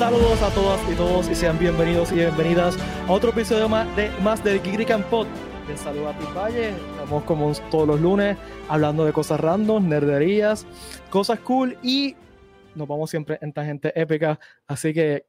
Saludos 0.00 0.40
a 0.40 0.48
todas 0.54 0.80
y 0.90 0.94
todos 0.94 1.28
y 1.28 1.34
sean 1.34 1.58
bienvenidos 1.58 2.10
y 2.10 2.14
bienvenidas 2.14 2.74
a 3.06 3.12
otro 3.12 3.32
episodio 3.32 3.68
más 3.68 3.94
de, 3.96 4.08
más 4.22 4.42
de 4.42 4.58
Geek 4.58 4.98
Pod. 5.10 5.26
Les 5.68 5.78
saluda 5.78 6.16
a 6.16 6.32
Valle, 6.32 6.70
estamos 6.70 7.22
como 7.24 7.52
todos 7.70 7.86
los 7.86 8.00
lunes 8.00 8.38
hablando 8.70 9.04
de 9.04 9.12
cosas 9.12 9.38
random, 9.38 9.86
nerderías, 9.86 10.66
cosas 11.10 11.38
cool 11.40 11.76
y 11.82 12.16
nos 12.74 12.88
vamos 12.88 13.10
siempre 13.10 13.38
en 13.42 13.52
tangente 13.52 13.92
épica. 13.94 14.40
Así 14.66 14.94
que 14.94 15.26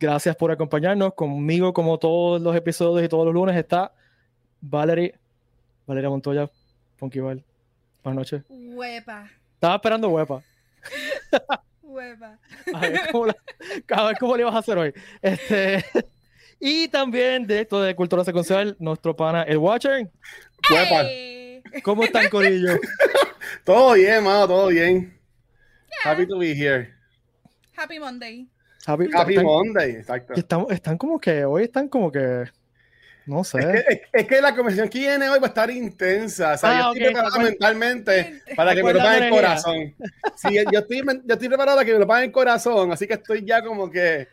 gracias 0.00 0.34
por 0.34 0.50
acompañarnos. 0.50 1.14
Conmigo, 1.14 1.72
como 1.72 1.96
todos 1.96 2.42
los 2.42 2.56
episodios 2.56 3.04
y 3.04 3.08
todos 3.08 3.24
los 3.24 3.32
lunes, 3.32 3.56
está 3.56 3.94
Valerie, 4.60 5.14
Valeria 5.86 6.10
Montoya, 6.10 6.50
Funky 6.96 7.20
Val. 7.20 7.44
Buenas 8.02 8.16
noches. 8.16 8.42
Huepa. 8.48 9.30
Estaba 9.54 9.76
esperando 9.76 10.08
huepa. 10.08 10.42
Huepa. 11.90 12.38
A 12.74 12.80
ver 12.80 13.00
cómo, 13.12 13.26
la- 13.26 13.36
a 13.96 14.06
ver 14.06 14.16
cómo 14.18 14.36
le 14.36 14.44
vas 14.44 14.54
a 14.54 14.58
hacer 14.58 14.78
hoy. 14.78 14.92
Este, 15.20 15.84
y 16.60 16.88
también 16.88 17.46
de 17.46 17.60
esto 17.60 17.80
de 17.82 17.94
Cultura 17.94 18.24
Secuencial, 18.24 18.76
nuestro 18.78 19.14
pana, 19.16 19.42
el 19.42 19.58
Watcher. 19.58 20.08
Huepa. 20.70 21.02
Ey. 21.02 21.62
¿Cómo 21.82 22.04
están, 22.04 22.28
Corillo? 22.28 22.78
Todo 23.64 23.94
bien, 23.94 24.22
mano, 24.24 24.46
todo 24.46 24.68
bien. 24.68 25.18
Happy 26.04 26.26
to 26.26 26.38
be 26.38 26.52
here. 26.54 26.94
Happy 27.76 27.98
Monday. 27.98 28.48
Happy- 28.86 29.08
Happy 29.12 29.32
están, 29.34 29.44
Monday, 29.44 29.90
exacto. 29.92 30.34
están, 30.34 30.66
están 30.70 30.98
como 30.98 31.18
que, 31.20 31.44
hoy 31.44 31.64
están 31.64 31.88
como 31.88 32.10
que, 32.10 32.44
no 33.30 33.44
sé. 33.44 33.58
Es 33.60 33.66
que, 33.66 33.92
es- 33.92 34.00
es 34.12 34.26
que 34.26 34.40
la 34.42 34.54
conversación 34.54 34.88
que 34.88 34.98
viene 34.98 35.28
hoy 35.28 35.38
va 35.38 35.46
a 35.46 35.48
estar 35.48 35.70
intensa. 35.70 36.54
O 36.54 36.58
sea, 36.58 36.70
Ah, 36.70 36.80
yo 36.82 36.88
estoy 36.92 37.04
preparado 37.04 37.36
acuer- 37.36 37.44
mentalmente 37.44 38.42
para 38.56 38.74
que 38.74 38.82
me 38.82 38.92
lo 38.92 38.98
paguen 38.98 39.22
el 39.24 39.30
corazón. 39.30 39.94
Sí, 40.36 40.54
yo 40.72 40.78
estoy, 40.80 41.02
yo 41.24 41.34
estoy 41.34 41.48
preparado 41.48 41.76
para 41.78 41.86
que 41.86 41.92
me 41.92 41.98
lo 42.00 42.06
paguen 42.06 42.24
el 42.26 42.32
corazón, 42.32 42.92
así 42.92 43.06
que 43.06 43.14
estoy 43.14 43.44
ya 43.44 43.62
como 43.62 43.90
que, 43.90 44.28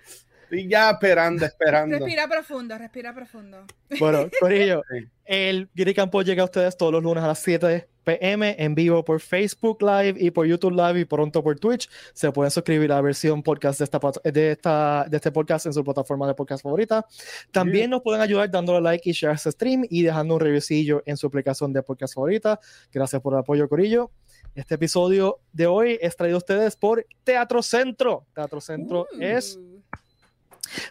estoy 0.48 0.67
ya 0.67 0.92
esperando, 0.92 1.45
esperando. 1.45 1.98
Respira 1.98 2.28
profundo, 2.28 2.78
respira 2.78 3.14
profundo. 3.14 3.66
Bueno, 4.00 4.30
Corillo, 4.40 4.81
Sí. 4.90 5.08
el 5.26 5.70
Giri 5.76 5.94
Campo 5.94 6.22
llega 6.22 6.42
a 6.42 6.45
ustedes 6.45 6.78
todos 6.78 6.92
los 6.92 7.03
lunes 7.03 7.23
a 7.23 7.28
las 7.28 7.40
7 7.40 7.88
pm 8.06 8.56
en 8.58 8.73
vivo 8.73 9.03
por 9.03 9.20
Facebook 9.20 9.81
Live 9.81 10.16
y 10.18 10.31
por 10.31 10.45
YouTube 10.48 10.72
Live 10.72 11.02
y 11.02 11.03
pronto 11.06 11.44
por 11.44 11.59
Twitch. 11.59 11.90
Se 12.14 12.31
pueden 12.31 12.50
suscribir 12.52 12.90
a 12.94 12.95
la 12.95 13.02
versión 13.02 13.44
podcast 13.44 13.80
de, 13.80 13.84
esta, 13.84 14.00
de, 14.23 14.52
esta, 14.52 15.06
de 15.09 15.18
este 15.18 15.30
podcast 15.34 15.66
en 15.66 15.73
su 15.73 15.84
plataforma 15.84 16.25
de 16.25 16.34
podcast 16.34 16.64
favorita. 16.64 17.06
También 17.52 17.90
nos 17.90 18.02
pueden 18.02 18.22
ayudar 18.22 18.50
dándole 18.50 18.80
like 18.80 19.09
y 19.09 19.12
share 19.12 19.36
este 19.36 19.52
stream 19.52 19.84
y 19.90 20.03
dejando 20.03 20.36
un 20.36 20.40
reviewcillo 20.40 21.03
en 21.06 21.18
su 21.18 21.28
aplicación 21.28 21.73
de 21.73 21.84
podcast 21.84 22.14
favorita. 22.16 22.58
Gracias 22.94 23.22
por 23.22 23.34
el 23.34 23.40
apoyo, 23.40 23.68
Corillo. 23.68 24.09
Este 24.56 24.75
episodio 24.75 25.40
de 25.52 25.68
hoy 25.68 26.00
es 26.02 26.16
traído 26.16 26.38
a 26.38 26.40
ustedes 26.40 26.78
por 26.78 27.06
Teatro 27.25 27.62
Centro. 27.62 28.25
Teatro 28.34 28.62
Centro 28.62 29.06
Uh. 29.14 29.22
es 29.22 29.59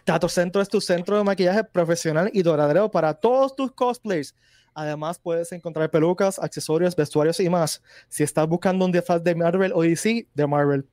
Teatro 0.03 0.29
Centro 0.29 0.61
es 0.61 0.69
tu 0.69 0.81
centro 0.81 1.17
de 1.17 1.23
maquillaje 1.23 1.63
profesional 1.63 2.29
y 2.33 2.41
doradero 2.41 2.89
para 2.89 3.13
todos 3.13 3.55
tus 3.55 3.71
cosplays. 3.71 4.35
Además, 4.73 5.17
puedes 5.17 5.51
encontrar 5.53 5.89
pelucas, 5.89 6.37
accesorios, 6.37 6.95
vestuarios 6.95 7.39
y 7.39 7.49
más. 7.49 7.81
Si 8.09 8.21
estás 8.23 8.47
buscando 8.47 8.85
un 8.85 8.91
disfraz 8.91 9.23
de 9.23 9.33
Marvel 9.33 9.71
o 9.73 9.81
DC, 9.81 10.27
de 10.33 10.47
Marvel. 10.47 10.85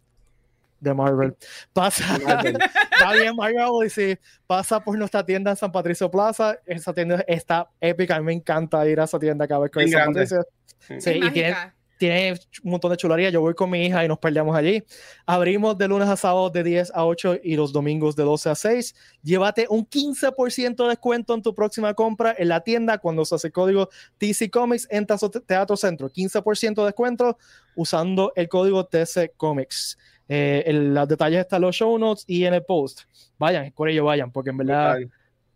De 0.81 0.95
Marvel. 0.95 1.37
Pasa, 1.73 2.19
Marvel. 2.19 2.57
está 2.93 3.13
bien, 3.13 3.37
Marvel 3.37 3.69
DC. 3.83 4.19
Pasa 4.47 4.81
por 4.81 4.97
nuestra 4.97 5.25
tienda 5.25 5.51
en 5.51 5.57
San 5.59 5.71
Patricio 5.71 6.11
Plaza. 6.11 6.57
Esa 6.65 6.95
tienda 6.95 7.25
está 7.27 7.69
épica. 7.81 8.17
A 8.17 8.21
mí 8.21 8.25
me 8.27 8.33
encanta 8.33 8.87
ir 8.89 8.99
a 9.01 9.05
esa 9.05 9.19
tienda 9.19 9.47
cada 9.47 9.61
vez 9.61 9.71
que 9.71 9.81
voy 9.81 9.85
a 9.85 9.87
Bien 9.87 9.99
San. 9.99 10.15
Patricio. 10.15 10.47
Sí, 10.79 10.95
Es 10.95 11.07
y 11.07 11.31
tiene. 11.31 11.57
Tiene 11.99 12.33
un 12.63 12.71
montón 12.73 12.91
de 12.91 12.97
chulería. 12.97 13.31
Yo 13.31 13.41
voy 13.41 13.55
con 13.55 13.71
mi 13.71 13.87
hija 13.87 14.05
y 14.05 14.09
nos 14.09 14.19
peleamos 14.19 14.57
allí. 14.57 14.83
Abrimos 15.27 15.79
de 15.79 15.89
lunes 15.89 16.09
a 16.09 16.17
sábado 16.17 16.51
de 16.51 16.63
10 16.63 16.93
a 16.95 17.07
8 17.07 17.37
y 17.43 17.57
los 17.57 17.73
domingos 17.73 18.17
de 18.17 18.25
12 18.25 18.51
a 18.51 18.55
6. 18.55 18.95
Llévate 19.23 19.67
un 19.71 19.87
15% 19.87 20.83
de 20.85 20.89
descuento 20.91 21.35
en 21.35 21.43
tu 21.43 21.55
próxima 21.55 21.95
compra 21.95 22.35
en 22.37 22.49
la 22.49 22.61
tienda 22.61 22.99
cuando 22.99 23.23
usas 23.23 23.45
el 23.45 23.53
código 23.53 23.89
TC 24.19 24.51
Comics 24.51 24.87
en 24.91 25.07
Tazo- 25.07 25.43
Teatro 25.45 25.77
Centro. 25.77 26.09
15% 26.11 26.83
de 26.83 26.87
descuento 26.87 27.39
usando 27.77 28.33
el 28.37 28.49
código 28.49 28.85
TC 28.87 29.33
Comics. 29.37 29.99
Eh, 30.29 30.63
el- 30.67 30.95
los 30.95 31.07
detalles 31.09 31.41
están 31.41 31.59
en 31.59 31.63
los 31.67 31.77
show 31.77 31.99
notes 31.99 32.25
y 32.27 32.45
en 32.45 32.55
el 32.55 32.65
post. 32.65 33.03
Vayan, 33.39 33.71
con 33.73 33.89
ello 33.89 34.05
vayan, 34.05 34.33
porque 34.33 34.51
en 34.51 34.57
verdad 34.57 34.95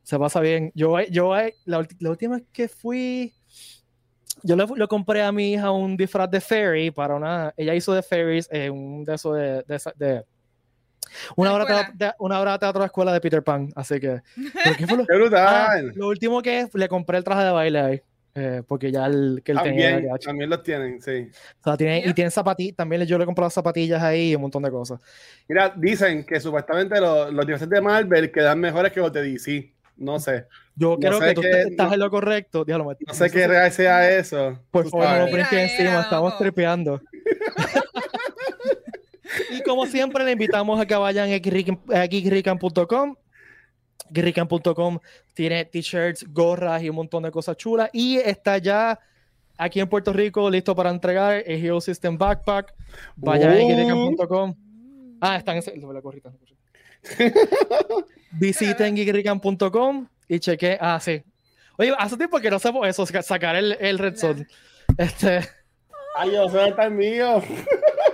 se 0.03 0.19
pasa 0.19 0.41
bien. 0.41 0.73
Yo, 0.75 0.99
yo 1.11 1.35
la, 1.65 1.87
la 1.99 2.11
última 2.11 2.37
vez 2.37 2.45
que 2.53 2.69
fui, 2.69 3.33
yo 4.43 4.57
le, 4.57 4.67
le 4.77 4.87
compré 4.89 5.23
a 5.23 5.33
mi 5.33 5.53
hija 5.53 5.71
un 5.71 5.97
disfraz 5.97 6.31
de 6.31 6.41
fairy 6.41 6.91
para 6.91 7.15
una, 7.17 7.53
ella 7.57 7.75
hizo 7.75 7.93
de 7.95 8.03
fairies, 8.03 8.49
eh, 8.51 8.71
un 8.71 9.05
de 9.05 9.15
eso 9.15 9.33
de, 9.35 9.63
de, 9.67 9.81
de- 9.97 10.25
una 11.37 11.53
hora, 11.55 11.91
de, 11.95 12.13
una 12.19 12.41
hora 12.41 12.53
de 12.53 12.59
teatro 12.59 12.81
de 12.81 12.87
escuela 12.87 13.13
de 13.13 13.21
Peter 13.21 13.43
Pan, 13.43 13.71
así 13.75 13.99
que, 13.99 14.21
¿pero 14.63 14.77
qué 14.77 14.87
fue 14.87 14.99
lo, 14.99 15.07
Qué 15.07 15.13
Ah, 15.15 15.17
brutal. 15.17 15.93
lo 15.95 16.09
último 16.09 16.43
que 16.43 16.61
es, 16.61 16.75
le 16.75 16.89
compré 16.89 17.19
el 17.19 17.25
traje 17.25 17.45
de 17.45 17.51
baile 17.51 17.81
ahí, 17.81 18.03
eh, 18.35 18.63
porque 18.67 18.93
ya 18.93 19.07
el 19.07 19.41
que 19.45 19.53
él 19.53 19.59
tenía, 19.63 19.91
También, 19.93 20.13
ya- 20.13 20.19
también 20.19 20.51
los 20.51 20.63
tienen, 20.63 21.01
sí. 21.01 21.29
o 21.61 21.63
sea, 21.65 21.77
tiene, 21.77 22.01
y 22.01 22.03
Yeah. 22.03 22.15
tiene 22.15 22.31
zapatillas, 22.31 22.77
también 22.77 23.05
yo 23.07 23.17
le 23.19 23.25
compré 23.25 23.43
las 23.45 23.55
zapatillas 23.55 24.03
ahí 24.03 24.33
y 24.33 24.35
un 24.35 24.43
montón 24.43 24.63
de 24.63 24.71
cosas. 24.71 25.01
Mira, 25.49 25.73
dicen 25.77 26.25
que 26.27 26.39
supuestamente 26.41 27.01
los, 27.01 27.33
los 27.33 27.47
disfraces 27.47 27.71
de 27.71 27.81
Marvel 27.81 28.31
quedan 28.31 28.61
mejores 28.61 28.93
que 28.93 29.01
los 29.01 29.13
de 29.13 29.23
DC. 29.23 29.75
No 29.99 30.19
sé. 30.21 30.45
Yo 30.77 30.91
No 30.91 30.97
creo 30.99 31.19
sé 31.21 31.27
que 31.27 31.35
tú 31.35 31.41
qué- 31.43 31.61
estás 31.63 31.89
no- 31.89 31.95
en 31.95 32.01
lo 32.01 32.11
correcto, 32.11 32.65
dígalo, 32.65 32.85
Mati. 32.85 33.05
No 33.05 33.15
sé 33.15 33.31
qué 33.31 33.49
real 33.49 33.71
sea 33.73 34.09
eso. 34.17 34.59
Por 34.71 34.89
favor, 34.89 35.07
no 35.09 35.27
lo 35.27 35.37
encima, 35.37 36.01
estamos 36.03 36.33
loco. 36.33 36.39
tripeando. 36.45 37.01
y 39.51 39.63
como 39.63 39.87
siempre, 39.87 40.25
le 40.25 40.33
invitamos 40.33 40.81
a 40.81 40.87
que 40.87 40.95
vayan 40.95 41.31
a 41.31 41.37
geekrican- 41.37 41.81
a 41.95 42.07
geekrican.com. 42.07 43.17
Geekrican.com 44.11 44.99
tiene 45.35 45.65
t-shirts, 45.67 46.25
gorras 46.33 46.83
y 46.83 46.89
un 46.89 46.97
montón 46.97 47.23
de 47.25 47.31
cosas 47.31 47.57
chulas. 47.57 47.91
Y 47.93 48.17
está 48.19 48.57
ya 48.59 48.99
aquí 49.59 49.81
en 49.81 49.89
Puerto 49.89 50.13
Rico 50.13 50.49
listo 50.49 50.75
para 50.75 50.91
entregar 50.91 51.43
el 51.45 51.65
Hero 51.65 51.81
System 51.81 52.17
Backpack. 52.17 52.75
Vayan 53.17 53.51
a 53.51 53.55
Oh. 53.55 53.69
geekrican.com. 53.69 54.55
Ah, 55.21 55.37
están 55.37 55.61
en 55.67 55.93
la 55.93 56.01
gorrita. 56.01 56.33
Visiten 58.33 58.95
geekrican.com 58.97 60.09
y 60.29 60.39
cheque. 60.41 60.77
Ah, 60.81 60.99
sí. 61.01 61.23
Oye, 61.77 61.95
hace 61.99 62.17
tiempo 62.17 62.41
que 62.41 62.51
no 62.51 62.57
hacemos 62.57 62.87
eso, 62.87 63.07
saca- 63.07 63.23
sacar 63.23 63.57
el, 63.57 63.77
el 63.81 63.99
Red 63.99 64.17
Zone. 64.17 64.47
Este. 64.97 65.49
Ay, 66.17 66.33
yo 66.33 66.45
está 66.65 66.85
el 66.85 66.91
mío. 66.93 67.41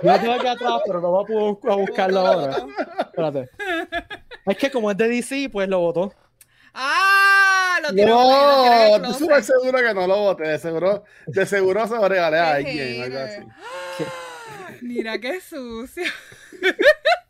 Yo 0.03 0.11
lo 0.11 0.19
tengo 0.19 0.33
aquí 0.33 0.47
atrás, 0.47 0.81
pero 0.85 1.01
no 1.01 1.09
voy 1.09 1.57
a 1.71 1.75
buscarlo 1.75 2.19
ahora. 2.19 2.57
Espérate. 2.99 3.49
Es 4.47 4.57
que 4.57 4.69
como 4.69 4.91
es 4.91 4.97
de 4.97 5.07
DC, 5.07 5.49
pues 5.51 5.67
lo 5.67 5.79
votó. 5.79 6.13
¡Ah! 6.71 7.79
Lo 7.81 7.89
tiró 7.95 8.09
No, 8.99 9.07
tú 9.07 9.13
súper 9.15 9.43
seguro 9.43 9.79
que 9.79 9.91
no 9.95 10.05
lo 10.05 10.17
voté. 10.19 10.47
De 10.49 10.59
seguro, 10.59 11.03
de 11.25 11.45
seguro 11.47 11.87
se 11.87 11.95
lo 11.95 12.07
regalé 12.07 12.37
a 12.37 12.53
alguien. 12.53 13.01
algo 13.01 13.17
hater. 13.17 13.43
así. 13.97 14.03
Mira 14.85 15.17
qué 15.19 15.41
sucio. 15.41 16.03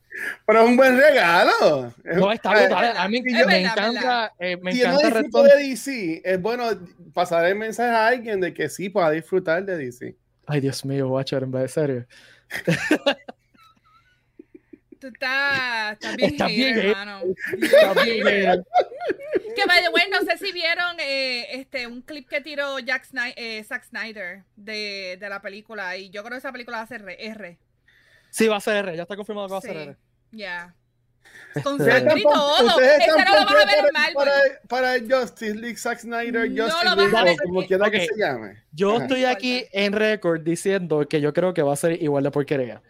Pero 0.46 0.62
es 0.62 0.68
un 0.70 0.78
buen 0.78 0.98
regalo. 0.98 1.94
No, 2.04 2.32
está 2.32 2.54
Eh, 2.54 2.68
brutal. 2.68 2.98
A 2.98 3.08
mí 3.10 3.22
me 3.22 3.34
verdad, 3.46 3.60
encanta, 3.60 4.34
eh, 4.40 4.58
me 4.58 4.72
Si 4.74 4.80
no 4.82 4.86
encanta 4.92 5.10
Red 5.10 5.24
disfruto 5.24 5.44
de 5.44 5.56
DC, 5.64 6.22
es 6.24 6.42
bueno 6.42 6.70
pasar 7.14 7.46
el 7.46 7.56
mensaje 7.56 7.90
a 7.96 8.08
alguien 8.08 8.40
de 8.42 8.54
que 8.54 8.70
sí 8.70 8.90
pueda 8.90 9.12
disfrutar 9.12 9.64
de 9.66 9.78
DC. 9.78 10.16
Ay, 10.48 10.62
Dios 10.62 10.86
mío, 10.86 11.10
Watcher, 11.10 11.44
en 11.44 11.52
vez 11.52 11.62
de 11.64 11.68
serio. 11.68 12.08
Tú 15.00 15.08
estás, 15.08 15.94
estás 15.94 16.16
bien 16.16 16.32
Estás 16.32 16.48
bien 16.48 16.76
hater. 16.76 16.86
hermano. 16.92 17.22
Está 17.62 18.04
bien, 18.04 18.28
eh, 18.28 18.64
Que 19.56 19.66
by 19.68 19.82
the 19.84 19.90
way, 19.90 20.04
no 20.10 20.22
sé 20.22 20.38
si 20.38 20.52
vieron 20.54 20.98
eh, 21.00 21.48
este 21.60 21.86
un 21.88 22.02
clip 22.02 22.28
que 22.30 22.42
tiró 22.42 22.80
Jack 22.80 23.06
Sni- 23.12 23.34
eh, 23.36 23.64
Zack 23.64 23.84
Snyder 23.86 24.44
de, 24.56 25.18
de 25.20 25.30
la 25.30 25.42
película 25.42 25.98
y 25.98 26.10
yo 26.10 26.24
creo 26.24 26.32
que 26.36 26.40
esa 26.40 26.52
película 26.52 26.78
va 26.78 26.84
a 26.84 26.88
ser 26.88 27.02
R. 27.02 27.18
R. 27.28 27.58
Sí, 28.32 28.48
va 28.48 28.58
a 28.58 28.62
ser 28.62 28.78
R. 28.78 28.96
Ya 28.96 29.04
está 29.04 29.16
confirmado 29.16 29.48
que 29.48 29.52
va 29.54 29.58
a 29.60 29.62
ser 29.62 29.78
R. 29.78 29.98
ya. 30.32 30.74
Con 31.64 31.80
Este, 31.80 31.92
sangre 31.92 32.20
y 32.20 32.24
todo. 32.24 32.66
ustedes 32.68 32.98
Ese 33.00 33.10
están 33.10 33.26
no 33.26 33.34
lo 33.36 33.46
vas 33.46 33.52
a 33.52 33.66
ver 33.66 33.76
en 33.76 33.82
para, 33.82 33.92
Marvel. 33.94 34.16
para, 34.16 34.32
para 34.68 34.96
el 34.96 35.12
Justice 35.14 35.56
League, 35.56 35.78
Zack 35.78 36.00
Snyder, 36.00 36.50
No 36.52 36.64
Justice 36.66 36.96
League, 36.96 37.24
ver. 37.24 37.38
como 37.44 37.66
quiera 37.66 37.86
Ok. 37.88 37.92
que 37.92 38.00
se 38.08 38.18
llame. 38.18 38.64
Yo 38.72 38.96
Ajá. 38.96 39.04
estoy 39.04 39.26
aquí 39.26 39.66
en 39.72 39.94
récord 39.94 40.42
diciendo 40.42 41.08
que 41.08 41.22
yo 41.22 41.34
creo 41.34 41.54
que 41.54 41.62
va 41.62 41.74
a 41.74 41.78
ser 41.78 42.02
igual 42.02 42.24
de 42.24 42.32
porquería. 42.32 42.82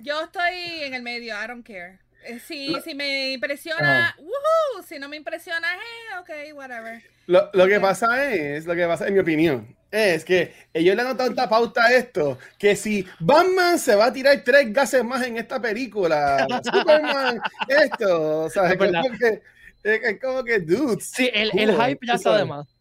Yo 0.00 0.22
estoy 0.24 0.82
en 0.84 0.94
el 0.94 1.02
medio, 1.02 1.34
I 1.42 1.46
don't 1.48 1.66
care. 1.66 1.98
Eh, 2.24 2.38
Si, 2.40 2.68
Lo- 2.70 2.80
si 2.80 2.94
me 2.94 3.32
impresiona, 3.32 4.14
woohoo. 4.18 4.82
Si 4.86 4.98
no 4.98 5.08
me 5.08 5.16
impresiona, 5.16 5.66
eh, 5.74 6.18
ok, 6.20 6.56
whatever. 6.56 7.02
Lo, 7.26 7.50
lo 7.52 7.66
que 7.66 7.76
Ok. 7.76 7.82
pasa 7.82 8.32
es, 8.32 8.64
lo 8.66 8.74
que 8.74 8.86
pasa, 8.86 9.06
en 9.08 9.14
mi 9.14 9.20
opinión, 9.20 9.76
es 9.90 10.24
que 10.24 10.52
ellos 10.72 10.94
le 10.94 11.02
han 11.02 11.16
dado 11.16 11.28
tanta 11.28 11.48
pauta 11.48 11.84
a 11.84 11.92
esto 11.92 12.38
que 12.58 12.76
si 12.76 13.06
Batman 13.20 13.78
se 13.78 13.94
va 13.94 14.06
a 14.06 14.12
tirar 14.12 14.42
tres 14.44 14.72
gases 14.72 15.04
más 15.04 15.26
en 15.26 15.38
esta 15.38 15.60
película, 15.60 16.46
Superman, 16.62 17.40
esto, 17.68 18.44
o 18.44 18.50
sea, 18.50 18.66
Es 18.66 18.72
es 18.72 18.78
como 18.78 19.18
que, 19.18 19.42
es, 19.82 20.02
es 20.02 20.20
como 20.20 20.44
que 20.44 20.60
dudes. 20.60 21.10
Sí, 21.14 21.30
el, 21.32 21.50
Cool, 21.50 21.60
el 21.60 21.70
hype 21.72 22.06
ya 22.06 22.14
está 22.14 22.36
de 22.36 22.44
más. 22.44 22.77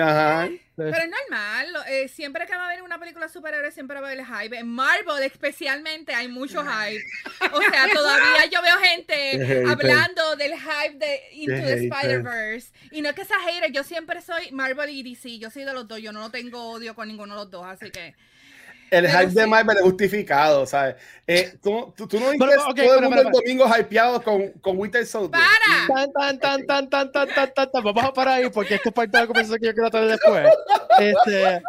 Ajá. 0.00 0.48
Pero 0.76 0.88
es 0.90 1.08
normal, 1.08 1.72
lo- 1.72 1.84
eh, 1.84 2.08
siempre 2.08 2.46
que 2.46 2.52
va 2.56 2.62
a 2.62 2.66
haber 2.66 2.82
una 2.82 2.98
película 2.98 3.28
superhéroe 3.28 3.70
siempre 3.70 4.00
va 4.00 4.08
a 4.08 4.10
haber 4.10 4.24
hype. 4.26 4.58
En 4.58 4.66
Marvel 4.66 5.22
especialmente 5.22 6.12
hay 6.14 6.26
mucho 6.26 6.64
hype. 6.64 7.00
O 7.52 7.60
sea, 7.62 7.86
todavía 7.94 8.46
yo 8.50 8.60
veo 8.60 8.76
gente 8.78 9.64
hablando 9.70 10.34
del 10.36 10.52
hype 10.54 10.98
de 10.98 11.20
Into 11.34 11.54
the. 11.54 11.84
Spider-Verse. 11.84 12.72
Y 12.90 13.02
no 13.02 13.10
es 13.10 13.14
que 13.14 13.24
sea 13.24 13.38
hater, 13.40 13.70
yo 13.70 13.84
siempre 13.84 14.20
soy 14.20 14.50
Marvel 14.50 14.90
y 14.90 15.02
DC, 15.04 15.38
yo 15.38 15.48
soy 15.50 15.62
de 15.64 15.72
los 15.72 15.86
dos, 15.86 16.00
yo 16.00 16.10
no 16.12 16.30
tengo 16.32 16.70
odio 16.72 16.94
con 16.96 17.06
ninguno 17.06 17.34
de 17.34 17.40
los 17.42 17.50
dos, 17.50 17.64
así 17.66 17.90
que... 17.92 18.14
El 18.90 19.08
hype 19.08 19.30
sí. 19.30 19.34
de 19.34 19.46
Marvel 19.46 19.76
es 19.76 19.82
justificado, 19.82 20.66
¿sabes? 20.66 20.96
Eh, 21.26 21.54
¿tú, 21.62 21.92
tú, 21.96 22.06
tú, 22.06 22.20
no 22.20 22.30
dices 22.30 22.46
pero, 22.46 22.70
okay, 22.70 22.86
todo 22.86 22.96
el 22.96 23.02
mundo 23.02 23.16
pero, 23.16 23.30
pero, 23.30 23.38
el 23.38 23.44
domingo 23.44 23.78
hypeado 23.78 24.22
con, 24.22 24.50
con 24.60 24.78
Winter 24.78 25.06
Soldier. 25.06 25.32
¡Para! 25.32 25.86
Tan, 25.86 26.12
tan, 26.12 26.38
tan, 26.38 26.66
tan, 26.66 26.90
tan, 26.90 27.12
tan, 27.12 27.28
tan, 27.54 27.72
tan, 27.72 27.82
Vamos 27.82 28.04
a 28.04 28.12
parar 28.12 28.34
ahí 28.34 28.50
porque 28.50 28.74
esto 28.74 28.90
es 28.90 28.94
parte 28.94 29.16
de 29.16 29.22
la 29.22 29.26
conversación 29.26 29.58
que 29.58 29.66
yo 29.66 29.74
quiero 29.74 29.90
tener 29.90 30.08
después. 30.10 30.48
Este, 30.98 31.62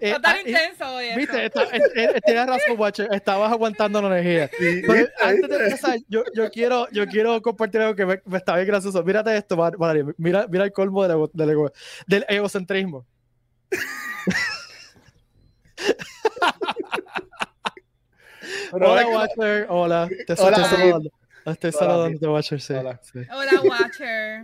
eh, 0.00 0.16
tan 0.22 0.36
ah, 0.36 0.40
intenso 0.40 0.94
hoy. 0.94 1.16
Viste, 1.16 1.46
está, 1.46 1.64
es, 1.64 1.82
tienes 2.24 2.46
razón, 2.46 2.78
Watcher. 2.78 3.08
Estabas 3.12 3.52
aguantando 3.52 4.00
la 4.02 4.18
energía. 4.18 4.48
Sí, 4.58 4.82
pero 4.86 4.94
¿viste? 4.94 5.12
antes 5.20 5.48
de 5.48 5.56
empezar, 5.56 5.98
yo, 6.08 6.22
yo, 6.34 6.50
quiero, 6.50 6.88
yo 6.92 7.06
quiero 7.06 7.42
compartir 7.42 7.80
algo 7.80 7.96
que 7.96 8.06
me, 8.06 8.22
me 8.24 8.38
está 8.38 8.54
bien 8.54 8.68
gracioso. 8.68 9.02
Mírate 9.02 9.36
esto, 9.36 9.56
Valeria. 9.56 10.04
Mira, 10.18 10.46
mira 10.48 10.64
el 10.64 10.72
colmo 10.72 11.02
del, 11.02 11.12
ego, 11.12 11.30
del, 11.32 11.50
ego, 11.50 11.72
del 12.06 12.24
egocentrismo. 12.28 13.06
Pero 18.72 18.90
Hola, 18.92 19.00
es 19.02 19.06
que- 19.06 19.14
Watcher. 19.14 19.66
Hola. 19.68 20.08
Te 20.26 20.32
Hola, 20.34 20.56
estoy 20.56 20.64
saludando. 20.78 21.10
Estoy 21.46 21.70
Hola, 21.70 21.78
saludando, 21.78 22.32
Watcher, 22.34 22.60
sí. 22.60 22.72
Hola. 22.74 23.00
sí. 23.02 23.18
Hola, 23.32 23.62
Watcher. 23.62 24.42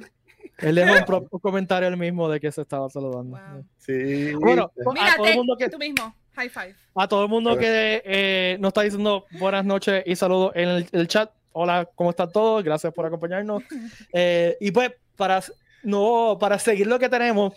Él 0.58 0.74
dejó 0.74 0.92
un, 0.94 1.04
pro- 1.04 1.28
un 1.30 1.40
comentario 1.40 1.88
él 1.88 1.96
mismo 1.96 2.28
de 2.30 2.40
que 2.40 2.50
se 2.50 2.62
estaba 2.62 2.88
saludando. 2.88 3.36
Wow. 3.38 3.64
Sí. 3.78 4.32
Bueno, 4.34 4.70
a 4.98 5.16
todo 5.16 5.26
el 5.26 5.36
mundo 5.36 5.56
que, 5.56 5.68
tú 5.68 5.78
mismo. 5.78 6.14
High 6.34 6.48
five. 6.50 6.74
a 6.94 7.08
todo 7.08 7.22
el 7.24 7.30
mundo 7.30 7.56
que 7.56 8.02
eh, 8.04 8.56
nos 8.60 8.68
está 8.68 8.82
diciendo 8.82 9.24
buenas 9.32 9.64
noches 9.64 10.02
y 10.06 10.16
saludos 10.16 10.52
en 10.54 10.68
el, 10.68 10.86
el 10.92 11.08
chat. 11.08 11.30
Hola, 11.52 11.88
¿cómo 11.94 12.10
están 12.10 12.30
todos? 12.30 12.62
Gracias 12.62 12.92
por 12.92 13.06
acompañarnos. 13.06 13.62
Eh, 14.12 14.56
y 14.60 14.70
pues, 14.70 14.92
para, 15.16 15.42
no, 15.86 16.36
para 16.38 16.58
seguir 16.58 16.86
lo 16.86 16.98
que 16.98 17.08
tenemos, 17.08 17.54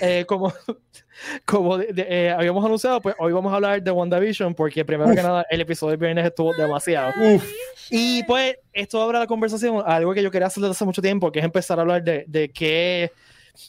eh, 0.00 0.24
como, 0.26 0.52
como 1.44 1.76
de- 1.78 1.92
de- 1.92 2.06
eh, 2.08 2.30
habíamos 2.30 2.64
anunciado, 2.64 3.00
pues 3.00 3.14
hoy 3.18 3.32
vamos 3.32 3.52
a 3.52 3.56
hablar 3.56 3.82
de 3.82 3.90
WandaVision, 3.90 4.54
porque 4.54 4.84
primero 4.84 5.10
que 5.14 5.22
nada, 5.22 5.44
el 5.50 5.60
episodio 5.60 5.92
de 5.92 5.96
viernes 6.06 6.26
estuvo 6.26 6.52
demasiado. 6.54 7.12
Uf. 7.34 7.44
Y 7.90 8.22
pues, 8.24 8.56
esto 8.72 9.02
abre 9.02 9.18
la 9.18 9.26
conversación 9.26 9.82
algo 9.84 10.14
que 10.14 10.22
yo 10.22 10.30
quería 10.30 10.46
hacer 10.46 10.62
desde 10.62 10.72
hace 10.72 10.84
mucho 10.84 11.02
tiempo, 11.02 11.30
que 11.30 11.40
es 11.40 11.44
empezar 11.44 11.78
a 11.78 11.82
hablar 11.82 12.02
de, 12.02 12.24
de 12.26 12.48
qué, 12.50 13.12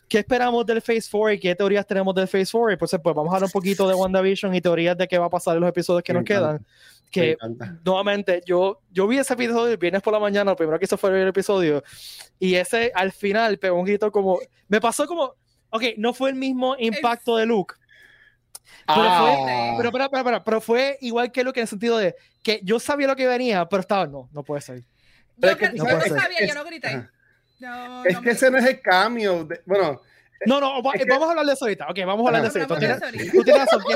qué 0.07 0.19
esperamos 0.19 0.65
del 0.65 0.81
Phase 0.81 1.07
4 1.11 1.31
y 1.33 1.39
qué 1.39 1.55
teorías 1.55 1.85
tenemos 1.85 2.13
del 2.15 2.27
Phase 2.27 2.49
4. 2.51 2.71
Y 2.73 2.77
pues, 2.77 2.91
pues 3.01 3.15
vamos 3.15 3.31
a 3.31 3.35
hablar 3.37 3.47
un 3.47 3.51
poquito 3.51 3.87
de 3.87 3.93
WandaVision 3.95 4.53
y 4.55 4.61
teorías 4.61 4.97
de 4.97 5.07
qué 5.07 5.17
va 5.17 5.25
a 5.25 5.29
pasar 5.29 5.55
en 5.55 5.61
los 5.61 5.69
episodios 5.69 6.03
que 6.03 6.13
Me 6.13 6.19
nos 6.21 6.29
encanta. 6.29 6.47
quedan. 6.57 6.65
Que 7.11 7.37
nuevamente, 7.85 8.41
yo, 8.45 8.81
yo 8.91 9.07
vi 9.07 9.17
ese 9.19 9.33
episodio 9.35 9.71
el 9.71 9.77
viernes 9.77 10.01
por 10.01 10.11
la 10.11 10.19
mañana, 10.19 10.51
lo 10.51 10.57
primero 10.57 10.77
que 10.79 10.85
hizo 10.85 10.97
fue 10.97 11.11
ver 11.11 11.21
el 11.21 11.27
episodio, 11.29 11.81
y 12.39 12.55
ese 12.55 12.91
al 12.93 13.11
final 13.13 13.57
pegó 13.57 13.77
un 13.79 13.85
grito 13.85 14.11
como, 14.11 14.39
me 14.67 14.81
pasó 14.81 15.05
como, 15.07 15.33
ok, 15.69 15.83
no 15.97 16.13
fue 16.13 16.31
el 16.31 16.35
mismo 16.35 16.75
impacto 16.77 17.37
de 17.37 17.45
Luke, 17.45 17.75
pero 18.85 19.01
Ah. 19.01 19.75
pero, 19.77 19.91
pero, 19.91 20.09
pero, 20.09 20.23
pero, 20.25 20.43
pero 20.43 20.61
fue 20.61 20.97
igual 21.01 21.31
que 21.31 21.43
Luke 21.43 21.59
en 21.59 21.63
el 21.63 21.67
sentido 21.69 21.97
de 21.97 22.15
que 22.43 22.59
yo 22.63 22.79
sabía 22.79 23.07
lo 23.07 23.15
que 23.15 23.27
venía, 23.27 23.65
pero 23.69 23.79
estaba, 23.81 24.07
no, 24.07 24.27
no 24.33 24.43
puede 24.43 24.61
ser. 24.61 24.81
Yo, 25.37 25.57
que 25.57 25.71
yo 25.73 25.83
no 25.83 26.01
sabía, 26.01 26.39
es- 26.39 26.49
yo 26.49 26.55
no 26.55 26.65
grité. 26.65 26.87
ajá. 26.87 27.11
No, 27.59 28.05
Es 28.05 28.13
no 28.13 28.19
que 28.21 28.25
me- 28.27 28.31
ese 28.33 28.51
no 28.51 28.57
es 28.57 28.65
el 28.65 28.81
cambio. 28.81 29.43
de- 29.45 29.61
bueno, 29.65 30.01
No, 30.45 30.59
no, 30.59 30.83
va- 30.83 30.91
Es 30.93 31.03
que- 31.03 31.09
vamos 31.09 31.27
a 31.27 31.31
hablar 31.31 31.45
de 31.45 31.53
eso 31.53 31.65
ahorita, 31.65 31.87
ok, 31.89 31.97
vamos 32.05 32.25
a 32.25 32.27
hablar 32.27 32.41
de 32.41 32.47
eso 32.49 32.59
no, 32.59 32.65
ahorita. 32.75 32.87
no, 32.87 32.99
Tú 32.99 33.05
no, 33.05 33.09
tienes- 33.11 33.25
no, 33.27 33.39
tú 33.39 33.43
tienes 33.43 33.65
razón, 33.65 33.83
que- 33.87 33.95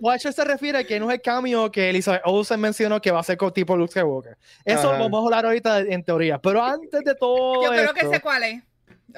Watcher 0.00 0.32
se 0.32 0.44
refiere 0.44 0.78
a 0.78 0.84
que 0.84 0.98
no 0.98 1.10
es 1.10 1.14
el 1.16 1.20
cambio 1.22 1.70
que 1.70 1.90
Elizabeth 1.90 2.22
Olsen 2.24 2.58
mencionó 2.58 3.00
que 3.02 3.10
va 3.10 3.20
a 3.20 3.22
ser 3.22 3.36
con 3.36 3.52
tipo 3.52 3.76
Luke 3.76 3.90
Skywalker. 3.90 4.38
Eso 4.64 4.88
Ajá. 4.90 4.98
vamos 4.98 5.20
a 5.20 5.24
hablar 5.26 5.44
ahorita 5.44 5.80
en 5.80 6.02
teoría. 6.02 6.38
Pero 6.38 6.64
antes 6.64 7.04
de 7.04 7.14
todo 7.14 7.62
Yo 7.64 7.68
creo 7.70 7.92
que 7.92 8.00
esto- 8.00 8.12
sé 8.12 8.20
cuál 8.20 8.42
es. 8.44 8.62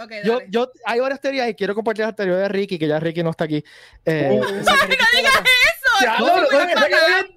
Ok, 0.00 0.10
Yo, 0.24 0.40
yo, 0.48 0.72
hay 0.84 0.98
varias 1.00 1.20
teorías 1.20 1.48
y 1.50 1.54
quiero 1.54 1.74
compartir 1.74 2.04
las 2.04 2.16
teorías 2.16 2.38
de 2.38 2.48
Ricky, 2.48 2.78
que 2.78 2.88
ya 2.88 2.98
Ricky 2.98 3.22
no 3.22 3.30
está 3.30 3.44
aquí. 3.44 3.62
Eh, 4.04 4.28
Uh. 4.32 4.40
o 4.42 4.64
sea, 4.64 4.74
que 4.74 4.86
Ricky 4.86 5.04
está- 5.24 5.38
Eso, 5.40 6.04
Ya, 6.04 6.18
no, 6.18 6.26
no, 6.26 6.42
no, 6.42 6.48
que 6.48 6.56
bien 6.56 6.68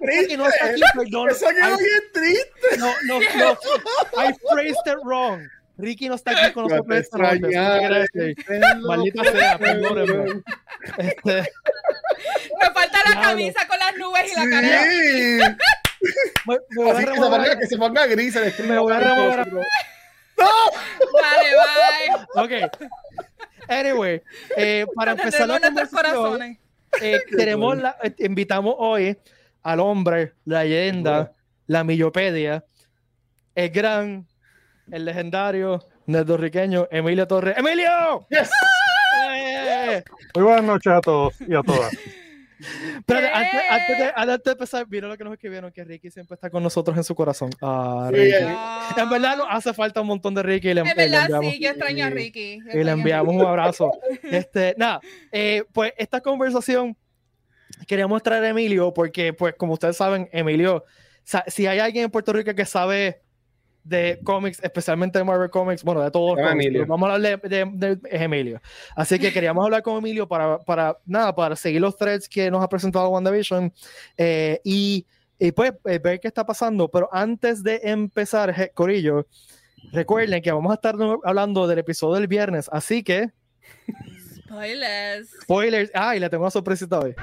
triste. 0.00 0.36
no 0.38 0.48
está 0.48 0.64
aquí, 0.66 0.80
perdón. 0.96 1.30
Eso 1.30 1.46
quedó 1.50 1.76
bien 1.76 2.02
triste. 2.12 2.78
No, 2.78 2.86
no, 3.04 3.20
no. 3.20 3.52
I 4.22 4.34
phrased 4.50 4.86
it 4.86 4.98
wrong. 5.04 5.42
Ricky 5.78 6.08
no 6.08 6.14
está 6.14 6.30
aquí 6.30 6.52
con 6.52 6.64
nosotros. 6.64 6.86
te 6.88 6.98
esta 6.98 7.18
noche, 7.18 7.36
eso 7.36 7.46
extrañaré. 7.46 8.06
quiere 8.08 8.34
decir. 8.34 8.80
Maldita 8.86 9.24
sea, 9.24 9.58
perdónenme. 9.58 10.42
Este, 10.98 11.32
Me 11.34 12.70
falta 12.74 12.98
la 13.04 13.10
Diablo. 13.10 13.22
camisa 13.22 13.66
con 13.68 13.78
las 13.78 13.96
nubes 13.96 14.32
y 14.32 14.34
la 14.36 14.50
cara. 14.50 14.82
Sí. 14.84 15.38
me, 16.46 16.54
me 16.70 16.82
voy 16.84 16.90
a 16.90 16.92
Así 16.94 17.04
que 17.04 17.10
se 17.12 17.16
remover- 17.20 17.30
ponga, 17.30 17.58
que 17.58 17.66
se 17.66 17.76
ponga 17.76 18.06
gris 18.06 18.36
el 18.36 18.52
stream. 18.52 18.70
me 18.70 18.78
voy 18.78 18.92
a 18.92 19.00
remover. 19.00 19.46
Vale, 20.38 21.50
bye. 22.34 22.42
Ok. 22.64 22.72
Anyway, 23.68 24.22
eh, 24.56 24.86
para 24.94 25.12
empezar 25.12 25.48
la 25.48 25.58
conversación, 25.60 26.58
eh, 27.02 27.20
tenemos 27.36 27.76
la, 27.78 27.96
eh, 28.02 28.14
invitamos 28.18 28.74
hoy 28.78 29.16
al 29.62 29.80
hombre, 29.80 30.34
la 30.44 30.62
leyenda, 30.62 31.32
la 31.66 31.82
millopedia, 31.82 32.64
el 33.54 33.70
gran, 33.70 34.26
el 34.90 35.04
legendario 35.04 35.84
nerdorriqueño 36.06 36.88
Emilio 36.90 37.26
Torres. 37.26 37.56
¡Emilio! 37.58 38.26
Yes. 38.30 38.50
¡Eh! 39.32 40.02
Muy 40.34 40.44
buenas 40.44 40.64
noches 40.64 40.92
a 40.92 41.00
todos 41.00 41.34
y 41.40 41.54
a 41.54 41.62
todas. 41.62 41.90
¿Qué? 43.06 43.14
antes, 43.14 43.60
antes 43.68 43.98
de, 43.98 44.12
antes 44.16 44.44
de 44.44 44.50
empezar, 44.52 44.86
vieron 44.86 45.10
lo 45.10 45.16
que 45.18 45.24
nos 45.24 45.32
escribieron, 45.34 45.70
que 45.72 45.84
Ricky 45.84 46.10
siempre 46.10 46.34
está 46.36 46.48
con 46.48 46.62
nosotros 46.62 46.96
en 46.96 47.04
su 47.04 47.14
corazón. 47.14 47.50
Ah, 47.60 48.08
Sí, 48.12 48.18
Ricky. 48.18 49.00
En 49.00 49.10
verdad 49.10 49.36
nos 49.36 49.46
hace 49.50 49.74
falta 49.74 50.00
un 50.00 50.06
montón 50.06 50.34
de 50.34 50.42
Ricky 50.42 50.70
y 50.70 50.74
le, 50.74 50.82
le 50.82 50.94
verdad, 50.94 51.22
enviamos, 51.26 51.52
sí, 51.52 51.60
yo 51.60 51.68
extraño 51.70 52.06
a. 52.06 52.10
Ricky. 52.10 52.58
y 52.72 52.84
le 52.84 52.90
enviamos 52.90 53.34
un 53.34 53.42
abrazo. 53.42 53.90
Este, 54.22 54.74
nada, 54.78 55.00
eh, 55.32 55.64
pues 55.72 55.92
esta 55.98 56.20
conversación 56.22 56.96
queríamos 57.86 58.22
traer 58.22 58.44
a 58.44 58.48
Emilio 58.48 58.94
porque, 58.94 59.32
pues, 59.34 59.54
como 59.58 59.74
ustedes 59.74 59.96
saben, 59.98 60.28
Emilio, 60.32 60.84
sa- 61.24 61.44
si 61.48 61.66
hay 61.66 61.78
alguien 61.78 62.04
en 62.06 62.10
Puerto 62.10 62.32
Rico 62.32 62.54
que 62.54 62.64
sabe 62.64 63.20
de 63.88 64.18
cómics, 64.24 64.58
especialmente 64.62 65.18
de 65.18 65.24
Marvel 65.24 65.48
Comics, 65.50 65.82
bueno, 65.84 66.02
de 66.02 66.10
todos 66.10 66.36
los 66.36 66.44
cómics, 66.50 66.88
vamos 66.88 67.08
a 67.08 67.14
hablar 67.14 67.40
de, 67.40 67.48
de- 67.48 67.70
de- 67.96 68.08
es 68.10 68.20
Emilio. 68.22 68.60
Así 68.96 69.18
que 69.18 69.32
queríamos 69.32 69.64
hablar 69.64 69.82
con 69.82 69.98
Emilio 69.98 70.26
para, 70.26 70.58
para, 70.58 70.98
nada, 71.06 71.34
para 71.34 71.54
seguir 71.56 71.80
los 71.80 71.96
threads 71.96 72.28
que 72.28 72.50
nos 72.50 72.62
ha 72.64 72.68
presentado 72.68 73.08
WandaVision 73.10 73.72
eh, 74.18 74.60
y, 74.64 75.06
y 75.38 75.52
pues 75.52 75.72
eh, 75.84 75.98
ver 75.98 76.18
qué 76.18 76.26
está 76.28 76.44
pasando. 76.44 76.88
Pero 76.88 77.08
antes 77.12 77.62
de 77.62 77.80
empezar, 77.84 78.52
je- 78.52 78.72
Corillo, 78.74 79.26
recuerden 79.92 80.42
que 80.42 80.50
vamos 80.50 80.72
a 80.72 80.74
estar 80.74 80.96
hablando 81.24 81.66
del 81.68 81.78
episodio 81.78 82.16
del 82.16 82.26
viernes, 82.26 82.68
así 82.72 83.04
que, 83.04 83.30
Spoilers. 84.46 85.28
spoilers, 85.42 85.90
ah, 85.94 86.16
y 86.16 86.20
le 86.20 86.28
tengo 86.30 86.42
una 86.44 86.50
sorpresita 86.50 86.98
hoy. 86.98 87.14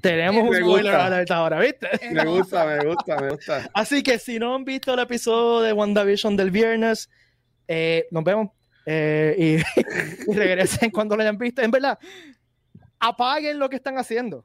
Tenemos 0.00 0.42
un 0.44 0.50
Me 0.50 0.60
gusta. 0.60 1.06
alert 1.06 1.30
ahora, 1.30 1.58
¿viste? 1.60 1.88
Me 2.12 2.24
gusta, 2.24 2.64
me 2.66 2.84
gusta, 2.84 3.16
me 3.20 3.28
gusta. 3.30 3.70
Así 3.74 4.02
que 4.02 4.18
si 4.18 4.38
no 4.38 4.54
han 4.54 4.64
visto 4.64 4.94
el 4.94 5.00
episodio 5.00 5.60
de 5.60 5.72
WandaVision 5.72 6.36
del 6.36 6.50
viernes, 6.50 7.10
eh, 7.68 8.06
nos 8.10 8.24
vemos 8.24 8.48
eh, 8.86 9.34
y, 9.38 10.30
y 10.30 10.34
regresen 10.34 10.90
cuando 10.92 11.16
lo 11.16 11.22
hayan 11.22 11.38
visto. 11.38 11.62
En 11.62 11.70
verdad, 11.70 11.98
apaguen 12.98 13.58
lo 13.58 13.68
que 13.68 13.76
están 13.76 13.98
haciendo. 13.98 14.44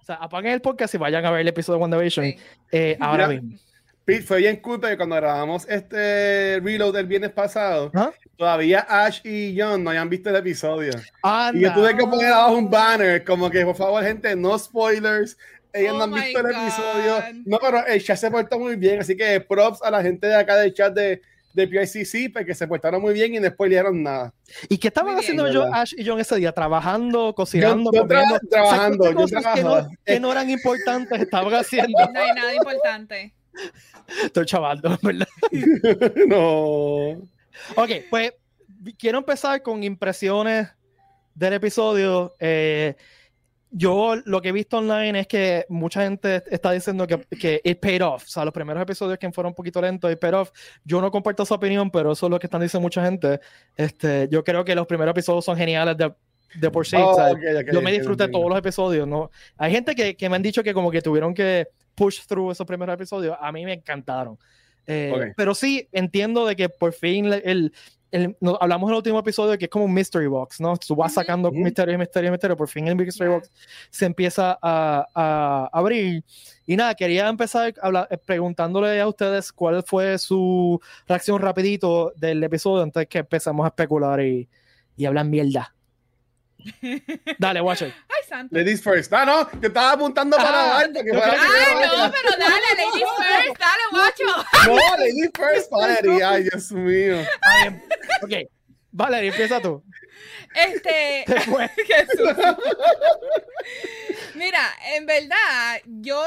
O 0.00 0.04
sea, 0.04 0.16
apaguen 0.16 0.52
el 0.52 0.60
podcast 0.60 0.94
y 0.94 0.98
vayan 0.98 1.24
a 1.24 1.30
ver 1.30 1.42
el 1.42 1.48
episodio 1.48 1.76
de 1.78 1.82
WandaVision 1.82 2.26
Sí. 2.26 2.36
eh, 2.72 2.96
ahora 3.00 3.28
Mira, 3.28 3.40
mismo. 3.42 3.58
Pete, 4.04 4.22
fue 4.22 4.38
bien 4.38 4.56
cool 4.56 4.80
porque 4.80 4.96
cuando 4.96 5.14
grabamos 5.16 5.66
este 5.68 6.60
reload 6.60 6.92
del 6.94 7.06
viernes 7.06 7.30
pasado, 7.30 7.90
¿Ah? 7.94 8.10
todavía 8.36 8.80
Ash 8.88 9.20
y 9.24 9.56
John 9.58 9.84
no 9.84 9.90
habían 9.90 10.08
visto 10.10 10.28
el 10.30 10.36
episodio. 10.36 10.92
Anda. 11.22 11.58
Y 11.58 11.62
yo 11.62 11.72
tuve 11.72 11.96
que 11.96 12.04
poner 12.04 12.32
abajo 12.32 12.56
un 12.56 12.68
banner, 12.68 13.22
como 13.24 13.48
que 13.48 13.64
por 13.64 13.76
favor, 13.76 14.02
gente, 14.02 14.34
no 14.34 14.58
spoilers. 14.58 15.36
Ellos 15.72 15.92
Oh 15.94 15.98
no 15.98 16.04
han 16.04 16.10
my 16.10 16.20
visto 16.20 16.38
el 16.40 16.44
God. 16.46 16.62
episodio. 16.62 17.14
No, 17.46 17.58
pero 17.60 17.86
el 17.86 18.02
chat 18.04 18.16
se 18.18 18.30
portó 18.30 18.58
muy 18.58 18.76
bien, 18.76 19.00
así 19.00 19.16
que 19.16 19.40
props 19.40 19.80
a 19.82 19.90
la 19.90 20.02
gente 20.02 20.26
de 20.26 20.34
acá 20.34 20.56
del 20.56 20.74
chat 20.74 20.92
de, 20.92 21.22
de 21.54 21.68
PICC, 21.68 22.32
porque 22.32 22.54
se 22.54 22.66
portaron 22.66 23.00
muy 23.00 23.14
bien 23.14 23.34
y 23.34 23.40
no 23.40 23.48
spoilearon 23.48 24.02
nada. 24.02 24.34
¿Y 24.68 24.76
qué 24.78 24.88
estaban 24.88 25.16
haciendo 25.16 25.48
yo. 25.50 25.72
Ash 25.72 25.94
y 25.96 26.04
John 26.04 26.18
ese 26.20 26.36
día? 26.36 26.52
Trabajando, 26.52 27.34
cocinando, 27.34 27.90
Yo- 27.92 28.02
yo 28.02 28.06
tra- 28.08 28.40
trabajando, 28.50 29.04
O 29.04 29.06
sea, 29.06 29.14
¿qué 29.14 29.14
yo 29.14 29.20
cosas 29.36 29.54
que, 29.54 29.62
no, 29.64 29.88
que 30.04 30.20
no 30.20 30.32
eran 30.32 30.50
importantes 30.50 31.20
estaban 31.20 31.54
haciendo. 31.54 31.98
No 32.12 32.20
hay 32.20 32.32
nada 32.34 32.52
importante. 32.54 33.32
Estoy 34.24 34.46
chavando, 34.46 34.98
¿verdad? 35.02 35.28
no. 36.26 37.22
Ok, 37.76 37.90
pues 38.10 38.32
quiero 38.98 39.18
empezar 39.18 39.62
con 39.62 39.82
impresiones 39.82 40.68
del 41.34 41.54
episodio. 41.54 42.34
Eh, 42.38 42.94
yo 43.70 44.16
lo 44.26 44.42
que 44.42 44.50
he 44.50 44.52
visto 44.52 44.78
online 44.78 45.20
es 45.20 45.26
que 45.26 45.64
mucha 45.70 46.02
gente 46.02 46.42
está 46.50 46.72
diciendo 46.72 47.06
que, 47.06 47.18
que 47.38 47.60
it 47.64 47.80
paid 47.80 48.04
off. 48.04 48.24
O 48.24 48.28
sea, 48.28 48.44
los 48.44 48.52
primeros 48.52 48.82
episodios 48.82 49.18
que 49.18 49.30
fueron 49.32 49.50
un 49.50 49.54
poquito 49.54 49.80
lentos, 49.80 50.12
it 50.12 50.18
paid 50.18 50.34
off. 50.34 50.50
Yo 50.84 51.00
no 51.00 51.10
comparto 51.10 51.42
esa 51.42 51.54
opinión, 51.54 51.90
pero 51.90 52.12
eso 52.12 52.26
es 52.26 52.30
lo 52.30 52.38
que 52.38 52.46
están 52.46 52.60
diciendo 52.60 52.82
mucha 52.82 53.02
gente. 53.02 53.40
Este, 53.76 54.28
yo 54.30 54.44
creo 54.44 54.64
que 54.64 54.74
los 54.74 54.86
primeros 54.86 55.12
episodios 55.12 55.44
son 55.44 55.56
geniales 55.56 55.96
de, 55.96 56.12
de 56.54 56.70
por 56.70 56.86
sí. 56.86 56.96
Oh, 56.98 57.16
yo 57.72 57.82
me 57.82 57.92
disfruté 57.92 58.28
todos 58.28 58.48
los 58.48 58.58
episodios. 58.58 59.06
¿no? 59.08 59.30
Hay 59.56 59.72
gente 59.72 59.94
que, 59.94 60.16
que 60.16 60.28
me 60.28 60.36
han 60.36 60.42
dicho 60.42 60.62
que 60.62 60.74
como 60.74 60.90
que 60.90 61.00
tuvieron 61.02 61.34
que 61.34 61.68
push 61.94 62.26
through 62.26 62.52
esos 62.52 62.66
primeros 62.66 62.94
episodios. 62.94 63.36
A 63.40 63.52
mí 63.52 63.64
me 63.64 63.74
encantaron. 63.74 64.38
Eh. 64.86 65.32
Pero 65.36 65.54
sí, 65.54 65.88
entiendo 65.92 66.44
de 66.46 66.56
que 66.56 66.68
por 66.68 66.92
fin 66.92 67.26
el, 67.32 67.72
el- 68.10 68.36
no- 68.40 68.58
hablamos 68.60 68.88
en 68.88 68.92
el 68.94 68.96
último 68.96 69.18
episodio 69.20 69.56
que 69.56 69.66
es 69.66 69.70
como 69.70 69.84
un 69.84 69.94
mystery 69.94 70.26
box, 70.26 70.60
¿no? 70.60 70.76
Tú 70.76 70.96
vas 70.96 71.14
sacando 71.14 71.48
Ujú. 71.50 71.58
misterio, 71.58 71.96
misterio, 71.98 72.30
misterio. 72.30 72.56
Por 72.56 72.68
fin 72.68 72.88
el 72.88 72.96
mystery 72.96 73.30
box 73.30 73.50
se 73.90 74.06
empieza 74.06 74.58
a, 74.60 75.06
a 75.14 75.70
abrir. 75.72 76.24
Y 76.66 76.76
nada, 76.76 76.94
quería 76.94 77.28
empezar 77.28 77.72
habla- 77.80 78.08
eh, 78.10 78.18
preguntándole 78.18 79.00
a 79.00 79.06
ustedes 79.06 79.52
cuál 79.52 79.82
fue 79.84 80.18
su 80.18 80.80
reacción 81.06 81.40
rapidito 81.40 82.12
del 82.16 82.42
episodio 82.42 82.82
antes 82.82 83.06
que 83.06 83.18
empezamos 83.18 83.64
a 83.64 83.68
especular 83.68 84.20
y, 84.20 84.48
y 84.96 85.04
hablar 85.06 85.26
mierda. 85.26 85.74
Dale, 87.38 87.60
Watcher. 87.60 87.92
Ay, 88.08 88.28
santo. 88.28 88.56
Ladies 88.56 88.82
first. 88.82 89.12
Ah, 89.12 89.24
no, 89.24 89.50
yo 89.60 89.68
estaba 89.68 89.92
apuntando 89.92 90.36
para 90.36 90.48
Ah, 90.48 90.78
Ay, 90.78 90.88
primero. 90.92 91.18
no, 91.20 92.12
pero 92.12 92.30
dale, 92.38 92.68
ladies 92.76 93.08
first, 93.18 93.58
dale, 93.58 93.82
guacho. 93.90 94.46
No, 94.66 94.96
ladies 94.98 95.30
first, 95.34 95.70
Valerie. 95.70 96.22
Ay, 96.24 96.42
Dios 96.44 96.72
mío. 96.72 97.16
Ok, 98.22 98.32
Valerie, 98.92 99.30
empieza 99.30 99.60
tú. 99.60 99.82
Este. 100.54 101.24
Jesús. 101.86 102.28
Mira, 104.34 104.60
en 104.94 105.06
verdad, 105.06 105.80
yo 105.86 106.22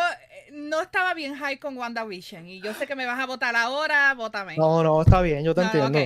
no 0.51 0.81
estaba 0.81 1.13
bien 1.13 1.35
high 1.35 1.57
con 1.57 1.77
WandaVision 1.77 2.47
y 2.47 2.61
yo 2.61 2.73
sé 2.73 2.87
que 2.87 2.95
me 2.95 3.05
vas 3.05 3.19
a 3.19 3.25
votar 3.25 3.55
ahora, 3.55 4.13
vótame. 4.13 4.55
No, 4.57 4.83
no, 4.83 5.01
está 5.01 5.21
bien, 5.21 5.43
yo 5.43 5.53
te 5.55 5.61
No, 5.61 5.67
entiendo. 5.67 5.99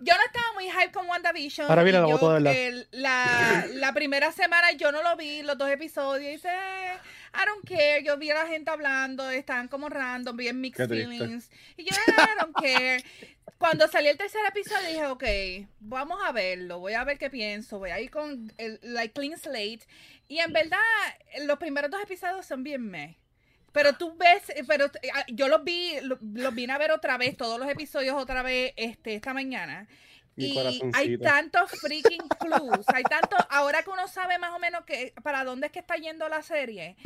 Yo 0.00 0.14
no 0.16 0.22
estaba 0.26 0.52
muy 0.54 0.70
hype 0.70 0.92
con 0.92 1.08
WandaVision. 1.08 1.68
Ahora 1.68 1.82
viene 1.82 2.00
la 2.00 2.08
yo, 2.08 2.12
voto 2.18 2.28
de 2.34 2.34
verdad. 2.40 2.54
el- 2.56 2.88
la, 2.92 3.66
la 3.74 3.92
primera 3.92 4.32
semana 4.32 4.72
yo 4.72 4.92
no 4.92 5.02
lo 5.02 5.16
vi, 5.16 5.42
los 5.42 5.56
dos 5.58 5.70
episodios, 5.70 6.24
y 6.28 6.32
dice, 6.32 6.48
"Eh, 6.48 6.92
I 7.34 7.46
don't 7.46 7.66
care. 7.66 8.02
Yo 8.04 8.16
vi 8.18 8.30
a 8.30 8.34
la 8.34 8.46
gente 8.46 8.70
hablando, 8.70 9.28
estaban 9.30 9.68
como 9.68 9.88
random, 9.88 10.36
bien 10.36 10.60
mixed 10.60 10.86
feelings. 10.88 11.50
Y 11.76 11.84
yo, 11.84 11.90
"Eh, 11.94 12.12
I 12.16 12.40
don't 12.40 12.54
care. 12.56 13.02
Cuando 13.58 13.86
salió 13.88 14.10
el 14.10 14.18
tercer 14.18 14.40
episodio 14.48 14.88
dije, 14.88 15.06
ok, 15.06 15.68
vamos 15.78 16.18
a 16.26 16.32
verlo, 16.32 16.80
voy 16.80 16.94
a 16.94 17.04
ver 17.04 17.16
qué 17.16 17.30
pienso, 17.30 17.78
voy 17.78 17.90
a 17.90 18.00
ir 18.00 18.10
con 18.10 18.52
el 18.58 18.80
like, 18.82 19.12
clean 19.14 19.38
slate. 19.38 19.86
Y 20.26 20.38
en 20.40 20.52
verdad, 20.52 20.78
los 21.44 21.58
primeros 21.58 21.88
dos 21.90 22.02
episodios 22.02 22.44
son 22.44 22.64
bien 22.64 22.82
meh. 22.90 23.16
Pero 23.72 23.94
tú 23.94 24.14
ves, 24.16 24.50
eh, 24.50 24.64
pero 24.66 24.86
eh, 24.86 25.08
ah, 25.14 25.24
yo 25.28 25.48
los 25.48 25.64
vi, 25.64 25.94
lo- 26.02 26.18
los 26.20 26.54
vine 26.54 26.72
a 26.72 26.78
ver 26.78 26.90
otra 26.92 27.16
vez, 27.16 27.36
todos 27.36 27.58
los 27.58 27.68
episodios 27.68 28.14
otra 28.16 28.42
vez 28.42 28.72
este, 28.76 29.14
esta 29.14 29.32
mañana. 29.34 29.88
Mi 30.36 30.46
Y 30.72 30.80
hay 30.94 31.08
tantos 31.24 31.70
freaking 31.72 32.22
clues, 32.40 32.86
hay 32.94 33.02
tanto, 33.02 33.36
ahora 33.50 33.82
que 33.82 33.90
uno 33.90 34.08
sabe 34.08 34.38
más 34.38 34.52
o 34.54 34.58
menos 34.58 34.84
que, 34.86 35.12
para 35.22 35.44
dónde 35.44 35.66
es 35.66 35.72
que 35.72 35.78
está 35.80 35.96
yendo 35.96 36.26
la 36.28 36.42
serie, 36.42 36.96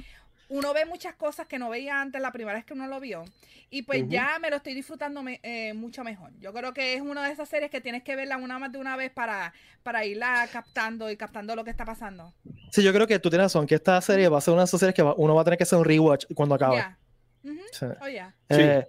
uno 0.49 0.73
ve 0.73 0.85
muchas 0.87 1.15
cosas 1.15 1.47
que 1.47 1.59
no 1.59 1.69
veía 1.71 2.01
antes 2.01 2.21
la 2.21 2.31
primera 2.33 2.55
vez 2.57 2.65
que 2.65 2.75
uno 2.75 2.87
lo 2.87 3.01
vio. 3.01 3.25
Y 3.69 3.83
pues 3.83 4.05
ya 4.09 4.39
me 4.41 4.49
lo 4.49 4.57
estoy 4.57 4.75
disfrutando 4.75 5.23
me- 5.23 5.41
eh, 5.43 5.75
mucho 5.75 6.05
mejor. 6.05 6.31
Yo 6.39 6.53
creo 6.53 6.73
que 6.73 6.95
es 6.95 7.01
una 7.01 7.25
de 7.27 7.33
esas 7.33 7.49
series 7.49 7.69
que 7.71 7.81
tienes 7.81 8.05
que 8.05 8.15
verla 8.15 8.37
una 8.37 8.59
más 8.61 8.71
de 8.71 8.79
una 8.79 8.97
vez 8.97 9.11
para, 9.11 9.53
para 9.83 10.05
irla 10.05 10.49
captando 10.53 11.11
y 11.11 11.17
captando 11.17 11.57
lo 11.57 11.65
que 11.65 11.71
está 11.71 11.85
pasando. 11.85 12.33
Sí, 12.71 12.83
yo 12.85 12.93
creo 12.93 13.09
que 13.09 13.19
tú 13.19 13.29
tienes 13.29 13.47
razón, 13.47 13.67
que 13.67 13.75
esta 13.75 14.01
serie 14.01 14.29
va 14.29 14.39
a 14.39 14.41
ser 14.41 14.53
una 14.53 14.63
de 14.63 14.67
esas 14.67 14.79
series 14.79 14.95
que 14.95 15.03
va- 15.03 15.15
uno 15.17 15.35
va 15.35 15.41
a 15.41 15.45
tener 15.45 15.57
que 15.57 15.65
hacer 15.65 15.79
un 15.79 15.85
rewatch 15.85 16.27
cuando 16.35 16.55
acabe. 16.55 16.77
Ya. 16.77 16.99
Ujú. 17.45 17.61
Sí. 17.73 17.87
Oh. 17.87 18.05
Sí. 18.07 18.61
Eh, 18.61 18.87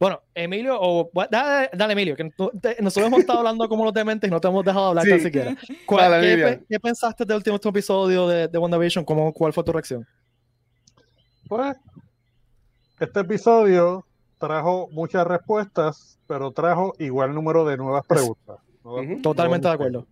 bueno, 0.00 0.20
Emilio, 0.34 0.76
o 0.80 1.08
dale, 1.30 1.70
dale, 1.72 1.92
Emilio, 1.92 2.16
que 2.16 2.28
te- 2.60 2.82
nosotros 2.82 3.06
hemos 3.06 3.20
estado 3.20 3.38
hablando 3.38 3.68
como 3.68 3.84
los 3.84 3.94
dementes 3.94 4.26
y 4.26 4.32
no 4.32 4.40
te 4.40 4.48
hemos 4.48 4.64
dejado 4.64 4.86
hablar 4.88 5.04
Sí. 5.04 5.10
tan 5.10 5.20
siquiera. 5.20 5.56
¿Cuál- 5.86 6.10
Dale, 6.10 6.36
qué, 6.36 6.64
qué 6.68 6.80
pensaste 6.80 7.24
del 7.24 7.36
último 7.36 7.60
episodio 7.62 8.26
de, 8.26 8.48
de 8.48 8.58
WandaVision? 8.58 9.04
¿Cómo, 9.04 9.32
¿Cuál 9.32 9.52
fue 9.52 9.62
tu 9.62 9.70
reacción? 9.72 10.04
Pues, 11.52 11.76
este 12.98 13.20
episodio 13.20 14.06
trajo 14.38 14.88
muchas 14.90 15.26
respuestas, 15.26 16.18
pero 16.26 16.50
trajo 16.52 16.94
igual 16.98 17.34
número 17.34 17.66
de 17.66 17.76
nuevas 17.76 18.06
preguntas. 18.06 18.56
Ujú. 18.82 19.20
Totalmente 19.20 19.68
de 19.68 19.74
acuerdo. 19.74 20.06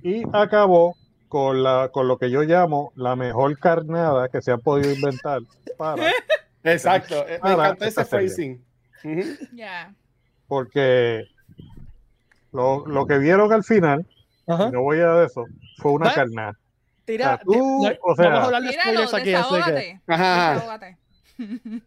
Y 0.00 0.22
acabó 0.32 0.94
con, 1.26 1.64
la, 1.64 1.88
con 1.92 2.06
lo 2.06 2.18
que 2.18 2.30
yo 2.30 2.42
llamo 2.42 2.92
la 2.94 3.16
mejor 3.16 3.58
carnada 3.58 4.28
que 4.28 4.40
se 4.40 4.52
ha 4.52 4.58
podido 4.58 4.92
inventar 4.92 5.40
para, 5.76 6.04
Exacto. 6.62 7.16
eh, 7.26 7.40
Me 7.42 7.54
encantó 7.54 7.86
ese 7.86 8.04
phrasing. 8.04 8.64
Ya. 9.56 9.92
porque 10.46 11.24
lo, 12.52 12.86
lo 12.86 13.08
que 13.08 13.18
vieron 13.18 13.52
al 13.52 13.64
final, 13.64 14.06
no 14.46 14.82
voy 14.82 15.00
a 15.00 15.14
de 15.14 15.26
eso, 15.26 15.46
fue 15.78 15.90
una 15.90 16.14
carnada. 16.14 16.56
Tira, 17.08 17.24
O 17.24 17.28
sea, 17.36 17.38
tú, 17.38 17.86
o 18.02 18.16
sea- 18.16 18.28
vamos 18.28 18.42
a 18.42 18.44
hablar 18.44 18.62
de 18.64 18.72
spoilers 18.74 19.14
aquí, 19.14 19.32
así 19.32 19.54
que... 19.64 20.00
Ajá. 20.06 20.78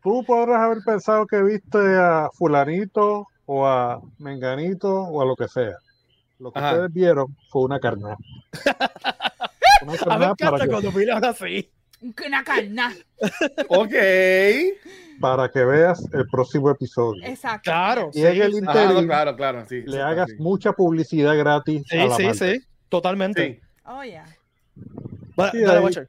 Tú 0.00 0.22
podrás 0.24 0.60
haber 0.60 0.78
pensado 0.86 1.26
que 1.26 1.42
viste 1.42 1.78
a 1.78 2.30
fulanito 2.32 3.26
o 3.46 3.66
a 3.66 4.00
menganito 4.18 4.88
o 4.88 5.20
a 5.20 5.24
lo 5.24 5.34
que 5.34 5.48
sea. 5.48 5.76
Lo 6.38 6.52
que 6.52 6.60
Ajá. 6.60 6.70
ustedes 6.72 6.92
vieron 6.92 7.36
fue 7.50 7.62
una 7.64 7.80
carnada. 7.80 8.16
Una 9.82 9.92
A 9.92 9.92
mí 9.92 9.92
me 9.92 9.98
carnada 9.98 10.34
para 10.36 10.58
que, 10.64 10.70
cuando 10.70 10.90
habla 11.12 11.28
así. 11.30 11.68
Una 12.24 12.44
carna. 12.44 12.94
Ok. 13.68 13.92
para 15.20 15.48
que 15.50 15.64
veas 15.64 16.00
el 16.12 16.26
próximo 16.28 16.70
episodio. 16.70 17.24
Exacto. 17.26 17.62
Claro. 17.70 18.10
Y 18.14 18.24
en 18.24 18.32
sí, 18.32 18.40
el 18.42 18.52
sí. 18.54 18.60
Ajá, 18.64 18.74
no, 18.74 18.80
interim 18.90 19.06
claro, 19.08 19.36
claro. 19.36 19.66
Sí, 19.68 19.82
le 19.84 20.00
hagas 20.00 20.30
sí. 20.30 20.36
mucha 20.38 20.72
publicidad 20.72 21.36
gratis 21.36 21.82
Sí, 21.88 21.98
a 21.98 22.06
la 22.06 22.16
sí, 22.16 22.22
marca. 22.26 22.38
sí, 22.46 22.60
totalmente. 22.88 23.46
Sí. 23.54 23.60
Oh. 23.84 24.02
Va- 25.38 25.50
Sí, 25.50 25.60
dale, 25.60 25.78
ahí- 25.78 25.84
Watcher. 25.84 26.08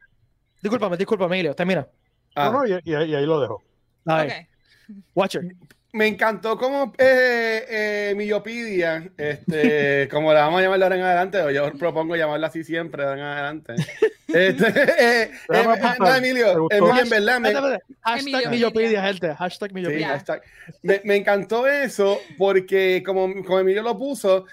Discúlpame, 0.62 0.98
discúlpame, 0.98 1.36
Emilio. 1.36 1.54
Termina. 1.56 1.88
Ah. 2.36 2.50
No, 2.52 2.60
no, 2.64 2.66
y, 2.68 2.80
y 2.84 2.94
ahí 2.96 3.12
y 3.12 3.16
ahí 3.16 3.26
lo 3.26 3.40
dejo. 3.40 3.64
A 4.06 4.24
ver, 4.24 4.48
Ok. 4.90 4.96
Watcher. 5.16 5.44
Me 5.94 6.06
encantó 6.08 6.58
como 6.58 6.94
eh, 6.98 7.66
eh, 7.70 8.14
Millopedia, 8.16 9.10
este, 9.18 10.08
como 10.12 10.34
la 10.34 10.42
vamos 10.42 10.60
a 10.60 10.64
llamar 10.64 10.80
de 10.80 10.86
ahora 10.86 10.96
en 10.98 11.02
adelante, 11.04 11.42
o 11.42 11.50
yo 11.52 11.72
propongo 11.78 12.16
llamarla 12.16 12.48
así 12.48 12.64
siempre 12.64 13.04
de 13.04 13.10
ahora 13.10 13.22
en 13.22 13.28
adelante. 13.28 13.74
Este, 14.28 14.68
eh, 14.68 14.84
eh, 15.24 15.32
eh, 15.54 15.58
apuntar. 15.58 16.00
no, 16.02 16.14
Emilio. 16.16 16.68
Emilio, 16.70 17.02
en 17.02 17.10
verdad, 17.10 17.40
me. 17.40 17.54
Hashtag. 18.02 18.50
Millopedia, 18.50 19.02
gente. 19.02 19.34
Hashtag 19.34 19.70
Sí, 19.70 19.74
Millopedia. 19.74 20.08
hashtag. 20.10 20.42
Me, 20.84 21.00
me 21.06 21.16
encantó 21.16 21.66
eso 21.66 22.20
porque 22.38 23.02
como, 23.06 23.34
como 23.46 23.60
Emilio 23.60 23.82
lo 23.84 23.98
puso, 23.98 24.44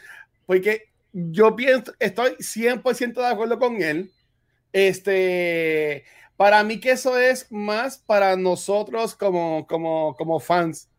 porque 0.46 0.84
yo 1.14 1.54
pienso, 1.54 1.94
estoy 2.00 2.33
100% 2.40 3.14
de 3.14 3.26
acuerdo 3.26 3.59
con 3.59 3.80
él. 3.80 4.11
Este, 4.73 6.04
para 6.37 6.64
mí 6.64 6.80
que 6.80 6.90
eso 6.90 7.16
es 7.16 7.50
más 7.52 7.99
para 7.99 8.37
nosotros 8.37 9.14
como, 9.14 9.64
como, 9.68 10.16
como 10.16 10.40
fans. 10.40 10.90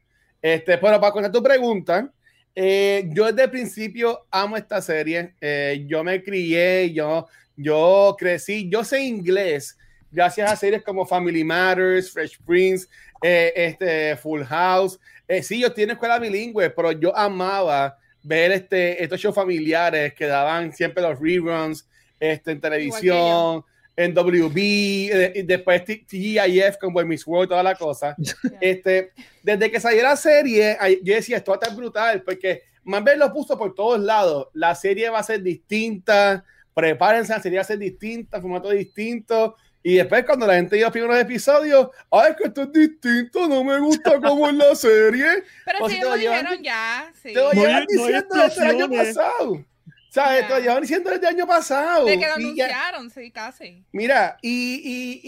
Este, 0.41 0.77
pero 0.77 1.01
para 1.01 1.11
contestar 1.11 1.33
tu 1.33 1.43
pregunta, 1.43 2.09
eh, 2.55 3.09
yo 3.09 3.25
desde 3.25 3.43
el 3.43 3.51
principio 3.51 4.25
amo 4.31 4.55
esta 4.55 4.81
serie. 4.81 5.35
Eh, 5.41 5.83
yo 5.85 6.01
me 6.01 6.23
crié, 6.23 6.93
yo, 6.93 7.27
yo 7.57 8.15
crecí, 8.17 8.69
yo 8.69 8.83
sé 8.85 9.03
inglés 9.03 9.77
gracias 10.11 10.49
a 10.49 10.55
series 10.55 10.81
como 10.81 11.05
Family 11.05 11.43
Matters, 11.43 12.09
Fresh 12.09 12.39
Prince, 12.45 12.87
eh, 13.21 13.51
este, 13.53 14.15
Full 14.15 14.43
House. 14.43 14.97
Sí, 15.41 15.59
yo 15.59 15.73
tengo 15.73 15.91
escuela 15.91 16.19
bilingüe, 16.19 16.69
pero 16.69 16.93
yo 16.93 17.13
amaba 17.17 17.97
ver 18.25 18.51
este, 18.51 19.03
estos 19.03 19.19
shows 19.19 19.35
familiares 19.35 20.13
que 20.15 20.25
daban 20.25 20.73
siempre 20.73 21.03
los 21.03 21.19
reruns 21.19 21.87
este, 22.19 22.51
en 22.51 22.59
televisión, 22.59 23.63
en 23.95 24.13
WB, 24.13 24.57
eh, 24.57 25.33
y 25.35 25.41
después 25.43 25.85
TGIF 25.85 26.77
con 26.79 26.91
Boy 26.91 27.05
Miss 27.05 27.25
World, 27.25 27.49
toda 27.49 27.63
la 27.63 27.75
cosa. 27.75 28.15
Este, 28.59 29.11
desde 29.43 29.69
que 29.69 29.79
salió 29.79 30.01
la 30.01 30.15
serie, 30.15 30.75
yo 31.03 31.13
decía, 31.13 31.37
esto 31.37 31.51
va 31.51 31.57
a 31.57 31.59
estar 31.61 31.77
brutal, 31.77 32.23
porque 32.23 32.63
Marvel 32.83 33.19
lo 33.19 33.31
puso 33.31 33.57
por 33.57 33.75
todos 33.75 33.99
lados. 33.99 34.47
La 34.53 34.73
serie 34.73 35.09
va 35.09 35.19
a 35.19 35.23
ser 35.23 35.43
distinta, 35.43 36.43
prepárense, 36.73 37.31
la 37.31 37.41
serie 37.41 37.59
va 37.59 37.61
a 37.61 37.65
ser 37.65 37.77
distinta, 37.77 38.41
formato 38.41 38.69
distinto. 38.69 39.55
Y 39.87 39.97
después, 39.97 40.25
cuando 40.25 40.47
la 40.47 40.55
gente 40.55 40.77
vio 40.77 40.85
los 40.87 40.91
primeros 40.91 41.19
episodios, 41.19 41.89
ay, 42.09 42.31
es 42.31 42.37
que 42.37 42.47
esto 42.47 42.63
es 42.63 42.71
distinto, 42.71 43.47
no 43.47 43.63
me 43.63 43.77
gusta 43.79 44.19
como 44.19 44.49
en 44.49 44.57
la 44.57 44.73
serie. 44.73 45.27
Pero 45.63 45.77
O 45.85 45.87
si 45.87 45.99
lo 45.99 46.15
dijeron 46.15 46.63
ya. 46.63 47.11
Sí. 47.21 47.33
Te 47.33 47.35
lo 47.35 47.53
No 47.53 47.61
llevan 47.61 47.81
no 47.81 48.03
diciendo 48.03 48.35
desde 48.35 48.63
el 48.63 48.69
año 48.71 48.89
pasado. 48.89 49.65
¿Sabes? 50.09 50.41
Ya. 50.41 50.47
Te 50.47 50.53
lo 50.55 50.59
llevan 50.61 50.81
diciendo 50.81 51.09
desde 51.11 51.27
el 51.27 51.35
año 51.35 51.45
pasado. 51.45 52.05
De 52.05 52.17
que 52.17 52.25
lo 52.27 52.39
Y 52.39 52.55
ya- 52.55 52.65
anunciaron, 52.65 53.09
sí, 53.11 53.29
casi. 53.31 53.83
Mira, 53.91 54.37
y, 54.41 54.81
y, 54.83 55.21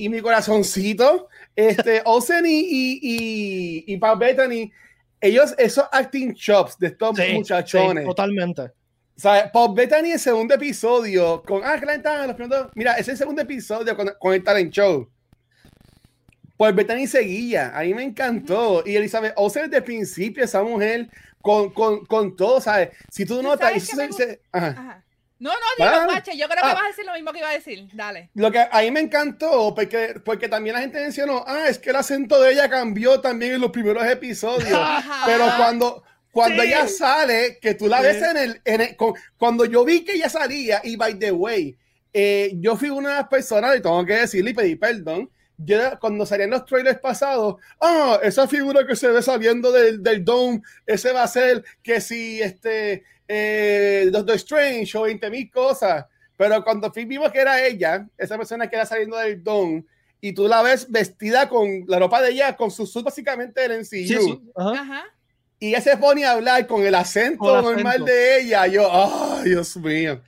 y, 0.00 0.04
y 0.04 0.08
mi 0.08 0.20
corazoncito, 0.20 1.28
este, 1.56 2.00
Olsen 2.04 2.46
y, 2.46 2.60
y, 2.60 2.98
y, 3.02 3.84
y 3.92 3.96
Paul 3.96 4.20
Bettany, 4.20 4.70
ellos, 5.20 5.52
esos 5.58 5.84
acting 5.90 6.32
chops 6.32 6.78
de 6.78 6.86
estos 6.86 7.16
Sí, 7.16 7.32
muchachones, 7.32 8.04
sí, 8.04 8.08
totalmente. 8.08 8.70
Sea, 9.20 9.50
Pop 9.50 9.76
Bethany, 9.76 10.12
el 10.12 10.18
segundo 10.20 10.54
episodio, 10.54 11.42
con 11.42 11.62
ah, 11.64 11.74
está 11.74 12.20
en 12.22 12.28
los 12.28 12.36
primeros. 12.36 12.68
Mira, 12.74 12.94
ese 12.94 13.16
segundo 13.16 13.42
episodio 13.42 13.96
con, 13.96 14.12
con 14.18 14.34
el 14.34 14.42
talent 14.44 14.72
show. 14.72 15.08
Pop 16.56 16.74
Bethany 16.74 17.06
seguía, 17.06 17.76
a 17.76 17.82
mí 17.82 17.94
me 17.94 18.02
encantó. 18.02 18.82
Y 18.84 18.96
Elizabeth 18.96 19.32
Olsen 19.36 19.64
desde 19.64 19.76
el 19.78 19.84
principio, 19.84 20.42
esa 20.44 20.62
mujer, 20.62 21.08
con, 21.40 21.70
con, 21.72 22.04
con 22.06 22.34
todo, 22.36 22.60
¿sabes? 22.60 22.90
Si 23.10 23.24
tú 23.24 23.36
¿Tú 23.36 23.42
notas, 23.42 23.70
sabes 23.84 23.88
qué 24.08 24.12
se- 24.12 24.40
ajá. 24.52 24.66
Ajá. 24.68 25.04
No, 25.40 25.50
no, 25.50 25.56
dilo, 25.78 25.90
Ah. 26.00 26.04
Guache, 26.06 26.36
yo 26.36 26.48
creo 26.48 26.60
que 26.64 26.68
Ah. 26.68 26.74
vas 26.74 26.82
a 26.82 26.88
decir 26.88 27.04
lo 27.06 27.12
mismo 27.14 27.30
que 27.32 27.38
iba 27.38 27.48
a 27.48 27.52
decir. 27.52 27.88
Dale. 27.94 28.28
Lo 28.34 28.50
que 28.50 28.58
a 28.58 28.80
mí 28.80 28.90
me 28.90 28.98
encantó, 28.98 29.72
porque, 29.72 30.20
porque 30.24 30.48
también 30.48 30.74
la 30.74 30.80
gente 30.80 31.00
mencionó, 31.00 31.44
ah, 31.46 31.68
es 31.68 31.78
que 31.78 31.90
el 31.90 31.96
acento 31.96 32.40
de 32.42 32.52
ella 32.54 32.68
cambió 32.68 33.20
también 33.20 33.52
en 33.54 33.60
los 33.60 33.70
primeros 33.70 34.04
episodios. 34.04 34.72
Ajá. 34.72 35.22
Pero 35.26 35.44
cuando, 35.56 36.02
cuando 36.38 36.62
Sí. 36.62 36.68
ella 36.68 36.86
sale, 36.88 37.58
que 37.60 37.74
tú 37.74 37.88
la 37.88 37.98
Sí. 37.98 38.02
ves 38.04 38.22
en 38.22 38.36
el, 38.36 38.60
en 38.64 38.80
el- 38.80 38.96
cuando 39.36 39.64
yo 39.64 39.84
vi 39.84 40.04
que 40.04 40.12
ella 40.12 40.28
salía, 40.28 40.80
y 40.84 40.96
by 40.96 41.18
the 41.18 41.32
way, 41.32 41.76
eh, 42.12 42.52
yo 42.56 42.76
fui 42.76 42.90
una 42.90 43.08
de 43.10 43.14
las 43.16 43.28
personas, 43.28 43.76
y 43.76 43.80
tengo 43.80 44.04
que 44.04 44.14
decirle 44.14 44.50
y 44.50 44.54
pedir 44.54 44.78
perdón, 44.78 45.30
yo 45.56 45.76
cuando 46.00 46.24
salían 46.24 46.50
los 46.50 46.64
trailers 46.64 47.00
pasados, 47.00 47.56
ah, 47.80 48.20
esa 48.22 48.46
figura 48.46 48.86
que 48.86 48.94
se 48.94 49.08
ve 49.08 49.20
saliendo 49.22 49.72
del, 49.72 50.00
del 50.02 50.24
dome, 50.24 50.62
ese 50.86 51.12
va 51.12 51.24
a 51.24 51.28
ser 51.28 51.64
que 51.82 52.00
si 52.00 52.40
este 52.40 53.02
eh, 53.30 54.08
Doctor 54.10 54.36
Strange 54.36 54.96
o 54.96 55.02
20 55.02 55.28
mil 55.28 55.50
cosas. 55.50 56.06
Pero 56.36 56.62
cuando 56.64 56.90
vimos 56.90 57.30
que 57.32 57.40
era 57.40 57.60
ella, 57.66 58.06
esa 58.16 58.38
persona 58.38 58.68
que 58.70 58.76
era 58.76 58.86
saliendo 58.86 59.16
del 59.18 59.42
dome, 59.42 59.84
y 60.20 60.32
tú 60.32 60.48
la 60.48 60.62
ves 60.62 60.90
vestida 60.90 61.48
con 61.48 61.84
la 61.88 61.98
ropa 61.98 62.22
de 62.22 62.30
ella, 62.30 62.56
con 62.56 62.70
su 62.70 62.86
suit 62.86 63.04
básicamente 63.04 63.60
del 63.60 63.72
MCU. 63.80 63.86
Sí, 64.20 64.40
ajá. 64.56 64.70
Ajá. 64.80 65.04
Y 65.60 65.68
ella 65.70 65.80
se 65.80 65.96
pone 65.96 66.24
a 66.24 66.32
hablar 66.32 66.66
con 66.66 66.84
el 66.86 66.94
acento 66.94 67.38
Con 67.38 67.62
normal 67.64 67.86
acento. 67.86 68.04
de 68.04 68.40
ella. 68.40 68.66
Yo, 68.68 68.88
ay, 68.92 69.44
Dios 69.50 69.76
mío. 69.76 70.20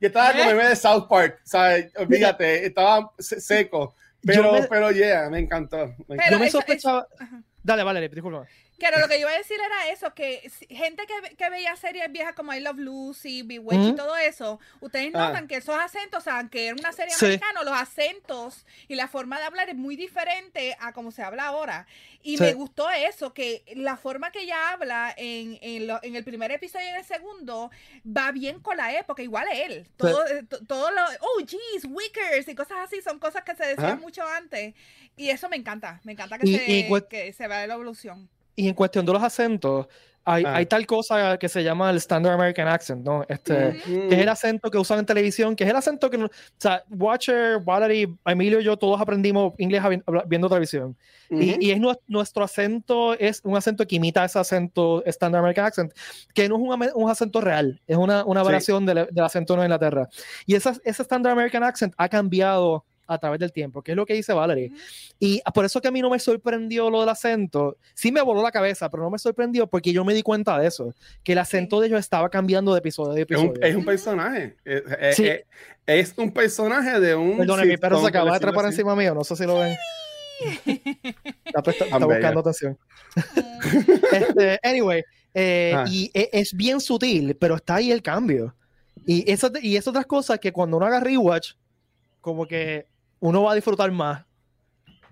Yo 0.00 0.08
estaba 0.08 0.32
como 0.32 0.42
¿Eh? 0.44 0.54
meme 0.54 0.68
de 0.68 0.76
South 0.76 1.06
Park, 1.08 1.40
¿sabes? 1.44 1.92
Olvídate, 1.96 2.66
estaba 2.66 3.12
se- 3.18 3.40
seco. 3.40 3.94
Pero, 4.24 4.52
me- 4.52 4.62
pero, 4.64 4.90
yeah, 4.90 5.28
me 5.30 5.38
encantó. 5.38 5.76
me 5.76 5.84
encantó. 5.92 6.06
Pero 6.16 6.30
Yo 6.32 6.38
me 6.40 6.50
sospechaba. 6.50 7.06
Dale, 7.62 7.84
vale, 7.84 8.08
disculpa. 8.08 8.44
Claro, 8.82 8.98
lo 8.98 9.06
que 9.06 9.14
yo 9.14 9.28
iba 9.28 9.30
a 9.30 9.38
decir 9.38 9.58
era 9.64 9.92
eso, 9.92 10.12
que 10.12 10.50
gente 10.68 11.04
que, 11.06 11.36
que 11.36 11.50
veía 11.50 11.76
series 11.76 12.10
viejas 12.10 12.34
como 12.34 12.52
I 12.52 12.58
Love 12.58 12.78
Lucy, 12.78 13.42
Bewitched 13.42 13.80
y 13.80 13.86
Ujú. 13.90 13.94
todo 13.96 14.16
eso, 14.16 14.58
ustedes 14.80 15.14
Ah. 15.14 15.28
notan 15.28 15.46
que 15.46 15.54
esos 15.58 15.76
acentos, 15.78 16.18
o 16.18 16.20
sea, 16.24 16.40
aunque 16.40 16.66
era 16.66 16.74
una 16.74 16.90
serie 16.90 17.14
Sí. 17.14 17.26
americana, 17.26 17.62
los 17.62 17.74
acentos 17.74 18.66
y 18.88 18.96
la 18.96 19.06
forma 19.06 19.38
de 19.38 19.44
hablar 19.44 19.68
es 19.68 19.76
muy 19.76 19.94
diferente 19.94 20.76
a 20.80 20.92
como 20.92 21.12
se 21.12 21.22
habla 21.22 21.44
ahora. 21.44 21.86
Y 22.24 22.38
Sí. 22.38 22.42
me 22.42 22.54
gustó 22.54 22.90
eso, 22.90 23.32
que 23.32 23.62
la 23.76 23.96
forma 23.96 24.32
que 24.32 24.40
ella 24.40 24.70
habla 24.72 25.14
en, 25.16 25.60
en, 25.62 25.86
lo- 25.86 26.00
en 26.02 26.16
el 26.16 26.24
primer 26.24 26.50
episodio 26.50 26.84
y 26.86 26.88
en 26.88 26.96
el 26.96 27.04
segundo 27.04 27.70
va 28.04 28.32
bien 28.32 28.58
con 28.58 28.76
la 28.76 28.98
época, 28.98 29.22
igual 29.22 29.46
él. 29.52 29.86
Todo, 29.96 30.26
eh, 30.26 30.42
to- 30.42 30.64
todo 30.66 30.90
lo, 30.90 31.02
oh, 31.20 31.38
geez, 31.46 31.84
Wickers 31.88 32.48
y 32.48 32.56
cosas 32.56 32.78
así, 32.78 33.00
son 33.00 33.20
cosas 33.20 33.44
que 33.44 33.54
se 33.54 33.64
decían 33.64 34.00
mucho 34.00 34.26
antes. 34.26 34.74
Y 35.16 35.30
eso 35.30 35.48
me 35.48 35.54
encanta, 35.56 36.00
me 36.02 36.12
encanta 36.14 36.36
que, 36.36 36.48
Y- 36.48 36.56
se, 36.58 36.68
y 36.68 36.88
que 37.08 37.32
se 37.32 37.46
vea 37.46 37.64
la 37.68 37.74
evolución. 37.74 38.28
Y 38.56 38.68
en 38.68 38.74
cuestión 38.74 39.04
de 39.06 39.12
los 39.12 39.22
acentos, 39.22 39.86
hay, 40.24 40.44
Ah. 40.46 40.54
hay 40.54 40.66
tal 40.66 40.86
cosa 40.86 41.36
que 41.36 41.48
se 41.48 41.64
llama 41.64 41.90
el 41.90 41.96
Standard 41.96 42.34
American 42.34 42.68
Accent, 42.68 43.04
¿no? 43.04 43.24
Este, 43.28 43.72
Mm. 43.72 44.08
que 44.08 44.14
es 44.14 44.20
el 44.20 44.28
acento 44.28 44.70
que 44.70 44.78
usan 44.78 45.00
en 45.00 45.06
televisión, 45.06 45.56
que 45.56 45.64
es 45.64 45.70
el 45.70 45.74
acento 45.74 46.08
que, 46.08 46.16
o 46.16 46.28
sea, 46.58 46.84
Watcher, 46.90 47.58
Valerie, 47.58 48.06
Emilio 48.24 48.60
y 48.60 48.64
yo 48.64 48.76
todos 48.76 49.00
aprendimos 49.00 49.52
inglés 49.58 49.82
viendo 50.26 50.48
televisión. 50.48 50.96
Ujú. 51.28 51.42
Y, 51.42 51.56
y 51.66 51.70
es 51.72 51.78
nues- 51.80 51.98
nuestro 52.06 52.44
acento, 52.44 53.14
es 53.18 53.40
un 53.42 53.56
acento 53.56 53.84
que 53.84 53.96
imita 53.96 54.24
ese 54.24 54.38
acento 54.38 55.02
Standard 55.06 55.40
American 55.40 55.64
Accent, 55.64 55.92
que 56.32 56.48
no 56.48 56.54
es 56.54 56.60
un, 56.62 57.02
un 57.02 57.10
acento 57.10 57.40
real, 57.40 57.80
es 57.88 57.96
una, 57.96 58.24
una 58.24 58.42
Sí. 58.42 58.44
variación 58.44 58.86
del, 58.86 59.08
del 59.10 59.24
acento 59.24 59.54
de 59.54 59.56
Nueva 59.56 59.74
Inglaterra. 59.74 60.08
Y 60.46 60.54
esa, 60.54 60.70
ese 60.84 61.02
Standard 61.02 61.32
American 61.32 61.64
Accent 61.64 61.94
ha 61.96 62.08
cambiado 62.08 62.84
a 63.06 63.18
través 63.18 63.40
del 63.40 63.52
tiempo, 63.52 63.82
que 63.82 63.92
es 63.92 63.96
lo 63.96 64.06
que 64.06 64.14
dice 64.14 64.32
Valerie. 64.32 64.70
Y 65.18 65.42
por 65.54 65.64
eso 65.64 65.80
que 65.80 65.88
a 65.88 65.90
mí 65.90 66.00
no 66.00 66.08
me 66.10 66.18
sorprendió 66.18 66.88
lo 66.90 67.00
del 67.00 67.08
acento. 67.08 67.76
Sí 67.94 68.10
me 68.12 68.22
voló 68.22 68.42
la 68.42 68.50
cabeza, 68.52 68.88
pero 68.90 69.02
no 69.02 69.10
me 69.10 69.18
sorprendió 69.18 69.66
porque 69.66 69.92
yo 69.92 70.04
me 70.04 70.14
di 70.14 70.22
cuenta 70.22 70.58
de 70.58 70.66
eso, 70.68 70.94
que 71.24 71.32
el 71.32 71.38
acento 71.38 71.80
de 71.80 71.88
ellos 71.88 72.00
estaba 72.00 72.28
cambiando 72.30 72.72
de 72.72 72.78
episodio 72.78 73.12
a 73.12 73.14
Es 73.14 73.18
un, 73.18 73.22
episodio. 73.22 73.60
es 73.62 73.74
un 73.76 73.84
personaje. 73.84 74.56
Es, 74.64 74.82
es- 75.00 75.16
Sí. 75.16 75.26
es- 75.26 75.44
es 75.84 76.14
un 76.16 76.30
personaje 76.32 77.00
de 77.00 77.14
un. 77.16 77.38
Perdone, 77.38 77.66
mi 77.66 77.76
perro 77.76 78.00
se 78.00 78.06
acaba 78.08 78.32
de 78.34 78.40
trepar 78.40 78.64
así. 78.66 78.74
encima 78.76 78.94
mío, 78.94 79.14
no 79.14 79.24
sé 79.24 79.34
si 79.36 79.44
lo 79.44 79.58
ven. 79.58 79.76
Está, 81.44 81.70
está 81.70 81.86
Tan 81.88 82.02
buscando 82.02 82.40
atención. 82.40 82.78
Este, 84.12 84.58
anyway, 84.62 85.02
eh, 85.34 85.72
Ah. 85.76 85.84
y 85.88 86.10
e- 86.14 86.30
es 86.32 86.54
bien 86.54 86.80
sutil, 86.80 87.36
pero 87.36 87.56
está 87.56 87.76
ahí 87.76 87.90
el 87.92 88.02
cambio. 88.02 88.54
Y 89.06 89.30
eso, 89.30 89.50
y 89.60 89.76
es 89.76 89.86
otras 89.88 90.06
cosas 90.06 90.38
que 90.38 90.52
cuando 90.52 90.76
uno 90.76 90.86
haga 90.86 91.00
rewatch, 91.00 91.52
como 92.20 92.46
que 92.46 92.86
uno 93.22 93.42
va 93.44 93.52
a 93.52 93.54
disfrutar 93.54 93.90
más, 93.92 94.24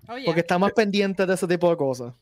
Oye, 0.09 0.25
porque 0.27 0.41
está 0.41 0.59
más 0.59 0.73
pendiente 0.73 1.25
de 1.25 1.35
ese 1.35 1.47
tipo 1.47 1.71
de 1.71 1.77
cosas. 1.77 2.13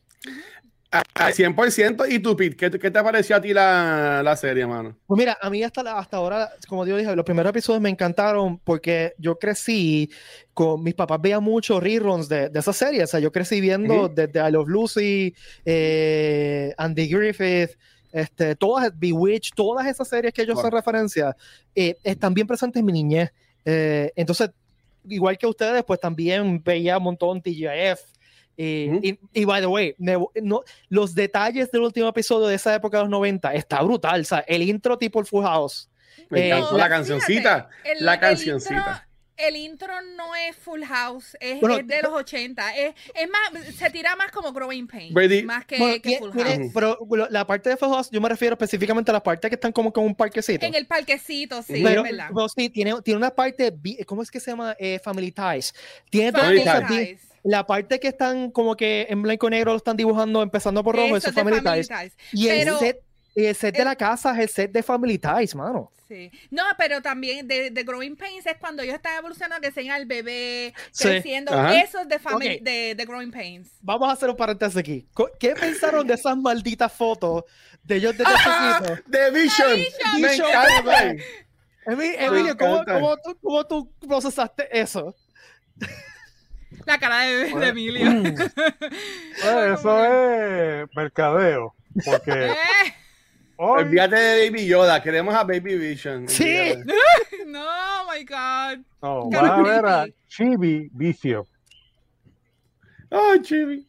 A- 0.91 1.03
Al 1.15 1.33
100%. 1.33 2.05
¿Y 2.09 2.17
tú, 2.19 2.35
Pete? 2.35 2.55
¿Qué, 2.55 2.71
qué 2.79 2.89
te 2.91 3.03
pareció 3.03 3.35
a 3.35 3.41
ti 3.41 3.53
la, 3.53 4.21
la 4.23 4.35
serie, 4.35 4.65
mano? 4.65 4.97
Pues 5.05 5.17
mira, 5.19 5.37
a 5.39 5.49
mí 5.49 5.63
hasta, 5.63 5.83
la- 5.83 5.97
hasta 5.99 6.17
ahora, 6.17 6.49
como 6.67 6.85
yo 6.85 6.97
dije, 6.97 7.15
los 7.15 7.25
primeros 7.25 7.49
episodios 7.51 7.81
me 7.81 7.89
encantaron 7.89 8.57
porque 8.59 9.13
yo 9.19 9.37
crecí 9.37 10.09
con 10.53 10.81
mis 10.83 10.95
papás 10.95 11.19
veían 11.21 11.43
mucho 11.43 11.79
reruns 11.79 12.27
de, 12.29 12.49
de 12.49 12.59
esa 12.59 12.73
serie. 12.73 13.03
O 13.03 13.07
sea, 13.07 13.19
yo 13.19 13.31
crecí 13.31 13.61
viendo 13.61 14.09
desde 14.09 14.47
I 14.47 14.51
Love 14.51 14.67
Lucy, 14.67 15.33
eh, 15.65 16.73
Andy 16.77 17.07
Griffith, 17.07 17.77
este, 18.11 18.55
todas, 18.55 18.91
Bewitched, 18.97 19.51
todas 19.55 19.85
esas 19.87 20.07
series 20.07 20.33
que 20.33 20.41
ellos 20.41 20.57
hacen 20.57 20.71
Wow. 20.71 20.79
referencia, 20.79 21.35
eh, 21.75 21.97
están 22.03 22.33
bien 22.33 22.47
presentes 22.47 22.79
en 22.79 22.85
mi 22.87 22.93
niñez. 22.93 23.31
Eh, 23.65 24.11
entonces, 24.15 24.49
igual 25.09 25.37
que 25.37 25.47
ustedes, 25.47 25.83
pues 25.83 25.99
también 25.99 26.61
veía 26.63 26.97
un 26.97 27.03
montón 27.03 27.41
TGIF. 27.41 27.99
Y, 28.55 28.89
Ujú. 28.89 28.99
y, 29.01 29.19
y, 29.33 29.45
by 29.45 29.61
the 29.61 29.67
way, 29.67 29.95
no, 29.97 30.63
los 30.89 31.15
detalles 31.15 31.71
del 31.71 31.81
último 31.81 32.09
episodio 32.09 32.47
de 32.47 32.55
esa 32.55 32.75
época 32.75 32.97
de 32.97 33.03
los 33.03 33.09
90 33.09 33.53
está 33.53 33.81
brutal. 33.81 34.21
O 34.21 34.23
sea, 34.25 34.39
el 34.39 34.61
intro 34.63 34.97
tipo 34.97 35.19
el 35.19 35.25
Full 35.25 35.43
House. 35.45 35.89
Me 36.29 36.41
Eh, 36.41 36.47
encantó 36.47 36.71
no, 36.73 36.77
la 36.77 36.83
fíjate, 36.85 36.89
cancioncita. 36.89 37.69
el- 37.85 38.05
la 38.05 38.13
el 38.15 38.19
cancioncita. 38.19 39.07
El 39.39 39.55
intro 39.55 39.93
no 40.17 40.35
es 40.35 40.55
Full 40.57 40.83
House, 40.83 41.37
es, 41.39 41.59
Bueno, 41.61 41.77
es 41.77 41.87
de 41.87 42.01
los 42.01 42.11
80. 42.13 42.75
Es, 42.75 42.93
es 43.15 43.29
más, 43.29 43.65
se 43.75 43.89
tira 43.89 44.15
más 44.15 44.31
como 44.31 44.51
Growing 44.51 44.87
Brady- 44.87 45.43
más 45.43 45.65
que, 45.65 45.77
Bueno, 45.77 45.93
que 45.95 45.99
tiene- 46.01 46.19
Full 46.19 46.31
House. 46.41 46.71
pero 46.73 47.27
la 47.29 47.47
parte 47.47 47.69
de 47.69 47.77
Full 47.77 47.89
House, 47.89 48.09
yo 48.11 48.19
me 48.21 48.29
refiero 48.29 48.53
específicamente 48.55 49.11
a 49.11 49.13
la 49.13 49.23
parte 49.23 49.47
que 49.49 49.55
están 49.55 49.71
como 49.71 49.93
con 49.93 50.03
un 50.03 50.13
parquecito. 50.15 50.65
En 50.65 50.75
el 50.75 50.85
parquecito, 50.87 51.61
sí, 51.63 51.81
pero, 51.83 52.03
es 52.05 52.11
verdad. 52.11 52.29
pero 52.33 52.49
sí, 52.49 52.69
tiene, 52.69 53.01
tiene 53.01 53.17
una 53.17 53.31
parte, 53.31 53.73
¿cómo 54.05 54.21
es 54.21 54.29
que 54.29 54.39
se 54.39 54.51
llama? 54.51 54.75
Eh, 54.79 54.99
Family 55.03 55.31
Ties. 55.31 55.73
Tiene 56.09 56.31
cosas 56.33 56.87
Ties. 56.87 57.21
La 57.43 57.65
parte 57.65 58.01
que 58.01 58.09
están 58.09 58.51
como 58.51 58.75
que 58.75 59.07
en 59.09 59.21
blanco 59.21 59.47
y 59.47 59.51
negro 59.51 59.71
lo 59.71 59.77
están 59.77 59.95
dibujando 59.95 60.43
empezando 60.43 60.83
por 60.83 60.95
rojo, 60.97 61.15
Eso 61.15 61.29
es 61.29 61.33
Family, 61.33 61.61
Family 61.61 61.83
Ties. 61.83 61.87
Ties. 61.87 62.17
Y 62.33 62.47
Pero- 62.49 62.73
el 62.73 62.79
set, 62.79 63.01
el 63.45 63.55
set 63.55 63.75
de 63.77 63.85
la 63.85 63.95
casa 63.95 64.31
es 64.33 64.39
el 64.39 64.49
set 64.49 64.71
de 64.71 64.83
Family 64.83 65.17
Ties, 65.17 65.55
mano. 65.55 65.91
Sí. 66.07 66.31
No, 66.49 66.63
pero 66.77 67.01
también 67.03 67.47
de, 67.47 67.69
de 67.69 67.83
Growing 67.83 68.15
Pains 68.15 68.43
es 68.47 68.57
cuando 68.57 68.81
ellos 68.81 68.95
están 68.95 69.15
evolucionando, 69.19 69.61
que 69.61 69.71
sean 69.71 69.95
el 69.95 70.07
bebé 70.07 70.73
Sí. 70.91 71.03
creciendo. 71.07 71.53
Ajá. 71.53 71.79
Eso 71.81 71.99
es 71.99 72.07
de, 72.09 72.17
family, 72.17 72.59
de, 72.61 72.95
de 72.95 73.05
Growing 73.05 73.29
Pains. 73.31 73.69
Vamos 73.81 74.09
a 74.09 74.13
hacer 74.13 74.27
un 74.29 74.35
paréntesis 74.35 74.75
aquí. 74.77 75.07
¿Qué 75.39 75.53
pensaron 75.53 76.07
de 76.07 76.15
esas 76.15 76.35
malditas 76.35 76.91
fotos 76.91 77.43
de 77.83 77.95
ellos 77.97 78.17
de 78.17 78.23
chiquitos? 78.25 79.03
The 79.11 79.29
Vision. 79.31 79.79
Me 80.19 80.33
encanta. 80.35 81.15
Emilio, 81.85 82.57
¿cómo, 82.57 82.83
cómo 82.85 83.17
tú, 83.17 83.37
cómo 83.41 83.67
tú 83.67 83.91
procesaste 84.07 84.67
eso? 84.79 85.15
La 86.85 86.97
cara 86.99 87.21
de, 87.21 87.35
de 87.37 87.51
Bueno. 87.51 87.65
Emilio. 87.67 88.33
Eso 89.43 90.05
es 90.83 90.89
mercadeo. 90.95 91.75
Porque 92.05 92.31
Eh, 92.51 92.93
hoy 93.61 93.81
Olvídate 93.83 94.15
de 94.15 94.49
Baby 94.49 94.65
Yoda. 94.65 95.01
Queremos 95.03 95.35
a 95.35 95.43
Baby 95.43 95.75
Vision. 95.77 96.27
Sí. 96.27 96.73
No, 97.45 97.63
oh 97.65 98.11
my 98.11 98.23
God. 98.25 98.85
no, 99.01 99.29
van 99.31 99.45
a 99.45 99.61
ver 99.63 99.85
a 99.85 100.03
creepy. 100.03 100.15
Chibi 100.27 100.89
Vicio. 100.93 101.47
Ay, 103.09 103.41
chibi. 103.41 103.87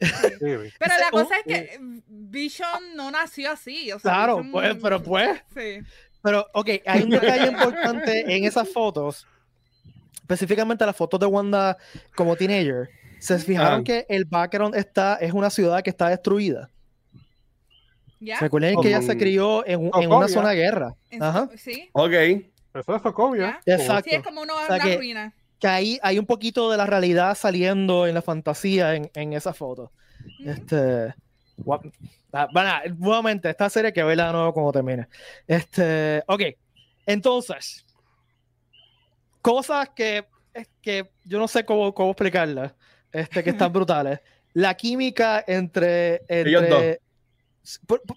Chibi. 0.00 0.72
Pero 0.78 0.94
la 1.00 1.10
cosa 1.10 1.36
es 1.38 1.44
que 1.44 1.78
Vision 2.08 2.96
no 2.96 3.10
nació 3.10 3.50
así. 3.52 3.92
O 3.92 3.98
sea, 3.98 4.10
Claro, 4.12 4.38
Vision- 4.38 4.52
pues, 4.52 4.76
pero 4.82 5.02
pues. 5.02 5.40
Sí. 5.54 5.80
Pero, 6.22 6.46
ok, 6.54 6.68
hay 6.86 7.02
un 7.02 7.10
detalle 7.10 7.48
importante 7.48 8.34
en 8.34 8.44
esas 8.44 8.66
fotos, 8.70 9.26
específicamente 10.22 10.86
las 10.86 10.96
fotos 10.96 11.20
de 11.20 11.26
Wanda 11.26 11.76
como 12.16 12.34
teenager. 12.36 12.88
Se 13.18 13.38
fijaron 13.38 13.80
Ah. 13.80 13.84
que 13.84 14.06
el 14.08 14.24
background 14.24 14.74
está, 14.74 15.16
es 15.16 15.32
una 15.34 15.50
ciudad 15.50 15.82
que 15.82 15.90
está 15.90 16.08
destruida. 16.08 16.70
¿Ya? 18.24 18.38
Recuerden 18.40 18.80
que 18.80 18.88
ella 18.88 19.02
se 19.02 19.16
crió 19.16 19.66
en, 19.66 19.90
una 19.94 20.28
zona 20.28 20.50
de 20.50 20.56
guerra. 20.56 20.94
Ajá. 21.20 21.48
Sí. 21.56 21.88
Ok. 21.92 22.12
Eso 22.12 22.96
es 22.96 23.02
Sokovia. 23.02 23.60
¿Ya? 23.66 23.74
Exacto. 23.76 24.08
Sí, 24.10 24.16
es 24.16 24.22
como 24.22 24.42
una, 24.42 24.54
sea 24.66 24.74
una 24.76 24.84
que- 24.84 24.96
ruina. 24.96 25.32
Que 25.60 25.68
ahí 25.68 25.98
hay 26.02 26.18
un 26.18 26.26
poquito 26.26 26.70
de 26.70 26.76
la 26.76 26.84
realidad 26.86 27.34
saliendo 27.36 28.06
en 28.06 28.14
la 28.14 28.22
fantasía 28.22 28.94
en, 28.96 29.10
en 29.14 29.32
esa 29.32 29.54
foto. 29.54 29.92
Este, 30.44 31.14
Ah, 32.32 32.48
Bueno, 32.52 32.70
nuevamente, 32.98 33.48
esta 33.48 33.70
serie 33.70 33.92
que 33.92 34.02
verla 34.02 34.26
de 34.26 34.32
nuevo 34.32 34.52
cuando 34.52 34.72
termine. 34.72 35.06
Este, 35.46 36.22
ok. 36.26 36.42
Entonces, 37.06 37.84
cosas 39.40 39.90
que, 39.90 40.24
que 40.80 41.10
yo 41.24 41.38
no 41.38 41.46
sé 41.46 41.64
cómo, 41.64 41.94
cómo 41.94 42.10
explicarlas, 42.10 42.74
este, 43.12 43.44
que 43.44 43.50
están 43.50 43.72
brutales. 43.72 44.20
La 44.52 44.74
química 44.74 45.44
entre. 45.46 46.22
Ellos 46.28 46.62
entre 46.62 47.00
por- 47.86 48.02
por- 48.02 48.16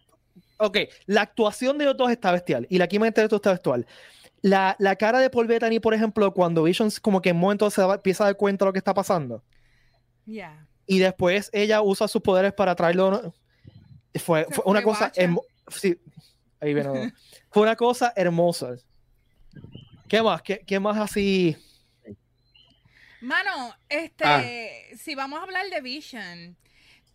ok, 0.57 0.77
la 1.05 1.21
actuación 1.21 1.77
de 1.77 1.85
ellos 1.85 1.97
dos 1.97 2.09
está 2.11 2.31
bestial 2.31 2.65
y 2.69 2.77
la 2.77 2.87
química 2.87 3.07
entre 3.07 3.27
dos 3.27 3.37
está 3.37 3.51
bestial. 3.51 3.85
La, 4.41 4.75
la 4.79 4.95
cara 4.95 5.19
de 5.19 5.29
Paul 5.29 5.47
Bettany, 5.47 5.79
por 5.79 5.93
ejemplo, 5.93 6.31
cuando 6.33 6.63
Vision 6.63 6.89
como 7.01 7.21
que 7.21 7.29
en 7.29 7.35
un 7.37 7.41
momento 7.41 7.69
se 7.69 7.81
da- 7.81 7.95
empieza 7.95 8.23
a 8.23 8.27
dar 8.27 8.37
cuenta 8.37 8.65
de 8.65 8.69
lo 8.69 8.73
que 8.73 8.79
está 8.79 8.93
pasando 8.93 9.43
Yeah. 10.25 10.67
y 10.85 10.99
después 10.99 11.49
ella 11.53 11.81
usa 11.81 12.07
sus 12.07 12.21
poderes 12.21 12.53
para 12.53 12.75
traerlo. 12.75 13.33
Fue, 14.15 14.45
fue 14.51 14.63
una 14.65 14.81
cosa. 14.83 15.11
sí, 15.69 15.99
ahí 16.59 16.73
viene. 16.73 17.13
Fue 17.51 17.63
una 17.63 17.75
cosa 17.75 18.13
hermosa. 18.15 18.75
¿Qué 20.07 20.21
más? 20.21 20.41
¿Qué, 20.41 20.59
qué 20.65 20.79
más 20.79 20.97
así? 20.97 21.55
Mano, 23.21 23.73
este, 23.89 24.23
Ah. 24.25 24.43
si 24.97 25.15
vamos 25.15 25.39
a 25.39 25.43
hablar 25.43 25.65
de 25.69 25.81
Vision, 25.81 26.55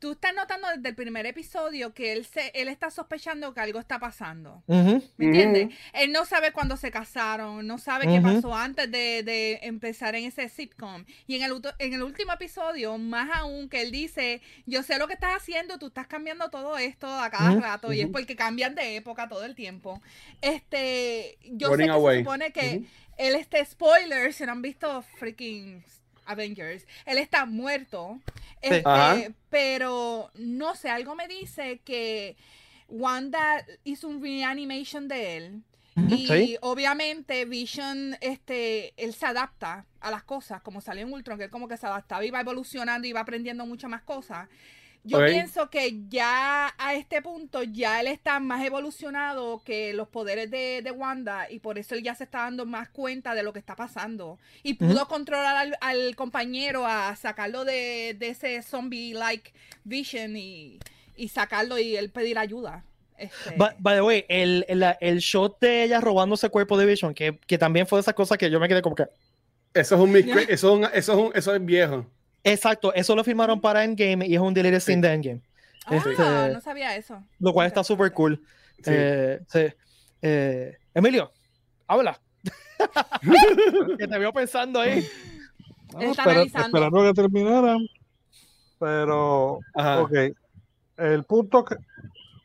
tú 0.02 0.10
estás 0.10 0.34
notando 0.34 0.66
desde 0.74 0.88
el 0.88 0.96
primer 0.96 1.26
episodio 1.26 1.94
que 1.94 2.12
él 2.12 2.24
se, 2.24 2.50
él 2.56 2.66
está 2.66 2.90
sospechando 2.90 3.54
que 3.54 3.60
algo 3.60 3.78
está 3.78 4.00
pasando. 4.00 4.60
¿Me 4.66 5.00
entiendes? 5.16 5.68
Él 5.92 6.10
no 6.10 6.24
sabe 6.24 6.50
cuándo 6.50 6.76
se 6.76 6.90
casaron, 6.90 7.64
no 7.68 7.78
sabe 7.78 8.08
qué 8.08 8.20
pasó 8.20 8.52
antes 8.52 8.90
de, 8.90 9.22
de 9.22 9.60
empezar 9.62 10.16
en 10.16 10.24
ese 10.24 10.48
sitcom. 10.48 11.04
Y 11.28 11.36
en 11.36 11.44
el, 11.44 11.52
en 11.78 11.94
el 11.94 12.02
último 12.02 12.32
episodio, 12.32 12.98
más 12.98 13.30
aún, 13.32 13.68
que 13.68 13.80
él 13.80 13.92
dice, 13.92 14.42
yo 14.66 14.82
sé 14.82 14.98
lo 14.98 15.06
que 15.06 15.14
estás 15.14 15.36
haciendo, 15.36 15.78
tú 15.78 15.86
estás 15.86 16.08
cambiando 16.08 16.50
todo 16.50 16.78
esto 16.78 17.06
a 17.06 17.30
cada 17.30 17.54
rato, 17.54 17.92
y 17.92 18.00
es 18.00 18.08
porque 18.08 18.34
cambian 18.34 18.74
de 18.74 18.96
época 18.96 19.28
todo 19.28 19.44
el 19.44 19.54
tiempo. 19.54 20.02
Este, 20.40 21.38
yo 21.44 21.68
sé 21.68 21.74
Running 21.74 21.86
que 21.86 21.92
away. 21.92 22.16
se 22.16 22.24
supone 22.24 22.52
que 22.52 22.82
él, 23.18 23.34
este, 23.36 23.64
spoiler, 23.64 24.32
si 24.32 24.44
no 24.46 24.50
han 24.50 24.62
visto 24.62 25.02
freaking 25.20 25.84
Avengers, 26.32 26.86
él 27.06 27.18
está 27.18 27.46
muerto. 27.46 28.20
Este, 28.60 29.34
pero 29.50 30.30
no 30.34 30.74
sé, 30.74 30.88
algo 30.88 31.14
me 31.14 31.26
dice 31.26 31.80
que 31.84 32.36
Wanda 32.88 33.64
hizo 33.84 34.08
un 34.08 34.22
reanimation 34.22 35.08
de 35.08 35.36
él. 35.36 35.62
Y 36.08 36.26
sí. 36.26 36.56
obviamente 36.62 37.44
Vision, 37.44 38.16
este, 38.20 38.94
él 38.96 39.12
se 39.12 39.26
adapta 39.26 39.84
a 40.00 40.10
las 40.10 40.22
cosas, 40.22 40.62
como 40.62 40.80
salió 40.80 41.02
en 41.02 41.12
Ultron, 41.12 41.36
que 41.36 41.44
él 41.44 41.50
como 41.50 41.68
que 41.68 41.76
se 41.76 41.86
adaptaba 41.86 42.24
y 42.24 42.30
va 42.30 42.40
evolucionando 42.40 43.06
y 43.06 43.12
va 43.12 43.20
aprendiendo 43.20 43.66
muchas 43.66 43.90
más 43.90 44.02
cosas. 44.02 44.48
Yo 45.04 45.18
pienso 45.32 45.68
que 45.68 45.98
ya 46.08 46.72
a 46.78 46.94
este 46.94 47.22
punto 47.22 47.64
ya 47.64 48.00
él 48.00 48.06
está 48.06 48.38
más 48.38 48.64
evolucionado 48.64 49.60
que 49.64 49.92
los 49.94 50.06
poderes 50.06 50.48
de, 50.50 50.80
de 50.82 50.90
Wanda 50.92 51.50
y 51.50 51.58
por 51.58 51.76
eso 51.76 51.96
él 51.96 52.04
ya 52.04 52.14
se 52.14 52.22
está 52.24 52.42
dando 52.42 52.66
más 52.66 52.88
cuenta 52.88 53.34
de 53.34 53.42
lo 53.42 53.52
que 53.52 53.58
está 53.58 53.74
pasando. 53.74 54.38
Y 54.62 54.74
pudo 54.74 55.08
controlar 55.08 55.56
al, 55.56 55.76
al 55.80 56.14
compañero 56.14 56.86
a 56.86 57.16
sacarlo 57.16 57.64
de, 57.64 58.14
de 58.16 58.28
ese 58.28 58.62
zombie-like 58.62 59.52
Vision 59.82 60.36
y, 60.36 60.78
y 61.16 61.28
sacarlo 61.28 61.78
y 61.78 61.96
él 61.96 62.10
pedir 62.10 62.38
ayuda. 62.38 62.84
Este, 63.18 63.54
By, 63.56 63.74
by 63.78 63.96
the 63.96 64.02
way, 64.02 64.24
el, 64.28 64.64
el, 64.68 64.84
el 65.00 65.18
shot 65.18 65.58
de 65.60 65.84
ella 65.84 66.00
robándose 66.00 66.48
cuerpo 66.48 66.76
de 66.78 66.86
Vision, 66.86 67.12
que, 67.14 67.38
que 67.46 67.58
también 67.58 67.86
fue 67.88 67.98
de 67.98 68.02
esas 68.02 68.14
cosas 68.14 68.38
que 68.38 68.50
yo 68.50 68.60
me 68.60 68.68
quedé 68.68 68.82
como 68.82 68.94
que. 68.96 69.06
Eso 69.74 69.94
es 69.96 70.00
un 70.00 70.16
eso 70.16 70.38
es 70.48 70.62
un- 70.64 70.84
eso 70.92 71.12
es 71.12 71.18
un- 71.18 71.32
eso 71.34 71.54
es 71.54 71.64
viejo. 71.64 72.06
Exacto, 72.44 72.92
eso 72.94 73.14
lo 73.14 73.22
firmaron 73.24 73.60
para 73.60 73.84
Endgame 73.84 74.26
y 74.26 74.34
es 74.34 74.40
un 74.40 74.52
deleted 74.54 74.80
scene 74.80 75.00
de 75.06 75.14
Endgame. 75.14 75.42
ah, 75.86 75.96
este- 75.96 76.52
no 76.54 76.60
sabía 76.60 76.96
eso. 76.96 77.22
Lo 77.38 77.52
cual 77.52 77.66
está 77.66 77.84
súper 77.84 78.12
cool. 78.12 78.42
Sí. 78.78 78.90
Eh, 78.92 79.40
sí. 79.48 79.66
Eh, 80.22 80.76
Emilio, 80.94 81.30
habla. 81.86 82.18
que 83.98 84.08
te 84.08 84.18
veo 84.18 84.32
pensando 84.32 84.80
ahí. 84.80 84.98
Está 85.88 86.04
espera- 86.04 86.30
analizando. 86.32 86.66
esperando 86.66 87.02
que 87.02 87.12
terminaran. 87.14 87.78
Pero, 88.78 89.60
Ajá. 89.74 90.00
ok. 90.02 90.12
El 90.96 91.24
punto 91.24 91.64
que. 91.64 91.76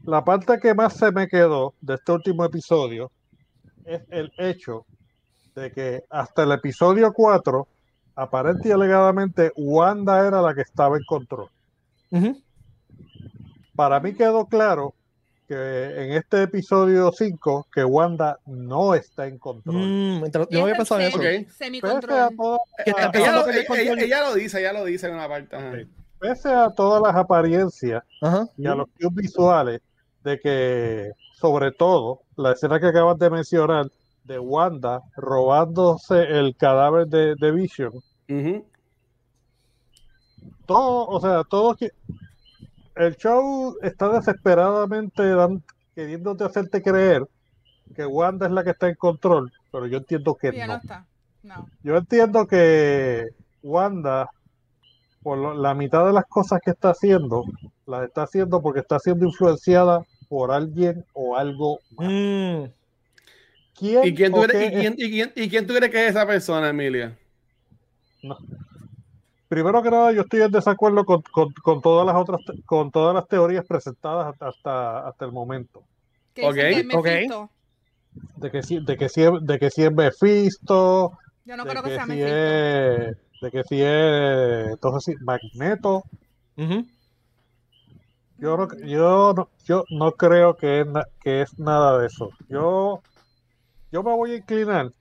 La 0.04 0.24
parte 0.24 0.58
que 0.60 0.74
más 0.74 0.94
se 0.96 1.12
me 1.12 1.28
quedó 1.28 1.74
de 1.82 1.96
este 1.96 2.12
último 2.14 2.46
episodio 2.46 3.12
es 3.86 4.02
el 4.10 4.32
hecho 4.38 4.86
de 5.54 5.72
que 5.72 6.04
hasta 6.10 6.44
el 6.44 6.52
episodio 6.54 7.12
4, 7.12 7.68
aparente 8.18 8.68
y 8.70 8.72
alegadamente, 8.72 9.52
Wanda 9.56 10.28
era 10.28 10.42
la 10.42 10.54
que 10.54 10.62
estaba 10.62 10.98
en 10.98 11.04
control. 11.06 11.50
Ujú. 12.12 12.42
Para 13.76 14.00
mí 14.00 14.14
quedó 14.14 14.46
claro 14.48 14.94
que 15.48 15.54
en 15.56 16.12
este 16.14 16.44
episodio 16.44 17.12
5 17.12 17.68
que 17.74 17.84
Wanda 17.86 18.38
no 18.48 18.96
está 18.96 19.28
en 19.28 19.38
control. 19.38 19.76
Mm, 19.78 20.24
yo 20.32 20.46
no 20.52 20.64
había 20.64 20.76
pensado 20.76 21.00
en 21.00 21.08
eso. 21.08 21.18
Ok. 21.20 21.24
semi- 21.24 21.46
Pese 21.46 21.54
a, 21.54 21.68
Semicontrol. 21.68 22.36
toda- 22.36 22.58
Ella 22.86 23.12
ella- 23.14 23.66
control. 23.68 24.00
ella 24.00 24.24
lo 24.30 24.34
dice, 24.36 24.60
ella 24.60 24.74
lo 24.74 24.84
dice 24.84 25.08
en 25.08 25.14
una 25.14 25.28
parte. 25.30 25.56
ajá. 25.56 25.70
Ok. 25.70 25.88
pese 26.20 26.50
a 26.52 26.72
todas 26.72 27.00
las 27.04 27.16
apariencias 27.16 28.04
Ajá. 28.24 28.48
y 28.58 28.66
a 28.66 28.74
los 28.74 28.88
cues 29.00 29.14
visuales 29.14 29.82
de 30.24 30.40
que, 30.40 31.12
sobre 31.40 31.72
todo, 31.72 32.22
la 32.36 32.54
escena 32.54 32.80
que 32.80 32.88
acabas 32.88 33.20
de 33.20 33.30
mencionar 33.30 33.86
de 34.24 34.40
Wanda 34.40 35.04
robándose 35.16 36.24
el 36.24 36.56
cadáver 36.58 37.06
de, 37.08 37.36
de 37.36 37.52
Vision, 37.52 37.94
Ujú. 38.30 38.66
todo, 40.66 41.08
o 41.08 41.22
sea, 41.22 41.44
todo 41.44 41.76
que 41.76 41.92
el 42.96 43.16
show 43.16 43.78
está 43.82 44.10
desesperadamente 44.10 45.24
dan- 45.24 45.64
queriéndote 45.96 46.44
hacerte 46.44 46.82
creer 46.82 47.24
que 47.96 48.06
Wanda 48.06 48.48
es 48.48 48.52
la 48.52 48.64
que 48.64 48.72
está 48.72 48.90
en 48.90 48.96
control, 48.96 49.52
pero 49.72 49.88
yo 49.88 49.98
entiendo 50.00 50.36
que 50.36 50.52
no 50.52 50.68
no. 50.68 50.76
está. 50.76 51.06
No. 51.44 51.70
Yo 51.84 51.96
entiendo 51.96 52.46
que 52.48 53.28
Wanda, 53.64 54.30
por 55.24 55.38
lo- 55.38 55.54
la 55.54 55.74
mitad 55.74 56.06
de 56.06 56.12
las 56.14 56.26
cosas 56.26 56.60
que 56.64 56.72
está 56.72 56.90
haciendo, 56.90 57.44
las 57.86 58.04
está 58.04 58.24
haciendo 58.24 58.62
porque 58.62 58.82
está 58.82 59.00
siendo 59.00 59.26
influenciada 59.26 60.04
por 60.28 60.52
alguien 60.52 61.06
o 61.14 61.38
algo 61.38 61.80
más. 61.96 62.10
Mm, 62.10 62.64
¿Quién 63.80 64.04
¿Y 64.06 64.16
quién, 64.16 64.34
tú 64.34 64.42
qué 64.52 64.66
y, 64.66 64.70
quién, 64.82 64.96
y 64.98 65.10
quién- 65.12 65.34
y 65.36 65.50
quién 65.50 65.68
tú 65.68 65.74
crees 65.76 65.92
que 65.92 66.04
es 66.06 66.10
esa 66.12 66.26
persona, 66.28 66.70
Emilia? 66.70 67.18
Primero 69.48 69.82
que 69.82 69.90
nada, 69.90 70.12
yo 70.12 70.22
estoy 70.22 70.42
en 70.42 70.52
desacuerdo 70.52 71.06
con, 71.06 71.22
con- 71.32 71.54
con 71.64 71.82
todas 71.82 72.06
las 72.06 72.16
otras, 72.16 72.42
con 72.66 72.92
todas 72.92 73.16
las 73.16 73.28
teorías 73.28 73.66
presentadas 73.66 74.28
hasta, 74.34 74.48
hasta, 74.50 75.08
hasta 75.08 75.26
el 75.26 75.32
momento. 75.32 75.84
Que 76.34 76.42
dicen 76.42 76.52
Ok, 76.52 76.56
que 76.56 76.80
es 76.80 76.86
ok. 76.98 77.06
Mephisto. 77.06 77.52
De 78.42 78.52
que 78.52 78.62
si, 78.64 78.80
de 78.80 78.98
que 78.98 79.10
si, 79.10 79.24
es, 79.24 79.32
de 79.42 79.60
que 79.60 79.70
si 79.70 79.84
es 79.84 79.92
Mephisto, 79.92 81.12
Yo 81.46 81.58
no 81.58 81.64
de 81.64 81.70
creo 81.70 81.84
que 81.84 81.90
que 81.90 81.96
sea 81.96 82.06
si 82.06 82.14
Mephisto. 82.14 82.28
es, 82.28 83.18
de 83.42 83.52
que 83.52 83.64
si 83.64 83.82
es, 83.82 84.72
entonces 84.74 85.16
Magneto. 85.22 86.04
ujú. 86.58 86.86
Yo 88.38 88.56
no, 88.58 88.68
yo 88.86 89.34
no, 89.34 89.50
yo 89.66 89.84
no 89.90 90.12
creo 90.12 90.56
que 90.56 90.82
es, 90.82 90.88
que 91.22 91.42
es 91.42 91.58
nada 91.58 91.98
de 92.00 92.08
eso. 92.08 92.30
Yo, 92.50 93.02
yo 93.92 94.04
me 94.04 94.14
voy 94.16 94.32
a 94.34 94.38
inclinar 94.38 94.92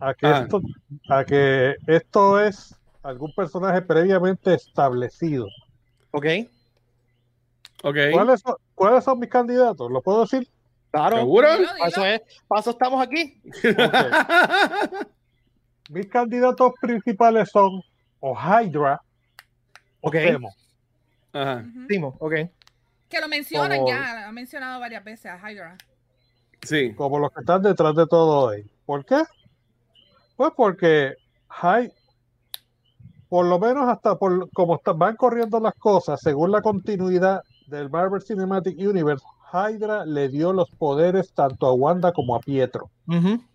a 0.00 0.14
que 0.14 0.26
Ah. 0.26 0.40
esto, 0.42 0.60
a 1.08 1.24
que 1.24 1.74
esto 1.86 2.40
es 2.40 2.74
algún 3.02 3.32
personaje 3.34 3.82
previamente 3.82 4.54
establecido. 4.54 5.46
Ok. 6.10 6.26
Ok. 7.82 7.96
¿Cuáles 8.12 8.40
son, 8.40 8.54
cuáles 8.74 9.04
son 9.04 9.18
mis 9.18 9.28
candidatos? 9.28 9.90
¿Lo 9.90 10.00
puedo 10.02 10.22
decir? 10.22 10.48
Claro. 10.90 11.16
¿Seguro? 11.18 11.48
Para 11.48 11.88
eso, 11.88 12.04
es, 12.04 12.20
para 12.48 12.60
eso 12.60 12.70
estamos 12.70 13.02
aquí. 13.06 13.40
Mis 15.90 16.06
candidatos 16.06 16.72
principales 16.80 17.50
son 17.50 17.82
o 18.20 18.34
Hydra 18.34 19.00
o 20.00 20.08
Ok. 20.08 20.16
Ajá. 21.32 21.64
Ujú. 21.68 21.86
Timo, 21.88 22.16
ok. 22.20 22.32
Que 23.08 23.20
lo 23.20 23.28
mencionan 23.28 23.78
Como- 23.78 23.88
ya, 23.90 24.28
han 24.28 24.34
mencionado 24.34 24.80
varias 24.80 25.04
veces 25.04 25.26
a 25.26 25.50
Hydra. 25.50 25.76
Sí. 26.62 26.94
como 26.94 27.18
los 27.18 27.30
que 27.32 27.40
están 27.40 27.60
detrás 27.60 27.94
de 27.94 28.06
todo 28.06 28.48
ahí. 28.48 28.64
¿Por 28.86 29.04
qué? 29.04 29.22
Pues 30.36 30.52
porque 30.56 31.14
Hy- 31.48 31.92
por 33.28 33.46
lo 33.46 33.58
menos 33.58 33.88
hasta 33.88 34.16
por 34.16 34.50
como 34.50 34.76
está- 34.76 34.92
van 34.92 35.16
corriendo 35.16 35.60
las 35.60 35.74
cosas, 35.74 36.20
según 36.20 36.50
la 36.52 36.62
continuidad 36.62 37.42
del 37.68 37.90
Marvel 37.90 38.22
Cinematic 38.22 38.76
Universe, 38.78 39.24
Hydra 39.52 40.04
le 40.04 40.28
dio 40.28 40.52
los 40.52 40.70
poderes 40.72 41.32
tanto 41.32 41.66
a 41.66 41.72
Wanda 41.72 42.12
como 42.12 42.34
a 42.34 42.40
Pietro. 42.40 42.90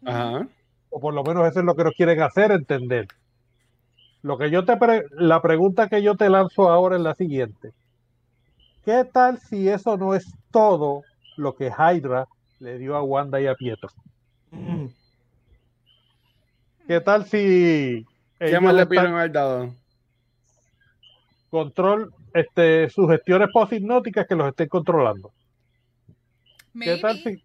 Ajá. 0.05 0.47
O 0.89 0.99
por 0.99 1.13
lo 1.13 1.23
menos 1.23 1.45
eso 1.47 1.59
es 1.59 1.65
lo 1.65 1.75
que 1.75 1.83
nos 1.83 1.93
quieren 1.93 2.21
hacer 2.21 2.51
entender. 2.51 3.07
Lo 4.21 4.37
que 4.37 4.49
yo 4.49 4.65
te 4.65 4.75
pre- 4.77 5.05
la 5.11 5.41
pregunta 5.41 5.87
que 5.87 6.01
yo 6.01 6.15
te 6.15 6.29
lanzo 6.29 6.69
ahora 6.69 6.95
es 6.95 7.01
la 7.01 7.15
siguiente. 7.15 7.71
¿Qué 8.83 9.03
tal 9.05 9.39
si 9.39 9.69
eso 9.69 9.97
no 9.97 10.13
es 10.15 10.25
todo 10.51 11.03
lo 11.37 11.53
que 11.55 11.69
Hydra 11.69 12.27
le 12.59 12.77
dio 12.79 12.95
a 12.95 13.03
Wanda 13.03 13.39
y 13.39 13.47
a 13.47 13.55
Pietro? 13.55 13.89
Mm. 14.51 14.85
¿Qué 16.89 16.99
tal 17.01 17.23
si 17.25 18.03
¿Qué 18.39 18.47
ellos 18.47 18.63
más 18.63 18.73
le 18.73 18.87
pidieron 18.87 19.13
haber 19.13 19.31
dado? 19.31 19.75
control, 21.51 22.11
este, 22.33 22.89
sugestiones 22.89 23.49
post-hipnóticas 23.53 24.25
que 24.27 24.33
los 24.33 24.47
estén 24.47 24.67
controlando. 24.69 25.31
¿Qué 26.81 26.97
tal 26.97 27.19
si- 27.19 27.43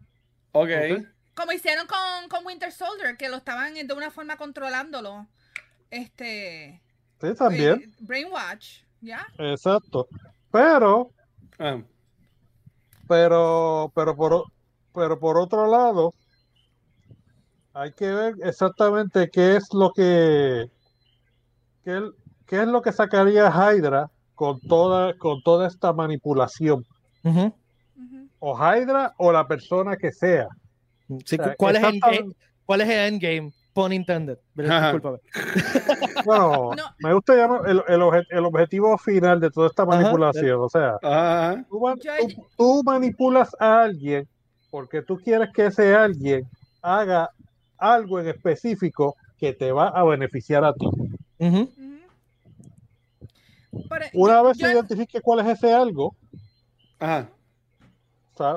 Ok. 0.52 0.70
Ok. 0.70 1.04
Como 1.34 1.52
hicieron 1.52 1.86
con, 1.86 2.30
con 2.30 2.46
Winter 2.46 2.72
Soldier, 2.72 3.18
que 3.18 3.28
lo 3.28 3.36
estaban 3.36 3.74
de 3.74 3.92
una 3.94 4.10
forma 4.10 4.38
controlándolo. 4.38 5.26
Este. 5.90 6.80
Sí, 7.20 7.34
también. 7.34 7.82
eh, 7.82 7.88
Brainwatch, 8.00 8.78
¿ya? 9.02 9.26
Exacto. 9.36 10.08
Pero, 10.50 11.10
Ah, 11.58 11.82
pero, 13.06 13.92
pero 13.94 14.16
por, 14.16 14.32
o- 14.32 14.52
pero 14.94 15.18
por 15.20 15.36
otro 15.36 15.66
lado, 15.66 16.14
hay 17.74 17.92
que 17.92 18.10
ver 18.10 18.34
exactamente 18.42 19.28
qué 19.30 19.56
es 19.56 19.64
lo 19.72 19.90
que, 19.92 20.66
qué, 21.84 22.00
qué 22.46 22.62
es 22.62 22.68
lo 22.68 22.80
que 22.82 22.92
sacaría 22.92 23.50
Hydra 23.50 24.08
con 24.34 24.60
toda, 24.60 25.16
con 25.18 25.42
toda 25.42 25.66
esta 25.68 25.92
manipulación. 25.92 26.84
O 28.38 28.56
Hydra 28.56 29.12
o 29.18 29.32
la 29.32 29.46
persona 29.46 29.96
que 29.96 30.12
sea. 30.12 30.46
Sí, 31.24 31.36
O 31.38 31.44
sea, 31.44 31.54
¿cuál, 31.56 31.76
es 31.76 31.82
el, 31.84 32.34
¿Cuál 32.64 32.80
es 32.82 32.88
el 32.88 33.14
endgame? 33.14 33.52
Pun 33.72 33.92
intended. 33.92 34.38
Bueno, 36.24 36.72
No. 36.74 36.84
me 37.00 37.12
gusta 37.12 37.34
llamar 37.34 37.68
el, 37.68 37.82
el 37.88 38.24
el 38.30 38.44
objetivo 38.44 38.96
final 38.98 39.40
de 39.40 39.50
toda 39.50 39.66
esta 39.68 39.84
manipulación. 39.84 40.60
O 40.60 40.68
sea, 40.68 40.96
tú- 42.18 42.46
tú 42.56 42.82
manipulas 42.84 43.50
a 43.58 43.82
alguien 43.82 44.26
porque 44.70 45.02
tú 45.02 45.18
quieres 45.18 45.50
que 45.52 45.66
ese 45.66 45.94
alguien 45.94 46.48
haga 46.82 47.28
algo 47.92 48.18
en 48.20 48.28
específico 48.28 49.16
que 49.38 49.52
te 49.52 49.72
va 49.72 49.88
a 49.88 50.02
beneficiar 50.04 50.64
a 50.64 50.72
ti. 50.72 50.86
Por- 53.88 54.00
Una 54.14 54.42
vez 54.42 54.56
yo- 54.58 54.66
se 54.66 54.72
identifique 54.72 55.20
cuál 55.20 55.40
es 55.40 55.58
ese 55.58 55.72
algo, 55.72 56.14
ajá. 56.98 57.28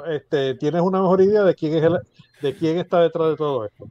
este, 0.10 0.56
tienes 0.56 0.82
una 0.82 1.02
mejor 1.02 1.22
idea 1.22 1.44
de 1.44 1.56
quién 1.56 1.76
es 1.76 1.84
el, 1.84 1.98
de 2.42 2.56
quién 2.56 2.78
está 2.78 3.02
detrás 3.02 3.30
de 3.32 3.36
todo 3.36 3.66
esto. 3.66 3.88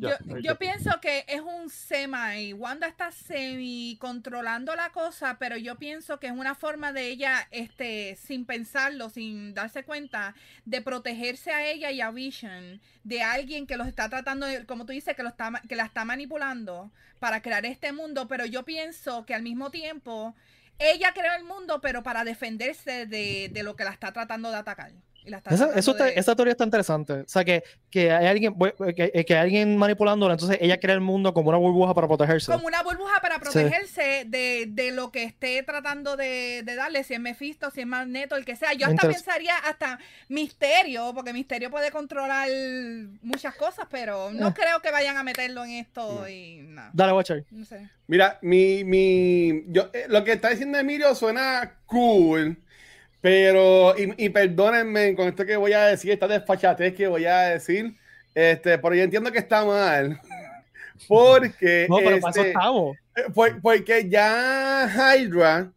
Yo, 0.00 0.58
pienso 0.58 0.90
que 1.00 1.24
es 1.28 1.40
un 1.40 1.70
semi. 1.70 2.52
Wanda 2.52 2.86
está 2.86 3.10
semi 3.10 3.96
controlando 4.00 4.74
la 4.76 4.90
cosa, 4.90 5.38
pero 5.38 5.56
yo 5.56 5.76
pienso 5.76 6.18
que 6.20 6.26
es 6.28 6.32
una 6.32 6.54
forma 6.54 6.92
de 6.92 7.08
ella, 7.08 7.46
este, 7.50 8.16
sin 8.16 8.44
pensarlo, 8.44 9.10
sin 9.10 9.54
darse 9.54 9.84
cuenta, 9.84 10.34
de 10.64 10.82
protegerse 10.82 11.52
a 11.52 11.66
ella 11.70 11.90
y 11.90 12.00
a 12.00 12.10
Vision 12.10 12.80
de 13.04 13.22
alguien 13.22 13.66
que 13.66 13.76
los 13.76 13.86
está 13.86 14.08
tratando, 14.08 14.46
de- 14.46 14.66
como 14.66 14.84
tú 14.86 14.92
dices, 14.92 15.14
que 15.16 15.22
lo 15.22 15.28
está, 15.30 15.52
que 15.68 15.76
la 15.76 15.84
está 15.84 16.04
manipulando 16.04 16.90
para 17.18 17.40
crear 17.42 17.64
este 17.66 17.92
mundo. 17.92 18.28
Pero 18.28 18.46
yo 18.46 18.64
pienso 18.64 19.24
que 19.26 19.34
al 19.34 19.42
mismo 19.42 19.70
tiempo 19.70 20.34
ella 20.78 21.12
creó 21.14 21.34
el 21.36 21.44
mundo, 21.44 21.80
pero 21.80 22.02
para 22.02 22.24
defenderse 22.24 23.06
de, 23.06 23.48
de 23.52 23.62
lo 23.62 23.76
que 23.76 23.84
la 23.84 23.90
está 23.90 24.12
tratando 24.12 24.50
de 24.50 24.56
atacar. 24.58 24.92
Y 25.26 25.30
la 25.30 25.38
está 25.38 25.54
Esa, 25.54 25.72
eso 25.74 25.92
está- 25.92 26.04
de- 26.04 26.14
esa 26.18 26.36
teoría 26.36 26.52
está 26.52 26.64
interesante. 26.64 27.12
O 27.14 27.24
sea, 27.26 27.44
que, 27.44 27.64
que 27.90 28.12
hay 28.12 28.26
alguien 28.26 28.54
que, 28.94 29.24
que 29.24 29.34
hay 29.34 29.40
alguien 29.40 29.76
manipulándola, 29.76 30.34
entonces 30.34 30.58
ella 30.60 30.78
crea 30.78 30.94
el 30.94 31.00
mundo 31.00 31.32
como 31.32 31.48
una 31.48 31.58
burbuja 31.58 31.94
para 31.94 32.06
protegerse. 32.06 32.52
como 32.52 32.66
una 32.66 32.82
burbuja 32.82 33.20
para 33.22 33.38
protegerse 33.38 34.24
de, 34.26 34.66
de 34.68 34.92
lo 34.92 35.10
que 35.10 35.22
esté 35.24 35.62
tratando 35.62 36.16
de, 36.16 36.62
de 36.64 36.74
darle, 36.74 37.04
si 37.04 37.14
es 37.14 37.20
Mephisto, 37.20 37.70
si 37.70 37.80
es 37.80 37.86
Magneto, 37.86 38.36
el 38.36 38.44
que 38.44 38.54
sea. 38.56 38.72
Yo 38.74 38.86
hasta 38.86 39.06
Interes- 39.06 39.14
pensaría 39.14 39.56
hasta 39.56 39.98
Misterio, 40.28 41.12
porque 41.14 41.32
Misterio 41.32 41.70
puede 41.70 41.90
controlar 41.90 42.48
muchas 43.22 43.54
cosas, 43.54 43.86
pero 43.90 44.30
no 44.32 44.48
Ah. 44.48 44.54
creo 44.54 44.80
que 44.80 44.90
vayan 44.90 45.16
a 45.16 45.22
meterlo 45.22 45.64
en 45.64 45.70
esto 45.72 46.28
y 46.28 46.58
nada. 46.64 46.90
Dale, 46.92 47.12
Watcher. 47.12 47.44
No 47.50 47.64
sé. 47.64 47.88
Mira, 48.06 48.38
mi, 48.42 48.84
mi, 48.84 49.62
yo, 49.68 49.88
eh, 49.94 50.04
lo 50.08 50.22
que 50.24 50.32
está 50.32 50.50
diciendo 50.50 50.78
Emilio 50.78 51.14
suena 51.14 51.78
cool, 51.86 52.58
pero, 53.24 53.94
y, 53.98 54.26
y 54.26 54.28
perdónenme 54.28 55.14
con 55.16 55.26
esto 55.28 55.46
que 55.46 55.56
voy 55.56 55.72
a 55.72 55.86
decir, 55.86 56.10
esta 56.10 56.28
desfachatez 56.28 56.92
que 56.94 57.06
voy 57.06 57.24
a 57.24 57.38
decir, 57.52 57.94
este, 58.34 58.76
pero 58.76 58.94
yo 58.94 59.02
entiendo 59.02 59.32
que 59.32 59.38
está 59.38 59.64
mal, 59.64 60.20
porque, 61.08 61.86
No, 61.88 61.96
pero 61.96 62.16
este, 62.16 62.50
eh, 62.50 63.22
por- 63.34 63.62
porque 63.62 64.06
ya 64.10 64.86
Hydra 65.16 65.72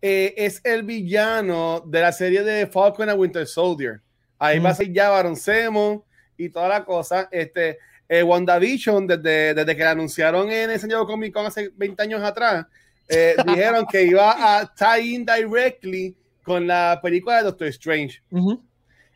eh, 0.00 0.32
es 0.36 0.60
el 0.62 0.84
villano 0.84 1.82
de 1.84 2.00
la 2.02 2.12
serie 2.12 2.44
de 2.44 2.68
Falcon 2.68 3.08
and 3.10 3.18
Winter 3.18 3.48
Soldier. 3.48 4.00
Ahí 4.38 4.60
va 4.60 4.70
a 4.70 4.72
Mm. 4.72 4.76
ser 4.76 4.92
ya 4.92 5.08
Baron 5.10 5.36
Zemo 5.36 6.04
y 6.36 6.50
toda 6.50 6.68
la 6.68 6.84
cosa. 6.84 7.28
Este, 7.32 7.78
eh, 8.08 8.22
WandaVision, 8.22 9.08
desde, 9.08 9.54
desde 9.54 9.74
que 9.76 9.82
la 9.82 9.90
anunciaron 9.90 10.48
en 10.52 10.70
el 10.70 10.78
San 10.78 10.88
Diego 10.88 11.04
Comic 11.06 11.32
Con 11.34 11.46
hace 11.46 11.68
20 11.74 12.00
años 12.00 12.22
atrás, 12.22 12.64
eh, 13.08 13.34
dijeron 13.46 13.86
que 13.90 14.04
iba 14.04 14.60
a 14.60 14.72
tie 14.72 15.14
in 15.14 15.26
directly 15.26 16.16
con 16.42 16.66
la 16.66 17.00
película 17.02 17.36
de 17.38 17.44
Doctor 17.44 17.68
Strange. 17.68 18.22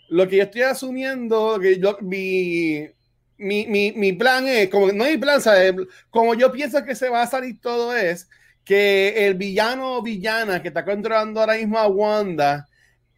Lo 0.08 0.28
que 0.28 0.36
yo 0.36 0.42
estoy 0.44 0.62
asumiendo, 0.62 1.58
que 1.60 1.78
yo, 1.78 1.98
mi, 2.00 2.86
mi, 3.38 3.66
mi, 3.66 3.92
mi 3.92 4.12
plan 4.12 4.46
es, 4.46 4.68
como 4.70 4.92
no 4.92 5.04
mi 5.04 5.16
plan, 5.18 5.40
¿sabes? 5.40 5.74
como 6.10 6.34
yo 6.34 6.52
pienso 6.52 6.84
que 6.84 6.94
se 6.94 7.08
va 7.08 7.22
a 7.22 7.26
salir 7.26 7.60
todo 7.60 7.94
es 7.96 8.28
que 8.64 9.26
el 9.26 9.34
villano 9.34 9.96
o 9.98 10.02
villana 10.02 10.62
que 10.62 10.68
está 10.68 10.84
controlando 10.84 11.40
ahora 11.40 11.54
mismo 11.56 11.78
a 11.78 11.86
Wanda 11.88 12.66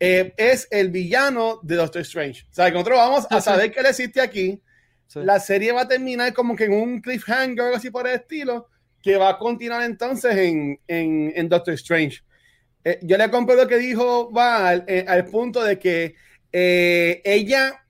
eh, 0.00 0.32
es 0.36 0.68
el 0.70 0.90
villano 0.90 1.60
de 1.62 1.76
Doctor 1.76 2.02
Strange. 2.02 2.44
O 2.50 2.54
sea, 2.54 2.66
que 2.66 2.72
nosotros 2.72 2.98
vamos 2.98 3.24
a 3.30 3.36
Sí, 3.36 3.36
sí. 3.36 3.42
saber 3.42 3.72
que 3.72 3.80
él 3.80 3.86
existe 3.86 4.20
aquí. 4.20 4.60
Sí. 5.06 5.20
La 5.22 5.40
serie 5.40 5.72
va 5.72 5.82
a 5.82 5.88
terminar 5.88 6.32
como 6.34 6.54
que 6.54 6.64
en 6.64 6.72
un 6.74 7.00
cliffhanger 7.00 7.60
o 7.60 7.64
algo 7.64 7.76
así 7.78 7.90
por 7.90 8.06
el 8.06 8.14
estilo, 8.16 8.68
que 9.02 9.16
va 9.16 9.30
a 9.30 9.38
continuar 9.38 9.82
entonces 9.82 10.36
en, 10.36 10.78
en, 10.86 11.32
en 11.34 11.48
Doctor 11.48 11.74
Strange. 11.74 12.20
Eh, 12.84 12.98
yo 13.02 13.16
le 13.18 13.30
compro 13.30 13.54
lo 13.56 13.66
que 13.66 13.76
dijo 13.78 14.30
Val 14.30 14.84
eh, 14.86 15.04
al 15.06 15.26
punto 15.26 15.62
de 15.62 15.78
que 15.78 16.14
eh, 16.52 17.20
ella 17.24 17.84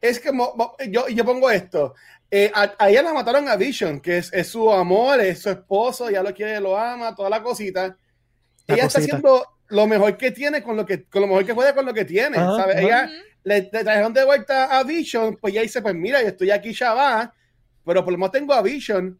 es 0.00 0.20
como, 0.20 0.74
yo, 0.88 1.08
yo 1.08 1.24
pongo 1.24 1.50
esto, 1.50 1.94
eh, 2.30 2.50
a, 2.54 2.72
a 2.78 2.88
ella 2.90 3.02
la 3.02 3.12
mataron 3.12 3.48
a 3.48 3.56
Vision, 3.56 4.00
que 4.00 4.18
es, 4.18 4.32
es 4.32 4.48
su 4.48 4.72
amor, 4.72 5.20
es 5.20 5.40
su 5.42 5.50
esposo, 5.50 6.10
ya 6.10 6.22
lo 6.22 6.32
quiere, 6.34 6.60
lo 6.60 6.76
ama, 6.78 7.14
toda 7.14 7.28
la 7.28 7.42
cosita. 7.42 7.96
La 8.66 8.74
ella 8.74 8.86
está 8.86 8.98
cosita. 9.00 9.16
haciendo 9.16 9.46
lo 9.68 9.86
mejor 9.86 10.16
que 10.16 10.30
tiene 10.30 10.62
con 10.62 10.76
lo 10.76 10.86
que, 10.86 11.04
con 11.04 11.20
lo 11.22 11.28
mejor 11.28 11.44
que 11.44 11.54
puede 11.54 11.74
con 11.74 11.84
lo 11.84 11.92
que 11.94 12.04
tiene, 12.04 12.38
Ajá, 12.38 12.56
¿sabes? 12.56 12.76
ajá. 12.76 12.84
Ella 12.86 13.10
le, 13.44 13.70
le 13.72 13.84
trajeron 13.84 14.12
de 14.14 14.24
vuelta 14.24 14.78
a 14.78 14.82
Vision, 14.82 15.36
pues 15.36 15.52
ella 15.52 15.62
dice, 15.62 15.82
pues 15.82 15.94
mira, 15.94 16.22
yo 16.22 16.28
estoy 16.28 16.50
aquí 16.50 16.72
ya 16.72 16.94
va, 16.94 17.34
pero 17.84 18.02
por 18.02 18.12
lo 18.12 18.18
menos 18.18 18.32
tengo 18.32 18.54
a 18.54 18.62
Vision. 18.62 19.18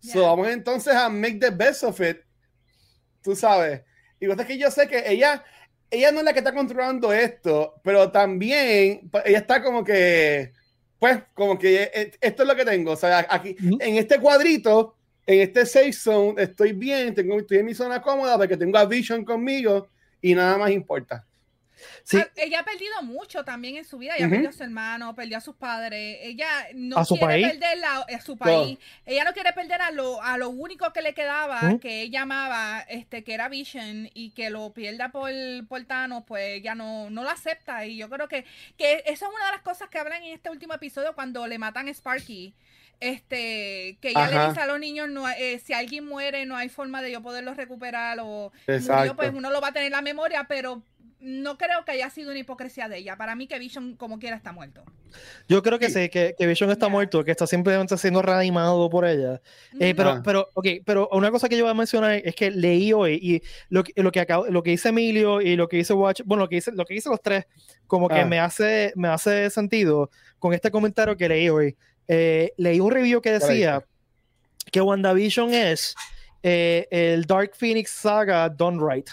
So 0.00 0.22
vamos 0.22 0.48
entonces 0.48 0.94
a 0.94 1.08
make 1.08 1.38
the 1.40 1.50
best 1.50 1.82
of 1.82 2.00
it. 2.00 2.18
Tú 3.22 3.34
sabes. 3.34 3.82
Y 4.20 4.26
cosa 4.26 4.42
es 4.42 4.48
que 4.48 4.58
yo 4.58 4.70
sé 4.70 4.88
que 4.88 5.04
ella, 5.06 5.44
ella 5.90 6.12
no 6.12 6.20
es 6.20 6.24
la 6.24 6.32
que 6.32 6.38
está 6.38 6.54
controlando 6.54 7.12
esto, 7.12 7.74
pero 7.82 8.10
también 8.10 9.08
pues, 9.10 9.24
ella 9.26 9.38
está 9.38 9.62
como 9.62 9.84
que, 9.84 10.52
pues, 10.98 11.22
como 11.34 11.58
que 11.58 11.90
eh, 11.94 12.12
esto 12.20 12.42
es 12.42 12.48
lo 12.48 12.56
que 12.56 12.64
tengo. 12.64 12.92
O 12.92 12.96
sea, 12.96 13.26
aquí, 13.28 13.56
en 13.60 13.96
este 13.96 14.18
cuadrito, 14.18 14.96
en 15.26 15.40
este 15.40 15.66
safe 15.66 15.92
zone, 15.92 16.42
estoy 16.42 16.72
bien, 16.72 17.14
tengo, 17.14 17.38
estoy 17.38 17.58
en 17.58 17.66
mi 17.66 17.74
zona 17.74 18.00
cómoda 18.00 18.38
porque 18.38 18.56
tengo 18.56 18.78
a 18.78 18.86
Vision 18.86 19.24
conmigo 19.24 19.88
y 20.22 20.34
nada 20.34 20.56
más 20.56 20.70
importa. 20.70 21.25
Sí, 22.04 22.16
Ah, 22.16 22.28
Ella 22.36 22.60
ha 22.60 22.64
perdido 22.64 23.02
mucho 23.02 23.44
también 23.44 23.76
en 23.76 23.84
su 23.84 23.98
vida. 23.98 24.14
Ella 24.16 24.26
Ujú. 24.26 24.34
perdió 24.36 24.48
a 24.50 24.52
su 24.52 24.62
hermano, 24.62 25.14
perdió 25.14 25.36
a 25.38 25.40
sus 25.40 25.56
padres. 25.56 26.18
Ella 26.22 26.48
no 26.74 26.96
¿A 26.96 27.04
su 27.04 27.16
quiere 27.16 27.26
país? 27.34 27.48
perder 27.48 27.78
la- 27.78 28.00
a 28.16 28.20
su 28.20 28.36
país. 28.36 28.78
Ella 29.04 29.24
no 29.24 29.32
quiere 29.34 29.52
perder 29.52 29.82
a 29.82 29.90
lo, 29.90 30.22
a 30.22 30.38
lo 30.38 30.48
único 30.48 30.92
que 30.92 31.02
le 31.02 31.12
quedaba, 31.14 31.78
que 31.80 32.00
ella 32.02 32.22
amaba, 32.22 32.80
este, 32.88 33.24
que 33.24 33.34
era 33.34 33.48
Vision, 33.48 34.08
y 34.14 34.30
que 34.30 34.48
lo 34.50 34.72
pierda 34.72 35.10
por, 35.10 35.30
por 35.68 35.84
Thanos, 35.84 36.24
pues 36.26 36.54
ella 36.60 36.74
no, 36.74 37.10
no 37.10 37.22
lo 37.24 37.30
acepta. 37.30 37.84
Y 37.84 37.96
yo 37.98 38.08
creo 38.08 38.26
que, 38.28 38.44
que 38.78 39.02
eso 39.06 39.26
es 39.26 39.32
una 39.34 39.46
de 39.46 39.52
las 39.52 39.62
cosas 39.62 39.88
que 39.90 39.98
hablan 39.98 40.22
en 40.22 40.32
este 40.32 40.48
último 40.50 40.72
episodio 40.74 41.14
cuando 41.14 41.46
le 41.46 41.58
matan 41.58 41.88
a 41.88 41.90
Sparky. 41.92 42.54
Este, 42.98 43.98
que 44.00 44.12
Ajá. 44.14 44.30
le 44.42 44.48
dice 44.48 44.60
a 44.60 44.66
los 44.66 44.80
niños, 44.80 45.08
no, 45.10 45.28
eh, 45.28 45.60
si 45.62 45.72
alguien 45.74 46.06
muere, 46.06 46.46
no 46.46 46.56
hay 46.56 46.68
forma 46.70 47.02
de 47.02 47.12
yo 47.12 47.20
poderlo 47.22 47.52
recuperar 47.54 48.18
o 48.22 48.52
Exacto. 48.66 48.96
murió, 48.98 49.16
pues 49.16 49.32
uno 49.34 49.50
lo 49.50 49.60
va 49.60 49.68
a 49.68 49.72
tener 49.72 49.86
en 49.86 49.92
la 49.92 50.00
memoria, 50.02 50.44
pero 50.48 50.82
no 51.18 51.56
creo 51.56 51.84
que 51.84 51.92
haya 51.92 52.10
sido 52.10 52.30
una 52.30 52.38
hipocresía 52.38 52.88
de 52.88 52.98
ella. 52.98 53.16
Para 53.16 53.34
mí 53.34 53.46
que 53.46 53.58
Vision 53.58 53.96
como 53.96 54.18
quiera 54.18 54.36
está 54.36 54.52
muerto. 54.52 54.84
yo 55.48 55.62
creo 55.62 55.78
que 55.78 55.88
Sí. 55.88 56.02
sí, 56.04 56.08
que, 56.10 56.34
que 56.38 56.46
Vision 56.46 56.70
está 56.70 56.88
muerto, 56.88 57.24
que 57.24 57.30
está 57.30 57.46
simplemente 57.46 57.96
siendo 57.96 58.20
reanimado 58.20 58.90
por 58.90 59.06
ella. 59.06 59.40
Eh, 59.80 59.94
pero, 59.96 60.10
Ah. 60.10 60.22
pero, 60.24 60.48
ok, 60.54 60.66
pero 60.84 61.08
una 61.12 61.30
cosa 61.30 61.48
que 61.48 61.56
yo 61.56 61.64
voy 61.64 61.70
a 61.70 61.74
mencionar 61.74 62.20
es 62.22 62.34
que 62.34 62.50
leí 62.50 62.92
hoy 62.92 63.14
y 63.22 63.42
lo, 63.70 63.82
que- 63.82 63.92
lo, 63.96 64.12
que, 64.12 64.20
acabo- 64.20 64.46
lo 64.50 64.62
que 64.62 64.70
dice 64.70 64.90
Emilio 64.90 65.40
y 65.40 65.56
lo 65.56 65.68
que 65.68 65.78
dice 65.78 65.94
Watch, 65.94 66.20
bueno, 66.24 66.44
lo 66.44 66.48
que 66.50 66.56
dice, 66.56 66.70
lo 66.72 66.84
que 66.84 66.94
dice 66.94 67.08
los 67.08 67.22
tres, 67.22 67.46
como 67.86 68.08
que 68.08 68.20
Ah. 68.20 68.26
me, 68.26 68.38
hace, 68.38 68.92
me 68.96 69.08
hace 69.08 69.48
sentido 69.50 70.10
con 70.38 70.52
este 70.52 70.70
comentario 70.70 71.16
que 71.16 71.28
leí 71.28 71.48
hoy. 71.48 71.76
Eh, 72.08 72.52
leí 72.58 72.78
un 72.78 72.90
review 72.92 73.20
que 73.22 73.32
decía 73.32 73.82
que 74.70 74.80
WandaVision 74.80 75.54
es 75.54 75.94
eh, 76.42 76.86
el 76.90 77.24
Dark 77.24 77.52
Phoenix 77.56 77.90
Saga 77.90 78.48
done 78.48 78.78
right. 78.80 79.08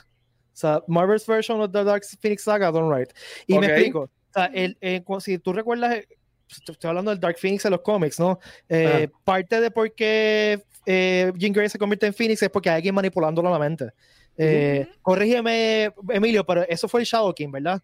O 0.54 0.56
sea, 0.56 0.82
Marvel's 0.88 1.26
version 1.26 1.60
of 1.62 1.72
the 1.72 1.84
Dark 1.84 2.04
Phoenix 2.20 2.44
Saga 2.44 2.72
done 2.72 2.96
right. 2.96 3.10
Y 3.48 3.58
me 3.58 3.68
explico. 3.68 4.02
O 4.02 4.34
sea, 4.34 4.46
el, 4.46 4.78
si 5.20 5.40
tú 5.40 5.54
recuerdas, 5.54 5.96
eh, 5.96 6.08
estoy 6.48 6.74
estoy 6.74 6.90
hablando 6.90 7.12
del 7.12 7.20
Dark 7.20 7.38
Phoenix 7.38 7.66
en 7.66 7.72
los 7.72 7.82
cómics, 7.82 8.20
¿no? 8.20 8.40
Eh, 8.70 9.10
Parte 9.24 9.60
de 9.60 9.72
por 9.72 9.94
qué 9.94 10.64
eh, 10.86 11.32
Jean 11.36 11.54
Grey 11.54 11.70
se 11.70 11.80
convierte 11.80 12.06
en 12.06 12.14
Phoenix 12.14 12.42
es 12.44 12.50
porque 12.50 12.70
hay 12.70 12.78
alguien 12.78 12.96
manipulándolo 12.96 13.50
a 13.50 13.52
la 13.52 13.60
mente. 13.60 13.90
Eh, 14.38 14.88
Corrígeme, 15.02 15.94
Emilio, 16.10 16.46
pero 16.46 16.64
eso 16.68 16.88
fue 16.88 17.02
el 17.02 17.06
Shadow 17.06 17.34
King, 17.34 17.52
¿verdad? 17.52 17.82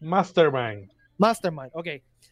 Mastermind. 0.00 0.90
Mastermind, 1.18 1.70
ok. 1.72 1.86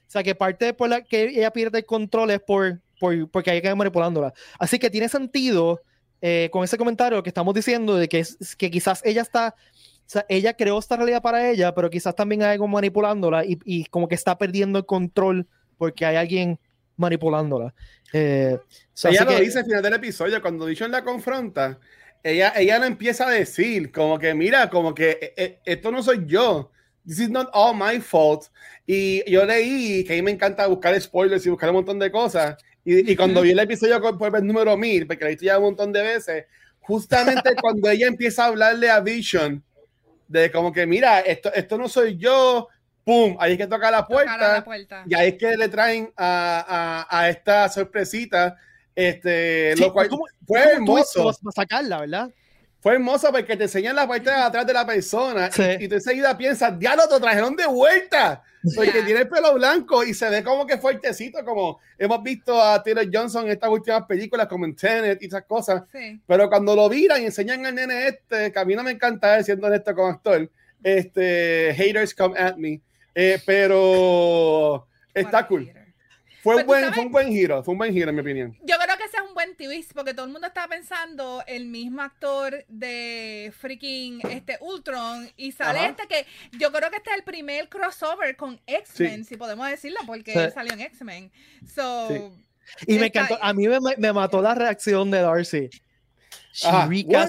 O 0.07 0.11
sea, 0.15 0.23
que 0.23 0.35
parte 0.35 0.75
por 0.75 0.89
la 0.89 1.03
que 1.03 1.25
ella 1.25 1.51
pierde 1.51 1.79
el 1.79 1.87
control 1.87 2.31
es 2.31 2.41
por, 2.41 2.81
por 3.01 3.31
porque 3.31 3.51
hay 3.51 3.59
ir 3.59 3.77
manipulándola. 3.77 4.33
Así 4.59 4.79
que 4.79 4.91
tiene 4.91 5.09
sentido 5.09 5.81
eh, 6.21 6.49
con 6.53 6.65
ese 6.65 6.79
comentario 6.79 7.23
que 7.23 7.31
estamos 7.31 7.55
diciendo 7.55 7.97
de 7.97 8.09
que, 8.09 8.21
es- 8.21 8.57
que 8.57 8.71
quizás 8.71 9.01
ella 9.05 9.23
está, 9.23 9.55
o 9.59 10.03
sea, 10.07 10.25
ella 10.29 10.55
creó 10.55 10.79
esta 10.79 10.97
realidad 10.97 11.23
para 11.23 11.51
ella, 11.51 11.75
pero 11.75 11.91
quizás 11.91 12.15
también 12.15 12.43
hay 12.43 12.53
algo 12.53 12.69
manipulándola 12.69 13.45
y, 13.45 13.59
y 13.65 13.85
como 13.87 14.09
que 14.09 14.15
está 14.15 14.37
perdiendo 14.39 14.79
el 14.79 14.87
control 14.87 15.47
porque 15.79 16.07
hay 16.07 16.17
alguien 16.17 16.59
manipulándola. 16.97 17.75
Eh, 18.13 18.57
o 18.59 18.67
sea, 18.93 19.11
ella 19.11 19.25
lo 19.25 19.31
que- 19.37 19.41
dice 19.43 19.59
al 19.61 19.65
final 19.65 19.83
del 19.83 19.95
episodio, 19.95 20.41
cuando 20.41 20.67
Vision 20.67 20.91
la 20.91 21.03
confronta, 21.05 21.79
ella, 22.23 22.53
ella 22.57 22.79
lo 22.79 22.87
empieza 22.87 23.27
a 23.27 23.31
decir, 23.31 23.93
como 23.93 24.19
que 24.19 24.33
mira, 24.35 24.71
como 24.71 24.95
que 24.95 25.11
eh, 25.21 25.35
eh, 25.37 25.59
esto 25.65 25.91
no 25.91 26.03
soy 26.03 26.25
yo. 26.27 26.71
This 27.07 27.19
is 27.19 27.29
not 27.29 27.51
all 27.53 27.75
my 27.77 28.01
fault. 28.01 28.47
Y 28.87 29.31
yo 29.31 29.45
leí 29.45 30.05
que 30.05 30.15
a 30.15 30.17
mí 30.17 30.23
me 30.23 30.31
encanta 30.31 30.67
buscar 30.67 30.99
spoilers 30.99 31.45
y 31.45 31.51
buscar 31.51 31.69
un 31.69 31.77
montón 31.77 31.99
de 31.99 32.11
cosas. 32.11 32.57
Y, 32.85 33.13
y 33.13 33.17
cuando 33.17 33.41
vi 33.43 33.51
el 33.51 33.59
episodio 33.59 34.01
con- 34.01 34.19
por 34.19 34.37
el 34.37 34.47
número 34.47 34.77
1000, 34.77 35.07
porque 35.07 35.25
lo 35.25 35.29
he 35.29 35.31
visto 35.31 35.45
ya 35.47 35.59
un 35.59 35.65
montón 35.65 35.93
de 35.93 36.03
veces, 36.03 36.45
justamente 36.81 37.55
cuando 37.61 37.89
ella 37.89 38.07
empieza 38.07 38.45
a 38.45 38.49
hablarle 38.49 38.91
a 38.91 39.01
Vision, 39.01 39.63
de 40.29 40.51
como 40.51 40.73
que 40.73 40.87
mira, 40.87 41.21
esto, 41.21 41.53
esto 41.55 41.79
no 41.79 41.89
soy 41.89 42.17
yo, 42.17 42.69
pum, 43.05 43.37
ahí 43.41 43.53
es 43.53 43.59
que 43.59 43.67
toca 43.67 43.91
la 43.91 44.07
puerta. 44.07 44.37
la 44.55 44.65
puerta. 44.65 45.05
Y 45.07 45.15
ahí 45.15 45.29
es 45.31 45.35
que 45.37 45.57
le 45.57 45.69
traen 45.69 46.13
a, 46.17 47.07
a, 47.09 47.19
a 47.21 47.29
esta 47.31 47.69
sorpresita, 47.69 48.57
este, 48.95 49.75
Sí, 49.77 49.83
lo 49.83 49.93
cual 49.93 50.09
¿cómo- 50.09 50.25
fue 50.47 50.61
¿cómo 50.75 50.87
tú 50.87 50.97
hermoso. 50.99 51.25
vas 51.25 51.41
a 51.47 51.53
sacarla, 51.53 52.01
¿verdad? 52.01 52.31
Fue 52.85 52.93
hermoso 52.97 53.33
porque 53.33 53.57
te 53.57 53.63
enseñan 53.65 53.97
la 53.97 54.07
parte 54.07 54.29
de 54.29 54.37
atrás 54.37 54.67
de 54.67 54.75
la 54.75 54.85
persona 54.85 55.51
Sí. 55.51 55.63
y, 55.81 55.85
y 55.85 55.89
tú 55.89 55.95
enseguida 55.95 56.37
piensas, 56.37 56.79
diablo, 56.79 57.05
te 57.09 57.19
trajeron 57.19 57.57
de 57.57 57.65
vuelta. 57.67 58.43
Porque 58.77 58.93
Ya. 58.99 59.05
tiene 59.07 59.21
el 59.23 59.29
pelo 59.29 59.55
blanco 59.55 60.05
y 60.05 60.13
se 60.13 60.29
ve 60.29 60.43
como 60.45 60.67
que 60.67 60.77
fuertecito, 60.77 61.43
como 61.47 61.79
hemos 61.99 62.23
visto 62.23 62.61
a 62.63 62.83
Taylor 62.83 63.07
Johnson 63.11 63.47
en 63.47 63.53
estas 63.53 63.71
últimas 63.71 64.03
películas, 64.05 64.47
como 64.49 64.67
en 64.67 64.77
Tenet 64.77 65.23
y 65.23 65.27
esas 65.29 65.45
cosas. 65.45 65.85
Sí. 65.91 66.21
Pero 66.27 66.51
cuando 66.51 66.77
lo 66.77 66.87
viran 66.91 67.23
y 67.23 67.25
enseñan 67.25 67.65
al 67.65 67.75
nene 67.75 68.07
este, 68.09 68.53
que 68.53 68.59
a 68.59 68.65
mí 68.67 68.75
no 68.75 68.83
me 68.83 68.91
encanta 68.91 69.43
siendo 69.43 69.67
honesto 69.67 69.95
como 69.95 70.09
actor, 70.09 70.51
este, 70.83 71.73
haters 71.77 72.15
come 72.15 72.39
at 72.39 72.57
me. 72.57 72.83
Eh, 73.15 73.41
pero 73.47 74.87
está 75.15 75.47
cool. 75.47 75.73
Fue 76.43 76.55
Pues 76.57 76.67
buen, 76.67 76.93
fue 76.93 77.05
un 77.07 77.13
buen 77.13 77.29
giro, 77.29 77.63
fue 77.65 77.73
un 77.73 77.79
buen 77.79 77.93
giro 77.95 78.11
en 78.11 78.15
mi 78.17 78.21
opinión. 78.21 78.55
Yo 78.63 78.77
creo 78.77 78.94
buen 79.45 79.57
twist 79.57 79.93
porque 79.93 80.15
todo 80.15 80.27
el 80.27 80.33
mundo 80.33 80.47
está 80.47 80.67
pensando 80.69 81.43
el 81.47 81.67
mismo 81.67 82.03
actor 82.03 82.65
de 82.69 83.53
freaking 83.59 84.21
este 84.31 84.59
Ultron 84.61 85.31
y 85.37 85.53
sale 85.53 85.81
Ajá. 85.81 85.89
este 85.89 86.07
que 86.07 86.27
yo 86.59 86.73
creo 86.73 86.91
que 86.91 86.97
este 86.97 87.11
es 87.11 87.17
el 87.17 87.25
primer 87.25 87.69
crossover 87.69 88.37
con 88.37 88.61
X-Men, 88.67 89.25
si 89.25 89.37
podemos 89.37 89.69
decirlo, 89.69 89.99
porque 90.07 90.33
Sí. 90.33 90.39
él 90.39 90.53
salió 90.53 90.73
en 90.73 90.81
X-Men. 90.81 91.33
So, 91.75 92.09
Sí. 92.09 92.95
Y 92.95 92.99
me 92.99 93.07
encantó, 93.07 93.39
a 93.43 93.53
mí 93.53 93.69
me, 93.69 93.79
me 93.99 94.13
mató 94.15 94.41
la 94.41 94.55
reacción 94.55 95.11
de 95.11 95.21
Darcy. 95.21 95.69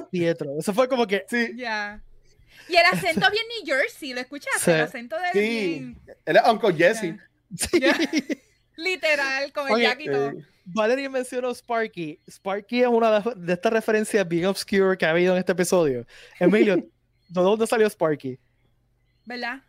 Pietro. 0.10 0.58
Eso 0.58 0.74
fue 0.74 0.88
como 0.88 1.06
que. 1.06 1.26
Sí. 1.28 1.54
Y 1.58 2.76
el 2.76 2.86
acento 2.92 3.30
bien 3.30 3.44
New 3.50 3.66
Jersey, 3.66 4.14
¿lo 4.14 4.22
escuchaste? 4.22 4.60
Sí. 4.64 4.72
El 4.72 4.82
acento 4.82 5.18
de 5.18 5.32
sí. 5.34 5.96
Él 6.26 6.38
es 6.38 6.42
Uncle 6.48 6.74
Jesse. 6.74 7.16
Sí. 7.58 7.80
literal, 8.78 9.52
con 9.52 9.68
el 9.68 9.74
Oye, 9.74 9.84
jack 9.84 10.00
y 10.00 10.06
todo. 10.06 10.30
Eh, 10.30 10.46
Valerie 10.66 11.10
mencionó 11.10 11.52
Sparky. 11.54 12.20
Sparky 12.28 12.82
es 12.82 12.88
una 12.88 13.20
de, 13.20 13.34
de 13.36 13.54
estas 13.54 13.72
referencias 13.72 14.28
bien 14.28 14.46
obscure 14.46 14.98
que 14.98 15.06
ha 15.06 15.12
habido 15.12 15.34
en 15.34 15.40
este 15.40 15.52
episodio. 15.52 16.06
Emilio, 16.40 16.76
¿de 17.30 17.42
dónde 17.42 17.68
salió 17.68 17.88
Sparky? 17.88 18.38
¿Verdad? 19.26 19.62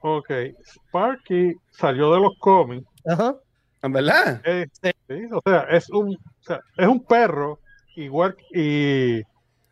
Ok, 0.00 0.30
Sparky 0.64 1.54
salió 1.70 2.12
de 2.14 2.20
los 2.20 2.32
cómics. 2.38 2.86
Ajá. 3.06 3.36
¿En 3.82 3.92
verdad? 3.92 4.40
eh, 4.44 4.66
sí, 4.72 4.90
o 5.32 5.40
sea, 5.44 5.60
es 5.70 5.88
un, 5.90 6.14
o 6.14 6.42
sea, 6.42 6.60
es 6.76 6.86
un 6.86 7.04
perro 7.04 7.60
igual 7.94 8.36
y 8.52 9.22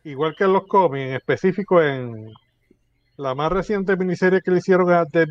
igual 0.03 0.35
que 0.37 0.45
en 0.45 0.53
los 0.53 0.65
cómics, 0.67 1.07
en 1.07 1.13
específico 1.15 1.81
en 1.81 2.31
la 3.17 3.35
más 3.35 3.51
reciente 3.51 3.97
miniserie 3.97 4.41
que 4.41 4.51
le 4.51 4.59
hicieron 4.59 4.91
a 4.91 5.05
The, 5.05 5.25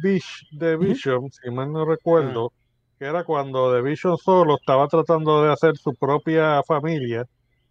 The 0.59 0.77
Vision, 0.77 1.31
si 1.31 1.51
mal 1.51 1.73
no 1.73 1.85
recuerdo, 1.85 2.53
que 2.99 3.05
era 3.05 3.25
cuando 3.25 3.75
The 3.75 3.83
Vision 3.83 4.17
solo 4.17 4.57
estaba 4.57 4.89
tratando 4.89 5.43
de 5.45 5.53
hacer 5.53 5.77
su 5.77 5.95
propia 5.95 6.63
familia, 6.67 7.25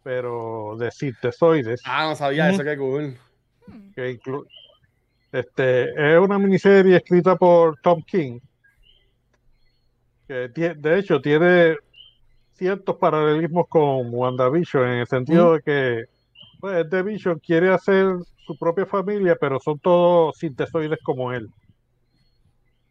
pero 0.04 0.76
de 0.78 0.92
sintesoides. 0.92 1.82
Ah, 1.86 2.08
no 2.10 2.16
sabía 2.16 2.46
Ujú. 2.46 2.54
eso, 2.56 2.64
qué 2.64 2.78
cool. 2.78 3.18
Que 3.96 4.18
inclu- 4.20 4.46
este, 5.32 6.14
es 6.14 6.20
una 6.20 6.38
miniserie 6.38 6.98
escrita 6.98 7.36
por 7.36 7.78
Tom 7.82 8.02
King, 8.04 8.40
que 10.28 10.48
de 10.50 11.00
hecho 11.00 11.20
tiene 11.20 11.78
ciertos 12.54 12.96
paralelismos 12.98 13.66
con 13.68 14.14
WandaVision, 14.14 14.84
en 14.88 15.00
el 15.00 15.08
sentido 15.08 15.54
de 15.54 15.62
que 15.62 16.06
pues, 16.60 16.90
The 16.90 17.04
Vision 17.04 17.40
quiere 17.40 17.74
hacer 17.74 18.16
su 18.46 18.56
propia 18.58 18.86
familia, 18.86 19.36
pero 19.40 19.60
son 19.60 19.80
todos 19.80 20.38
sintesoides 20.38 21.00
como 21.04 21.34
él. 21.34 21.48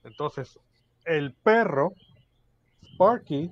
Entonces, 0.02 0.58
el 1.06 1.32
perro, 1.32 1.92
Sparky, 2.94 3.50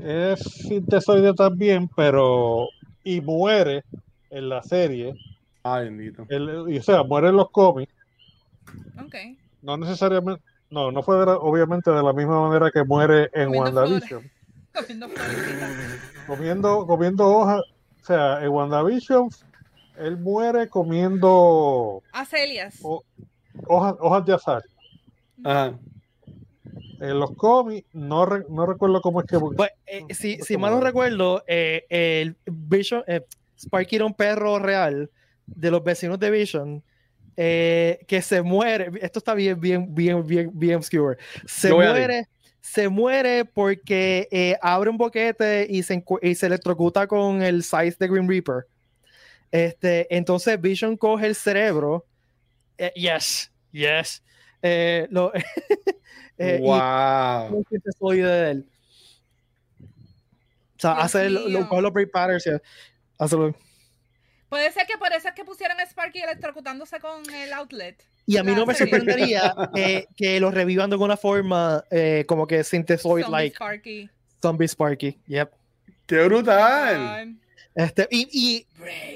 es 0.00 0.40
sintesoide 0.40 1.32
también, 1.34 1.88
pero 1.94 2.68
y 3.04 3.20
muere 3.20 3.82
en 4.30 4.48
la 4.48 4.62
serie 4.62 5.14
Ay, 5.62 5.84
bendito. 5.86 6.26
el- 6.28 6.66
y, 6.72 6.78
o 6.78 6.82
sea, 6.82 7.02
muere 7.02 7.28
en 7.28 7.36
los 7.36 7.50
cómics, 7.50 7.92
Ok. 9.02 9.14
no 9.62 9.76
necesariamente, 9.76 10.42
no, 10.70 10.90
no 10.90 11.02
fue 11.02 11.18
de 11.20 11.26
la- 11.26 11.36
obviamente 11.38 11.90
de 11.90 12.02
la 12.02 12.12
misma 12.12 12.48
manera 12.48 12.70
que 12.70 12.84
muere 12.84 13.30
en 13.32 13.46
Comiendo 13.48 13.80
WandaVision, 13.80 14.30
Comiendo 14.74 15.08
comiendo, 16.26 16.86
comiendo 16.86 17.26
hojas, 17.28 17.60
o 18.02 18.04
sea, 18.04 18.42
en 18.44 18.48
WandaVision 18.50 19.28
él 19.98 20.18
muere 20.18 20.68
comiendo 20.68 22.02
Acelias. 22.12 22.78
o- 22.82 23.02
hojas, 23.66 23.94
hojas 24.00 24.24
de 24.26 24.34
azar. 24.34 24.62
Ajá. 25.44 25.78
En 27.00 27.18
los 27.20 27.32
cómics, 27.36 27.86
no, 27.92 28.24
re- 28.26 28.44
no 28.48 28.64
recuerdo 28.66 29.00
cómo 29.00 29.20
es 29.20 29.26
que 29.26 29.38
Pues, 29.38 29.70
eh, 29.86 30.04
si, 30.14 30.38
si 30.38 30.56
mal 30.56 30.72
no 30.72 30.80
recuerdo, 30.80 31.42
eh, 31.46 31.84
el 31.88 32.36
Vision, 32.46 33.04
eh, 33.06 33.22
Sparky 33.58 33.96
era 33.96 34.04
un 34.06 34.14
perro 34.14 34.58
real 34.58 35.10
de 35.46 35.70
los 35.70 35.82
vecinos 35.84 36.18
de 36.18 36.30
Vision 36.30 36.82
eh, 37.36 37.98
que 38.08 38.22
se 38.22 38.40
muere. 38.42 38.90
Esto 39.02 39.18
está 39.18 39.34
bien, 39.34 39.60
bien, 39.60 39.94
bien, 39.94 40.26
bien, 40.26 40.50
bien 40.54 40.76
obscure. 40.76 41.18
Se 41.46 41.72
muere, 41.72 42.28
se 42.60 42.88
muere 42.88 43.44
porque 43.44 44.26
eh, 44.30 44.56
abre 44.62 44.88
un 44.90 44.96
boquete 44.96 45.66
y 45.68 45.82
se, 45.82 46.02
y 46.22 46.34
se 46.34 46.46
electrocuta 46.46 47.06
con 47.06 47.42
el 47.42 47.62
size 47.62 47.96
de 47.98 48.08
Green 48.08 48.28
Reaper. 48.28 48.66
Este, 49.50 50.06
entonces 50.14 50.60
Vision 50.60 50.96
coge 50.96 51.26
el 51.26 51.34
cerebro. 51.34 52.04
eh, 52.78 52.92
yes, 52.96 53.52
yes. 53.72 54.22
eh, 54.62 55.06
lo, 55.10 55.30
eh, 56.38 56.58
y 56.60 56.62
wow. 56.64 57.56
un 57.56 57.64
sintesoide 57.68 58.26
de 58.26 58.50
él. 58.50 58.66
O 59.80 60.78
sea, 60.78 60.92
Dios 60.94 61.04
hace 61.04 61.30
lo, 61.30 61.40
mío. 61.40 61.60
lo, 61.60 61.68
coge 61.68 61.82
los 61.82 61.92
Bray 61.92 62.06
Patterns 62.06 62.46
y 62.46 62.50
hace 63.18 63.36
lo- 63.36 63.54
Puede 64.48 64.70
ser 64.72 64.86
que 64.86 64.96
por 64.96 65.12
eso 65.12 65.28
es 65.28 65.34
que 65.34 65.44
pusieron 65.44 65.78
a 65.80 65.84
Sparky 65.86 66.20
electrocutándose 66.20 67.00
con 67.00 67.28
el 67.34 67.52
outlet. 67.52 68.02
Y 68.26 68.36
a 68.36 68.44
mí 68.44 68.54
no 68.54 68.66
me 68.66 68.74
sorprendería 68.74 69.54
que, 69.74 70.06
que 70.16 70.40
lo 70.40 70.50
revivan 70.50 70.90
de 70.90 70.94
alguna 70.94 71.16
forma 71.16 71.84
eh, 71.90 72.24
como 72.28 72.46
que 72.46 72.62
Synthesoid 72.62 73.24
Zombie 73.24 73.30
like 73.30 73.54
Sparky. 73.54 74.10
Zombie 74.42 74.68
Sparky. 74.68 75.18
Yep. 75.26 75.50
Qué 76.06 76.24
brutal. 76.24 77.36
Este, 77.74 78.08
y, 78.10 78.28
y 78.32 78.66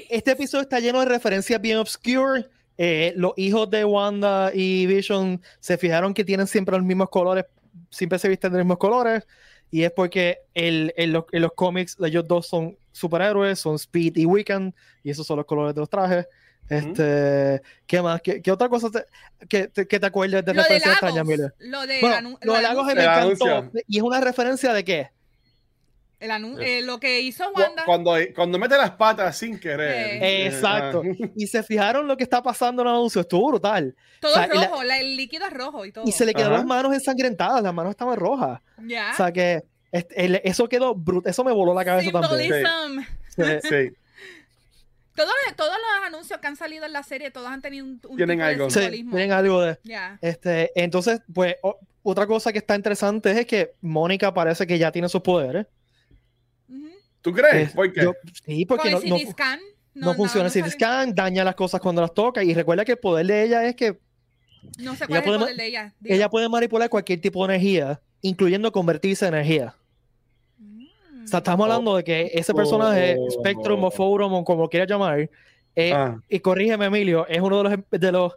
este 0.09 0.31
episodio 0.31 0.63
está 0.63 0.79
lleno 0.79 0.99
de 0.99 1.05
referencias 1.05 1.59
bien 1.61 1.77
obscure. 1.77 2.47
Eh, 2.83 3.13
los 3.15 3.33
hijos 3.35 3.69
de 3.69 3.85
Wanda 3.85 4.49
y 4.55 4.87
Vision 4.87 5.39
se 5.59 5.77
fijaron 5.77 6.15
que 6.15 6.23
tienen 6.23 6.47
siempre 6.47 6.75
los 6.75 6.83
mismos 6.83 7.09
colores, 7.09 7.45
siempre 7.91 8.17
se 8.17 8.27
visten 8.27 8.51
de 8.51 8.57
los 8.57 8.65
mismos 8.65 8.79
colores. 8.79 9.27
Y 9.69 9.83
es 9.83 9.91
porque 9.91 10.39
el, 10.55 10.91
en, 10.97 11.13
los, 11.13 11.25
en 11.31 11.43
los 11.43 11.51
cómics 11.53 11.95
ellos 12.03 12.27
dos 12.27 12.47
son 12.47 12.75
superhéroes, 12.91 13.59
son 13.59 13.75
Speed 13.75 14.17
y 14.17 14.25
Weekend, 14.25 14.73
y 15.03 15.11
esos 15.11 15.27
son 15.27 15.37
los 15.37 15.45
colores 15.45 15.75
de 15.75 15.81
los 15.81 15.91
trajes. 15.91 16.25
Este, 16.69 17.61
¿Qué 17.85 18.01
más? 18.01 18.19
¿Qué, 18.19 18.41
qué 18.41 18.51
otra 18.51 18.67
cosa 18.67 18.89
te, 18.89 19.05
que, 19.47 19.67
te, 19.67 19.87
que 19.87 19.99
te 19.99 20.05
acuerdas 20.07 20.43
de 20.43 20.51
Lo 20.55 20.63
de 20.63 20.77
extrañas, 20.77 21.13
Lagos. 21.13 21.27
Miller? 21.27 21.53
Lo 21.59 21.85
de 21.85 22.01
Bueno, 22.01 22.39
lo 22.41 22.53
de 22.53 22.61
Lagos 22.63 22.85
me 22.87 22.93
El 22.93 22.99
encantó. 22.99 23.71
¿Y 23.87 23.97
es 23.97 24.03
una 24.03 24.21
referencia 24.21 24.73
de 24.73 24.83
qué? 24.83 25.11
El 26.21 26.31
anu- 26.31 26.61
eh, 26.61 26.81
lo 26.81 26.99
que 26.99 27.19
hizo 27.19 27.43
Wanda. 27.51 27.83
Cuando, 27.85 28.15
cuando 28.35 28.57
mete 28.57 28.77
las 28.77 28.91
patas 28.91 29.37
sin 29.37 29.59
querer. 29.59 30.21
Eh. 30.23 30.45
Exacto. 30.47 31.01
ah. 31.05 31.27
Y 31.35 31.47
se 31.47 31.63
fijaron 31.63 32.07
lo 32.07 32.15
que 32.15 32.23
está 32.23 32.41
pasando 32.41 32.81
en 32.83 32.87
el 32.87 32.93
anuncio, 32.93 33.21
estuvo 33.21 33.49
brutal. 33.49 33.95
todo 34.21 34.31
o 34.31 34.35
sea, 34.35 34.45
y 34.45 34.57
la- 34.57 34.67
rojo, 34.67 34.83
la- 34.83 34.99
el 34.99 35.17
líquido 35.17 35.45
es 35.47 35.53
rojo 35.53 35.85
y 35.85 35.91
todo. 35.91 36.05
Y 36.07 36.11
se 36.13 36.25
le 36.25 36.33
quedaron 36.33 36.53
Ajá. 36.53 36.61
las 36.63 36.67
manos 36.67 36.93
ensangrentadas, 36.93 37.61
las 37.61 37.73
manos 37.73 37.89
estaban 37.91 38.15
rojas. 38.17 38.61
Ya. 38.85 39.09
O 39.13 39.17
sea 39.17 39.31
que 39.31 39.63
el- 39.91 40.39
eso 40.43 40.69
quedó 40.69 40.95
brutal, 40.95 41.29
eso 41.29 41.43
me 41.43 41.51
voló 41.51 41.73
la 41.73 41.83
cabeza 41.83 42.11
también. 42.11 42.53
Symbolism. 42.53 43.01
Sí. 43.35 43.43
Sí. 43.67 43.89
Todos, 45.15 45.31
los- 45.45 45.55
todos 45.57 45.71
los 45.75 46.07
anuncios 46.07 46.39
que 46.39 46.47
han 46.47 46.55
salido 46.55 46.85
en 46.85 46.93
la 46.93 47.03
serie, 47.03 47.31
todos 47.31 47.47
han 47.49 47.61
tenido 47.61 47.85
un, 47.85 47.99
un 48.07 48.15
Tienen 48.17 48.37
tipo 48.37 48.45
de 48.47 48.53
algo. 48.53 48.69
Sí, 48.69 48.79
simbolismo. 48.79 49.11
tienen 49.11 49.31
algo 49.33 49.61
de. 49.61 49.77
Ya. 49.83 50.17
Este, 50.21 50.71
entonces, 50.81 51.21
pues, 51.33 51.55
o- 51.63 51.77
otra 52.03 52.25
cosa 52.25 52.51
que 52.53 52.59
está 52.59 52.75
interesante 52.75 53.31
es 53.37 53.45
que 53.45 53.73
Mónica 53.81 54.33
parece 54.33 54.65
que 54.65 54.77
ya 54.79 54.91
tiene 54.91 55.09
sus 55.09 55.21
poderes. 55.21 55.67
¿Tú 57.21 57.31
crees? 57.33 57.71
¿Por 57.73 57.91
qué? 57.93 58.01
yo- 58.03 58.13
sí, 58.45 58.65
porque 58.65 58.91
Con 58.91 59.07
no, 59.09 59.15
el 59.15 59.23
no, 59.25 59.31
scan. 59.31 59.59
no 59.93 60.13
funciona 60.15 60.47
el 60.47 60.51
CT 60.53 60.69
scan, 60.71 61.13
daña 61.15 61.43
las 61.43 61.55
cosas 61.55 61.79
cuando 61.81 62.01
las 62.01 62.13
toca. 62.13 62.43
Y 62.43 62.53
recuerda 62.53 62.83
que 62.85 62.93
el 62.93 62.97
poder 62.97 63.25
de 63.27 63.43
ella 63.43 63.65
es 63.65 63.75
que 63.75 63.99
No 64.77 64.95
sé 64.95 65.05
Ella 65.05 65.07
cuál 65.07 65.19
es 65.21 65.27
el 65.27 65.39
poder 65.39 65.55
de 65.57 65.65
ella. 65.67 65.93
Ella 66.03 66.29
puede 66.29 66.49
manipular 66.49 66.89
cualquier 66.89 67.19
tipo 67.21 67.45
de 67.47 67.53
energía, 67.55 67.99
incluyendo 68.21 68.71
convertirse 68.71 69.27
en 69.27 69.33
energía. 69.35 69.75
Mm. 70.57 71.23
O 71.23 71.27
sea, 71.27 71.39
estamos 71.39 71.65
hablando 71.65 71.95
de 71.95 72.03
que 72.03 72.31
ese 72.33 72.53
personaje, 72.53 73.15
Oh. 73.19 73.29
Spectrum 73.31 73.83
o 73.83 73.91
Forum 73.91 74.33
o 74.33 74.43
como 74.43 74.67
quiera 74.69 74.85
llamar, 74.85 75.29
eh, 75.75 75.93
Ah, 75.93 76.19
y 76.29 76.39
corrígeme, 76.39 76.85
Emilio, 76.85 77.25
es 77.27 77.39
uno 77.39 77.63
de 77.63 77.69
los, 77.69 77.79
de 78.01 78.11
los 78.11 78.33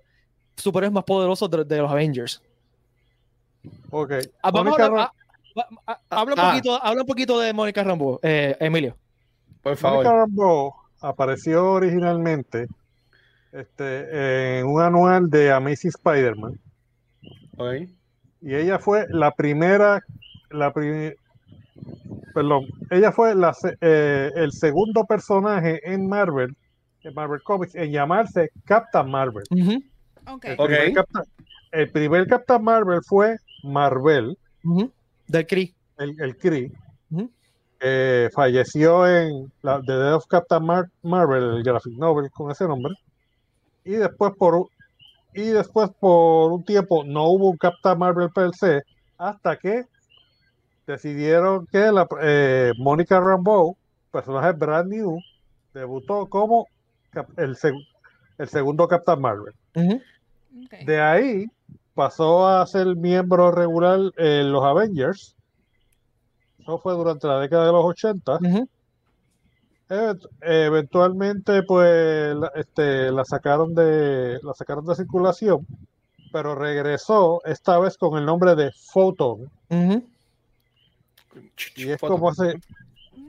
superhéroes 0.56 0.92
más 0.92 1.04
poderosos 1.04 1.50
de, 1.50 1.64
de 1.64 1.78
los 1.78 1.90
Avengers. 1.90 2.40
Ok. 3.90 4.12
Ah, 4.42 4.50
vamos 4.50 4.78
a 4.78 4.84
hablar- 4.84 5.10
habla, 6.10 6.34
un 6.34 6.38
Ah. 6.40 6.50
poquito, 6.50 6.82
habla 6.84 7.02
un 7.02 7.06
poquito 7.06 7.40
de 7.40 7.52
Mónica 7.52 7.82
Rambo, 7.84 8.18
eh, 8.22 8.56
Emilio. 8.60 8.96
por 9.62 9.72
Mónica 9.72 9.80
favor. 9.80 10.04
Rambeau 10.06 10.74
apareció 11.00 11.72
originalmente 11.72 12.66
este, 13.52 14.58
en 14.60 14.66
un 14.66 14.80
anual 14.82 15.30
de 15.30 15.52
Amazing 15.52 15.90
Spider-Man 15.90 16.58
Ok. 17.56 17.88
y 18.40 18.54
ella 18.54 18.78
fue 18.78 19.06
la 19.10 19.30
primera, 19.30 20.00
la 20.50 20.72
pri- 20.72 21.14
perdón, 22.34 22.64
ella 22.90 23.12
fue 23.12 23.34
la 23.34 23.54
se- 23.54 23.76
eh, 23.80 24.30
el 24.34 24.50
segundo 24.52 25.04
personaje 25.04 25.80
en 25.84 26.08
Marvel, 26.08 26.56
en 27.02 27.14
Marvel 27.14 27.42
Comics, 27.42 27.74
en 27.76 27.92
llamarse 27.92 28.50
Captain 28.64 29.08
Marvel. 29.10 29.44
Ujú, 29.50 29.82
Ok. 30.26 30.44
El 30.46 30.56
primer 30.56 30.92
Captain, 30.94 31.24
el 31.72 31.90
primer 31.90 32.26
Captain 32.26 32.62
Marvel 32.64 33.00
fue 33.06 33.36
Marvel, 33.62 34.36
Del 35.26 35.46
Kree. 35.46 35.74
el, 35.98 36.20
el 36.20 36.36
que 37.80 38.30
falleció 38.34 39.06
en 39.06 39.52
la, 39.62 39.80
The 39.82 39.92
Death 39.92 40.14
of 40.14 40.26
Captain 40.26 40.64
Mar- 40.64 40.90
Marvel, 41.02 41.56
el 41.56 41.62
graphic 41.62 41.92
novel 41.98 42.30
con 42.30 42.50
ese 42.50 42.66
nombre. 42.66 42.94
Y 43.84 43.92
después 43.92 44.32
por 44.38 44.54
un- 44.54 44.68
y 45.34 45.42
después 45.48 45.90
por 46.00 46.52
un 46.52 46.64
tiempo 46.64 47.04
no 47.04 47.28
hubo 47.28 47.50
un 47.50 47.56
Captain 47.56 47.98
Marvel 47.98 48.30
per 48.34 48.50
se 48.54 48.82
hasta 49.18 49.56
que 49.56 49.84
decidieron 50.86 51.66
que 51.66 51.90
la 51.92 52.06
eh, 52.22 52.72
Mónica 52.78 53.20
Rambeau, 53.20 53.76
personaje 54.10 54.52
brand 54.52 54.90
new, 54.92 55.18
debutó 55.72 56.26
como 56.26 56.66
el, 57.36 57.56
seg- 57.56 57.86
el 58.38 58.48
segundo 58.48 58.86
Captain 58.88 59.20
Marvel. 59.20 59.54
De 60.86 61.00
ahí 61.00 61.46
pasó 61.94 62.46
a 62.48 62.66
ser 62.66 62.96
miembro 62.96 63.50
regular 63.50 64.00
en 64.16 64.52
los 64.52 64.64
Avengers. 64.64 65.34
Eso 66.58 66.78
fue 66.78 66.94
durante 66.94 67.26
la 67.26 67.38
década 67.40 67.66
de 67.66 67.72
los 67.72 67.84
80. 67.84 68.36
ujú. 68.36 68.68
Event- 69.90 70.26
eventualmente, 70.40 71.62
pues, 71.62 72.34
la, 72.34 72.50
este, 72.54 73.12
la 73.12 73.24
sacaron 73.24 73.74
de, 73.74 74.38
la 74.42 74.54
sacaron 74.54 74.84
de 74.86 74.94
circulación, 74.94 75.66
pero 76.32 76.54
regresó 76.54 77.40
esta 77.44 77.78
vez 77.78 77.98
con 77.98 78.18
el 78.18 78.24
nombre 78.24 78.54
de 78.54 78.70
Photon. 78.92 79.50
Y 81.76 81.90
es 81.90 82.00
como 82.00 82.30
hace 82.30 82.54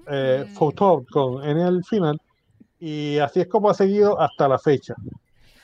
eh, 0.08 0.46
Mm. 0.48 0.54
Photon 0.56 1.06
con 1.06 1.44
N 1.44 1.62
al 1.64 1.84
final. 1.84 2.20
Y 2.80 3.18
así 3.20 3.42
es 3.42 3.48
como 3.48 3.70
ha 3.70 3.74
seguido 3.74 4.20
hasta 4.20 4.48
la 4.48 4.58
fecha. 4.60 4.94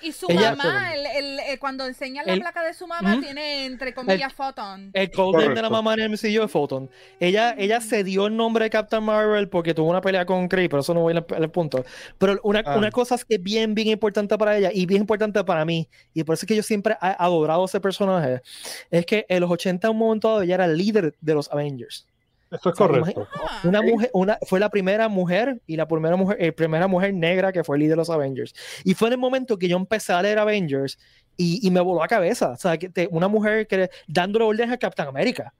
Y 0.01 0.11
su 0.11 0.25
Ella- 0.29 0.55
mamá, 0.55 0.93
el, 0.95 1.05
el- 1.05 1.39
eh, 1.39 1.57
cuando 1.59 1.85
enseña 1.85 2.23
la 2.23 2.33
El- 2.33 2.39
placa 2.41 2.63
de 2.63 2.73
su 2.73 2.87
mamá, 2.87 3.19
tiene 3.21 3.65
entre 3.65 3.93
comillas 3.93 4.33
photon. 4.33 4.89
El 4.93 5.11
code 5.11 5.43
name 5.43 5.55
de 5.55 5.61
la 5.61 5.69
mamá 5.69 5.93
en 5.93 5.99
el 6.01 6.05
MCU 6.11 6.43
es 6.43 6.51
Photon. 6.51 6.89
Ella, 7.19 7.53
ella 7.57 7.79
se 7.81 8.03
dio 8.03 8.27
el 8.27 8.35
nombre 8.35 8.63
de 8.65 8.69
Captain 8.69 9.03
Marvel 9.03 9.49
porque 9.49 9.73
tuvo 9.73 9.89
una 9.89 10.01
pelea 10.01 10.25
con 10.25 10.47
Kree, 10.47 10.69
pero 10.69 10.81
eso 10.81 10.93
no 10.93 11.01
voy 11.01 11.13
al 11.15 11.25
al 11.35 11.51
punto. 11.51 11.83
Pero 12.17 12.39
una, 12.43 12.63
Ah. 12.65 12.77
una 12.77 12.89
cosa 12.91 13.15
que 13.27 13.35
es 13.35 13.43
bien, 13.43 13.75
bien 13.75 13.89
importante 13.89 14.37
para 14.37 14.57
ella 14.57 14.71
y 14.73 14.85
bien 14.85 15.01
importante 15.01 15.43
para 15.43 15.65
mí, 15.65 15.87
y 16.13 16.23
por 16.23 16.33
eso 16.33 16.45
es 16.45 16.47
que 16.47 16.55
yo 16.55 16.63
siempre 16.63 16.93
he 17.01 17.15
adorado 17.19 17.65
ese 17.65 17.79
personaje, 17.79 18.41
es 18.89 19.05
que 19.05 19.25
en 19.29 19.41
los 19.41 19.51
80 19.51 19.87
en 19.87 19.91
un 19.93 19.97
momento 19.99 20.27
dado 20.29 20.41
ella 20.41 20.55
era 20.55 20.65
el 20.65 20.77
líder 20.77 21.15
de 21.21 21.33
los 21.33 21.51
Avengers. 21.51 22.07
Esto 22.51 22.69
es 22.69 22.73
O 22.73 22.77
sea, 22.77 22.87
correcto. 22.87 23.27
Ah, 23.47 23.61
Una 23.63 23.81
mujer, 23.81 24.09
una, 24.13 24.37
fue 24.47 24.59
la 24.59 24.69
primera 24.69 25.07
mujer 25.07 25.61
y 25.65 25.77
la 25.77 25.87
primera 25.87 26.15
mujer, 26.17 26.37
eh, 26.39 26.51
primera 26.51 26.87
mujer 26.87 27.13
negra 27.13 27.51
que 27.53 27.63
fue 27.63 27.77
líder 27.77 27.91
de 27.91 27.95
los 27.97 28.09
Avengers. 28.09 28.53
Y 28.83 28.93
fue 28.93 29.07
en 29.07 29.13
el 29.13 29.19
momento 29.19 29.57
que 29.57 29.67
yo 29.69 29.77
empecé 29.77 30.11
a 30.13 30.21
leer 30.21 30.37
Avengers 30.37 30.99
y, 31.37 31.65
y 31.65 31.71
me 31.71 31.79
voló 31.79 32.01
la 32.01 32.07
cabeza. 32.09 32.51
O 32.51 32.57
sea, 32.57 32.77
que 32.77 32.89
te- 32.89 33.07
una 33.11 33.27
mujer 33.29 33.67
que 33.67 33.89
dándole 34.07 34.45
órdenes 34.45 34.73
a 34.73 34.77
Captain 34.77 35.07
América. 35.07 35.53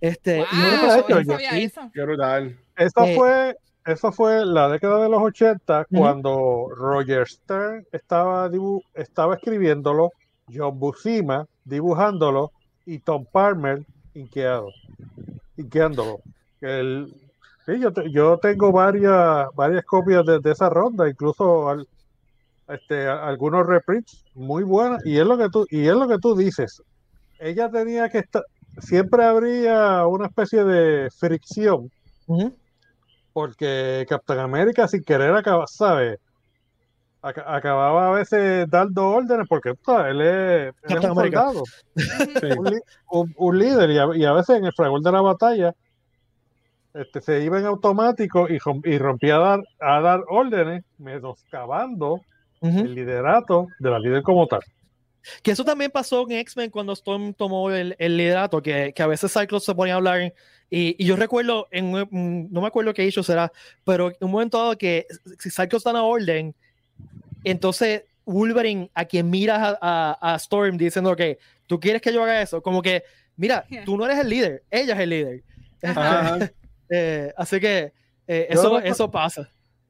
Este, 0.00 0.38
y 0.38 0.84
wow, 0.86 0.98
hecho, 0.98 1.08
no 1.08 1.20
yo- 1.22 1.32
sabía 1.32 1.50
sí, 1.52 1.62
eso. 1.64 1.80
Qué 1.94 2.02
brutal. 2.02 2.58
Eso 2.76 3.04
Eh, 3.04 3.14
fue, 3.16 3.56
eso 3.86 4.12
fue 4.12 4.44
la 4.44 4.68
década 4.68 5.02
de 5.02 5.08
los 5.08 5.22
80 5.22 5.86
Ujú. 5.90 5.98
cuando 6.00 6.68
Roger 6.76 7.26
Stern 7.28 7.86
estaba, 7.92 8.50
dibu- 8.50 8.82
estaba 8.94 9.36
escribiéndolo, 9.36 10.10
John 10.52 10.78
Buscema 10.78 11.46
dibujándolo 11.64 12.52
y 12.84 12.98
Tom 12.98 13.24
Palmer 13.30 13.84
inqueado, 14.14 14.68
El, 16.60 17.12
sí, 17.66 17.78
yo, 17.80 17.90
yo 18.10 18.38
tengo 18.38 18.72
varias, 18.72 19.46
varias 19.54 19.84
copias 19.84 20.24
de, 20.24 20.38
de 20.40 20.50
esa 20.52 20.68
ronda, 20.70 21.08
incluso 21.08 21.68
al- 21.68 21.86
este, 22.68 23.06
a- 23.08 23.26
algunos 23.26 23.66
reprints 23.66 24.24
muy 24.34 24.62
buenas 24.64 25.04
y 25.04 25.18
es 25.18 25.26
lo 25.26 25.36
que 25.38 25.48
tú 25.50 25.66
y 25.70 25.86
es 25.88 25.94
lo 25.94 26.08
que 26.08 26.18
tú 26.18 26.36
dices. 26.36 26.82
Ella 27.38 27.70
tenía 27.70 28.08
que 28.08 28.18
estar, 28.18 28.42
siempre 28.78 29.24
habría 29.24 30.06
una 30.06 30.26
especie 30.26 30.64
de 30.64 31.10
fricción 31.10 31.90
porque 33.32 34.06
Captain 34.08 34.40
América 34.40 34.86
sin 34.88 35.02
querer 35.02 35.34
acaba, 35.34 35.66
¿sabes? 35.66 36.18
Aca- 37.22 37.44
acababa 37.46 38.08
a 38.08 38.10
veces 38.10 38.68
dando 38.68 39.08
órdenes 39.08 39.46
porque 39.48 39.70
él 39.70 40.20
es, 40.20 40.74
él 40.82 40.98
es 40.98 41.04
un 41.04 41.14
soldado, 41.14 41.62
Sí. 41.94 42.46
un, 42.58 42.80
un- 43.10 43.34
un 43.36 43.58
líder 43.58 43.90
y 43.90 43.98
a, 43.98 44.06
y 44.14 44.24
a 44.24 44.32
veces 44.32 44.56
en 44.58 44.64
el 44.64 44.72
fragor 44.72 45.00
de 45.02 45.12
la 45.12 45.20
batalla 45.20 45.72
este, 46.94 47.20
se 47.20 47.42
iba 47.44 47.58
en 47.58 47.66
automático 47.66 48.48
y, 48.50 48.58
y 48.84 48.98
rompía 48.98 49.36
a 49.36 49.38
dar, 49.38 49.60
a 49.80 50.00
dar 50.00 50.20
órdenes 50.28 50.84
menoscabando 50.98 52.20
Ujú. 52.60 52.78
el 52.80 52.94
liderato 52.94 53.66
de 53.78 53.90
la 53.90 53.98
líder 53.98 54.22
como 54.22 54.46
tal. 54.46 54.60
Que 55.42 55.52
eso 55.52 55.64
también 55.64 55.90
pasó 55.92 56.22
en 56.28 56.32
X-Men 56.38 56.70
cuando 56.70 56.92
Storm 56.92 57.32
tomó 57.34 57.70
el, 57.70 57.94
el 57.98 58.16
liderato, 58.16 58.60
que, 58.60 58.92
que 58.94 59.02
a 59.02 59.06
veces 59.06 59.32
Cyclops 59.32 59.64
se 59.64 59.74
ponía 59.74 59.94
a 59.94 59.96
hablar. 59.98 60.34
Y, 60.68 60.96
y 60.98 61.06
yo 61.06 61.14
recuerdo, 61.16 61.68
en, 61.70 61.92
no 62.50 62.60
me 62.60 62.66
acuerdo 62.66 62.92
qué 62.92 63.04
hizo 63.06 63.22
será, 63.22 63.52
pero 63.84 64.08
en 64.10 64.16
un 64.20 64.30
momento 64.32 64.58
dado 64.58 64.76
que 64.76 65.06
si 65.38 65.50
Cyclops 65.50 65.84
da 65.84 65.92
una 65.92 66.02
orden, 66.02 66.54
entonces 67.44 68.04
Wolverine, 68.24 68.90
a 68.94 69.04
quien 69.04 69.28
mira 69.30 69.56
a, 69.70 69.78
a- 70.20 70.34
a 70.34 70.36
Storm 70.36 70.76
diciendo 70.76 71.14
que 71.16 71.38
tú 71.66 71.80
quieres 71.80 72.00
que 72.02 72.12
yo 72.12 72.22
haga 72.22 72.40
eso, 72.42 72.62
como 72.62 72.80
que, 72.82 73.02
mira, 73.36 73.64
Yeah. 73.68 73.84
tú 73.84 73.96
no 73.96 74.04
eres 74.04 74.18
el 74.18 74.28
líder, 74.28 74.62
ella 74.70 74.94
es 74.94 75.00
el 75.00 75.10
líder. 75.10 75.42
Eh, 76.94 77.32
así 77.38 77.58
que 77.58 77.92
eh, 78.26 78.46
eso, 78.50 78.68
no- 78.74 78.78
eso 78.78 79.10
pasa. 79.10 79.48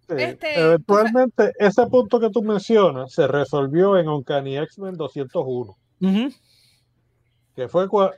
Sí, 0.09 0.15
Este, 0.17 0.61
Eventualmente, 0.61 1.53
ese 1.59 1.85
punto 1.89 2.21
que 2.21 2.31
tú 2.31 2.43
mencionas 2.45 3.13
se 3.13 3.27
resolvió 3.27 3.99
en 3.99 4.09
Uncanny 4.09 4.57
X-Men 4.59 4.97
201. 4.97 5.77
Ujú, 6.01 6.33
que 7.57 7.69
fue 7.69 7.89
cua- 7.89 8.13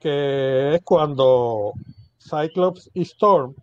que 0.00 0.76
es 0.76 0.82
cuando 0.82 1.72
Cyclops 2.18 2.90
y 2.94 3.02
Storm 3.02 3.54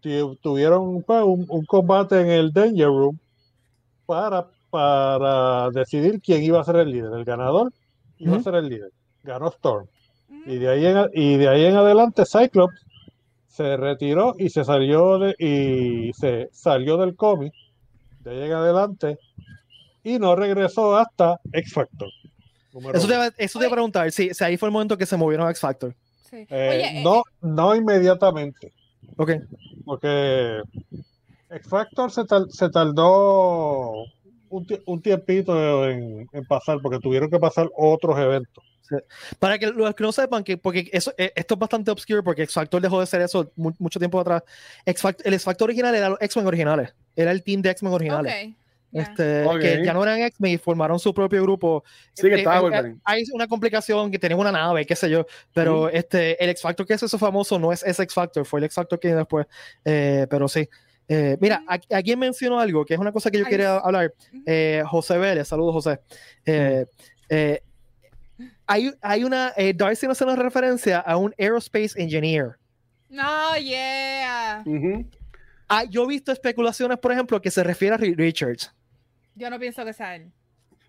tu- 0.00 0.36
tuvieron 0.36 1.02
pues, 1.02 1.22
un, 1.22 1.44
un 1.48 1.64
combate 1.66 2.20
en 2.20 2.28
el 2.30 2.50
Danger 2.52 2.86
Room 2.88 3.18
para, 4.06 4.46
para 4.70 5.70
decidir 5.70 6.20
quién 6.20 6.42
iba 6.42 6.60
a 6.60 6.64
ser 6.64 6.76
el 6.76 6.90
líder. 6.90 7.12
El 7.14 7.24
ganador 7.24 7.72
iba 8.18 8.36
a 8.36 8.42
ser 8.42 8.54
el 8.56 8.68
líder. 8.68 8.90
Ganó 9.22 9.48
Storm. 9.48 9.86
mm, 10.28 10.50
Y 10.50 10.58
de 10.58 10.68
ahí 10.68 10.86
en, 10.86 11.10
y 11.14 11.36
de 11.36 11.48
ahí 11.48 11.64
en 11.66 11.76
adelante 11.76 12.24
Cyclops 12.26 12.74
se 13.48 13.76
retiró 13.76 14.34
y 14.38 14.50
se 14.50 14.64
salió 14.64 15.18
de 15.18 15.34
y 15.38 16.12
se 16.12 16.48
salió 16.52 16.96
del 16.96 17.14
cómic 17.14 17.52
de 18.20 18.30
ahí 18.32 18.42
en 18.46 18.52
adelante 18.52 19.18
y 20.02 20.18
no 20.18 20.34
regresó 20.34 20.96
hasta 20.96 21.38
X 21.52 21.72
Factor. 21.72 22.08
Eso 22.92 23.06
te, 23.06 23.14
eso 23.44 23.58
te 23.60 23.64
iba 23.66 23.72
a 23.72 23.76
preguntar, 23.76 24.10
si, 24.10 24.34
si 24.34 24.42
ahí 24.44 24.56
fue 24.56 24.68
el 24.68 24.72
momento 24.72 24.98
que 24.98 25.06
se 25.06 25.16
movieron 25.16 25.46
a 25.46 25.50
X 25.50 25.60
Factor. 25.60 25.94
sí. 26.28 26.44
Eh, 26.50 26.68
Oye, 26.70 27.00
eh, 27.00 27.02
no, 27.04 27.22
no 27.40 27.74
inmediatamente, 27.76 28.72
Ok. 29.16 29.30
porque 29.84 30.60
X 31.56 31.68
Factor 31.68 32.10
se, 32.10 32.24
tal- 32.24 32.50
se 32.50 32.68
tardó 32.70 33.90
un, 34.48 34.66
un 34.86 35.02
tiempito 35.02 35.88
en, 35.88 36.28
en 36.32 36.44
pasar, 36.46 36.78
porque 36.82 36.98
tuvieron 36.98 37.30
que 37.30 37.38
pasar 37.38 37.68
otros 37.76 38.18
eventos. 38.18 38.64
Para 39.38 39.58
que 39.58 39.68
los 39.68 39.94
que 39.94 40.04
no 40.04 40.12
sepan, 40.12 40.44
que, 40.44 40.58
porque 40.58 40.90
eso, 40.92 41.12
eh, 41.16 41.32
esto 41.34 41.54
es 41.54 41.58
bastante 41.58 41.90
obscure, 41.90 42.22
porque 42.22 42.42
X 42.42 42.54
Factor 42.54 42.82
dejó 42.82 43.00
de 43.00 43.06
ser 43.06 43.22
eso 43.22 43.50
mu- 43.56 43.72
mucho 43.78 43.98
tiempo 43.98 44.20
atrás. 44.20 44.42
X 44.84 45.02
el 45.24 45.32
X 45.34 45.44
Factor 45.44 45.68
original 45.68 45.94
era 45.94 46.10
los 46.10 46.20
X-Men 46.20 46.46
originales. 46.46 46.94
Era 47.16 47.30
el 47.30 47.42
team 47.42 47.62
de 47.62 47.70
X-Men 47.70 47.92
originales. 47.94 48.54
Este. 48.92 49.44
Que 49.60 49.82
ya 49.84 49.92
no 49.94 50.02
eran 50.04 50.20
X-Men 50.20 50.52
y 50.52 50.58
formaron 50.58 50.98
su 51.00 51.12
propio 51.14 51.42
grupo. 51.42 51.82
Sí, 52.12 52.28
que 52.28 52.34
Eh, 52.34 52.38
estaba 52.38 52.68
eh, 52.78 52.94
hay 53.04 53.24
una 53.32 53.48
complicación 53.48 54.10
que 54.10 54.18
tenía 54.18 54.36
una 54.36 54.52
nave, 54.52 54.84
qué 54.86 54.94
sé 54.94 55.08
yo, 55.10 55.26
pero 55.52 55.88
este, 55.88 56.42
el 56.44 56.50
X 56.50 56.62
Factor 56.62 56.86
que 56.86 56.92
es 56.94 57.02
eso 57.02 57.18
famoso 57.18 57.58
no 57.58 57.72
es 57.72 57.82
ese 57.82 58.02
X 58.04 58.14
Factor, 58.14 58.44
fue 58.44 58.60
el 58.60 58.64
X 58.66 58.74
Factor 58.76 59.00
que 59.00 59.08
viene 59.08 59.20
después. 59.20 59.46
Eh, 59.84 60.26
pero 60.28 60.46
sí. 60.46 60.68
Eh, 61.08 61.36
mira, 61.40 61.62
aquí- 61.66 62.16
mencionó 62.16 62.58
algo 62.58 62.84
que 62.84 62.94
es 62.94 63.00
una 63.00 63.12
cosa 63.12 63.30
que 63.30 63.38
yo 63.38 63.44
Ay, 63.44 63.50
quería 63.50 63.76
hablar. 63.76 64.12
Eh, 64.46 64.82
José 64.86 65.18
Vélez, 65.18 65.48
saludos 65.48 65.74
José. 65.74 66.00
Eh, 66.46 66.86
eh, 67.28 67.62
hay, 68.66 68.90
hay 69.02 69.24
una, 69.24 69.52
eh, 69.56 69.74
Darcy 69.74 70.06
nos 70.06 70.16
hace 70.16 70.24
una 70.24 70.42
referencia 70.42 70.98
a 71.00 71.16
un 71.16 71.34
aerospace 71.38 72.00
engineer. 72.02 72.56
No, 73.10 73.56
yeah. 73.58 74.64
Ah, 75.68 75.84
yo 75.84 76.04
he 76.04 76.06
visto 76.08 76.32
especulaciones, 76.32 76.98
por 76.98 77.12
ejemplo, 77.12 77.40
que 77.40 77.50
se 77.50 77.62
refiere 77.62 77.94
a 77.94 77.98
Richards. 77.98 78.72
Yo 79.34 79.50
no 79.50 79.58
pienso 79.58 79.84
que 79.84 79.92
sea 79.92 80.16
él. 80.16 80.30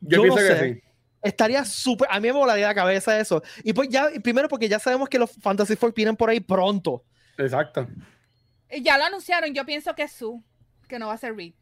Yo, 0.01 0.17
Yo 0.17 0.21
pienso 0.23 0.41
no 0.41 0.47
que 0.47 0.55
sé. 0.55 0.73
sí. 0.75 0.81
Estaría 1.21 1.65
súper, 1.65 2.07
a 2.11 2.19
mí 2.19 2.27
me 2.27 2.33
volaría 2.33 2.67
la 2.67 2.75
cabeza 2.75 3.19
eso. 3.19 3.41
Y 3.63 3.73
pues 3.73 3.89
ya, 3.89 4.09
primero 4.23 4.47
porque 4.47 4.69
ya 4.69 4.77
sabemos 4.79 5.09
que 5.09 5.17
los 5.17 5.31
Fantasy 5.31 5.75
Four 5.75 5.93
vienen 5.93 6.15
por 6.15 6.29
ahí 6.29 6.39
pronto. 6.39 7.03
Exacto. 7.37 7.87
Eh, 8.69 8.81
Ya 8.81 8.97
lo 8.97 9.05
anunciaron, 9.05 9.53
yo 9.53 9.65
pienso 9.65 9.95
que 9.95 10.03
es 10.03 10.11
su, 10.11 10.43
que 10.87 10.99
no 10.99 11.07
va 11.07 11.13
a 11.13 11.17
ser 11.17 11.35
Reed. 11.35 11.53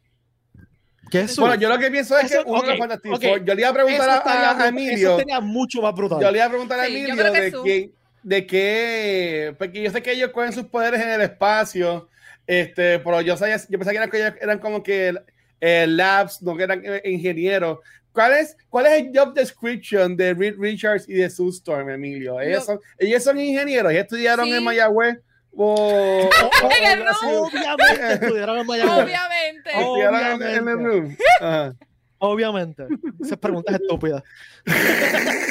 ¿Qué 1.10 1.20
es 1.22 1.36
Bueno, 1.38 1.54
yo 1.56 1.68
lo 1.68 1.78
que 1.78 1.90
pienso 1.90 2.18
es 2.18 2.30
Eso- 2.32 2.44
que 2.44 2.50
uno 2.50 2.62
de 2.62 2.66
los 2.68 2.74
ok, 2.76 2.78
Fantastic 2.80 3.12
ok. 3.12 3.22
Four- 3.22 3.44
Yo 3.44 3.54
le 3.54 3.60
iba 3.60 3.68
a 3.68 3.74
preguntar 3.74 4.08
eso, 4.08 4.28
a- 4.64 4.68
Emilio. 4.68 5.18
eso 5.20 5.40
mucho 5.42 5.82
más 5.82 5.94
brutal. 5.94 6.20
Yo 6.20 6.30
le 6.30 6.38
iba 6.38 6.46
a 6.46 6.48
preguntar 6.48 6.80
a 6.80 6.86
Sí, 6.86 6.96
Emilio 6.96 7.32
de 7.32 7.50
su. 7.50 7.62
qué, 7.62 7.90
de 8.22 8.46
qué, 8.46 9.54
porque 9.58 9.82
yo 9.82 9.90
sé 9.90 10.02
que 10.02 10.12
ellos 10.12 10.30
cogen 10.30 10.52
sus 10.52 10.64
poderes 10.66 11.00
en 11.02 11.10
el 11.10 11.20
espacio, 11.20 12.08
este, 12.46 12.98
pero 13.00 13.20
yo 13.20 13.36
sabía, 13.36 13.56
yo 13.68 13.78
pensaba 13.78 13.92
que 13.92 13.96
eran, 13.98 14.10
que 14.10 14.16
ellos 14.18 14.32
eran 14.40 14.58
como 14.58 14.82
que 14.82 15.14
eh, 15.60 15.86
labs, 15.86 16.42
no 16.42 16.56
que 16.56 16.62
eran 16.64 16.82
eh, 16.84 17.02
ingenieros. 17.04 17.78
¿Cuál 18.12 18.32
es, 18.34 18.56
¿Cuál 18.70 18.86
es 18.86 18.92
el 19.02 19.10
job 19.14 19.34
description 19.34 20.16
de 20.16 20.34
Reed 20.34 20.54
Richards 20.58 21.08
y 21.08 21.14
de 21.14 21.28
Sue 21.30 21.50
Storm, 21.50 21.90
Emilio? 21.90 22.40
Ellos, 22.40 22.60
Lo- 22.60 22.64
son, 22.64 22.80
ellos 22.98 23.22
son 23.22 23.38
ingenieros, 23.40 23.92
ellos 23.92 24.04
estudiaron 24.04 24.46
Sí. 24.46 24.52
en 24.54 24.64
Mayagüez 24.64 25.18
o, 25.56 25.74
o- 25.74 26.28
o- 26.66 26.70
En 26.70 26.84
el 27.00 27.06
algo 27.06 27.10
así. 27.10 27.26
Obviamente 27.26 28.12
estudiaron 28.14 28.58
en 28.58 28.66
Mayagüez. 28.66 29.04
Obviamente. 29.04 29.70
Oh. 29.76 29.80
Estudiaron 29.80 30.20
en- 30.20 30.24
el 30.26 30.34
Obviamente. 30.62 30.84
room. 30.88 31.16
Ajá. 31.40 31.74
Obviamente. 32.18 32.86
Esas 33.22 33.38
preguntas 33.38 33.74
estúpidas. 33.80 34.22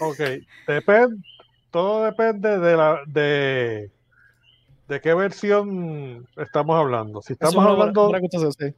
Ok, 0.00 0.18
depende, 0.66 1.22
todo 1.70 2.04
depende 2.04 2.58
de 2.58 2.76
la 2.76 3.00
de, 3.06 3.90
de 4.88 5.00
qué 5.00 5.14
versión 5.14 6.26
estamos 6.36 6.76
hablando. 6.76 7.22
Si 7.22 7.34
estamos 7.34 7.54
es 7.54 7.56
buena- 7.56 7.70
hablando, 7.70 8.08
buena 8.08 8.52
sí. 8.58 8.74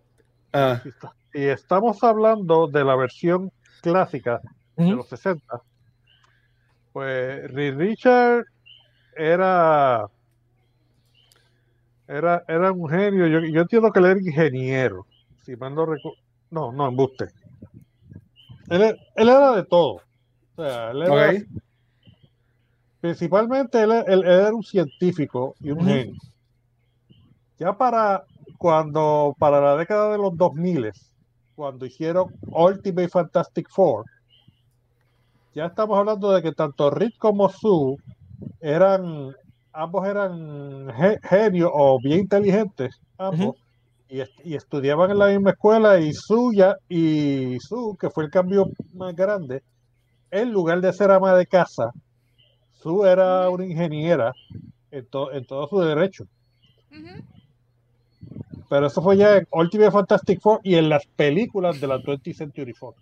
Ah, 0.53 0.81
si 0.83 0.89
está- 0.91 1.15
si 1.33 1.45
estamos 1.47 2.03
hablando 2.05 2.67
de 2.67 2.85
la 2.85 2.95
versión 2.97 3.51
clásica 3.81 4.41
de 4.77 4.85
Ujú. 4.85 4.97
los 4.97 5.09
60, 5.09 5.63
pues 6.93 7.51
Reed 7.53 7.77
Richard 7.77 8.45
era 9.17 10.09
era, 12.07 12.45
era 12.49 12.73
un 12.73 12.89
genio. 12.89 13.27
Yo, 13.27 13.41
yo 13.41 13.63
entiendo 13.63 13.91
que 13.91 13.99
él 13.99 14.05
era 14.07 14.21
ingeniero. 14.21 15.07
Si 15.43 15.57
mal 15.57 15.75
no 15.75 15.87
recu- 15.87 16.17
No, 16.51 16.73
no, 16.73 16.89
embuste. 16.89 17.27
Él, 18.69 18.83
e- 18.83 18.99
él 19.17 19.29
era 19.29 19.53
de 19.57 19.65
todo. 19.65 19.95
O 20.57 20.63
sea, 20.63 20.91
él 20.91 21.03
era, 21.03 21.33
principalmente 23.01 23.83
él, 23.83 23.93
él- 23.93 24.05
él 24.07 24.25
era 24.25 24.55
un 24.55 24.63
científico 24.63 25.55
y 25.61 25.71
un 25.71 25.85
genio. 25.85 26.15
Ya 27.59 27.73
para 27.73 28.25
cuando, 28.59 29.35
para 29.39 29.61
la 29.61 29.77
década 29.77 30.13
de 30.13 30.19
los 30.19 30.37
2000, 30.37 30.91
cuando 31.55 31.87
hicieron 31.87 32.35
Ultimate 32.51 33.09
Fantastic 33.09 33.69
Four, 33.71 34.05
ya 35.55 35.67
estamos 35.67 35.99
hablando 35.99 36.33
de 36.33 36.43
que 36.43 36.53
tanto 36.53 36.91
Rick 36.91 37.17
como 37.19 37.49
Sue 37.49 37.97
eran, 38.61 39.35
ambos 39.73 40.07
eran 40.07 40.89
ge- 40.97 41.19
genios 41.23 41.71
o 41.73 41.99
bien 42.03 42.21
inteligentes, 42.21 43.01
ambos, 43.19 43.57
y, 44.09 44.23
y 44.45 44.55
estudiaban 44.55 45.11
en 45.11 45.19
la 45.19 45.29
misma 45.29 45.51
escuela, 45.51 45.99
y 45.99 46.13
Sue, 46.13 46.57
ya, 46.57 46.77
y 46.89 47.59
Sue, 47.61 47.97
que 47.99 48.11
fue 48.11 48.25
el 48.25 48.31
cambio 48.31 48.67
más 48.95 49.15
grande, 49.15 49.63
en 50.31 50.53
lugar 50.53 50.81
de 50.81 50.93
ser 50.93 51.11
ama 51.11 51.35
de 51.35 51.47
casa, 51.47 51.93
Sue 52.83 53.11
era 53.11 53.49
una 53.51 53.65
ingeniera 53.67 54.33
en, 54.91 55.07
to- 55.07 55.33
en 55.33 55.45
todo 55.47 55.67
su 55.69 55.81
derecho. 55.81 56.25
Pero 58.69 58.87
eso 58.87 59.03
fue 59.03 59.17
ya 59.17 59.37
en 59.37 59.47
Ultimate 59.53 59.91
Fantastic 59.91 60.41
Four 60.41 60.61
y 60.63 60.75
en 60.77 60.89
las 60.89 61.07
películas 61.07 61.81
de 61.81 61.87
la 61.87 61.99
20th 61.99 62.35
Century 62.35 62.73
Fox. 62.73 62.99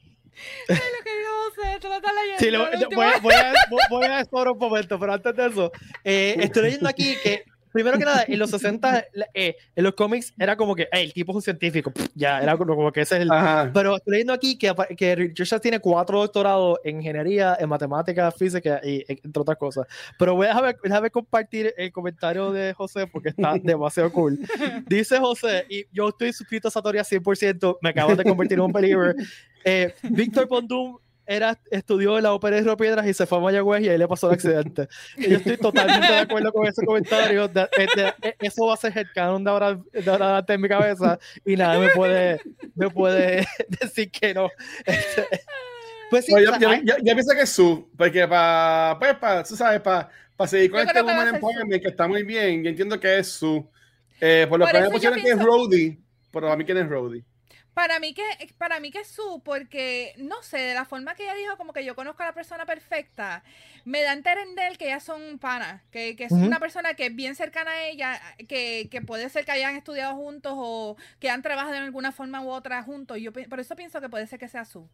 Ay, 0.69 0.77
lo 0.77 1.05
que 1.05 1.12
dijo 1.57 1.63
José, 1.69 1.79
tú 1.81 1.89
lo 1.89 1.95
estás 1.95 2.13
leyendo. 2.15 2.39
Sí, 2.39 2.51
lo- 2.51 2.81
yo- 2.81 2.89
voy, 2.97 3.07
a- 3.07 3.19
voy 3.19 3.35
a, 3.35 3.53
voy 3.91 4.05
a 4.07 4.25
ahora 4.33 4.53
un 4.53 4.59
momento, 4.59 4.99
pero 4.99 5.13
antes 5.13 5.35
de 5.37 5.47
eso, 5.47 5.73
eh, 6.05 6.37
estoy 6.41 6.63
leyendo 6.65 6.89
aquí 6.89 7.15
que, 7.23 7.45
primero 7.73 7.97
que 7.99 8.05
nada, 8.05 8.25
en 8.29 8.39
los 8.39 8.51
60, 8.51 9.07
la- 9.15 9.29
eh, 9.33 9.57
en 9.75 9.85
los 9.85 9.95
cómics 9.95 10.35
era 10.39 10.57
como 10.57 10.75
que, 10.75 10.89
"Ey, 10.93 11.05
el 11.07 11.13
tipo 11.15 11.33
es 11.33 11.37
un 11.37 11.43
científico, 11.43 11.91
pff, 11.91 12.09
ya, 12.15 12.41
era 12.43 12.55
como, 12.59 12.93
que 12.93 13.01
ese 13.01 13.17
es 13.17 13.23
el... 13.23 13.31
Ajá. 13.33 13.71
Pero 13.73 13.97
estoy 13.97 14.13
leyendo 14.13 14.33
aquí 14.35 14.59
que, 14.59 14.75
que 14.97 15.15
Richard 15.17 15.61
tiene 15.61 15.81
cuatro 15.81 16.19
doctorados 16.21 16.79
en 16.85 16.97
ingeniería, 16.99 17.57
en 17.59 17.69
matemáticas, 17.71 18.35
física 18.37 18.79
y 18.85 19.05
entre 19.09 19.41
otras 19.41 19.57
cosas. 19.57 19.87
Pero 20.19 20.35
voy 20.35 20.47
a 20.49 20.51
dejar, 20.55 20.77
déjame 20.83 21.11
compartir 21.11 21.73
el 21.79 21.91
comentario 21.93 22.53
de 22.53 22.75
José 22.75 23.07
porque 23.07 23.31
está 23.31 23.55
demasiado 23.63 24.13
cool. 24.13 24.39
Dice 24.87 25.19
José, 25.19 25.65
y 25.71 25.87
yo 25.93 26.11
estoy 26.11 26.33
suscrito 26.35 26.69
a 26.69 26.71
esa 26.71 26.83
teoría 26.83 27.03
100%, 27.05 27.79
me 27.81 27.89
acabo 27.91 28.15
de 28.15 28.25
convertir 28.25 28.59
en 28.59 28.65
un 28.65 28.73
believer. 28.73 29.17
Eh, 29.65 29.95
Víctor 30.03 30.47
Pondum 30.49 30.99
era, 31.33 31.59
estudió 31.71 32.17
en 32.19 32.23
la 32.25 32.33
ópera 32.33 32.57
de 32.57 32.63
Río 32.63 32.77
Piedras 32.77 33.07
y 33.07 33.15
se 33.15 33.27
fue 33.27 33.39
a 33.39 33.41
Mayagüez 33.41 33.83
y 33.83 33.89
ahí 33.89 33.99
le 33.99 34.07
pasó 34.09 34.29
el 34.29 34.35
accidente. 34.35 34.89
Y 35.17 35.31
yo 35.31 35.37
estoy 35.39 35.57
totalmente 35.57 36.13
de 36.13 36.19
acuerdo 36.21 36.53
con 36.53 36.67
ese 36.67 36.85
comentario. 36.85 37.49
de- 37.49 37.69
de- 37.77 38.13
de- 38.21 38.37
eso 38.41 38.67
va 38.67 38.75
a 38.75 38.77
ser 38.77 38.97
headcanon 38.97 39.43
de 39.45 39.51
ahora, 39.51 39.79
de 39.93 40.11
ahora 40.11 40.45
en 40.47 40.61
mi 40.61 40.69
cabeza 40.69 41.19
y 41.45 41.57
nada 41.57 41.79
me 41.79 41.89
puede, 41.91 42.41
me 42.75 42.89
puede 42.91 43.47
decir 43.69 44.11
que 44.11 44.35
no. 44.35 44.49
Este, 44.85 45.27
pues 46.11 46.27
sí, 46.27 46.33
No, 46.33 46.39
o 46.39 46.41
yo, 46.43 46.51
sea, 46.51 46.59
yo, 46.59 46.69
hay- 46.71 46.83
yo- 46.85 46.97
yo 47.03 47.15
pienso 47.15 47.35
que 47.35 47.43
es 47.43 47.51
su, 47.51 47.89
porque 47.97 48.29
para, 48.29 48.97
pues, 48.99 49.15
para, 49.17 49.43
tú 49.45 49.57
sabes, 49.57 49.81
para, 49.81 50.09
para 50.37 50.49
seguir 50.49 50.71
con 50.71 50.81
Yo 50.81 50.87
este 50.87 51.03
Woman. 51.03 51.35
Empowerment 51.35 51.83
que 51.83 51.89
está 51.89 52.07
muy 52.07 52.23
bien, 52.23 52.63
yo 52.63 52.71
entiendo 52.71 52.99
que 53.01 53.19
es 53.19 53.29
su. 53.29 53.67
Eh, 54.21 54.47
por 54.49 54.59
lo 54.61 54.67
que 54.67 54.81
me 54.81 54.91
pusieron 54.91 55.21
que 55.21 55.31
es 55.31 55.39
Rhodey, 55.43 55.99
pero 56.31 56.53
a 56.53 56.57
mí 56.57 56.65
quién 56.65 56.79
es 56.79 56.89
Rhodey. 56.89 57.25
Para 57.75 57.99
mí 58.01 58.13
que 58.13 58.23
para 58.59 58.81
mí 58.81 58.91
que 58.91 59.01
es 59.01 59.09
su 59.09 59.41
porque 59.43 60.13
no 60.19 60.43
sé, 60.43 60.59
de 60.59 60.75
la 60.75 60.85
forma 60.85 61.15
que 61.15 61.23
ella 61.23 61.35
dijo 61.35 61.57
como 61.57 61.73
que 61.73 61.85
yo 61.85 61.95
conozco 61.95 62.23
a 62.23 62.27
la 62.27 62.35
persona 62.35 62.67
perfecta, 62.67 63.43
me 63.87 64.03
da 64.03 64.11
a 64.11 64.15
entender 64.15 64.77
que 64.77 64.87
ellas 64.87 65.03
son 65.03 65.39
panas, 65.39 65.81
que, 65.91 66.15
que 66.15 66.25
es 66.25 66.33
una 66.33 66.61
persona 66.61 66.93
que 66.95 67.07
es 67.07 67.17
bien 67.17 67.35
cercana 67.35 67.71
a 67.71 67.87
ella, 67.87 68.21
que, 68.47 68.89
que 68.91 69.01
puede 69.01 69.29
ser 69.31 69.47
que 69.47 69.53
hayan 69.53 69.75
estudiado 69.75 70.15
juntos 70.17 70.53
o 70.57 70.97
que 71.19 71.31
han 71.31 71.41
trabajado 71.41 71.75
en 71.75 71.83
alguna 71.85 72.13
forma 72.13 72.43
u 72.43 72.51
otra 72.51 72.83
juntos. 72.83 73.17
Yo 73.19 73.33
por 73.33 73.59
eso 73.59 73.75
pienso 73.75 74.01
que 74.03 74.09
puede 74.11 74.27
ser 74.27 74.39
que 74.39 74.49
sea 74.49 74.67
su. 74.67 74.87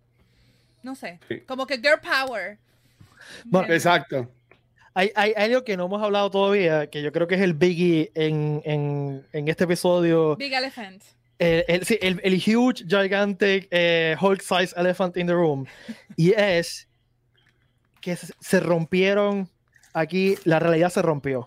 No 0.84 0.94
sé, 0.94 1.18
Sí. 1.26 1.40
como 1.40 1.66
que 1.66 1.78
girl 1.78 2.00
power. 2.00 2.58
Bueno, 3.44 3.66
Bien. 3.66 3.76
Exacto. 3.76 4.30
hay, 4.94 5.10
hay 5.16 5.32
algo 5.36 5.64
que 5.64 5.76
no 5.76 5.86
hemos 5.86 6.00
hablado 6.00 6.30
todavía, 6.30 6.88
que 6.88 7.02
yo 7.02 7.10
creo 7.10 7.26
que 7.26 7.34
es 7.34 7.40
el 7.40 7.54
biggie 7.54 8.12
en, 8.14 8.62
en, 8.64 9.26
en 9.32 9.48
este 9.48 9.64
episodio. 9.64 10.36
Big 10.36 10.52
Elephant. 10.54 11.02
El, 11.38 11.64
el, 11.68 11.84
sí, 11.84 11.98
el, 12.02 12.20
el 12.24 12.34
huge, 12.34 12.84
gigantic, 12.88 13.68
eh, 13.70 14.16
Hulk 14.20 14.40
size 14.40 14.74
elephant 14.76 15.16
in 15.16 15.26
the 15.26 15.32
room. 15.32 15.66
Y 16.16 16.32
es 16.32 16.88
que 18.00 18.16
se, 18.16 18.60
rompieron 18.60 19.48
aquí, 19.92 20.36
la 20.44 20.58
realidad 20.58 20.90
se 20.90 21.02
rompió. 21.02 21.40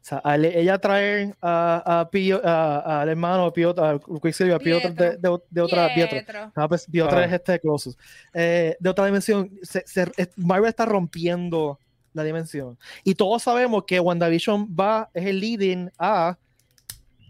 O 0.00 0.08
sea, 0.08 0.22
ella 0.36 0.78
traer 0.78 1.34
a, 1.42 2.00
a 2.00 2.10
Pío- 2.10 2.40
a- 2.42 3.02
al 3.02 3.10
hermano 3.10 3.52
Piotr, 3.52 3.80
a 3.82 3.98
Quicksilver, 4.22 4.54
a 4.54 4.58
Piotr 4.58 4.94
de, 4.94 5.16
de, 5.18 5.38
de 5.50 5.60
otra, 5.60 5.92
Pietro. 5.94 6.16
Pietro. 6.18 6.52
Ah, 6.56 6.66
pues, 6.66 6.86
Ah. 7.18 7.24
es 7.26 7.32
este 7.32 7.60
Colossus. 7.60 7.98
Eh, 8.32 8.74
de 8.80 8.88
otra 8.88 9.04
dimensión. 9.04 9.50
Se, 9.62 9.82
se- 9.86 10.10
es- 10.16 10.30
Marvel 10.36 10.70
está 10.70 10.86
rompiendo 10.86 11.78
la 12.14 12.22
dimensión. 12.24 12.78
Y 13.04 13.14
todos 13.16 13.42
sabemos 13.42 13.84
que 13.84 14.00
WandaVision 14.00 14.68
va, 14.74 15.10
es 15.12 15.26
el 15.26 15.40
leading 15.40 15.90
a 15.98 16.38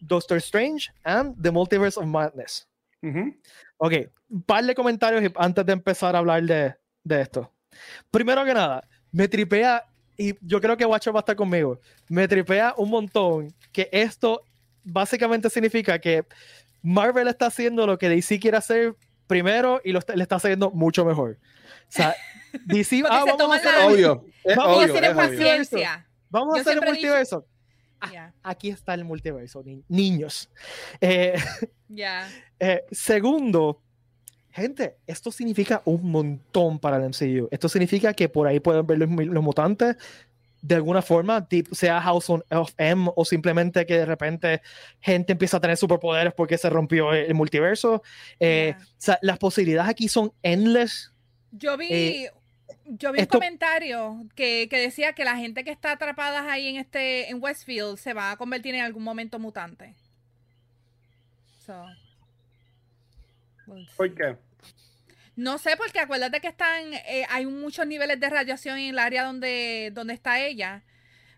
Doctor 0.00 0.38
Strange 0.38 0.90
and 1.04 1.34
the 1.42 1.50
Multiverse 1.50 1.96
of 1.98 2.06
Madness. 2.06 2.66
Ujú. 3.02 3.34
Ok, 3.78 3.92
un 4.28 4.42
par 4.42 4.64
de 4.64 4.74
comentarios 4.74 5.32
antes 5.36 5.64
de 5.64 5.72
empezar 5.72 6.14
a 6.16 6.18
hablar 6.18 6.42
de, 6.42 6.74
de 7.04 7.20
esto. 7.20 7.52
Primero 8.10 8.44
que 8.44 8.52
nada, 8.54 8.82
me 9.12 9.28
tripea, 9.28 9.84
y 10.16 10.34
yo 10.40 10.60
creo 10.60 10.76
que 10.76 10.84
Watcher 10.84 11.14
va 11.14 11.20
a 11.20 11.22
estar 11.22 11.36
conmigo, 11.36 11.78
me 12.08 12.26
tripea 12.26 12.74
un 12.76 12.90
montón 12.90 13.54
que 13.72 13.88
esto 13.92 14.42
básicamente 14.82 15.48
significa 15.48 15.98
que 15.98 16.24
Marvel 16.82 17.28
está 17.28 17.46
haciendo 17.46 17.86
lo 17.86 17.98
que 17.98 18.08
DC 18.08 18.40
quiere 18.40 18.56
hacer 18.56 18.96
primero 19.26 19.80
y 19.84 19.92
lo 19.92 19.98
está- 20.00 20.16
le 20.16 20.22
está 20.22 20.36
haciendo 20.36 20.70
mucho 20.70 21.04
mejor. 21.04 21.38
O 21.88 21.90
sea, 21.90 22.14
DC, 22.64 23.02
ah, 23.08 23.24
vamos 23.38 23.52
a 23.56 23.58
hacer, 23.58 23.72
la- 23.78 23.86
Obvio. 23.86 24.24
Es 24.42 24.56
Vamos 24.56 24.72
a 24.72 24.76
obvio, 24.76 24.82
Ellos 24.86 24.92
tienen 24.92 25.10
es 25.10 25.16
obvio. 25.16 25.38
paciencia. 25.38 26.06
vamos 26.30 26.54
a 26.54 26.56
yo 26.58 26.60
hacer 26.62 26.82
el 26.82 26.88
multiverso. 26.88 27.46
Ah, 28.00 28.10
Ya, 28.12 28.34
Aquí 28.42 28.70
está 28.70 28.94
el 28.94 29.04
multiverso, 29.04 29.62
ni- 29.64 29.82
niños. 29.88 30.50
Eh, 31.00 31.34
ya. 31.88 32.28
Eh, 32.60 32.82
segundo, 32.90 33.80
gente, 34.50 34.96
esto 35.06 35.30
significa 35.30 35.80
un 35.84 36.10
montón 36.10 36.78
para 36.80 36.96
el 36.96 37.04
MCU. 37.04 37.48
Esto 37.52 37.68
significa 37.68 38.12
que 38.14 38.28
por 38.28 38.46
ahí 38.48 38.58
pueden 38.60 38.84
ver 38.86 38.98
los, 38.98 39.08
los 39.10 39.42
mutantes 39.44 39.96
de 40.60 40.74
alguna 40.74 41.02
forma, 41.02 41.46
sea 41.70 42.00
House 42.00 42.28
of 42.30 42.72
M 42.78 43.08
o 43.14 43.24
simplemente 43.24 43.86
que 43.86 43.98
de 43.98 44.06
repente 44.06 44.60
gente 45.00 45.30
empieza 45.30 45.58
a 45.58 45.60
tener 45.60 45.76
superpoderes 45.76 46.34
porque 46.34 46.58
se 46.58 46.68
rompió 46.68 47.12
el, 47.12 47.32
multiverso. 47.34 48.02
Eh, 48.40 48.74
Ya. 48.76 48.84
o 48.84 48.88
sea, 48.98 49.18
las 49.22 49.38
posibilidades 49.38 49.88
aquí 49.88 50.08
son 50.08 50.32
endless. 50.42 51.12
Yo 51.52 51.76
vi, 51.76 51.86
Eh, 51.90 52.30
yo 52.88 53.12
vi 53.12 53.20
esto- 53.20 53.38
un 53.38 53.40
comentario 53.42 54.26
que, 54.34 54.68
que 54.68 54.78
decía 54.78 55.12
que 55.12 55.24
la 55.24 55.36
gente 55.36 55.64
que 55.64 55.70
está 55.70 55.92
atrapada 55.92 56.50
ahí 56.50 56.68
en 56.68 56.76
este 56.76 57.30
en 57.30 57.42
Westfield 57.42 57.96
se 57.98 58.14
va 58.14 58.30
a 58.32 58.36
convertir 58.36 58.74
en 58.74 58.82
algún 58.82 59.04
momento 59.04 59.38
mutante. 59.38 59.94
So, 61.64 61.84
we'll 63.66 63.86
see. 63.86 63.94
¿Por 63.96 64.14
qué? 64.14 64.36
No 65.36 65.58
sé, 65.58 65.76
porque 65.76 66.00
acuérdate 66.00 66.40
que 66.40 66.48
están, 66.48 66.92
eh, 66.94 67.24
hay 67.28 67.46
muchos 67.46 67.86
niveles 67.86 68.18
de 68.18 68.28
radiación 68.28 68.78
en 68.78 68.88
el 68.88 68.98
área 68.98 69.22
donde, 69.24 69.90
donde 69.94 70.14
está 70.14 70.40
ella. 70.40 70.82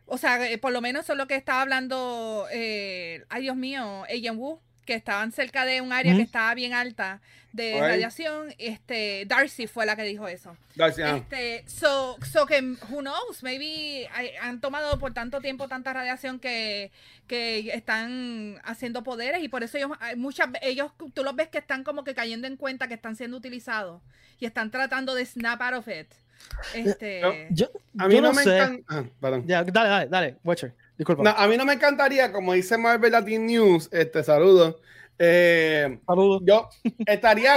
O 0.06 0.16
sea, 0.16 0.50
eh, 0.50 0.56
por 0.56 0.72
lo 0.72 0.80
menos 0.80 1.04
eso 1.04 1.12
es 1.12 1.18
lo 1.18 1.26
que 1.26 1.34
estaba 1.36 1.60
hablando, 1.60 2.46
eh, 2.50 3.24
ay 3.28 3.42
Dios 3.42 3.56
mío, 3.56 4.04
Agent 4.04 4.38
Wu, 4.38 4.58
que 4.90 4.96
estaban 4.96 5.30
cerca 5.30 5.64
de 5.64 5.80
un 5.80 5.92
área 5.92 6.10
que 6.12 6.18
Ujú. 6.18 6.26
estaba 6.26 6.52
bien 6.54 6.74
alta 6.74 7.20
de 7.52 7.78
radiación. 7.80 8.52
Este, 8.58 9.24
Darcy 9.26 9.68
fue 9.68 9.86
la 9.86 9.94
que 9.94 10.02
dijo 10.02 10.26
eso. 10.26 10.56
Darcy. 10.74 11.02
Este, 11.02 11.62
so, 11.68 12.16
so 12.28 12.44
que, 12.44 12.60
who 12.88 13.00
knows, 13.02 13.42
maybe 13.44 14.08
hay- 14.12 14.32
han 14.42 14.60
tomado 14.60 14.98
por 14.98 15.14
tanto 15.14 15.40
tiempo 15.40 15.68
tanta 15.68 15.92
radiación 15.92 16.40
que, 16.40 16.90
que 17.28 17.70
están 17.72 18.60
haciendo 18.64 19.04
poderes 19.04 19.44
y 19.44 19.48
por 19.48 19.62
eso 19.62 19.78
ellos, 19.78 19.92
muchas, 20.16 20.48
ellos, 20.60 20.90
tú 21.14 21.22
los 21.22 21.36
ves 21.36 21.46
que 21.48 21.58
están 21.58 21.84
como 21.84 22.02
que 22.02 22.14
cayendo 22.16 22.48
en 22.48 22.56
cuenta 22.56 22.88
que 22.88 22.94
están 22.94 23.14
siendo 23.14 23.36
utilizados 23.36 24.02
y 24.40 24.46
están 24.46 24.72
tratando 24.72 25.14
de 25.14 25.24
snap 25.24 25.62
out 25.62 25.74
of 25.74 25.86
it. 25.88 26.08
Este, 26.74 27.20
No, 27.20 27.32
Yo, 27.50 27.66
A 27.98 28.08
mí 28.08 28.14
yo 28.16 28.22
no, 28.22 28.28
no 28.28 28.34
me 28.34 28.42
sé. 28.42 28.56
encanta. 28.56 28.84
ah, 28.88 29.04
perdón. 29.20 29.44
Ya, 29.46 29.62
dale, 29.62 29.88
dale, 29.88 30.06
dale, 30.08 30.36
Watcher. 30.42 30.74
Disculpa. 31.00 31.22
No, 31.22 31.30
a 31.30 31.46
mí 31.48 31.56
no 31.56 31.64
me 31.64 31.72
encantaría, 31.72 32.30
como 32.30 32.52
dice 32.52 32.76
Marvel 32.76 33.12
Latin 33.12 33.46
News, 33.46 33.88
este 33.90 34.22
saludo. 34.22 34.82
Eh, 35.18 35.98
Saludos. 36.06 36.42
yo 36.44 36.68
estaría. 37.06 37.56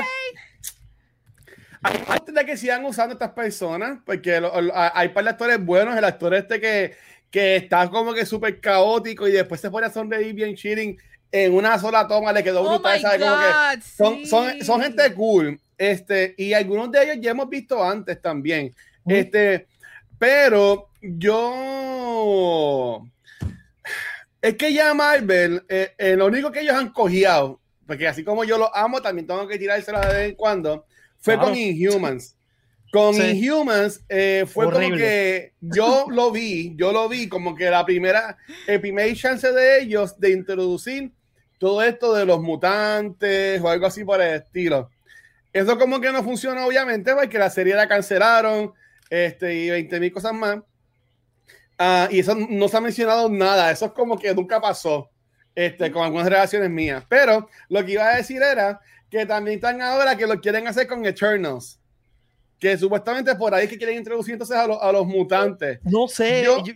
Antes 2.07 2.33
de 2.33 2.45
que 2.45 2.55
sigan 2.55 2.85
usando 2.85 3.15
estas 3.15 3.31
personas, 3.31 3.99
porque 4.05 4.39
lo- 4.39 4.61
lo- 4.61 4.71
hay 4.73 5.09
par 5.09 5.25
de 5.25 5.31
actores 5.31 5.65
buenos, 5.65 5.97
el 5.97 6.05
actor 6.05 6.33
este 6.33 6.61
que, 6.61 6.95
que 7.29 7.57
está 7.57 7.89
como 7.89 8.13
que 8.13 8.25
súper 8.25 8.61
caótico 8.61 9.27
y 9.27 9.33
después 9.33 9.59
se 9.59 9.69
pone 9.69 9.87
a 9.87 9.91
sonreír 9.91 10.33
bien 10.33 10.55
chilling 10.55 10.97
en 11.29 11.53
una 11.53 11.77
sola 11.77 12.07
toma, 12.07 12.31
le 12.31 12.45
quedó 12.45 12.61
oh 12.61 12.69
brutal, 12.69 12.95
my 12.95 13.01
¿sabes? 13.01 13.21
Como 13.21 13.35
que 13.41 13.81
son, 13.81 14.25
son, 14.25 14.51
sí. 14.53 14.61
son 14.65 14.81
gente 14.81 15.13
cool. 15.13 15.59
Este, 15.77 16.33
y 16.37 16.53
algunos 16.53 16.89
de 16.93 17.03
ellos 17.03 17.17
ya 17.19 17.31
hemos 17.31 17.49
visto 17.49 17.83
antes 17.83 18.21
también. 18.21 18.73
Este, 19.05 19.67
pero 20.17 20.87
yo. 21.01 23.05
Es 24.43 24.55
que 24.57 24.73
ya 24.73 24.93
Marvel, 24.93 25.63
eh, 25.69 25.93
eh, 25.97 26.17
lo 26.17 26.25
único 26.25 26.51
que 26.51 26.59
ellos 26.59 26.75
han 26.75 26.89
cogido, 26.91 27.61
porque 27.87 28.09
así 28.09 28.25
como 28.25 28.43
yo 28.43 28.57
los 28.57 28.69
amo, 28.73 29.01
también 29.01 29.25
tengo 29.25 29.47
que 29.47 29.57
tirárselo 29.57 30.01
de 30.01 30.07
vez 30.07 30.29
en 30.31 30.35
cuando, 30.35 30.85
fue 31.17 31.35
Claro. 31.35 31.51
con 31.51 31.57
Inhumans. 31.57 32.35
Con 32.91 33.13
Sí. 33.15 33.21
Inhumans 33.21 34.01
eh, 34.09 34.43
fue 34.45 34.65
como 34.69 34.97
que 34.97 35.53
yo 35.61 36.07
lo 36.11 36.29
vi, 36.29 36.75
yo 36.75 36.91
lo 36.91 37.07
vi 37.07 37.29
como 37.29 37.55
que 37.55 37.69
la 37.69 37.85
primera, 37.85 38.37
el 38.67 38.81
primer 38.81 39.15
chance 39.15 39.49
de 39.49 39.79
ellos 39.79 40.19
de 40.19 40.31
introducir 40.31 41.13
todo 41.57 41.81
esto 41.81 42.13
de 42.13 42.25
los 42.25 42.41
mutantes 42.41 43.61
o 43.61 43.69
algo 43.69 43.85
así 43.85 44.03
por 44.03 44.21
el 44.21 44.35
estilo. 44.41 44.89
Eso 45.53 45.79
como 45.79 46.01
que 46.01 46.11
no 46.11 46.21
funciona 46.21 46.65
obviamente 46.65 47.15
porque 47.15 47.39
la 47.39 47.49
serie 47.49 47.75
la 47.75 47.87
cancelaron 47.87 48.73
este, 49.09 49.55
y 49.55 49.69
20 49.69 49.99
mil 50.01 50.11
cosas 50.11 50.33
más. 50.33 50.57
Ah, 51.77 52.07
y 52.11 52.19
eso 52.19 52.35
no 52.35 52.67
se 52.67 52.77
ha 52.77 52.81
mencionado 52.81 53.29
nada, 53.29 53.71
eso 53.71 53.85
es 53.87 53.91
como 53.91 54.17
que 54.17 54.33
nunca 54.33 54.61
pasó 54.61 55.09
este, 55.55 55.91
con 55.91 56.03
algunas 56.03 56.27
relaciones 56.27 56.69
mías. 56.69 57.03
Pero 57.09 57.49
lo 57.69 57.83
que 57.85 57.93
iba 57.93 58.07
a 58.09 58.17
decir 58.17 58.41
era 58.41 58.79
que 59.09 59.25
también 59.25 59.55
están 59.55 59.81
ahora 59.81 60.15
que 60.15 60.27
lo 60.27 60.39
quieren 60.39 60.67
hacer 60.67 60.87
con 60.87 61.05
Eternals. 61.05 61.79
Que 62.59 62.77
supuestamente 62.77 63.35
por 63.35 63.53
ahí 63.53 63.67
que 63.67 63.77
quieren 63.77 63.97
introducir 63.97 64.33
entonces 64.33 64.55
a, 64.55 64.65
los- 64.65 64.81
a 64.81 64.91
los 64.91 65.05
mutantes. 65.05 65.79
No 65.83 66.07
sé. 66.07 66.43
Yo- 66.45 66.63
yo- 66.63 66.73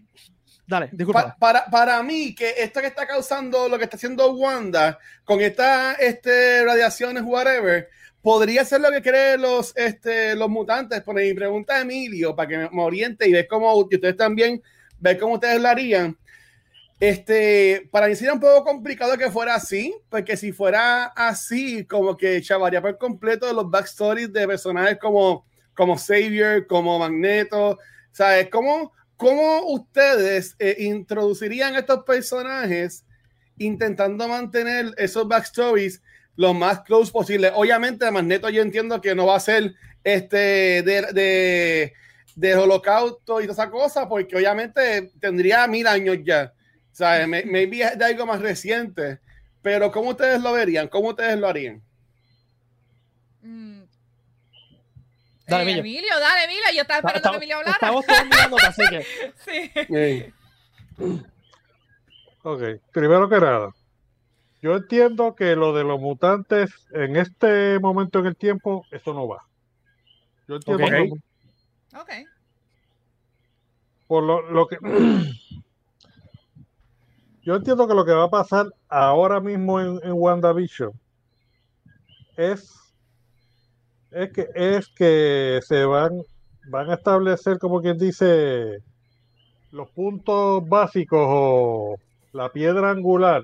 Dale, 0.69 0.89
disculpa. 0.91 1.23
Pa- 1.23 1.35
para, 1.39 1.65
para 1.67 2.03
mí, 2.03 2.35
que 2.35 2.55
esto 2.57 2.81
que 2.81 2.87
está 2.87 3.07
causando 3.07 3.69
lo 3.69 3.77
que 3.77 3.85
está 3.85 3.95
haciendo 3.95 4.33
Wanda 4.33 4.99
con 5.23 5.39
estas 5.39 5.97
este, 5.99 6.65
radiaciones, 6.65 7.23
whatever, 7.25 7.87
podría 8.21 8.65
ser 8.65 8.81
lo 8.81 8.91
que 8.91 9.01
creen 9.01 9.41
los, 9.41 9.71
este, 9.77 10.35
los 10.35 10.49
mutantes. 10.49 11.01
Por 11.03 11.15
mi 11.15 11.33
pregunta 11.33 11.75
a 11.77 11.81
Emilio, 11.81 12.35
para 12.35 12.49
que 12.49 12.57
me, 12.57 12.69
me 12.69 12.81
oriente 12.83 13.25
y 13.29 13.31
ver 13.31 13.47
cómo 13.47 13.73
ustedes 13.75 14.17
también, 14.17 14.61
ver 14.99 15.19
cómo 15.19 15.35
ustedes 15.35 15.61
lo 15.61 15.67
harían. 15.67 16.17
Este, 16.99 17.87
para 17.91 18.07
mí 18.07 18.15
sería 18.15 18.33
un 18.33 18.39
poco 18.39 18.63
complicado 18.63 19.17
que 19.17 19.29
fuera 19.29 19.53
así, 19.53 19.95
porque 20.09 20.35
si 20.35 20.51
fuera 20.51 21.05
así, 21.05 21.85
como 21.85 22.17
que 22.17 22.41
chavaría 22.41 22.81
por 22.81 22.97
completo 22.97 23.51
los 23.53 23.69
backstories 23.69 24.33
de 24.33 24.47
personajes 24.47 24.97
como, 24.99 25.45
como 25.75 25.95
Xavier, 25.95 26.65
como 26.65 26.97
Magneto, 26.97 27.77
¿sabes? 28.11 28.49
¿Cómo, 28.49 28.93
cómo 29.15 29.67
ustedes 29.67 30.55
eh, 30.57 30.75
introducirían 30.79 31.75
estos 31.75 32.03
personajes 32.03 33.05
intentando 33.59 34.27
mantener 34.27 34.91
esos 34.97 35.27
backstories 35.27 36.01
lo 36.35 36.55
más 36.55 36.81
close 36.81 37.11
posible? 37.11 37.51
Obviamente, 37.53 38.09
Magneto 38.09 38.49
yo 38.49 38.63
entiendo 38.63 38.99
que 39.01 39.13
no 39.13 39.27
va 39.27 39.35
a 39.35 39.39
ser 39.39 39.75
este 40.03 40.81
de, 40.81 41.93
de 42.38 42.55
holocausto 42.55 43.41
y 43.41 43.47
toda 43.47 43.53
esa 43.63 43.71
cosa, 43.71 44.07
porque 44.07 44.35
obviamente 44.35 45.11
tendría 45.19 45.65
mil 45.67 45.88
años 45.88 46.17
ya. 46.23 46.53
¿Sabes? 46.91 47.27
May- 47.27 47.45
Maybe 47.45 47.81
es 47.81 47.97
de 47.97 48.05
algo 48.05 48.25
más 48.27 48.39
reciente. 48.41 49.19
Pero 49.63 49.91
¿cómo 49.91 50.11
ustedes 50.11 50.39
lo 50.41 50.53
verían? 50.53 50.88
¿Cómo 50.88 51.09
ustedes 51.09 51.38
lo 51.39 51.47
harían? 51.47 51.81
Mm. 53.41 53.81
Dale, 55.47 55.59
Eh, 55.59 55.63
Emilio. 55.63 55.79
Emilio, 55.81 56.19
dale, 56.19 56.43
Emilio. 56.45 56.63
Yo 56.75 56.81
estaba 56.81 56.99
esperando 56.99 57.31
que 57.31 57.38
Emilio 57.38 57.57
hablara. 57.57 57.73
Estamos 57.75 58.05
todos 58.05 58.23
mirándote, 58.25 58.65
así 58.67 58.81
que. 58.89 59.05
Sí. 59.45 60.33
Ok, 62.43 62.61
primero 62.93 63.27
que 63.27 63.39
nada, 63.39 63.71
yo 64.61 64.75
entiendo 64.77 65.35
que 65.35 65.55
lo 65.55 65.73
de 65.73 65.83
los 65.83 65.99
mutantes 65.99 66.71
en 66.91 67.15
este 67.15 67.79
momento 67.79 68.19
en 68.19 68.27
el 68.27 68.35
tiempo, 68.35 68.85
eso 68.91 69.13
no 69.13 69.27
va. 69.27 69.43
Yo 70.47 70.55
entiendo 70.55 70.85
que 70.85 71.09
Ok. 71.99 72.11
por 74.07 74.23
lo, 74.23 74.41
lo 74.49 74.67
que 74.67 74.77
yo 77.43 77.55
entiendo 77.55 77.87
que 77.87 77.93
lo 77.93 78.05
que 78.05 78.13
va 78.13 78.25
a 78.25 78.29
pasar 78.29 78.67
ahora 78.87 79.39
mismo 79.39 79.79
en, 79.79 79.99
en 80.03 80.13
WandaVision 80.13 80.91
es 82.37 82.73
es 84.11 84.31
que 84.31 84.47
es 84.53 84.87
que 84.89 85.59
se 85.63 85.85
van 85.85 86.21
van 86.69 86.89
a 86.89 86.95
establecer 86.95 87.57
como 87.59 87.81
quien 87.81 87.97
dice 87.97 88.83
los 89.71 89.89
puntos 89.89 90.67
básicos 90.67 91.25
o 91.27 91.95
la 92.31 92.51
piedra 92.51 92.91
angular 92.91 93.43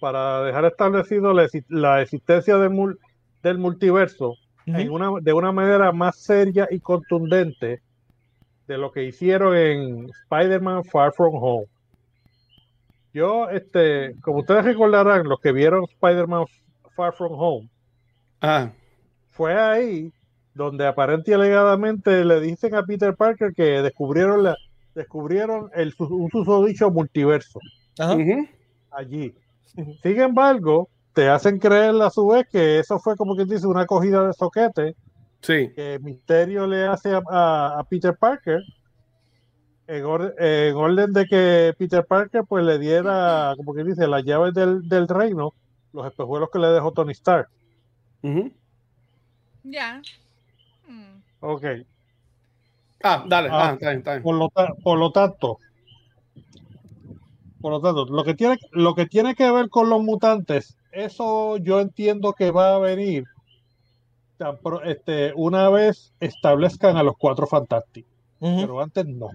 para 0.00 0.42
dejar 0.42 0.64
establecido 0.64 1.32
la, 1.32 1.48
la 1.68 2.02
existencia 2.02 2.56
del 2.58 3.58
multiverso 3.58 4.36
en 4.66 4.88
Ujú. 4.88 4.94
una, 4.94 5.20
de 5.20 5.32
una 5.32 5.52
manera 5.52 5.92
más 5.92 6.16
seria 6.16 6.68
y 6.70 6.80
contundente 6.80 7.80
de 8.66 8.78
lo 8.78 8.92
que 8.92 9.04
hicieron 9.04 9.56
en 9.56 10.08
Spider-Man 10.24 10.84
Far 10.84 11.12
From 11.12 11.34
Home. 11.34 11.66
Yo, 13.12 13.50
este, 13.50 14.14
como 14.22 14.38
ustedes 14.38 14.64
recordarán, 14.64 15.28
los 15.28 15.38
que 15.40 15.52
vieron 15.52 15.84
Spider-Man 15.84 16.46
Far 16.96 17.12
From 17.14 17.32
Home, 17.34 17.68
Ah, 18.40 18.70
fue 19.30 19.54
ahí 19.60 20.12
donde 20.54 20.86
aparente 20.86 21.30
y 21.30 21.34
alegadamente 21.34 22.24
le 22.24 22.40
dicen 22.40 22.74
a 22.74 22.82
Peter 22.82 23.14
Parker 23.14 23.52
que 23.54 23.82
descubrieron 23.82 24.42
la, 24.42 24.56
descubrieron 24.94 25.70
el, 25.74 25.92
su- 25.92 26.04
un 26.06 26.28
susodicho 26.30 26.90
multiverso 26.90 27.60
Ajá. 27.98 28.16
allí. 28.90 29.32
Sin 30.02 30.20
embargo, 30.20 30.88
te 31.12 31.28
hacen 31.28 31.58
creer 31.58 31.94
a 32.02 32.10
su 32.10 32.26
vez 32.26 32.46
que 32.50 32.78
eso 32.78 32.98
fue 32.98 33.16
como 33.16 33.34
quien 33.36 33.48
dice 33.48 33.66
una 33.66 33.86
cogida 33.86 34.26
de 34.26 34.32
soquete 34.32 34.94
Sí. 35.40 35.70
que 35.74 35.98
Misterio 36.00 36.66
le 36.66 36.86
hace 36.86 37.12
a, 37.14 37.20
a- 37.28 37.78
a 37.80 37.84
Peter 37.84 38.16
Parker 38.16 38.60
en, 39.88 40.04
orde- 40.04 40.34
en 40.38 40.76
orden 40.76 41.12
de 41.12 41.26
que 41.26 41.74
Peter 41.76 42.04
Parker 42.06 42.44
pues 42.48 42.64
le 42.64 42.78
diera, 42.78 43.52
como 43.56 43.74
que 43.74 43.82
dice, 43.84 44.06
las 44.06 44.24
llaves 44.24 44.54
del, 44.54 44.88
del 44.88 45.08
reino 45.08 45.52
los 45.92 46.06
espejuelos 46.06 46.48
que 46.50 46.58
le 46.58 46.68
dejó 46.68 46.92
Tony 46.92 47.12
Stark. 47.12 47.48
Ya. 49.64 50.00
Mm. 50.88 51.20
Ok. 51.40 51.64
Ah, 53.02 53.24
dale, 53.26 53.48
Ah. 53.50 53.70
ah, 53.70 53.72
está 53.74 53.86
bien, 53.88 53.98
está 53.98 54.10
bien. 54.12 54.22
Por 54.22 54.34
lo, 54.36 54.48
por 54.82 54.98
lo 54.98 55.10
tanto, 55.12 55.58
por 57.62 57.72
lo 57.72 57.80
tanto, 57.80 58.04
lo 58.04 58.24
que 58.24 58.34
tiene, 58.34 58.58
lo 58.72 58.94
que 58.94 59.06
tiene 59.06 59.34
que 59.34 59.50
ver 59.50 59.70
con 59.70 59.88
los 59.88 60.02
mutantes, 60.02 60.76
eso 60.90 61.56
yo 61.56 61.80
entiendo 61.80 62.34
que 62.34 62.50
va 62.50 62.74
a 62.74 62.78
venir 62.78 63.24
este, 64.84 65.32
una 65.36 65.70
vez 65.70 66.12
establezcan 66.18 66.96
a 66.96 67.02
los 67.04 67.14
cuatro 67.16 67.46
fantásticos, 67.46 68.10
pero 68.40 68.80
antes 68.80 69.06
no. 69.06 69.30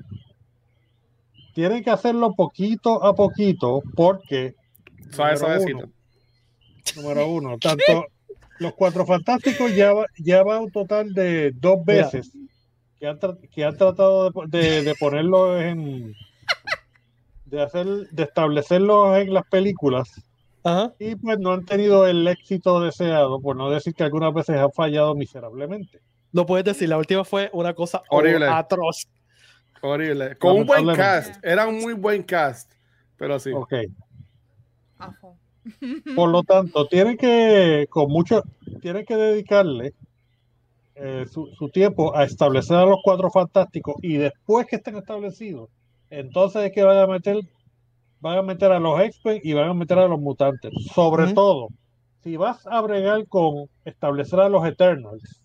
Tienen 1.54 1.84
que 1.84 1.90
hacerlo 1.90 2.34
poquito 2.36 3.04
a 3.04 3.16
poquito 3.16 3.82
porque 3.96 4.54
Suave, 5.10 5.36
número 5.36 5.38
suavecito. 5.38 5.78
uno, 5.78 5.90
número 6.98 7.28
uno, 7.30 7.58
tanto 7.58 8.06
los 8.60 8.74
cuatro 8.74 9.06
fantásticos 9.06 9.74
ya 9.74 9.94
va, 9.94 10.06
ya 10.20 10.44
va 10.44 10.60
un 10.60 10.72
total 10.72 11.14
de 11.14 11.52
dos 11.52 11.78
Mira. 11.86 12.04
veces 12.04 12.32
que 13.00 13.08
han, 13.08 13.20
tra- 13.20 13.40
que 13.50 13.64
han 13.64 13.78
tratado 13.78 14.30
de, 14.32 14.60
de, 14.60 14.84
de 14.84 14.96
ponerlo 14.96 15.60
en 15.62 16.14
de 17.50 17.62
hacer 17.62 17.86
de 17.86 18.24
establecerlo 18.24 19.16
en 19.16 19.34
las 19.34 19.46
películas 19.48 20.10
Ajá. 20.64 20.94
y 21.00 21.16
pues 21.16 21.40
no 21.40 21.54
han 21.54 21.66
tenido 21.66 22.06
el 22.06 22.28
éxito 22.28 22.82
deseado 22.82 23.40
por 23.40 23.56
no 23.56 23.70
decir 23.70 23.94
que 23.94 24.04
algunas 24.04 24.34
veces 24.34 24.58
han 24.58 24.72
fallado 24.72 25.16
miserablemente 25.16 26.02
Lo 26.34 26.46
puedes 26.46 26.66
decir, 26.66 26.90
la 26.90 26.98
última 26.98 27.24
fue 27.24 27.50
una 27.54 27.74
cosa 27.74 28.02
Horrible. 28.10 28.48
atroz. 28.48 29.08
Horrible. 29.82 30.36
Con 30.38 30.58
un 30.58 30.66
buen 30.66 30.88
cast. 30.96 31.36
Era 31.44 31.68
un 31.68 31.80
muy 31.80 31.94
buen 31.94 32.24
cast. 32.24 32.72
Pero 33.16 33.40
sí. 33.40 33.52
ok. 33.54 33.74
Por 36.16 36.30
lo 36.30 36.44
tanto, 36.44 36.88
tienen 36.88 37.18
que, 37.18 37.88
con 37.90 38.10
mucho, 38.10 38.44
tienen 38.82 39.06
que 39.06 39.16
dedicarle 39.16 39.94
eh, 40.96 41.26
su, 41.32 41.48
su 41.58 41.70
tiempo 41.70 42.16
a 42.16 42.24
establecer 42.24 42.78
a 42.78 42.86
los 42.86 42.98
cuatro 43.04 43.30
fantásticos 43.30 43.96
y 44.02 44.18
después 44.18 44.66
que 44.66 44.78
estén 44.78 44.96
establecidos, 44.98 45.70
entonces 46.10 46.64
es 46.66 46.72
que 46.72 46.84
van 46.84 46.98
a 46.98 47.08
meter, 47.08 47.38
van 48.20 48.38
a 48.40 48.42
meter 48.44 48.72
a 48.72 48.80
los 48.80 49.00
X-Men 49.02 49.42
y 49.44 49.54
van 49.54 49.70
a 49.70 49.74
meter 49.74 50.00
a 50.00 50.08
los 50.08 50.20
mutantes. 50.20 50.74
Sobre 50.94 51.34
todo, 51.34 51.70
si 52.24 52.38
vas 52.38 52.66
a 52.68 52.82
bregar 52.82 53.28
con 53.28 53.68
establecer 53.86 54.40
a 54.42 54.50
los 54.50 54.66
Eternals, 54.66 55.42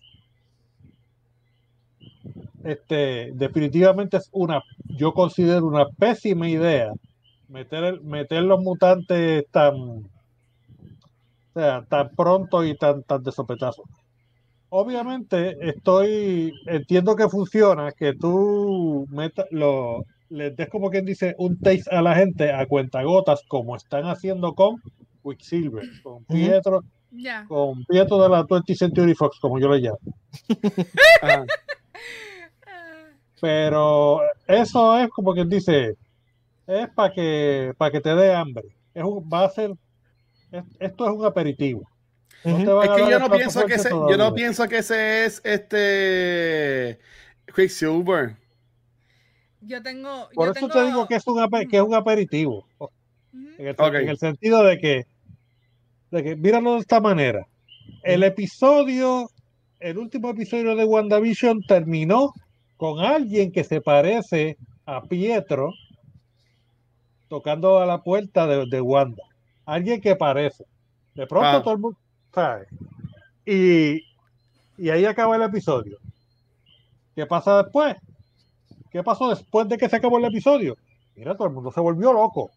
este, 2.63 3.31
definitivamente 3.33 4.17
es 4.17 4.29
una, 4.31 4.61
yo 4.97 5.13
considero 5.13 5.65
una 5.67 5.85
pésima 5.89 6.47
idea 6.49 6.91
meter, 7.47 7.83
el- 7.83 8.01
meter 8.01 8.43
los 8.43 8.61
mutantes 8.61 9.45
tan, 9.51 9.75
o 9.75 10.03
sea, 11.53 11.85
tan 11.89 12.09
pronto 12.15 12.63
y 12.63 12.75
tan, 12.77 13.03
tan 13.03 13.23
de 13.23 13.31
sopetazo. 13.31 13.83
Obviamente 14.69 15.55
estoy, 15.61 16.53
entiendo 16.67 17.15
que 17.15 17.29
funciona, 17.29 17.91
que 17.91 18.13
tú 18.15 19.05
meta, 19.09 19.45
lo, 19.51 20.03
les 20.33 20.55
des 20.55 20.67
como 20.69 20.89
quien 20.89 21.05
dice 21.05 21.35
un 21.37 21.59
taste 21.59 21.89
a 21.95 22.01
la 22.01 22.15
gente 22.15 22.51
a 22.51 22.65
cuentagotas, 22.65 23.41
como 23.47 23.75
están 23.75 24.05
haciendo 24.05 24.53
con 24.55 24.81
Quicksilver, 25.23 25.83
con 26.01 26.25
Pietro, 26.25 26.81
Ya. 27.11 27.45
con 27.47 27.83
Pietro 27.85 28.21
de 28.21 28.29
la 28.29 28.43
20th 28.43 28.75
Century 28.75 29.13
Fox, 29.13 29.39
como 29.39 29.59
yo 29.59 29.69
le 29.69 29.79
llamo. 29.79 29.99
Ah, 31.21 31.45
Pero 33.39 34.21
eso 34.47 34.97
es 34.99 35.09
como 35.09 35.33
quien 35.33 35.49
dice, 35.49 35.95
es 36.67 36.89
para 36.95 37.13
que, 37.13 37.73
para 37.77 37.91
que 37.91 38.01
te 38.01 38.15
dé 38.15 38.33
hambre. 38.33 38.63
Es 38.93 39.03
un, 39.03 39.27
va 39.31 39.45
a 39.45 39.49
ser, 39.49 39.71
es- 40.51 40.63
esto 40.79 41.05
es 41.05 41.11
un 41.11 41.25
aperitivo. 41.25 41.89
No 42.45 42.57
te 42.57 42.65
van 42.65 42.83
Es 42.85 42.89
a 42.91 42.95
que 42.95 43.11
yo 43.11 43.19
no 43.19 43.29
pienso 43.29 43.65
que 43.65 43.73
ese, 43.75 43.89
yo 43.89 44.17
no 44.17 44.33
pienso 44.33 44.67
que 44.67 44.77
ese 44.79 45.25
es 45.25 45.41
este 45.45 46.99
Quicksilver. 47.55 48.35
Yo 49.65 49.81
tengo. 49.81 50.29
Por 50.33 50.47
yo 50.47 50.51
eso 50.51 50.67
tengo... 50.67 50.73
te 50.73 50.85
digo 50.85 51.07
que 51.07 51.15
es 51.15 51.27
un, 51.27 51.49
que 51.69 51.77
es 51.77 51.83
un 51.83 51.93
aperitivo. 51.95 52.67
En 53.57 53.67
el, 53.67 53.75
Ok. 53.77 53.93
en 53.95 54.09
el 54.09 54.17
sentido 54.17 54.63
de 54.63 54.77
que, 54.79 55.05
de 56.11 56.23
que, 56.23 56.35
míralo 56.35 56.73
de 56.73 56.79
esta 56.79 56.99
manera. 56.99 57.47
El 58.03 58.23
episodio, 58.23 59.29
el 59.79 59.97
último 59.97 60.29
episodio 60.29 60.75
de 60.75 60.85
WandaVision 60.85 61.61
terminó 61.63 62.33
con 62.77 62.99
alguien 62.99 63.51
que 63.51 63.63
se 63.63 63.81
parece 63.81 64.57
a 64.85 65.01
Pietro 65.01 65.71
tocando 67.29 67.79
a 67.79 67.85
la 67.85 68.01
puerta 68.03 68.45
de, 68.47 68.65
de 68.67 68.81
Wanda. 68.81 69.23
Alguien 69.65 70.01
que 70.01 70.15
parece. 70.15 70.65
De 71.15 71.25
pronto 71.27 71.47
Ah. 71.47 71.61
todo 71.63 71.73
el 71.73 71.79
mundo 71.79 71.97
sabe. 72.33 72.67
Y, 73.45 74.01
y 74.77 74.89
ahí 74.89 75.05
acaba 75.05 75.35
el 75.35 75.41
episodio. 75.43 75.97
¿Qué 77.15 77.25
pasa 77.25 77.63
después? 77.63 77.95
¿Qué 78.93 79.03
pasó 79.03 79.27
después 79.29 79.67
de 79.67 79.77
que 79.77 79.89
se 79.89 79.95
acabó 79.97 80.19
el 80.19 80.25
episodio? 80.25 80.77
Mira, 81.15 81.35
todo 81.35 81.47
el 81.47 81.53
mundo 81.53 81.71
se 81.71 81.81
volvió 81.81 82.13
loco. 82.13 82.51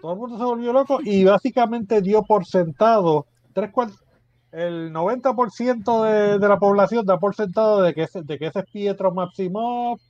Todo 0.00 0.12
el 0.12 0.18
mundo 0.18 0.36
se 0.38 0.44
volvió 0.44 0.72
loco 0.72 0.98
y 1.02 1.22
básicamente 1.24 2.00
dio 2.02 2.22
por 2.24 2.44
sentado 2.46 3.26
tres 3.52 3.70
cuartos. 3.70 4.02
El 4.50 4.92
90% 4.92 6.02
de, 6.04 6.38
de 6.38 6.48
la 6.48 6.58
población 6.58 7.06
da 7.06 7.18
por 7.18 7.34
sentado 7.34 7.80
de 7.82 7.94
que 7.94 8.02
ese, 8.02 8.22
de 8.22 8.38
que 8.38 8.46
ese 8.46 8.58
es 8.60 8.66
Pietro 8.70 9.12
Maximoff, 9.12 10.00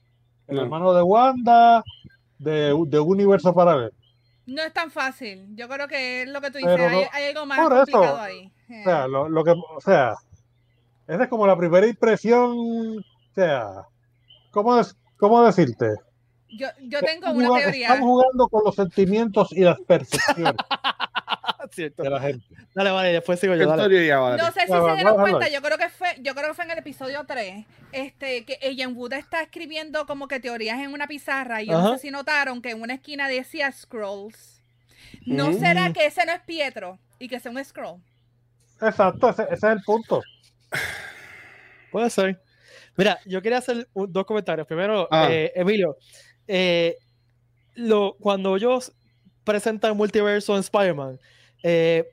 el 0.47 0.55
No. 0.57 0.61
hermano 0.63 0.93
de 0.93 1.01
Wanda, 1.03 1.83
de, 2.39 2.73
de 2.87 2.99
un 2.99 3.09
universo 3.11 3.53
paralelo. 3.53 3.91
No 4.45 4.61
es 4.63 4.73
tan 4.73 4.91
fácil. 4.91 5.55
Yo 5.55 5.69
creo 5.69 5.87
que 5.87 6.23
es 6.23 6.29
lo 6.29 6.41
que 6.41 6.51
tú 6.51 6.57
dices. 6.57 6.77
No- 6.77 6.83
hay, 6.87 7.05
hay 7.13 7.25
algo 7.29 7.45
más 7.45 7.59
por 7.59 7.71
eso. 7.73 7.83
complicado 7.91 8.19
ahí. 8.19 8.51
O 8.81 8.83
sea, 8.83 9.07
lo, 9.07 9.29
lo 9.29 9.43
que, 9.45 9.51
o 9.51 9.79
sea, 9.79 10.15
esa 11.07 11.23
es 11.23 11.29
como 11.29 11.47
la 11.47 11.55
primera 11.57 11.87
impresión. 11.87 12.97
O 12.97 13.33
sea, 13.35 13.85
¿cómo, 14.53 14.77
des- 14.77 14.95
cómo 15.17 15.43
decirte? 15.43 15.87
yo, 16.49 16.67
yo 16.83 16.99
tengo 17.01 17.27
Estamos 17.27 17.37
una 17.37 17.47
jugando- 17.47 17.65
teoría. 17.71 17.87
Estamos 17.87 18.07
jugando 18.07 18.47
con 18.47 18.63
los 18.63 18.75
sentimientos 18.75 19.51
y 19.51 19.61
las 19.61 19.79
percepciones 19.81 20.53
Cierto. 21.71 22.03
de 22.03 22.09
la 22.11 22.19
gente. 22.21 22.45
Dale, 22.75 22.91
vale, 22.91 23.11
después 23.13 23.39
sigo 23.39 23.53
¿Qué 23.53 23.59
yo. 23.61 23.75
Dale. 23.75 24.37
No 24.37 24.51
sé 24.51 24.61
si 24.61 24.67
Ya, 24.67 24.75
se 24.75 24.79
va, 24.79 24.95
dieron 24.95 25.15
cuenta, 25.19 25.49
yo 25.49 25.61
creo 25.61 25.77
que 25.77 25.89
fue, 25.89 26.07
yo 26.21 26.35
creo 26.35 26.49
que 26.49 26.53
fue 26.53 26.65
en 26.65 26.71
el 26.71 26.77
episodio 26.77 27.23
3, 27.25 27.65
este, 27.91 28.45
que 28.45 28.59
Ellen 28.61 28.95
Wood 28.95 29.13
está 29.13 29.41
escribiendo 29.41 30.05
como 30.05 30.27
que 30.27 30.39
teorías 30.39 30.79
en 30.79 30.93
una 30.93 31.07
pizarra 31.07 31.61
y 31.63 31.67
yo 31.67 31.81
no 31.81 31.93
sé 31.93 31.99
si 31.99 32.11
notaron 32.11 32.61
que 32.61 32.71
en 32.71 32.81
una 32.81 32.93
esquina 32.95 33.27
decía 33.27 33.71
scrolls. 33.71 34.61
¿No 35.25 35.51
Mm. 35.51 35.59
será 35.59 35.93
que 35.93 36.05
ese 36.05 36.25
no 36.25 36.33
es 36.33 36.41
Pietro 36.41 36.99
y 37.17 37.27
que 37.29 37.39
sea 37.39 37.51
un 37.51 37.63
scroll? 37.63 37.99
Exacto, 38.81 39.29
ese, 39.29 39.43
ese 39.43 39.53
es 39.53 39.63
el 39.63 39.81
punto. 39.83 40.21
Puede 41.91 42.09
ser. 42.09 42.41
Mira, 42.95 43.19
yo 43.25 43.41
quería 43.41 43.57
hacer 43.59 43.87
un- 43.93 44.11
dos 44.11 44.25
comentarios. 44.25 44.67
Primero, 44.67 45.07
Ah. 45.11 45.27
eh, 45.31 45.51
Emilio, 45.55 45.97
eh, 46.47 46.95
lo, 47.75 48.15
cuando 48.19 48.55
ellos 48.55 48.91
presentan 49.43 49.97
multiverso 49.97 50.53
en 50.53 50.59
Spider-Man, 50.61 51.19
eh, 51.63 52.05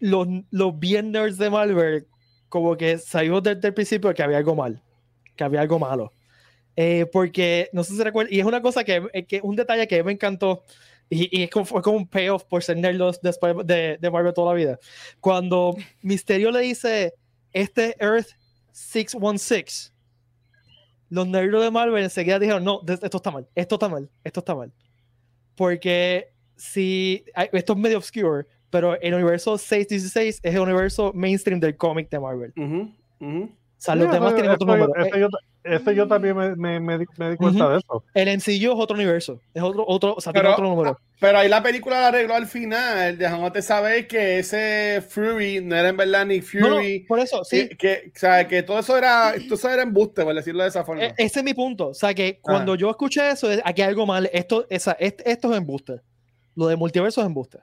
los, 0.00 0.28
los 0.50 0.78
bien 0.78 1.10
nerds 1.12 1.38
de 1.38 1.48
Marvel, 1.50 2.06
como 2.48 2.76
que 2.76 2.98
sabíamos 2.98 3.42
desde 3.42 3.68
el 3.68 3.74
principio 3.74 4.12
que 4.14 4.22
había 4.22 4.38
algo 4.38 4.54
mal, 4.54 4.82
que 5.34 5.44
había 5.44 5.60
algo 5.62 5.78
malo. 5.78 6.12
Eh, 6.76 7.06
porque, 7.10 7.70
no 7.72 7.82
sé 7.82 7.94
si 7.94 8.02
recuerdan, 8.02 8.32
y 8.32 8.38
es 8.38 8.44
una 8.44 8.60
cosa 8.60 8.84
que, 8.84 9.02
eh, 9.14 9.24
que 9.24 9.40
un 9.42 9.56
detalle 9.56 9.88
que 9.88 10.02
me 10.04 10.12
encantó, 10.12 10.62
y, 11.08 11.42
y 11.44 11.48
fue 11.64 11.80
como 11.82 11.96
un 11.96 12.06
payoff 12.08 12.44
por 12.44 12.62
ser 12.62 12.76
nerdos 12.76 13.20
de, 13.22 13.32
de, 13.64 13.96
de 13.98 14.10
Marvel 14.10 14.34
toda 14.34 14.52
la 14.52 14.56
vida. 14.58 14.78
Cuando 15.20 15.74
Misterio 16.02 16.50
le 16.50 16.60
dice, 16.60 17.14
este 17.52 17.96
Earth 17.98 18.28
616. 18.76 19.92
Los 21.08 21.26
nerds 21.26 21.62
de 21.62 21.70
Marvel 21.70 22.02
enseguida 22.02 22.38
dijeron, 22.38 22.62
no, 22.62 22.82
esto 22.86 23.16
está 23.16 23.30
mal, 23.30 23.48
esto 23.54 23.76
está 23.76 23.88
mal, 23.88 24.10
esto 24.22 24.40
está 24.40 24.54
mal. 24.54 24.72
Porque 25.54 26.32
si, 26.56 27.24
esto 27.52 27.72
es 27.72 27.78
medio 27.78 27.96
obscure, 27.96 28.46
pero 28.68 29.00
el 29.00 29.14
universo 29.14 29.56
616 29.56 30.40
es 30.42 30.54
el 30.54 30.60
universo 30.60 31.12
mainstream 31.14 31.58
del 31.58 31.76
cómic 31.76 32.10
de 32.10 32.20
Marvel. 32.20 32.52
Sea, 33.78 33.94
los 33.94 34.06
Sí, 34.06 34.12
demás 34.12 34.28
eso- 34.28 34.34
tienen 34.36 34.52
otro 34.52 34.74
eso 34.74 34.86
número. 34.86 35.04
eso 35.06 35.18
yo, 35.18 35.28
eso 35.64 35.90
yo 35.92 36.06
también 36.08 36.36
me, 36.36 36.56
me- 36.56 36.80
me 36.80 36.98
di, 36.98 37.04
me 37.18 37.30
di 37.30 37.36
cuenta 37.36 37.64
Ujú. 37.64 37.72
de 37.72 37.78
eso. 37.78 38.04
El 38.14 38.28
MCU 38.28 38.72
es 38.72 38.78
otro 38.78 38.94
universo, 38.96 39.40
es 39.52 39.62
otro, 39.62 39.84
otro, 39.86 40.14
o 40.14 40.20
sea, 40.20 40.32
tiene 40.32 40.44
Pero- 40.48 40.54
otro 40.54 40.68
número. 40.68 40.98
Pero 41.18 41.38
ahí 41.38 41.48
la 41.48 41.62
película 41.62 41.98
la 42.00 42.08
arregló 42.08 42.34
al 42.34 42.46
final, 42.46 43.16
dejándote 43.16 43.62
saber 43.62 44.06
que 44.06 44.38
ese 44.40 45.02
Fury 45.08 45.62
no 45.62 45.74
era 45.74 45.88
en 45.88 45.96
verdad 45.96 46.26
ni 46.26 46.40
No, 46.54 46.68
no, 46.68 46.76
Fury. 46.76 47.00
por 47.08 47.18
eso, 47.20 47.42
sí, 47.42 47.68
que, 47.70 47.76
que, 47.76 48.12
o 48.14 48.18
sea, 48.18 48.46
que 48.46 48.62
todo 48.62 48.78
eso 48.78 48.98
era, 48.98 49.32
todo 49.46 49.54
eso 49.54 49.70
era 49.70 49.82
embuste, 49.82 50.24
por 50.24 50.34
decirlo 50.34 50.62
de 50.62 50.68
esa 50.68 50.84
forma. 50.84 51.04
E- 51.04 51.14
ese 51.16 51.38
es 51.38 51.44
mi 51.44 51.54
punto. 51.54 51.88
O 51.88 51.94
sea, 51.94 52.12
que 52.12 52.34
Ah. 52.36 52.40
cuando 52.42 52.74
yo 52.74 52.90
escuché 52.90 53.30
eso, 53.30 53.50
es- 53.50 53.62
aquí 53.64 53.80
hay 53.80 53.88
algo 53.88 54.04
mal. 54.06 54.28
Esto, 54.32 54.66
esa, 54.68 54.92
est- 54.92 55.22
esto 55.24 55.50
es 55.52 55.56
embuste. 55.58 56.00
Lo 56.54 56.66
de 56.68 56.76
multiverso 56.76 57.20
es 57.22 57.26
embuste. 57.26 57.58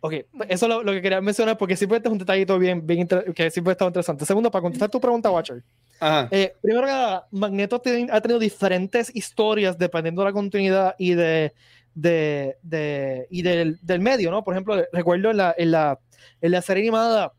Ok, 0.00 0.12
eso 0.48 0.66
es 0.66 0.68
lo, 0.68 0.82
lo 0.82 0.92
que 0.92 1.02
quería 1.02 1.20
mencionar 1.20 1.56
porque 1.56 1.76
simplemente 1.76 2.08
es 2.08 2.12
un 2.12 2.18
detallito 2.18 2.58
bien, 2.58 2.86
bien 2.86 3.00
inter- 3.00 3.32
que 3.34 3.50
siempre 3.50 3.70
ha 3.70 3.72
estado 3.72 3.88
interesante. 3.88 4.24
Segundo, 4.26 4.50
para 4.50 4.62
contestar 4.62 4.90
tu 4.90 5.00
pregunta, 5.00 5.30
Watcher. 5.30 5.62
Ajá. 5.98 6.28
Eh, 6.30 6.52
primero 6.60 6.86
que 6.86 6.92
nada, 6.92 7.26
Magneto 7.30 7.76
ha 7.76 8.20
tenido 8.20 8.38
diferentes 8.38 9.10
historias 9.14 9.78
dependiendo 9.78 10.22
de 10.22 10.26
la 10.26 10.32
continuidad 10.32 10.94
y 10.98 11.14
de, 11.14 11.54
de, 11.94 12.56
de 12.62 13.26
y 13.30 13.42
del, 13.42 13.78
del, 13.82 14.00
medio, 14.00 14.30
¿no? 14.30 14.44
Por 14.44 14.54
ejemplo, 14.54 14.76
recuerdo 14.92 15.30
en 15.30 15.38
la, 15.38 15.54
en 15.56 15.70
la, 15.70 15.98
en 16.42 16.50
la 16.52 16.62
serie 16.62 16.82
animada, 16.82 17.32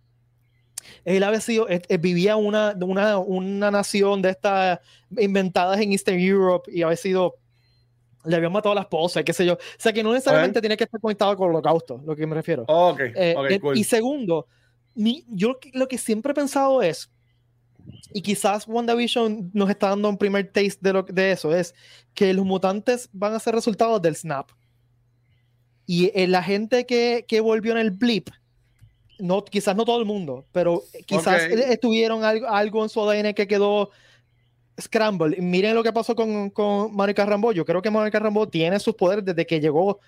él 1.05 1.23
había 1.23 1.39
sido, 1.39 1.67
él, 1.67 1.81
vivía 1.99 2.35
una, 2.37 2.75
una, 2.81 3.19
una 3.19 3.71
nación 3.71 4.21
de 4.21 4.31
estas 4.31 4.79
inventadas 5.15 5.79
en 5.79 5.91
Eastern 5.91 6.19
Europe 6.19 6.71
y 6.71 6.81
había 6.81 6.97
sido 6.97 7.35
le 8.27 8.35
habían 8.35 8.51
matado 8.51 8.73
a 8.73 8.75
la 8.75 8.81
esposa, 8.81 9.23
qué 9.23 9.33
sé 9.33 9.45
yo. 9.45 9.53
O 9.53 9.57
sea, 9.77 9.93
que 9.93 10.03
no 10.03 10.13
necesariamente 10.13 10.59
tiene 10.59 10.77
que 10.77 10.83
estar 10.83 10.99
conectado 10.99 11.35
con 11.35 11.49
el 11.49 11.55
holocausto, 11.55 12.01
lo 12.05 12.15
que 12.15 12.27
me 12.27 12.35
refiero. 12.35 12.65
okay, 12.67 13.11
eh, 13.15 13.35
okay, 13.37 13.59
cool. 13.59 13.77
Y 13.77 13.83
segundo, 13.83 14.47
mi, 14.95 15.25
yo 15.29 15.57
lo 15.73 15.87
que 15.87 15.97
siempre 15.97 16.31
he 16.31 16.35
pensado 16.35 16.81
es, 16.81 17.09
y 18.13 18.21
quizás 18.21 18.67
WandaVision 18.67 19.51
nos 19.53 19.69
está 19.69 19.89
dando 19.89 20.09
un 20.09 20.17
primer 20.17 20.45
taste 20.51 20.79
de, 20.81 20.93
lo, 20.93 21.03
de 21.03 21.31
eso, 21.31 21.55
es 21.55 21.73
que 22.13 22.33
los 22.33 22.45
mutantes 22.45 23.09
van 23.13 23.33
a 23.33 23.39
ser 23.39 23.55
resultados 23.55 24.01
del 24.01 24.15
snap. 24.15 24.49
Y 25.85 26.11
eh, 26.13 26.27
la 26.27 26.43
gente 26.43 26.85
que, 26.85 27.25
que, 27.27 27.39
volvió 27.39 27.71
en 27.71 27.77
el 27.77 27.91
blip, 27.91 28.29
no, 29.19 29.43
quizás 29.45 29.75
no 29.75 29.85
todo 29.85 29.99
el 29.99 30.05
mundo, 30.05 30.45
pero 30.51 30.83
quizás 31.05 31.45
okay. 31.45 31.59
estuvieron 31.69 32.25
algo, 32.25 32.47
algo 32.47 32.83
en 32.83 32.89
su 32.89 33.01
ADN 33.01 33.33
que 33.33 33.47
quedó 33.47 33.89
Scramble. 34.79 35.41
Miren 35.41 35.75
lo 35.75 35.83
que 35.83 35.91
pasó 35.91 36.15
con, 36.15 36.49
con 36.49 36.93
Mónica 36.93 37.25
Rambo. 37.25 37.51
Yo 37.51 37.65
creo 37.65 37.81
que 37.81 37.89
Mónica 37.89 38.19
Rambo 38.19 38.47
tiene 38.47 38.79
sus 38.79 38.95
poderes 38.95 39.25
desde 39.25 39.45
que 39.45 39.59
llegó, 39.59 39.99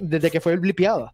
desde 0.00 0.30
que 0.30 0.40
fue 0.40 0.56
blipeada. 0.56 1.12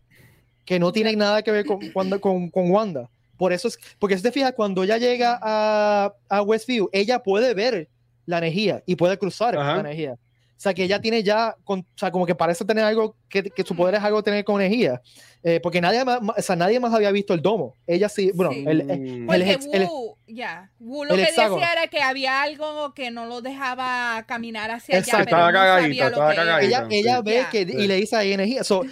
Que 0.64 0.78
no 0.78 0.92
tiene 0.92 1.14
nada 1.16 1.42
que 1.42 1.52
ver 1.52 1.64
con, 1.64 1.80
con, 2.20 2.50
con 2.50 2.70
Wanda. 2.70 3.08
Por 3.36 3.52
eso 3.52 3.68
es, 3.68 3.78
porque 3.98 4.16
si 4.16 4.22
te 4.22 4.32
fijas, 4.32 4.52
cuando 4.52 4.82
ella 4.82 4.98
llega 4.98 5.38
a, 5.40 6.12
a 6.28 6.42
Westview, 6.42 6.90
ella 6.92 7.22
puede 7.22 7.54
ver 7.54 7.88
la 8.26 8.38
energía 8.38 8.82
y 8.86 8.96
puede 8.96 9.16
cruzar 9.18 9.56
Ajá. 9.56 9.74
la 9.74 9.80
energía. 9.80 10.16
O 10.60 10.62
sea, 10.62 10.74
que 10.74 10.84
ella 10.84 11.00
tiene 11.00 11.22
ya, 11.22 11.56
con, 11.64 11.80
o 11.80 11.84
sea, 11.98 12.10
como 12.10 12.26
que 12.26 12.34
parece 12.34 12.66
tener 12.66 12.84
algo, 12.84 13.16
que, 13.30 13.44
que 13.44 13.62
su 13.62 13.74
poder 13.74 13.94
es 13.94 14.02
algo 14.02 14.22
tener 14.22 14.44
con 14.44 14.60
energía. 14.60 15.00
Eh, 15.42 15.58
porque 15.62 15.80
nadie 15.80 16.04
más, 16.04 16.20
o 16.36 16.42
sea, 16.42 16.54
nadie 16.54 16.78
más 16.78 16.92
había 16.92 17.10
visto 17.12 17.32
el 17.32 17.40
domo. 17.40 17.76
Ella 17.86 18.10
sí, 18.10 18.30
bueno, 18.34 18.52
sí. 18.52 18.64
el, 18.68 18.82
el, 18.82 19.26
el, 19.30 19.52
el 19.72 19.86
Wu, 19.86 20.16
ya, 20.26 20.70
Wu 20.78 21.04
lo 21.04 21.14
que 21.14 21.22
hexágono. 21.22 21.56
decía 21.56 21.72
era 21.72 21.86
que 21.86 22.02
había 22.02 22.42
algo 22.42 22.92
que 22.92 23.10
no 23.10 23.24
lo 23.24 23.40
dejaba 23.40 24.22
caminar 24.28 24.70
hacia 24.70 24.98
Exacto. 24.98 25.34
allá, 25.34 25.46
pero 25.46 25.46
estaba 25.48 25.76
no 25.76 25.82
sabía 25.82 26.06
estaba 26.08 26.24
lo 26.26 26.30
que 26.30 26.36
cagadita. 26.36 26.66
ella, 26.66 26.86
ella 26.90 27.16
sí. 27.16 27.22
ve 27.24 27.32
Yeah. 27.32 27.48
que, 27.50 27.60
y 27.62 27.86
le 27.86 27.94
dice 27.96 28.16
ahí 28.16 28.32
energía. 28.34 28.62
So, 28.62 28.82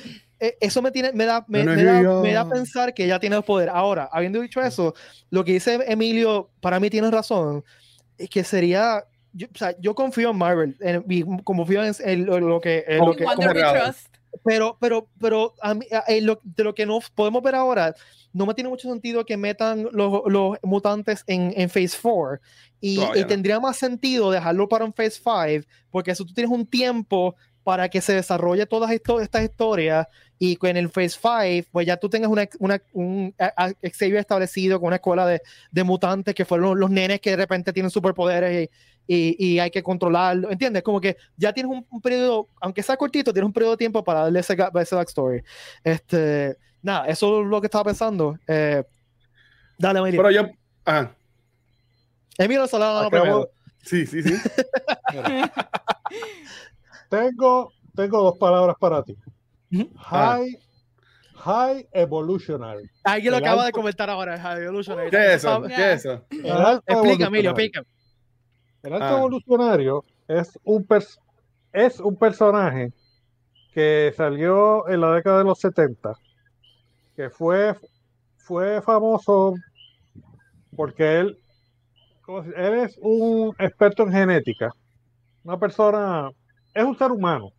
eh, 0.40 0.56
eso 0.60 0.80
me, 0.80 0.90
tiene, 0.90 1.12
me, 1.12 1.26
da, 1.26 1.44
me, 1.48 1.64
me, 1.64 1.84
da, 1.84 2.22
me 2.22 2.32
da 2.32 2.48
pensar 2.48 2.94
que 2.94 3.04
ella 3.04 3.20
tiene 3.20 3.36
el 3.36 3.42
poder. 3.42 3.68
Ahora, 3.68 4.08
habiendo 4.10 4.40
dicho 4.40 4.62
eso, 4.62 4.94
lo 5.28 5.44
que 5.44 5.52
dice 5.52 5.78
Emilio, 5.86 6.48
para 6.62 6.80
mí 6.80 6.88
tiene 6.88 7.10
razón, 7.10 7.62
es 8.16 8.30
que 8.30 8.42
sería 8.42 9.04
yo, 9.38 9.46
o 9.54 9.56
sea, 9.56 9.74
yo 9.80 9.94
confío 9.94 10.30
en 10.30 10.36
Marvel, 10.36 10.76
en, 10.80 11.04
y 11.08 11.24
confío 11.44 11.84
en, 11.84 11.94
en 12.00 12.26
lo, 12.26 12.40
lo, 12.40 12.60
que, 12.60 12.84
en 12.86 12.98
lo 12.98 13.14
que 13.14 13.24
Wonder 13.24 13.54
como, 13.54 13.72
We 13.72 13.80
Trust. 13.80 14.08
pero, 14.44 14.76
pero, 14.80 15.08
pero 15.20 15.54
a 15.62 15.74
mí, 15.74 15.86
a, 15.92 16.04
lo, 16.20 16.40
de 16.42 16.64
lo 16.64 16.74
que 16.74 16.84
no 16.84 16.98
podemos 17.14 17.42
ver 17.42 17.54
ahora, 17.54 17.94
no 18.32 18.46
me 18.46 18.54
tiene 18.54 18.68
mucho 18.68 18.88
sentido 18.88 19.24
que 19.24 19.36
metan 19.36 19.88
los, 19.92 20.22
los 20.26 20.58
mutantes 20.62 21.22
en, 21.26 21.54
en 21.56 21.70
Phase 21.70 21.96
4 22.02 22.40
y, 22.80 22.98
tendría 23.26 23.60
más 23.60 23.76
sentido 23.76 24.30
dejarlo 24.30 24.68
para 24.68 24.84
un 24.84 24.92
Phase 24.92 25.20
5 25.22 25.66
porque 25.90 26.10
eso 26.10 26.24
tú 26.24 26.34
tienes 26.34 26.52
un 26.52 26.66
tiempo 26.66 27.36
para 27.68 27.90
que 27.90 28.00
se 28.00 28.14
desarrolle 28.14 28.64
todas 28.64 28.90
esto, 28.92 29.20
estas 29.20 29.42
historias 29.42 30.06
y 30.38 30.56
que 30.56 30.70
en 30.70 30.78
el 30.78 30.88
Phase 30.88 31.10
5 31.10 31.68
pues 31.70 31.86
ya 31.86 31.98
tú 31.98 32.08
tengas 32.08 32.30
una, 32.30 32.48
una, 32.60 32.80
un 32.94 33.34
Xavier 33.82 34.16
establecido 34.16 34.80
con 34.80 34.86
una 34.86 34.96
escuela 34.96 35.26
de, 35.26 35.42
de 35.70 35.84
mutantes 35.84 36.34
que 36.34 36.46
fueron 36.46 36.70
los, 36.70 36.78
los, 36.78 36.90
nenes 36.90 37.20
que 37.20 37.28
de 37.28 37.36
repente 37.36 37.74
tienen 37.74 37.90
superpoderes 37.90 38.70
y, 39.06 39.14
y, 39.14 39.46
y, 39.46 39.58
hay 39.58 39.70
que 39.70 39.82
controlarlo, 39.82 40.50
¿entiendes? 40.50 40.82
Como 40.82 40.98
que 40.98 41.18
ya 41.36 41.52
tienes 41.52 41.70
un, 41.70 41.86
un, 41.90 42.00
periodo, 42.00 42.48
aunque 42.58 42.82
sea 42.82 42.96
cortito, 42.96 43.34
tienes 43.34 43.48
un 43.48 43.52
periodo 43.52 43.72
de 43.72 43.76
tiempo 43.76 44.02
para 44.02 44.20
darle 44.20 44.40
ese, 44.40 44.56
ese 44.80 44.94
backstory. 44.94 45.42
Este, 45.84 46.56
nada, 46.80 47.06
eso 47.06 47.42
es 47.42 47.48
lo 47.48 47.60
que 47.60 47.66
estaba 47.66 47.84
pensando. 47.84 48.38
Eh, 48.46 48.82
dale, 49.76 49.98
Emilio. 49.98 50.22
Pero 50.22 50.30
yo, 50.30 50.50
ajá. 50.86 51.14
Emilio 52.38 52.66
Solano 52.66 53.10
primero. 53.10 53.50
Sí, 53.82 54.06
sí, 54.06 54.22
sí. 54.22 54.32
tengo, 57.08 57.72
tengo 57.94 58.22
dos 58.22 58.38
palabras 58.38 58.76
para 58.78 59.02
ti. 59.02 59.16
High, 59.96 60.58
high 61.34 61.88
Evolutionary. 61.92 62.88
Alguien 63.04 63.32
lo 63.32 63.38
acaba 63.38 63.64
de 63.64 63.72
comentar 63.72 64.08
ahora, 64.10 64.38
High 64.38 64.62
Evolutionary. 64.62 65.10
¿Qué 65.10 65.16
es 65.16 65.44
eso? 65.44 65.62
¿Qué 65.62 65.92
es 65.92 66.04
eso? 66.04 66.24
Explica, 66.86 67.26
Emilio, 67.26 67.50
explica. 67.50 67.82
El 68.82 68.92
alto 68.92 69.06
ah. 69.06 69.18
evolucionario 69.18 70.04
es 70.28 70.58
un, 70.64 70.86
es 71.72 72.00
un 72.00 72.16
personaje 72.16 72.92
que 73.72 74.12
salió 74.16 74.88
en 74.88 75.00
la 75.00 75.12
década 75.12 75.38
de 75.38 75.44
los 75.44 75.58
70, 75.60 76.12
que 77.16 77.30
fue, 77.30 77.74
fue 78.36 78.80
famoso 78.82 79.54
porque 80.74 81.20
él, 81.20 81.38
él 82.56 82.74
es 82.74 82.98
un 83.00 83.54
experto 83.58 84.04
en 84.04 84.12
genética, 84.12 84.70
una 85.44 85.58
persona, 85.58 86.30
es 86.78 86.84
un 86.84 86.96
ser 86.96 87.10
humano, 87.10 87.50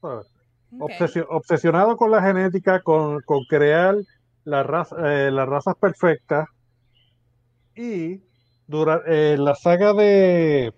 okay. 0.00 0.26
Obsesio, 0.80 1.26
obsesionado 1.30 1.96
con 1.96 2.10
la 2.10 2.20
genética, 2.20 2.80
con, 2.80 3.20
con 3.22 3.44
crear 3.48 3.94
la 4.44 4.64
raza, 4.64 4.96
eh, 5.06 5.30
las 5.30 5.48
razas 5.48 5.76
perfectas. 5.76 6.48
Y 7.76 8.20
durante 8.66 9.34
eh, 9.34 9.38
la 9.38 9.54
saga 9.54 9.92
de, 9.92 10.74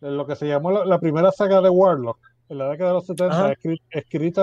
de, 0.00 0.10
lo 0.10 0.26
que 0.26 0.34
se 0.34 0.46
llamó 0.46 0.70
la, 0.70 0.86
la, 0.86 0.98
primera 0.98 1.30
saga 1.30 1.60
de 1.60 1.68
Warlock 1.68 2.18
en 2.48 2.58
la 2.58 2.70
década 2.70 2.90
de 2.90 2.94
los 2.94 3.06
70 3.06 3.52
escrita, 3.52 3.84
escrita 3.90 4.42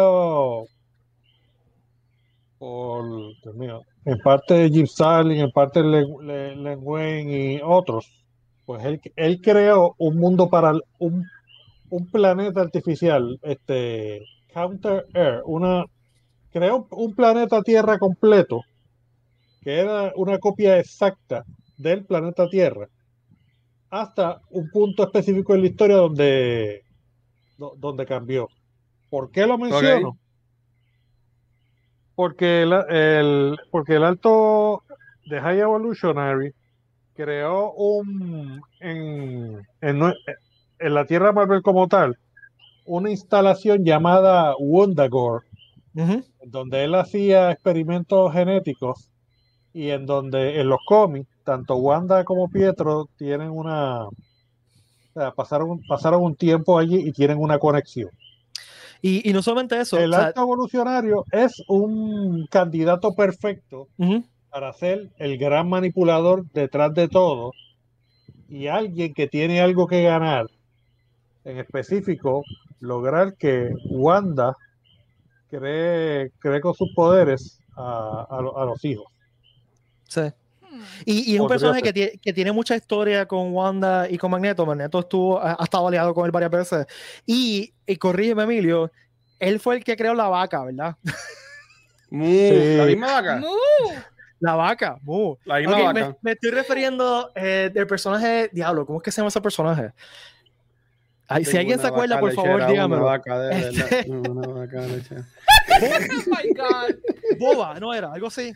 por 2.59 3.05
Dios 3.41 3.55
mío, 3.55 3.81
en 4.05 4.19
parte 4.19 4.53
de 4.53 4.69
Jim 4.69 4.85
Starlin, 4.85 5.39
en 5.39 5.51
parte 5.51 5.81
de 5.81 5.87
Len, 5.87 6.63
Len 6.63 6.79
Wayne 6.81 7.53
y 7.53 7.61
otros. 7.63 8.07
Pues 8.65 8.85
él, 8.85 9.01
él 9.15 9.41
creó 9.41 9.95
un 9.97 10.17
mundo 10.17 10.47
para 10.47 10.73
un, 10.99 11.25
un 11.89 12.09
planeta 12.09 12.61
artificial 12.61 13.39
este 13.41 14.21
Counter 14.53 15.05
Air 15.13 15.41
una 15.45 15.85
creó 16.51 16.87
un 16.91 17.15
planeta 17.15 17.61
Tierra 17.61 17.97
completo 17.97 18.61
que 19.61 19.79
era 19.79 20.13
una 20.15 20.37
copia 20.39 20.79
exacta 20.79 21.43
del 21.77 22.05
planeta 22.05 22.47
Tierra 22.49 22.87
hasta 23.89 24.41
un 24.49 24.69
punto 24.69 25.03
específico 25.03 25.55
en 25.55 25.61
la 25.61 25.67
historia 25.67 25.95
donde, 25.97 26.83
donde 27.57 28.05
cambió. 28.05 28.47
¿Por 29.09 29.31
qué 29.31 29.47
lo 29.47 29.57
menciono? 29.57 30.09
Okay. 30.09 30.19
Porque, 32.15 32.61
el, 32.63 32.73
el, 32.89 33.57
porque 33.71 33.95
el 33.95 34.03
alto 34.03 34.83
de 35.25 35.39
High 35.39 35.59
Evolutionary 35.59 36.53
creó 37.15 37.71
un 37.73 38.61
en, 38.79 39.61
en, 39.81 39.99
en, 40.79 40.93
la 40.93 41.05
Tierra 41.05 41.31
Marvel 41.31 41.61
como 41.61 41.87
tal 41.87 42.17
una 42.85 43.11
instalación 43.11 43.85
llamada 43.85 44.55
Wundagore, 44.57 45.45
uh 45.93 45.99
-huh. 45.99 46.25
donde 46.45 46.83
él 46.83 46.95
hacía 46.95 47.51
experimentos 47.51 48.33
genéticos 48.33 49.11
y 49.73 49.89
en 49.89 50.05
donde 50.07 50.59
en 50.59 50.69
los 50.69 50.79
cómics 50.87 51.29
tanto 51.43 51.75
Wanda 51.75 52.23
como 52.23 52.49
Pietro 52.49 53.07
tienen 53.17 53.51
una 53.51 54.05
o 54.05 54.11
sea, 55.13 55.31
pasaron, 55.31 55.81
pasaron 55.87 56.23
un 56.23 56.35
tiempo 56.35 56.77
allí 56.77 56.97
y 56.97 57.11
tienen 57.11 57.39
una 57.39 57.57
conexión. 57.59 58.11
Y, 59.01 59.27
y 59.27 59.33
no 59.33 59.41
solamente 59.41 59.79
eso. 59.79 59.97
El 59.97 60.13
o 60.13 60.15
sea, 60.15 60.27
alto 60.27 60.41
evolucionario 60.41 61.25
es 61.31 61.63
un 61.67 62.47
candidato 62.47 63.13
perfecto 63.15 63.87
uh 63.97 64.05
-huh. 64.05 64.23
para 64.49 64.73
ser 64.73 65.09
el 65.17 65.37
gran 65.37 65.69
manipulador 65.69 66.45
detrás 66.51 66.93
de 66.93 67.07
todo 67.07 67.51
y 68.49 68.67
alguien 68.67 69.13
que 69.13 69.27
tiene 69.27 69.61
algo 69.61 69.87
que 69.87 70.03
ganar. 70.03 70.47
En 71.45 71.57
específico, 71.57 72.43
lograr 72.79 73.35
que 73.35 73.71
Wanda 73.89 74.55
cree, 75.49 76.31
cree 76.39 76.61
con 76.61 76.73
sus 76.73 76.93
poderes 76.93 77.59
a, 77.75 78.27
a, 78.29 78.37
a 78.37 78.65
los 78.65 78.83
hijos. 78.85 79.07
Sí. 80.07 80.21
Y, 81.05 81.31
y, 81.31 81.35
es 81.35 81.41
un 81.41 81.47
personaje 81.47 81.81
que 81.81 81.93
tiene, 81.93 82.11
que 82.21 82.33
tiene, 82.33 82.51
mucha 82.51 82.75
historia 82.75 83.25
con 83.25 83.53
Wanda 83.53 84.09
y 84.09 84.17
con 84.17 84.31
Magneto. 84.31 84.65
Magneto 84.65 84.99
estuvo, 84.99 85.39
ha, 85.39 85.55
ha 85.59 85.63
estado 85.63 85.87
aliado 85.87 86.13
con 86.13 86.25
él 86.25 86.31
varias 86.31 86.51
veces. 86.51 86.85
Y, 87.25 87.73
y 87.85 87.95
corrígeme, 87.95 88.43
Emilio, 88.43 88.91
él 89.39 89.59
fue 89.59 89.77
el 89.77 89.83
que 89.83 89.95
creó 89.95 90.13
la 90.13 90.27
vaca, 90.27 90.63
¿verdad? 90.63 90.95
Sí. 92.11 92.75
¿La 92.75 92.85
misma 92.85 93.21
vaca? 93.21 93.41
La 94.39 94.55
vaca. 94.55 94.99
La 95.45 95.57
misma 95.59 95.73
okay, 95.73 95.85
vaca. 95.85 95.93
Me, 95.93 96.15
me, 96.23 96.31
estoy 96.31 96.49
refiriendo 96.49 97.31
eh, 97.35 97.69
del 97.71 97.85
personaje 97.85 98.49
Diablo. 98.51 98.83
¿Cómo 98.87 98.97
es 98.97 99.03
que 99.03 99.11
se 99.11 99.17
llama 99.17 99.27
ese 99.27 99.41
personaje? 99.41 99.91
Ay, 101.29 101.45
si 101.45 101.57
alguien 101.57 101.79
se 101.79 101.87
acuerda, 101.87 102.19
por 102.19 102.33
favor, 102.33 102.65
dígamelo. 102.67 103.03
Una 103.03 103.11
vaca 103.11 103.39
de 103.39 103.49
verdad. 103.49 104.07
una 104.07 104.47
vaca 104.47 104.81
leche. 104.81 105.15
oh 105.69 106.23
my 106.27 106.53
God. 106.55 106.95
Boba, 107.39 107.79
no 107.79 107.93
era, 107.93 108.11
algo 108.11 108.27
así. 108.27 108.51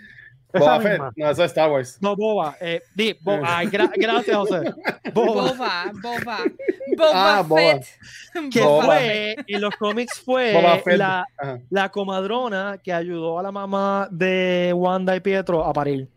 Boba 0.52 0.80
Fett. 0.82 1.02
No, 1.16 1.30
eso 1.32 1.44
es 1.44 1.52
Star 1.52 1.72
Wars. 1.72 1.98
No, 2.02 2.16
Boba. 2.16 2.56
Eh, 2.60 2.82
di, 2.94 3.16
Bo- 3.22 3.40
Ay, 3.44 3.68
gra- 3.68 3.92
gracias, 3.96 4.36
José. 4.38 4.74
Boba. 5.14 5.52
Boba, 5.52 5.92
Boba, 6.02 6.38
Boba 6.98 7.12
Ah, 7.14 7.44
Boba. 7.48 7.80
Que 8.52 8.62
Boba. 8.62 8.86
fue, 8.86 9.36
en 9.48 9.62
los 9.62 9.76
cómics 9.78 10.20
fue 10.20 10.54
Boba 10.54 11.26
la 11.70 11.90
comadrona 11.90 12.78
que 12.84 12.94
ayudó 12.94 13.40
a 13.40 13.44
la 13.44 13.52
mamá 13.52 14.08
de 14.12 14.74
Wanda 14.76 15.16
y 15.16 15.20
Pietro 15.22 15.64
a 15.66 15.74
parir. 15.74 16.08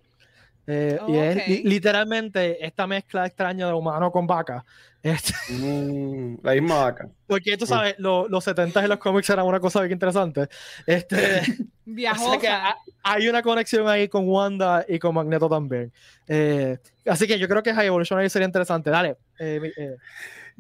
Eh, 0.67 0.99
y 1.07 1.17
es 1.17 1.37
Ok. 1.37 1.43
li- 1.47 1.63
literalmente 1.65 2.65
esta 2.65 2.87
mezcla 2.87 3.25
extraña 3.27 3.67
de 3.69 3.73
humano 3.73 4.11
con 4.11 4.27
vaca. 4.27 4.65
Este, 5.07 5.35
Mm, 5.53 6.39
la 6.43 6.53
misma 6.55 6.83
vaca. 6.83 7.09
porque 7.29 7.57
tú 7.57 7.65
sabes, 7.65 7.95
lo- 7.99 8.27
los 8.29 8.43
70 8.43 8.83
en 8.83 8.89
los 8.89 8.99
cómics 8.99 9.31
eran 9.31 9.47
una 9.47 9.61
cosa 9.61 9.81
bien 9.81 9.93
interesante. 9.93 10.49
Este, 10.85 11.17
así 11.41 11.57
que 11.57 11.71
Viajosa. 11.85 12.71
ha- 12.71 12.77
hay 13.05 13.29
una 13.29 13.41
conexión 13.43 13.87
ahí 13.89 14.09
con 14.09 14.29
Wanda 14.29 14.85
y 14.89 14.99
con 14.99 15.15
Magneto 15.15 15.49
también. 15.49 15.93
Eh, 16.27 16.79
así 17.07 17.29
que 17.29 17.39
yo 17.39 17.47
creo 17.47 17.63
que 17.63 17.73
High 17.73 17.87
Evolutionary 17.87 18.29
sería 18.29 18.47
interesante. 18.47 18.91
Dale. 18.91 19.17
eh, 19.39 19.61
eh, 19.77 19.97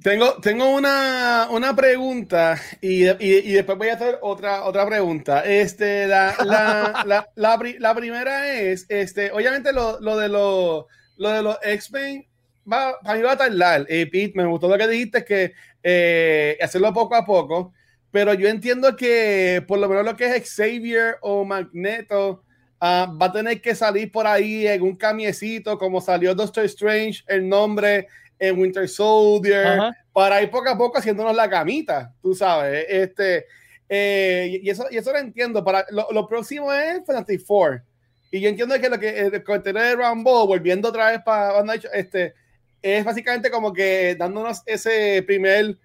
Tengo, 0.03 0.35
tengo 0.43 0.69
una, 0.77 1.49
una 1.51 1.75
pregunta 1.75 2.61
y, 2.83 3.07
y- 3.07 3.15
y 3.19 3.53
después 3.53 3.79
voy 3.79 3.89
a 3.89 3.95
hacer 3.95 4.19
otra, 4.21 4.65
otra 4.65 4.87
pregunta. 4.87 5.43
Este, 5.45 6.07
la, 6.07 6.35
la, 6.45 7.03
la, 7.07 7.29
la 7.35 7.59
pri- 7.59 7.79
la 7.79 7.95
primera 7.95 8.53
es, 8.61 8.85
este, 8.91 9.33
obviamente 9.33 9.73
lo, 9.73 9.99
lo 10.01 10.17
de 10.19 10.29
los 10.29 10.85
lo 11.19 11.31
de 11.31 11.43
los 11.43 11.57
X-Men 11.63 12.27
va, 12.71 13.01
para 13.03 13.17
mí 13.19 13.23
va 13.25 13.33
a 13.33 13.37
tardar. 13.39 13.87
Eh, 13.89 14.07
Pete, 14.11 14.33
me 14.37 14.45
gustó 14.45 14.69
lo 14.69 14.77
que 14.77 14.87
dijiste, 14.87 15.25
que 15.25 15.53
eh, 15.83 16.59
hacerlo 16.61 16.93
poco 16.93 17.15
a 17.15 17.25
poco, 17.25 17.73
pero 18.11 18.35
yo 18.35 18.49
entiendo 18.49 18.95
que 18.97 19.65
por 19.67 19.79
lo 19.79 19.89
menos 19.89 20.05
lo 20.05 20.15
que 20.17 20.27
es 20.37 20.55
Xavier 20.55 21.17
o 21.23 21.43
Magneto 21.47 22.45
ah, 22.81 23.11
va 23.21 23.27
a 23.27 23.33
tener 23.33 23.63
que 23.63 23.75
salir 23.75 24.13
por 24.13 24.27
ahí 24.27 24.67
en 24.67 24.83
un 24.83 24.95
camiecito, 24.97 25.79
como 25.79 26.03
salió 26.03 26.35
Doctor 26.35 26.65
Strange, 26.67 27.25
el 27.29 27.49
nombre 27.49 28.09
en 28.39 28.59
Winter 28.59 28.89
Soldier 28.89 29.67
ajá. 29.67 29.97
para 30.13 30.43
ir 30.43 30.51
poco 30.51 30.69
a 30.69 30.77
poco 30.77 30.99
haciéndonos 30.99 31.35
la 31.35 31.49
camita, 31.49 32.13
tú 32.23 32.35
sabes. 32.35 32.85
Este, 32.89 33.47
eh, 33.89 34.61
y, 34.63 34.69
eso, 34.71 34.87
y 34.91 34.97
eso 34.97 35.13
lo 35.13 35.19
entiendo. 35.19 35.65
Para, 35.65 35.87
lo, 35.91 36.09
lo 36.13 36.27
próximo 36.27 36.73
es 36.73 37.05
Fantastic 37.07 37.45
Four. 37.45 37.83
Y 38.31 38.41
yo 38.41 38.49
entiendo 38.49 38.79
que 38.81 38.89
lo 38.89 38.99
que 38.99 39.19
el 39.21 39.45
comentario 39.45 39.81
de 39.81 39.97
Rambo, 39.97 40.47
volviendo 40.47 40.89
otra 40.89 41.11
vez 41.11 41.23
para 41.25 41.63
este, 41.95 42.35
es 42.83 43.05
básicamente 43.05 43.51
como 43.51 43.73
que 43.73 44.17
dándonos 44.19 44.63
ese 44.67 45.23
primer 45.23 45.77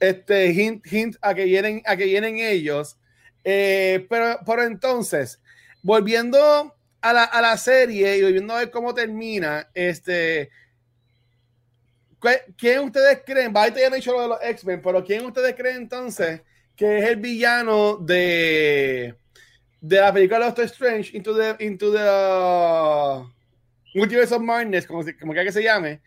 este, 0.00 0.52
hint, 0.52 0.86
hint 0.90 1.16
a 1.20 1.34
que 1.34 1.44
vienen, 1.44 1.82
a 1.84 1.96
que 1.96 2.04
vienen 2.04 2.38
ellos. 2.38 2.96
Eh, 3.44 4.06
pero, 4.08 4.38
pero 4.46 4.62
entonces, 4.62 5.40
volviendo 5.82 6.74
a 7.00 7.12
la, 7.12 7.24
a 7.24 7.42
la 7.42 7.56
serie 7.56 8.16
y 8.16 8.22
volviendo 8.22 8.54
a 8.54 8.60
ver 8.60 8.70
cómo 8.70 8.94
termina, 8.94 9.68
este, 9.74 10.48
¿Qué- 10.48 10.50
¿Quién 12.56 12.80
ustedes 12.80 13.22
creen? 13.26 13.56
Ahorita 13.56 13.80
ya 13.80 13.86
han 13.86 13.92
dicho 13.92 14.12
lo 14.12 14.22
de 14.22 14.28
los 14.28 14.38
X-Men, 14.42 14.80
pero 14.82 15.04
¿quién 15.04 15.24
ustedes 15.26 15.54
creen 15.54 15.76
entonces 15.76 16.42
que 16.76 16.98
es 16.98 17.04
el 17.04 17.16
villano 17.16 17.96
de, 17.96 19.14
de 19.80 20.00
la 20.00 20.12
película 20.12 20.38
de 20.38 20.44
Doctor 20.46 20.64
Strange 20.66 21.16
Into 21.16 21.36
the, 21.36 21.64
into 21.64 21.92
the 21.92 22.04
uh, 22.04 23.28
Multiverse 23.94 24.34
of 24.34 24.42
Madness, 24.42 24.86
como, 24.86 25.02
como 25.18 25.32
quiera 25.32 25.44
que 25.44 25.52
se 25.52 25.62
llame? 25.62 26.00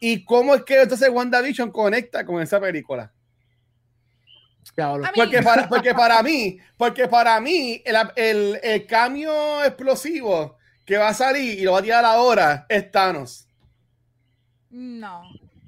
¿Y 0.00 0.24
cómo 0.24 0.54
es 0.54 0.62
que 0.64 0.82
entonces 0.82 1.08
WandaVision 1.08 1.70
conecta 1.70 2.26
con 2.26 2.42
esa 2.42 2.60
película? 2.60 3.10
Porque 5.14 5.42
para, 5.42 5.68
porque 5.68 5.94
para 5.94 6.22
mí, 6.22 6.58
porque 6.76 7.08
para 7.08 7.40
mí, 7.40 7.82
el, 7.84 7.96
el, 8.16 8.60
el 8.62 8.86
cambio 8.86 9.64
explosivo 9.64 10.58
que 10.84 10.98
va 10.98 11.08
a 11.08 11.14
salir 11.14 11.58
y 11.58 11.62
lo 11.62 11.72
va 11.72 11.78
a 11.78 11.82
tirar 11.82 12.04
ahora 12.04 12.66
es 12.68 12.90
Thanos. 12.90 13.48
No, 14.70 15.22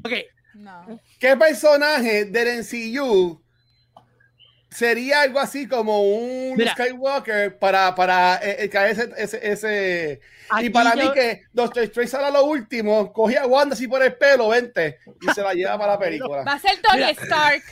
Ok, 0.06 0.12
no. 0.54 1.00
¿Qué 1.18 1.36
personaje 1.36 2.24
del 2.26 2.58
MCU 2.60 3.40
sería 4.70 5.22
algo 5.22 5.38
así 5.38 5.66
como 5.66 6.02
un 6.02 6.56
Mira. 6.56 6.72
Skywalker 6.72 7.58
para, 7.58 7.94
para 7.94 8.36
eh, 8.42 8.64
eh, 8.64 8.68
caer 8.68 8.90
ese, 8.92 9.10
ese, 9.16 9.52
ese- 9.52 10.20
Y 10.60 10.70
para 10.70 10.94
yo- 10.94 11.04
mí 11.04 11.12
que 11.14 11.42
Doctor 11.52 11.82
Strange 11.84 12.10
sale 12.10 12.26
a 12.26 12.30
lo 12.30 12.44
último, 12.44 13.12
cogía 13.12 13.42
a 13.42 13.46
Wanda 13.46 13.74
así 13.74 13.88
por 13.88 14.02
el 14.02 14.14
pelo, 14.14 14.48
vente, 14.48 14.98
y 15.20 15.32
se 15.32 15.42
la 15.42 15.54
lleva 15.54 15.78
para 15.78 15.92
la 15.92 15.98
Va 15.98 16.04
película. 16.04 16.42
a 16.42 16.58
ser 16.58 16.80
Tony 16.82 16.98
Mira. 16.98 17.10
Stark. 17.10 17.62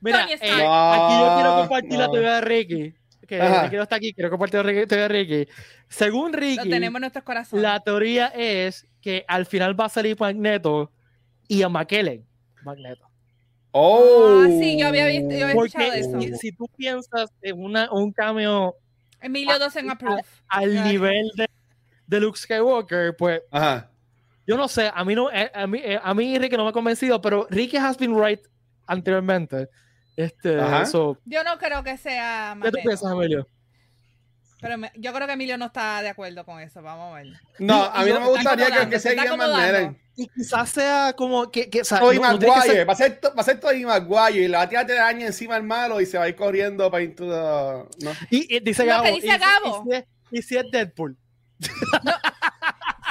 Mira, 0.00 0.20
Tony 0.20 0.32
eh, 0.32 0.34
Stark. 0.36 0.62
aquí 0.94 1.14
yo 1.18 1.34
quiero 1.34 1.50
No, 1.50 1.56
compartir 1.60 1.98
la 1.98 2.10
teoría 2.10 2.34
de 2.36 2.40
Ricky. 2.42 2.94
Que. 3.26 3.40
Ricky 3.62 3.76
no 3.76 3.82
está 3.82 3.96
aquí, 3.96 4.12
quiero 4.12 4.30
compartir 4.30 4.64
la 4.64 4.86
teoría 4.86 5.08
de 5.08 5.08
Ricky. 5.08 5.48
Según 5.88 6.30
Lo 6.32 6.38
Ricky, 6.38 6.68
tenemos 6.70 6.96
en 6.98 7.00
nuestros 7.02 7.24
corazones. 7.24 7.62
la 7.62 7.80
teoría 7.80 8.26
es 8.28 8.86
que 9.00 9.24
al 9.28 9.46
final 9.46 9.78
va 9.78 9.86
a 9.86 9.88
salir 9.88 10.16
Magneto 10.20 10.90
y 11.48 11.62
a 11.62 11.68
McKellen. 11.68 12.24
Magneto. 12.64 13.06
Oh, 13.72 14.42
Ah, 14.44 14.48
sí, 14.48 14.78
yo 14.78 14.86
había 14.86 15.06
visto- 15.06 15.30
yo 15.34 15.44
había 15.46 15.54
Porque 15.54 15.68
escuchado 15.88 15.92
eso. 15.94 16.20
si, 16.20 16.36
si 16.38 16.52
tú 16.52 16.68
piensas 16.76 17.30
en 17.42 17.60
una, 17.60 17.90
un 17.92 18.12
cameo 18.12 18.76
Emilio 19.20 19.58
Dosen 19.58 19.90
approve. 19.90 20.22
al 20.48 20.70
Claro. 20.70 20.88
nivel 20.88 21.30
de, 21.36 21.48
de 22.06 22.20
Luke 22.20 22.38
Skywalker, 22.38 23.16
pues 23.16 23.42
Ajá. 23.50 23.90
yo 24.46 24.56
no 24.56 24.68
sé, 24.68 24.90
a 24.94 25.04
mí 25.04 25.14
no, 25.14 25.30
eh, 25.32 25.50
a 25.52 25.66
mí, 25.66 25.80
eh, 25.82 25.98
a 26.00 26.14
mí 26.14 26.38
Ricky 26.38 26.56
no 26.56 26.62
me 26.64 26.70
ha 26.70 26.72
convencido, 26.72 27.20
pero 27.20 27.46
Ricky 27.50 27.76
has 27.78 27.96
been 27.98 28.14
right 28.14 28.40
anteriormente. 28.86 29.68
Este, 30.16 30.60
Ajá. 30.60 30.86
so, 30.86 31.18
Yo 31.24 31.42
no 31.42 31.58
creo 31.58 31.82
que 31.82 31.96
sea 31.96 32.50
¿qué 32.54 32.60
tú 32.70 32.76
Magneto, 32.76 32.78
piensas, 32.88 33.12
Emilio? 33.12 33.48
Pero 34.64 34.78
me- 34.78 34.90
yo 34.96 35.12
creo 35.12 35.26
que 35.26 35.34
Emilio 35.34 35.56
no 35.58 35.66
está 35.66 36.02
de 36.02 36.08
acuerdo 36.08 36.44
con 36.44 36.58
eso. 36.60 36.82
Vamos 36.82 37.12
a 37.12 37.16
ver. 37.18 37.26
No, 37.58 37.84
Y- 37.84 37.90
a 37.92 38.02
y 38.02 38.06
mí 38.06 38.12
no 38.12 38.20
me 38.20 38.26
gustaría 38.28 38.66
que, 38.66 38.88
que 38.88 38.96
se 38.96 39.00
sea 39.00 39.10
está 39.12 39.24
Ian 39.24 39.34
acomodando. 39.34 39.58
McKellen. 39.72 39.98
Y 40.16 40.28
quizás 40.28 40.70
sea 40.70 41.12
como 41.16 41.50
que, 41.50 41.68
que 41.70 41.80
o 41.82 41.84
sea, 41.84 42.00
no- 42.00 42.12
Maguire, 42.12 42.60
ser- 42.62 42.88
va 42.88 42.92
a 42.92 42.96
ser, 42.96 43.20
to- 43.20 43.34
va 43.34 43.40
a 43.42 43.44
ser 43.44 43.60
Tobey 43.60 43.84
Maguire 43.84 44.44
y 44.44 44.48
le 44.48 44.56
va 44.56 44.62
a 44.62 44.68
tirar 44.68 44.86
telaraña 44.86 45.26
encima 45.26 45.56
al 45.56 45.62
malo 45.64 46.00
y 46.00 46.06
se 46.06 46.16
va 46.18 46.24
a 46.24 46.28
ir 46.28 46.36
corriendo 46.36 46.90
para. 46.90 47.04
¿no? 47.04 48.12
y, 48.30 48.56
y 48.56 48.60
dice 48.60 48.84
Gabo, 48.84 49.04
dice 49.06 49.26
y 49.26 49.30
si- 49.30 49.38
Gabo. 49.38 49.84
Y, 49.86 49.90
si 49.90 49.96
es, 49.96 50.04
y 50.30 50.42
si 50.42 50.56
es 50.56 50.64
Deadpool. 50.72 51.16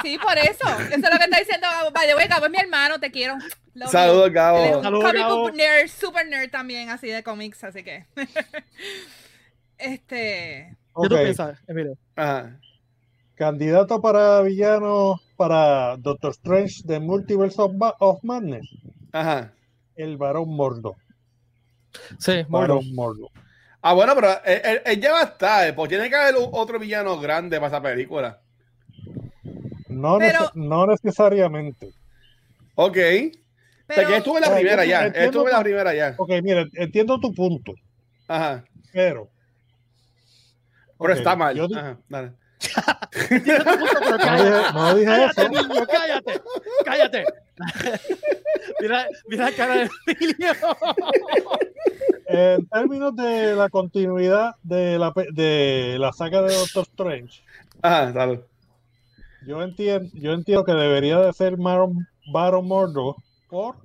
Sí, 0.02 0.18
por 0.18 0.36
eso. 0.36 0.66
Eso 0.80 0.94
es 0.94 1.00
lo 1.02 1.18
que 1.18 1.24
está 1.24 1.38
diciendo 1.38 1.66
Gabo. 1.70 1.90
The 1.92 2.14
way, 2.14 2.26
Gabo 2.28 2.46
es 2.46 2.50
mi 2.52 2.58
hermano, 2.58 2.98
te 3.00 3.10
quiero. 3.10 3.36
Love 3.74 3.90
Saludos, 3.90 4.30
Gabo. 4.32 4.82
Saludos, 4.82 5.04
comic 5.04 5.22
Gabo. 5.22 5.36
book 5.40 5.54
nerd, 5.54 5.88
super 5.88 6.26
nerd 6.26 6.50
también, 6.50 6.90
así 6.90 7.08
de 7.08 7.22
cómics, 7.22 7.64
así 7.64 7.82
que. 7.82 8.06
este. 9.78 10.76
¿Qué 11.02 11.08
tú 11.08 11.14
Ok, 11.14 11.20
piensas, 11.22 11.58
Emilio? 11.66 11.96
Ajá. 12.16 12.58
Candidato 13.34 14.00
para 14.00 14.40
villano 14.42 15.20
para 15.36 15.96
Doctor 15.96 16.30
Strange 16.32 16.82
de 16.84 17.00
Multiverse 17.00 17.60
of, 17.60 17.72
Ma- 17.74 17.94
of 17.98 18.22
Madness. 18.22 18.66
Ajá. 19.12 19.52
El 19.96 20.16
varón 20.16 20.48
Mordo. 20.54 20.96
Sí, 22.18 22.44
bueno. 22.48 22.74
Varón 22.76 22.94
Mordo. 22.94 23.30
Ah, 23.82 23.92
bueno, 23.92 24.14
pero 24.14 24.28
él, 24.44 24.60
él- 24.64 24.82
él 24.84 25.00
ya 25.00 25.12
va 25.12 25.20
a 25.20 25.24
estar, 25.24 25.74
pues 25.74 25.88
tiene 25.88 26.08
que 26.08 26.16
haber 26.16 26.34
otro 26.52 26.78
villano 26.78 27.18
grande 27.20 27.56
para 27.58 27.68
esa 27.68 27.82
película. 27.82 28.40
No, 29.88 30.18
Pero- 30.18 30.38
nece- 30.40 30.50
no 30.54 30.86
necesariamente. 30.86 31.90
Ok. 32.76 32.96
Pero, 33.86 34.08
que 34.08 34.16
estuve 34.16 34.36
en 34.36 34.40
la 34.42 34.48
Ah, 34.48 34.54
primera 34.54 34.84
yo 34.84 34.90
ya. 34.90 35.06
Estuve 35.06 35.50
en 35.50 35.56
la 35.56 35.62
primera 35.62 35.94
ya. 35.94 36.14
Ok, 36.16 36.30
mira, 36.42 36.64
entiendo 36.74 37.20
tu 37.20 37.32
punto, 37.34 37.74
Ajá. 38.26 38.64
pero. 38.92 39.28
Pero 41.08 41.18
está 41.18 41.36
mal. 41.36 41.54
yo 41.56 41.68
di- 41.68 41.74
Ajá, 41.74 41.98
dale. 42.08 42.32
Entiendo 43.30 43.64
tu 43.64 43.78
punto, 43.78 43.98
pero 44.00 44.10
No 44.10 44.18
cállate, 44.18 44.50
dije, 44.50 44.72
no 44.72 44.94
dije 44.94 45.06
cállate, 45.06 45.40
eso. 45.42 45.68
niño, 45.68 45.86
cállate, 45.86 46.40
cállate. 46.84 47.24
mira, 48.80 49.06
mira 49.28 49.44
la 49.50 49.56
cara 49.56 49.74
de 49.76 49.90
Emilio. 50.06 50.52
En 52.26 52.66
términos 52.68 53.14
de 53.16 53.54
la 53.54 53.68
continuidad 53.68 54.54
de 54.62 54.98
la, 54.98 55.12
de 55.34 55.96
la 56.00 56.10
saga 56.12 56.40
de 56.42 56.54
Doctor 56.54 56.84
Strange, 56.84 57.42
Ajá, 57.82 58.12
dale. 58.12 58.40
yo 59.46 59.62
entiendo, 59.62 60.08
yo 60.14 60.32
entiendo 60.32 60.64
que 60.64 60.72
debería 60.72 61.18
de 61.18 61.32
ser 61.34 61.56
Baron, 61.58 62.08
Baron 62.32 62.66
Mordo 62.66 63.14
por 63.50 63.76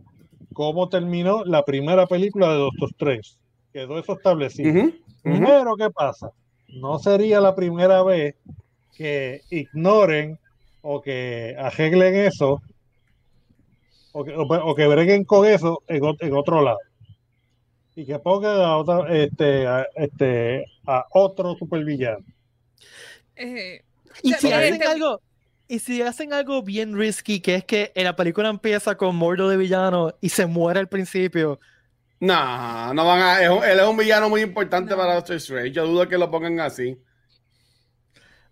cómo 0.53 0.87
terminó 0.87 1.43
la 1.43 1.63
primera 1.65 2.07
película 2.07 2.47
de 2.53 2.59
Doctor 2.59 2.89
Strange. 2.91 3.31
Quedó 3.73 3.99
eso 3.99 4.13
establecido. 4.13 4.71
Ujú. 4.71 4.93
Pero, 5.23 5.75
¿qué 5.75 5.89
pasa? 5.91 6.31
No 6.73 6.99
sería 6.99 7.39
la 7.41 7.55
primera 7.55 8.03
vez 8.03 8.35
que 8.95 9.41
ignoren 9.49 10.37
o 10.81 11.01
que 11.01 11.55
arreglen 11.57 12.15
eso 12.15 12.61
o 14.11 14.23
que, 14.23 14.31
o, 14.35 14.41
o 14.43 14.75
que 14.75 14.87
breguen 14.87 15.23
con 15.23 15.45
eso 15.45 15.83
en, 15.87 16.03
en 16.19 16.33
otro 16.33 16.61
lado. 16.61 16.79
Y 17.95 18.05
que 18.05 18.17
pongan 18.19 18.61
a, 18.61 18.77
otra, 18.77 19.13
este, 19.13 19.67
a, 19.67 19.85
este, 19.95 20.65
a 20.85 21.05
otro 21.11 21.55
supervillano. 21.55 22.23
eh, 23.35 23.81
Y 24.23 24.33
si 24.33 24.51
hacen 24.51 24.73
este- 24.75 24.85
algo, 24.87 25.21
y 25.67 25.79
si 25.79 26.01
hacen 26.01 26.33
algo 26.33 26.63
bien 26.63 26.97
risky, 26.97 27.41
que 27.41 27.55
es 27.55 27.65
que 27.65 27.91
en 27.95 28.05
la 28.05 28.15
película 28.15 28.49
empieza 28.49 28.95
con 28.95 29.15
Mordo 29.15 29.49
de 29.49 29.57
villano 29.57 30.13
y 30.21 30.29
se 30.29 30.45
muere 30.45 30.79
al 30.79 30.87
principio. 30.87 31.59
No, 32.21 32.93
no 32.93 33.05
van 33.05 33.19
a. 33.21 33.41
es 33.41 33.49
un- 33.49 33.63
él 33.63 33.79
es 33.79 33.85
un 33.85 33.95
villano 33.97 34.29
muy 34.29 34.41
importante 34.41 34.91
No. 34.91 34.97
para 34.97 35.15
Doctor 35.15 35.37
Strange. 35.37 35.71
Yo 35.71 35.87
dudo 35.87 36.07
que 36.07 36.17
lo 36.17 36.29
pongan 36.29 36.59
así. 36.59 36.97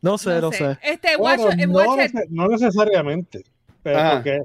No 0.02 0.18
sé, 0.18 0.40
no, 0.40 0.52
sé. 0.52 0.78
Este, 0.84 1.18
Bueno, 1.18 1.44
watch, 1.46 1.60
eh, 1.60 1.68
no, 1.68 1.74
watch 1.74 2.06
it. 2.06 2.14
nece- 2.14 2.28
no 2.30 2.48
necesariamente. 2.48 3.44
Pero 3.84 4.00
Ajá. 4.00 4.12
porque 4.14 4.42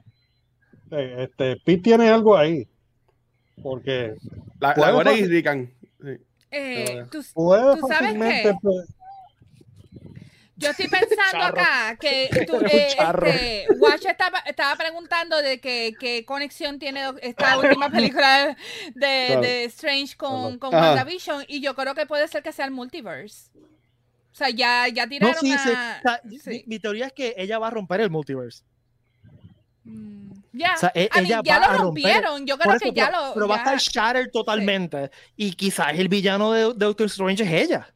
eh, 0.90 1.16
este, 1.28 1.56
Pete 1.64 1.82
tiene 1.82 2.08
algo 2.08 2.36
ahí. 2.36 2.66
Porque 3.62 4.16
La, 4.60 4.68
la 4.68 4.74
Puede 4.92 5.14
y 5.14 5.20
pasar. 5.20 5.28
Rican. 5.30 5.72
Sí. 6.02 6.08
Eh, 6.50 7.04
tú- 7.10 7.22
puede 7.34 7.76
¿Tú 7.76 7.86
sabes 7.86 7.98
fácilmente. 7.98 8.42
qué? 8.62 8.68
Yo 10.56 10.70
estoy 10.70 10.86
pensando 10.88 11.44
acá 11.44 11.96
que 11.98 12.28
tú, 12.46 12.56
eh, 12.60 12.88
este, 12.88 13.66
Watch 13.78 14.04
estaba, 14.06 14.38
estaba 14.40 14.76
preguntando 14.76 15.40
de 15.40 15.60
qué 15.60 16.24
conexión 16.26 16.78
tiene 16.78 17.02
esta 17.22 17.58
última 17.58 17.88
película 17.90 18.56
de, 18.94 19.24
Claro. 19.26 19.40
de 19.40 19.64
Strange 19.64 20.16
con, 20.16 20.58
con. 20.58 20.74
WandaVision 20.74 21.44
y 21.48 21.60
yo 21.62 21.74
creo 21.74 21.94
que 21.94 22.06
puede 22.06 22.28
ser 22.28 22.42
que 22.42 22.52
sea 22.52 22.66
el 22.66 22.70
multiverse. 22.70 23.50
O 23.54 24.34
sea, 24.34 24.50
ya, 24.50 24.88
ya 24.88 25.06
tiraron 25.06 25.34
sí. 25.40 25.52
a... 25.52 26.20
Sí. 26.42 26.50
mi, 26.50 26.64
mi 26.66 26.78
teoría 26.78 27.06
es 27.06 27.12
que 27.12 27.34
ella 27.36 27.58
va 27.58 27.66
a 27.68 27.70
romper 27.70 28.00
el 28.00 28.10
multiverse. 28.10 28.62
Mm, 29.84 30.32
Ya, 30.52 30.74
O 30.74 30.78
sea, 30.78 30.92
e- 30.94 31.08
ya 31.26 31.42
va 31.42 31.42
lo 31.58 31.66
romper- 31.66 31.80
rompieron. 31.80 32.46
Yo 32.46 32.58
creo 32.58 32.74
eso, 32.74 32.84
que 32.84 32.92
ya 32.92 33.06
pero, 33.06 33.26
lo. 33.28 33.34
pero 33.34 33.48
va 33.48 33.54
a 33.56 33.58
estar 33.58 33.78
shattered 33.78 34.30
totalmente. 34.30 35.10
Y 35.36 35.52
quizás 35.54 35.98
el 35.98 36.08
villano 36.08 36.52
de, 36.52 36.60
de 36.74 36.74
Doctor 36.86 37.06
Strange 37.06 37.42
es 37.42 37.50
ella. 37.50 37.92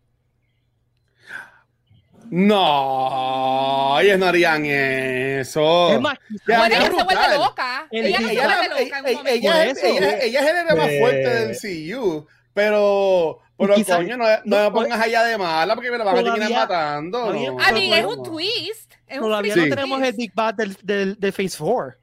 No, 2.31 3.99
ellos 4.01 4.18
no 4.18 4.27
harían 4.27 4.64
eso. 4.66 5.91
Es 5.93 6.01
más, 6.01 6.18
ella 6.47 6.83
se 6.83 6.91
vuelve 6.91 7.37
loca. 7.39 7.87
El- 7.91 8.07
Ella 8.07 8.20
no 8.20 8.27
se 8.29 8.33
ella, 8.35 8.47
vuelve 8.47 8.66
ella- 8.66 8.85
loca 8.85 8.99
en 8.99 9.05
un 9.05 9.09
ella- 9.09 9.16
momento. 9.16 9.31
ella 9.31 9.53
Por 9.53 9.62
es- 9.66 9.79
eso. 9.79 9.87
ella- 9.87 10.18
ella 10.22 10.41
es 10.41 10.47
el 10.51 10.57
héroe 10.57 10.77
más 10.77 10.91
fuerte 10.99 11.35
del 11.35 11.57
CU, 11.95 12.27
pero, 12.55 13.39
pero 13.59 13.74
quizá- 13.74 13.97
coño, 13.97 14.16
no, 14.16 14.24
no 14.24 14.37
no, 14.45 14.64
me 14.64 14.70
pongas 14.70 15.01
allá 15.01 15.22
de 15.24 15.39
mala 15.39 15.74
porque 15.74 15.91
me 15.91 15.99
la 15.99 16.05
van 16.05 16.18
a 16.18 16.22
terminar 16.24 16.51
matando. 16.53 17.33
no. 17.33 17.41
I 17.41 17.72
mean, 17.72 17.93
es 17.93 18.05
un 18.05 18.22
twist. 18.22 18.93
Es 19.07 19.18
un 19.18 19.24
todavía 19.24 19.53
freaking 19.53 19.70
no 19.70 19.77
tenemos 19.77 19.99
el 20.01 20.05
twist. 20.07 20.18
Big 20.18 20.35
Bad 20.35 20.55
del, 20.55 20.77
del, 20.83 21.20
de 21.20 21.33
Phase 21.33 21.57
4. 21.59 21.95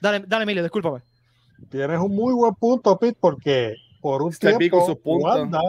Dale, 0.00 0.24
dale, 0.26 0.42
Emilio, 0.44 0.62
discúlpame. 0.62 1.00
Tienes 1.70 1.98
un 1.98 2.14
muy 2.14 2.32
buen 2.32 2.54
punto, 2.54 2.98
Pete, 2.98 3.18
porque 3.20 3.74
por 4.00 4.22
un 4.22 4.30
pico 4.30 4.58
tiempo 4.58 4.86
sus 4.86 4.96
puntos. 4.96 5.38
Wanda. 5.38 5.60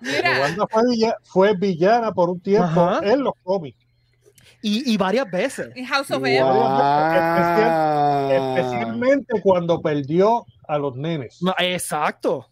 Mira, 0.00 0.40
Wanda 0.40 0.66
fue, 0.70 0.82
villa- 0.90 1.16
fue 1.22 1.54
villana 1.54 2.12
por 2.12 2.30
un 2.30 2.40
tiempo 2.40 2.80
Ajá. 2.80 3.00
en 3.04 3.22
los 3.22 3.34
cómics. 3.42 3.78
Y, 4.64 4.92
y 4.92 4.96
varias 4.96 5.28
veces. 5.30 5.70
en 5.74 5.84
House 5.86 6.10
of 6.12 6.20
Wow. 6.20 6.26
M. 6.26 6.40
Especialmente 8.36 9.40
cuando 9.42 9.80
perdió 9.80 10.46
a 10.68 10.78
los 10.78 10.94
nenes. 10.96 11.38
No, 11.42 11.54
exacto. 11.58 12.48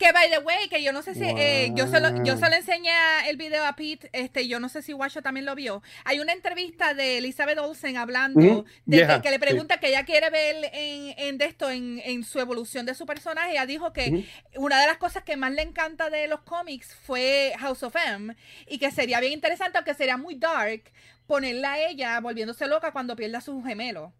Que 0.00 0.12
by 0.12 0.30
the 0.30 0.38
way, 0.38 0.66
que 0.70 0.82
yo 0.82 0.92
no 0.94 1.02
sé 1.02 1.14
si 1.14 1.24
eh, 1.24 1.72
yo 1.74 1.86
se 1.86 2.00
lo, 2.00 2.24
yo 2.24 2.32
Wow. 2.32 2.42
se 2.42 2.48
lo 2.48 2.56
enseñé 2.56 2.90
el 3.28 3.36
video 3.36 3.66
a 3.66 3.76
Pete, 3.76 4.08
este, 4.14 4.48
yo 4.48 4.58
no 4.58 4.70
sé 4.70 4.80
si 4.80 4.92
Guacho 4.92 5.20
también 5.20 5.44
lo 5.44 5.54
vio. 5.54 5.82
Hay 6.06 6.20
una 6.20 6.32
entrevista 6.32 6.94
de 6.94 7.18
Elizabeth 7.18 7.58
Olsen 7.58 7.98
hablando 7.98 8.64
de 8.86 8.96
yeah, 8.96 9.16
que, 9.16 9.20
que 9.20 9.28
le 9.28 9.36
sí. 9.36 9.40
pregunta 9.40 9.78
que 9.78 9.88
ella 9.88 10.06
quiere 10.06 10.30
ver 10.30 10.70
en, 10.72 11.14
en 11.18 11.36
de 11.36 11.44
esto, 11.44 11.70
en, 11.70 12.00
en 12.02 12.24
su 12.24 12.40
evolución 12.40 12.86
de 12.86 12.94
su 12.94 13.04
personaje. 13.04 13.50
Ella 13.52 13.66
dijo 13.66 13.92
que 13.92 14.26
una 14.56 14.80
de 14.80 14.86
las 14.86 14.96
cosas 14.96 15.22
que 15.22 15.36
más 15.36 15.52
le 15.52 15.60
encanta 15.60 16.08
de 16.08 16.28
los 16.28 16.40
cómics 16.40 16.94
fue 16.94 17.52
House 17.58 17.82
of 17.82 17.94
M 17.94 18.34
y 18.68 18.78
que 18.78 18.90
sería 18.90 19.20
bien 19.20 19.34
interesante, 19.34 19.76
aunque 19.76 19.92
sería 19.92 20.16
muy 20.16 20.34
dark, 20.34 20.82
ponerla 21.26 21.74
a 21.74 21.78
ella 21.78 22.18
volviéndose 22.20 22.66
loca 22.66 22.90
cuando 22.92 23.14
pierda 23.16 23.36
a 23.36 23.42
sus 23.42 23.62
gemelos. 23.66 24.10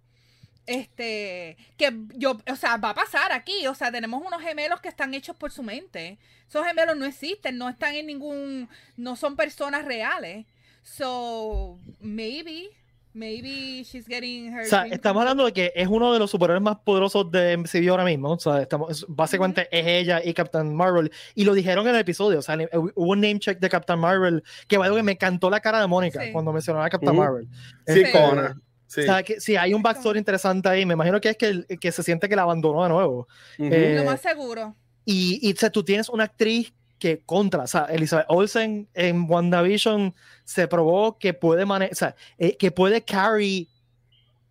Este, 0.71 1.57
que 1.77 1.93
yo, 2.15 2.39
o 2.49 2.55
sea, 2.57 2.77
va 2.77 2.91
a 2.91 2.95
pasar 2.95 3.33
aquí, 3.33 3.67
o 3.67 3.75
sea, 3.75 3.91
tenemos 3.91 4.23
unos 4.25 4.41
gemelos 4.41 4.81
que 4.81 4.87
están 4.89 5.13
hechos 5.15 5.35
por 5.35 5.51
su 5.51 5.65
mente. 5.65 6.17
Esos 6.49 6.65
gemelos 6.65 6.97
no 6.97 7.07
existen, 7.07 7.59
no 7.59 7.69
están 7.69 7.97
en 7.97 8.07
ningún, 8.07 8.69
no 8.97 9.17
son 9.17 9.35
personas 9.35 9.85
reales. 9.85 10.47
So, 10.85 11.77
maybe, 11.99 12.69
maybe 13.15 13.83
she's 13.83 14.07
getting 14.07 14.53
her. 14.53 14.61
O 14.63 14.65
sea, 14.65 14.81
dream 14.83 14.93
estamos 14.95 15.21
hablando 15.23 15.45
de 15.47 15.53
que 15.53 15.73
es 15.75 15.89
uno 15.89 16.13
de 16.13 16.21
los 16.21 16.31
superhéroes 16.31 16.63
más 16.63 16.77
poderosos 16.85 17.31
de 17.33 17.57
MCU 17.57 17.91
ahora 17.91 18.05
mismo. 18.05 18.31
O 18.31 18.39
sea, 18.39 18.63
estamos, 18.63 18.91
es- 18.93 19.05
básicamente 19.09 19.69
es 19.73 19.85
ella 19.87 20.21
y 20.25 20.33
Captain 20.35 20.73
Marvel. 20.73 21.11
Y 21.35 21.45
lo 21.45 21.55
dijeron 21.55 21.89
en 21.89 21.95
el 21.97 22.01
episodio. 22.03 22.39
O 22.39 22.43
sea, 22.43 22.57
hubo 22.75 22.93
un 23.13 23.21
name 23.21 23.41
check 23.41 23.59
de 23.59 23.69
Captain 23.69 23.99
Marvel 23.99 24.45
que, 24.69 24.79
way, 24.79 25.03
me 25.03 25.13
encantó 25.13 25.51
la 25.51 25.59
cara 25.61 25.81
de 25.81 25.89
Mónica 25.89 26.23
Sí. 26.23 26.31
cuando 26.33 26.53
mencionaba 26.53 26.87
a 26.87 26.91
Captain 26.91 27.11
Ujú. 27.13 27.21
Marvel. 27.21 27.49
Sí, 27.89 28.01
Este, 28.03 28.13
Cona. 28.13 28.57
Sí. 28.91 29.03
O 29.03 29.05
sea, 29.05 29.23
que 29.23 29.41
sí, 29.41 29.55
hay 29.55 29.73
un 29.73 29.83
backstory 29.83 30.19
interesante 30.19 30.69
ahí. 30.69 30.85
Me 30.85 30.95
imagino 30.95 31.21
que 31.21 31.29
es 31.29 31.37
que, 31.37 31.65
que 31.79 31.93
se 31.93 32.03
siente 32.03 32.29
que 32.29 32.35
la 32.35 32.43
abandonó 32.43 32.83
de 32.83 32.89
nuevo. 32.89 33.29
Ujú. 33.57 33.69
eh, 33.73 33.95
Lo 33.97 34.05
más 34.05 34.21
seguro. 34.21 34.75
Y, 35.05 35.39
y 35.49 35.53
o 35.53 35.57
sea, 35.57 35.71
tú 35.71 35.85
tienes 35.85 36.09
una 36.09 36.25
actriz 36.25 36.73
que 36.99 37.23
contra, 37.25 37.63
o 37.63 37.67
sea, 37.69 37.85
Elizabeth 37.85 38.27
Olsen 38.29 38.89
en 38.95 39.31
WandaVision 39.31 40.13
se 40.45 40.67
probó 40.67 41.19
que 41.19 41.33
puede 41.35 41.65
manejar, 41.65 41.93
o 41.93 41.95
sea, 41.95 42.17
eh, 42.37 42.57
que 42.57 42.73
puede 42.73 43.03
carry 43.03 43.69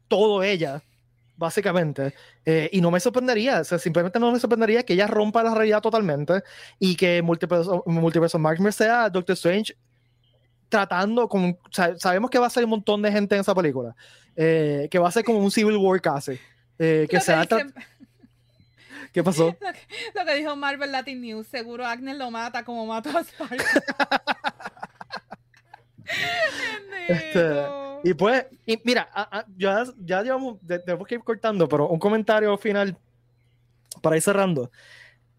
todo 0.08 0.42
ella, 0.42 0.82
básicamente. 1.36 2.14
Eh, 2.46 2.70
y 2.72 2.80
no 2.80 2.92
me 2.92 3.02
sorprendería, 3.02 3.60
o 3.60 3.64
sea, 3.66 3.78
simplemente 3.78 4.20
no 4.20 4.32
me 4.32 4.40
sorprendería 4.40 4.84
que 4.84 4.94
ella 4.94 5.06
rompa 5.06 5.44
la 5.44 5.54
realidad 5.54 5.82
totalmente 5.82 6.42
y 6.80 6.96
que 6.96 7.22
Multiverse 7.22 7.70
of 7.70 8.42
Madness 8.42 8.76
sea 8.76 9.10
Doctor 9.10 9.34
Strange 9.34 9.76
tratando 10.70 11.28
con, 11.28 11.46
o 11.52 11.58
sea, 11.72 11.98
sabemos 11.98 12.30
que 12.30 12.40
va 12.40 12.48
a 12.48 12.52
ser 12.52 12.64
un 12.64 12.70
montón 12.70 13.02
de 13.02 13.12
gente 13.12 13.36
en 13.36 13.42
esa 13.42 13.56
película, 13.56 13.96
eh, 14.42 14.88
que 14.90 14.98
va 15.00 15.10
a 15.10 15.12
ser 15.12 15.26
como 15.26 15.40
un 15.40 15.52
Civil 15.52 15.76
War 15.76 16.00
casi. 16.00 16.40
eh, 16.80 17.06
que 17.10 17.18
Lo 17.18 17.22
sea 17.22 17.46
que 17.46 17.56
tra- 17.56 17.66
dice- 17.66 17.88
¿Qué 19.12 19.22
pasó? 19.24 19.48
Lo 19.48 19.74
que, 19.74 19.80
lo 20.16 20.26
que 20.26 20.36
dijo 20.36 20.56
Marvel 20.56 20.92
Latin 20.94 21.20
News, 21.20 21.48
seguro 21.48 21.86
Agnes 21.86 22.16
lo 22.16 22.32
mata 22.32 22.64
como 22.64 22.86
mató 22.86 23.10
a 23.18 23.24
Spark. 23.24 23.62
Este. 27.08 27.64
Y 28.04 28.14
pues, 28.14 28.46
y 28.66 28.80
mira, 28.84 29.10
a- 29.14 29.40
a- 29.40 29.46
ya, 29.58 29.84
ya 30.00 30.22
llevamos, 30.22 30.58
tenemos 30.66 31.08
que 31.08 31.16
ir 31.16 31.22
cortando, 31.24 31.68
pero 31.68 31.88
un 31.88 32.00
comentario 32.00 32.58
final 32.58 32.96
para 34.02 34.16
ir 34.16 34.22
cerrando. 34.22 34.72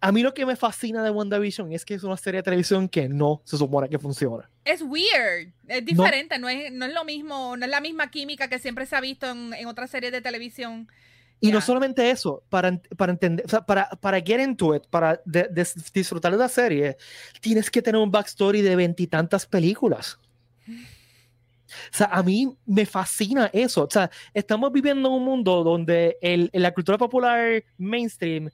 A 0.03 0.13
mí 0.13 0.23
lo 0.23 0.33
que 0.33 0.47
me 0.47 0.57
fascina 0.57 1.03
de 1.05 1.11
WandaVision 1.11 1.73
es 1.73 1.85
que 1.85 1.93
es 1.95 2.03
una 2.05 2.17
serie 2.17 2.39
de 2.39 2.43
televisión 2.43 2.89
que 2.89 3.09
no 3.09 3.43
se 3.45 3.59
supone 3.59 3.89
que 3.89 3.99
funciona. 3.99 4.49
es 4.65 4.81
weird, 4.83 5.53
es 5.69 5.85
diferente, 5.85 6.39
no, 6.39 6.49
es, 6.49 6.73
no 6.73 6.87
es 6.87 6.95
lo 6.95 7.05
mismo, 7.05 7.57
no 7.57 7.65
es 7.65 7.71
la 7.71 7.81
misma 7.81 8.11
química 8.11 8.49
que 8.49 8.59
siempre 8.59 8.87
se 8.87 8.97
ha 8.97 9.01
visto 9.01 9.29
en, 9.29 9.53
en 9.53 9.67
otras 9.67 9.91
series 9.91 10.11
de 10.13 10.21
televisión. 10.23 10.89
Y 11.43 11.49
no 11.53 11.59
Ya. 11.59 11.65
solamente 11.65 12.11
eso, 12.11 12.43
para, 12.49 12.79
para 12.97 13.13
entender, 13.13 13.45
o 13.45 13.49
sea, 13.49 13.61
para, 13.65 13.89
para 13.91 14.21
get 14.21 14.41
into 14.41 14.75
it, 14.75 14.85
para 14.89 15.21
de- 15.25 15.49
de- 15.51 15.67
disfrutar 15.93 16.33
de 16.33 16.39
la 16.39 16.49
serie, 16.49 16.97
tienes 17.41 17.71
que 17.71 17.83
tener 17.83 18.01
un 18.01 18.11
backstory 18.11 18.63
de 18.63 18.77
veintitantas 18.77 19.45
películas. 19.47 20.19
O 20.69 21.93
sea, 21.97 22.07
a 22.07 22.23
mí 22.23 22.53
me 22.67 22.85
fascina 22.85 23.49
eso. 23.53 23.85
O 23.85 23.91
sea, 23.91 24.11
estamos 24.35 24.73
viviendo 24.73 25.09
en 25.09 25.15
un 25.15 25.25
mundo 25.25 25.63
donde 25.63 26.19
el, 26.21 26.51
la 26.53 26.73
cultura 26.75 26.99
popular 26.99 27.63
mainstream 27.79 28.51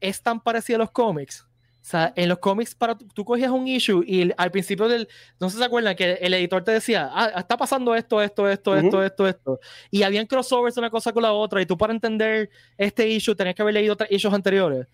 es 0.00 0.22
tan 0.22 0.40
parecida 0.40 0.76
a 0.76 0.80
los 0.80 0.90
cómics. 0.90 1.46
O 1.84 1.86
sea, 1.86 2.14
en 2.16 2.30
los 2.30 2.38
cómics, 2.38 2.74
para, 2.74 2.96
tú 2.96 3.26
cogías 3.26 3.50
un 3.50 3.68
issue 3.68 4.02
y 4.06 4.32
al 4.38 4.50
principio 4.50 4.88
del. 4.88 5.06
No 5.38 5.50
sé 5.50 5.56
si 5.56 5.58
se 5.58 5.64
acuerdan 5.66 5.94
que 5.94 6.14
el 6.14 6.32
editor 6.32 6.64
te 6.64 6.72
decía, 6.72 7.10
ah, 7.12 7.30
está 7.36 7.58
pasando 7.58 7.94
esto, 7.94 8.22
esto, 8.22 8.48
esto, 8.48 8.70
Ujú. 8.70 8.80
esto, 8.80 9.04
esto, 9.04 9.28
esto. 9.28 9.60
Y 9.90 10.02
habían 10.02 10.26
crossovers 10.26 10.74
de 10.74 10.80
una 10.80 10.88
cosa 10.88 11.12
con 11.12 11.22
la 11.22 11.32
otra. 11.34 11.60
Y 11.60 11.66
tú, 11.66 11.76
para 11.76 11.92
entender 11.92 12.48
este 12.78 13.06
issue, 13.06 13.34
tenías 13.34 13.54
que 13.54 13.60
haber 13.60 13.74
leído 13.74 13.92
otros 13.92 14.10
issues 14.10 14.32
anteriores. 14.32 14.86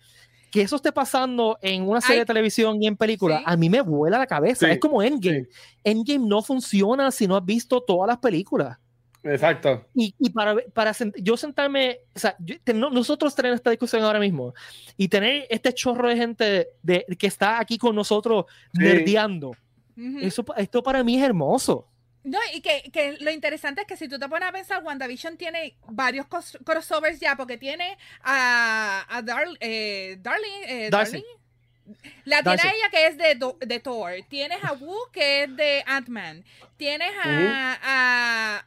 Que 0.51 0.63
eso 0.63 0.75
esté 0.75 0.91
pasando 0.91 1.57
en 1.61 1.87
una 1.87 2.01
serie 2.01 2.15
Ay, 2.15 2.19
de 2.19 2.25
televisión 2.25 2.83
y 2.83 2.87
en 2.87 2.97
película, 2.97 3.37
sí. 3.37 3.43
a 3.47 3.55
mí 3.55 3.69
me 3.69 3.79
vuela 3.79 4.17
la 4.19 4.27
cabeza. 4.27 4.65
Sí, 4.65 4.73
Es 4.73 4.79
como 4.79 5.01
Endgame. 5.01 5.47
Endgame 5.85 6.27
no 6.27 6.41
funciona 6.43 7.09
si 7.11 7.25
no 7.25 7.37
has 7.37 7.45
visto 7.45 7.79
todas 7.79 8.05
las 8.09 8.17
películas. 8.17 8.77
Exacto. 9.23 9.85
Y, 9.93 10.15
y 10.17 10.29
para, 10.31 10.55
para 10.73 10.91
sent- 10.93 11.13
yo 11.21 11.37
sentarme, 11.37 11.99
o 12.15 12.19
sea, 12.19 12.35
yo- 12.39 12.55
te- 12.63 12.73
no- 12.73 12.89
nosotros 12.89 13.35
tener 13.35 13.53
esta 13.53 13.69
discusión 13.69 14.01
ahora 14.03 14.19
mismo 14.19 14.53
y 14.97 15.07
tener 15.07 15.45
este 15.49 15.73
chorro 15.73 16.09
de 16.09 16.15
gente 16.17 16.67
de, 16.81 17.05
que 17.19 17.27
está 17.27 17.59
aquí 17.59 17.77
con 17.77 17.95
nosotros 17.95 18.45
Sí. 18.73 18.83
nerdeando, 18.83 19.51
eso, 20.21 20.43
esto 20.57 20.81
para 20.81 21.03
mí 21.03 21.17
es 21.17 21.23
hermoso. 21.23 21.87
No, 22.23 22.37
y 22.53 22.61
que, 22.61 22.89
que 22.91 23.17
lo 23.19 23.31
interesante 23.31 23.81
es 23.81 23.87
que 23.87 23.97
si 23.97 24.07
tú 24.07 24.17
te 24.19 24.27
pones 24.29 24.47
a 24.47 24.51
pensar, 24.51 24.83
WandaVision 24.83 25.37
tiene 25.37 25.75
varios 25.87 26.27
cos- 26.27 26.57
crossovers 26.63 27.19
ya, 27.19 27.35
porque 27.35 27.57
tiene 27.57 27.97
a, 28.23 29.05
a 29.09 29.21
Dar- 29.23 29.57
eh, 29.59 30.17
Darling, 30.21 30.63
eh, 30.67 30.89
Darcy. 30.91 31.13
Darling. 31.17 31.40
La 32.25 32.43
tiene 32.43 32.61
a 32.61 32.71
ella 32.73 32.89
que 32.91 33.07
es 33.07 33.17
de, 33.17 33.35
Do- 33.35 33.57
de 33.59 33.79
Thor, 33.79 34.11
tienes 34.29 34.63
a 34.63 34.73
Wu 34.73 34.95
que 35.11 35.43
es 35.43 35.55
de 35.55 35.83
Ant-Man, 35.85 36.43
tienes 36.77 37.11
a, 37.23 37.77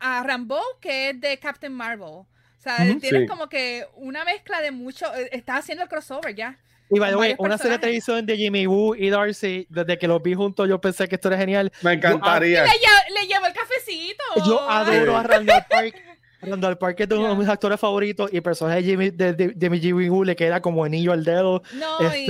a, 0.00 0.18
a 0.18 0.22
Rambo 0.22 0.60
que 0.80 1.10
es 1.10 1.20
de 1.20 1.38
Captain 1.38 1.72
Marvel. 1.72 2.08
O 2.08 2.26
sea, 2.58 2.76
tienes 2.78 3.22
Sí. 3.22 3.26
como 3.26 3.48
que 3.48 3.86
una 3.96 4.24
mezcla 4.24 4.60
de 4.62 4.70
mucho, 4.70 5.14
eh, 5.14 5.28
está 5.32 5.56
haciendo 5.56 5.82
el 5.84 5.88
crossover 5.90 6.34
ya. 6.34 6.56
Y 6.90 6.98
by 6.98 7.10
the 7.10 7.16
way, 7.16 7.34
una 7.38 7.56
serie 7.58 7.72
de 7.72 7.78
televisión 7.78 8.24
de 8.26 8.36
Jimmy 8.36 8.66
Woo 8.66 8.94
y 8.94 9.08
Darcy, 9.10 9.66
desde 9.70 9.98
que 9.98 10.06
los 10.06 10.22
vi 10.22 10.34
juntos, 10.34 10.68
yo 10.68 10.80
pensé 10.80 11.08
que 11.08 11.14
esto 11.16 11.28
era 11.28 11.38
genial. 11.38 11.72
Me 11.82 11.94
encantaría. 11.94 12.62
Le, 12.64 12.70
lle- 12.70 13.20
le 13.20 13.26
llevo 13.26 13.46
el 13.46 13.52
cafecito. 13.54 14.22
Yo 14.46 14.60
adoro 14.70 15.16
a. 15.16 15.22
Randall 15.22 15.64
Park. 15.68 15.94
Randall 16.42 16.76
Park 16.78 17.00
es 17.00 17.08
uno 17.10 17.30
de 17.30 17.34
mis 17.36 17.48
actores 17.48 17.80
favoritos 17.80 18.30
y 18.32 18.36
el 18.36 18.42
personaje 18.42 18.82
de 18.82 18.84
Jimmy, 18.84 19.10
de, 19.10 19.32
de, 19.32 19.48
de 19.48 19.78
Jimmy 19.80 20.10
Woo 20.10 20.24
le 20.24 20.36
queda 20.36 20.60
como 20.60 20.84
anillo 20.84 21.12
al 21.12 21.24
dedo. 21.24 21.62
No, 21.72 22.14
y- 22.14 22.26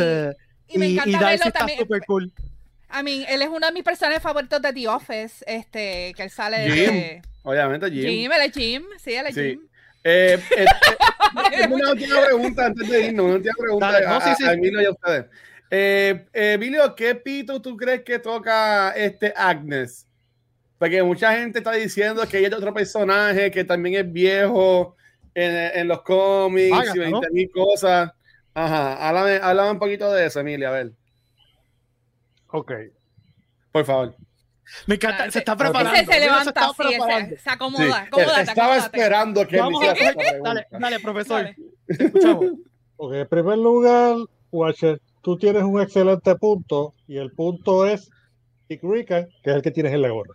Y, 0.68 0.78
me 0.78 0.86
encanta 0.86 1.18
Darcy 1.18 1.24
verlo 1.24 1.46
está 1.46 1.58
también. 1.58 1.78
súper 1.78 2.02
cool. 2.06 2.32
I 2.90 3.02
mean, 3.02 3.24
él 3.28 3.42
es 3.42 3.48
uno 3.48 3.66
de 3.66 3.72
mis 3.72 3.82
personajes 3.82 4.22
favoritos 4.22 4.62
de 4.62 4.72
The 4.72 4.88
Office, 4.88 5.44
este, 5.46 6.14
que 6.16 6.22
él 6.22 6.30
sale 6.30 6.58
de... 6.58 6.70
Jim. 6.70 7.22
Obviamente, 7.42 7.90
Jim. 7.90 8.02
Jim, 8.08 8.32
él 8.32 8.40
es 8.42 8.52
Jim, 8.52 8.82
sí, 8.98 9.14
él 9.14 9.26
es 9.26 9.34
Sí. 9.34 9.40
Jim. 9.42 9.68
Eh, 10.04 10.38
eh, 10.56 10.66
eh, 11.52 11.66
una 11.70 11.92
última 11.92 12.20
pregunta 12.22 12.66
antes 12.66 12.88
de 12.88 13.06
irnos. 13.06 13.24
Una 13.24 13.34
última 13.36 13.54
pregunta 13.58 13.92
Dale, 13.92 14.06
no, 14.06 14.14
a, 14.16 14.20
sí, 14.20 14.34
sí. 14.36 14.44
a 14.44 14.52
Emilio 14.52 14.82
y 14.82 14.84
a 14.84 14.90
ustedes. 14.90 15.24
Eh, 15.70 16.26
Emilio, 16.32 16.94
¿qué 16.94 17.14
pito 17.14 17.60
tú 17.60 17.76
crees 17.76 18.02
que 18.02 18.18
toca 18.18 18.90
este 18.90 19.32
Agnes? 19.34 20.06
Porque 20.78 21.02
mucha 21.02 21.32
gente 21.36 21.58
está 21.58 21.72
diciendo 21.72 22.22
que 22.28 22.38
ella 22.38 22.48
es 22.48 22.54
otro 22.54 22.74
personaje 22.74 23.50
que 23.50 23.64
también 23.64 23.94
es 24.06 24.12
viejo 24.12 24.94
en, 25.34 25.78
en 25.78 25.88
los 25.88 26.02
cómics 26.02 26.94
y 26.94 26.98
20 26.98 27.30
mil 27.30 27.50
cosas. 27.50 28.12
Ajá, 28.54 29.08
háblame, 29.08 29.40
háblame 29.42 29.70
un 29.72 29.78
poquito 29.78 30.12
de 30.12 30.26
eso, 30.26 30.40
Emilio, 30.40 30.68
a 30.68 30.72
ver, 30.72 30.92
Ok. 32.48 32.72
por 33.72 33.84
favor. 33.84 34.16
Me 34.86 34.94
encanta, 34.94 35.24
Ah, 35.24 35.30
se 35.30 35.40
está 35.40 35.56
preparando. 35.56 35.94
se 35.94 36.02
mira, 36.06 36.18
levanta 36.20 36.48
está 36.50 36.60
así, 36.66 36.82
él 36.82 36.88
preparando. 36.88 37.28
se, 37.30 37.36
se 37.36 37.42
Sí, 37.42 37.50
acomoda. 37.50 37.98
acomódate, 38.00 38.40
estaba 38.42 38.66
acomódate. 38.74 38.86
esperando 38.96 39.46
que 39.48 39.56
Vamos 39.58 39.84
a 39.84 39.94
Dale, 40.42 40.66
dale, 40.70 41.00
profesor. 41.00 41.42
Dale. 41.42 41.56
escuchamos. 41.88 42.46
Ok, 42.96 43.12
en 43.14 43.28
primer 43.28 43.58
lugar, 43.58 44.16
Watcher, 44.52 45.00
tú 45.20 45.36
tienes 45.36 45.64
un 45.64 45.82
excelente 45.82 46.34
punto 46.36 46.94
y 47.08 47.18
el 47.18 47.32
punto 47.32 47.86
es 47.86 48.08
Dick 48.68 48.80
Rican, 48.84 49.28
que 49.42 49.50
es 49.50 49.56
el 49.56 49.62
que 49.62 49.70
tienes 49.72 49.92
en 49.92 50.00
la 50.02 50.08
gorra. 50.10 50.34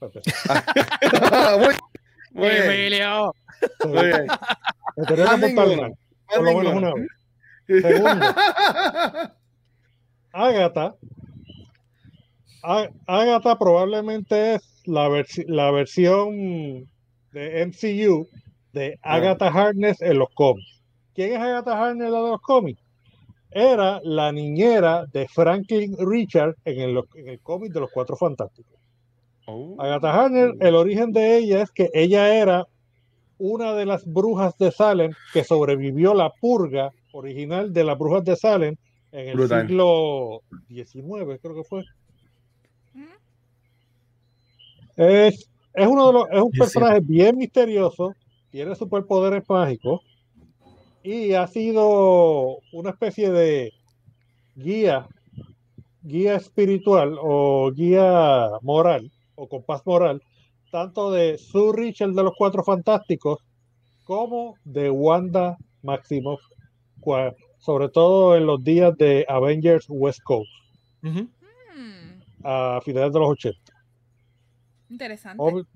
Empezar. 0.00 0.64
muy, 1.60 1.74
muy 2.32 2.48
bien, 2.50 2.70
Emilio. 2.72 3.34
muy 3.84 4.04
bien. 4.06 4.26
Me 4.96 5.04
tenía 5.06 5.24
que 5.24 5.30
Más 5.30 5.42
apuntar 5.42 5.68
ninguno, 5.68 5.82
mal, 5.82 5.94
por 6.26 6.42
lo 6.42 6.52
menos 6.58 6.74
una 6.74 6.94
vez. 6.94 7.06
Segundo, 7.66 8.26
Agatha. 10.32 10.94
Agatha 13.06 13.58
probablemente 13.58 14.54
es 14.54 14.82
la, 14.86 15.08
versi- 15.08 15.46
la 15.48 15.70
versión 15.70 16.88
de 17.32 17.66
MCU 17.66 18.28
de 18.72 18.98
Agatha 19.02 19.48
Harkness 19.48 20.00
en 20.02 20.18
los 20.18 20.28
cómics. 20.34 20.80
¿Quién 21.14 21.32
es 21.32 21.38
Agatha 21.38 21.72
Harkness 21.80 22.06
en 22.06 22.12
la 22.12 22.22
de 22.22 22.30
los 22.30 22.40
cómics? 22.40 22.80
Era 23.50 24.00
la 24.04 24.32
niñera 24.32 25.04
de 25.12 25.28
Franklin 25.28 25.94
Richard 25.98 26.54
en 26.64 26.80
el, 26.80 27.02
en 27.16 27.28
el 27.28 27.40
cómic 27.40 27.72
de 27.72 27.80
los 27.80 27.90
Cuatro 27.90 28.16
Fantásticos. 28.16 28.78
Oh. 29.46 29.76
Agatha 29.78 30.10
Harkness, 30.12 30.52
el 30.60 30.74
origen 30.76 31.12
de 31.12 31.36
ella 31.38 31.62
es 31.62 31.70
que 31.70 31.90
ella 31.92 32.34
era 32.34 32.66
una 33.38 33.74
de 33.74 33.84
las 33.86 34.06
brujas 34.06 34.56
de 34.56 34.70
Salem 34.70 35.12
que 35.32 35.42
sobrevivió 35.42 36.14
la 36.14 36.30
purga 36.40 36.92
original 37.12 37.72
de 37.72 37.84
las 37.84 37.98
brujas 37.98 38.24
de 38.24 38.36
Salem 38.36 38.76
en 39.12 39.28
el 39.28 39.34
Brutal. 39.36 39.66
siglo 39.68 40.42
XIX, 40.68 41.38
creo 41.40 41.54
que 41.54 41.64
fue. 41.64 41.82
Es, 44.96 45.48
es 45.74 45.86
uno 45.86 46.06
de 46.08 46.12
los, 46.12 46.24
es 46.30 46.42
un 46.42 46.52
Sí, 46.52 46.52
sí. 46.52 46.58
personaje 46.58 47.00
bien 47.00 47.36
misterioso, 47.36 48.14
tiene 48.50 48.74
superpoderes 48.74 49.42
mágicos 49.48 50.00
y 51.02 51.32
ha 51.32 51.46
sido 51.46 52.58
una 52.72 52.90
especie 52.90 53.30
de 53.30 53.72
guía, 54.54 55.06
guía 56.02 56.36
espiritual 56.36 57.16
o 57.20 57.70
guía 57.72 58.48
moral 58.60 59.10
o 59.34 59.48
compás 59.48 59.82
moral, 59.86 60.22
tanto 60.70 61.10
de 61.10 61.38
Sue 61.38 61.72
Richard 61.74 62.12
de 62.12 62.22
los 62.22 62.34
Cuatro 62.36 62.62
Fantásticos 62.62 63.38
como 64.04 64.56
de 64.64 64.90
Wanda 64.90 65.56
Maximoff, 65.82 66.40
sobre 67.58 67.88
todo 67.88 68.36
en 68.36 68.46
los 68.46 68.62
días 68.62 68.96
de 68.96 69.24
Avengers 69.28 69.86
West 69.88 70.20
Coast. 70.22 70.50
Hmm, 71.02 71.22
a 72.44 72.80
finales 72.84 73.12
de 73.12 73.18
los 73.18 73.28
80. 73.30 73.72
interesante. 74.90 75.42
Ob- 75.42 75.66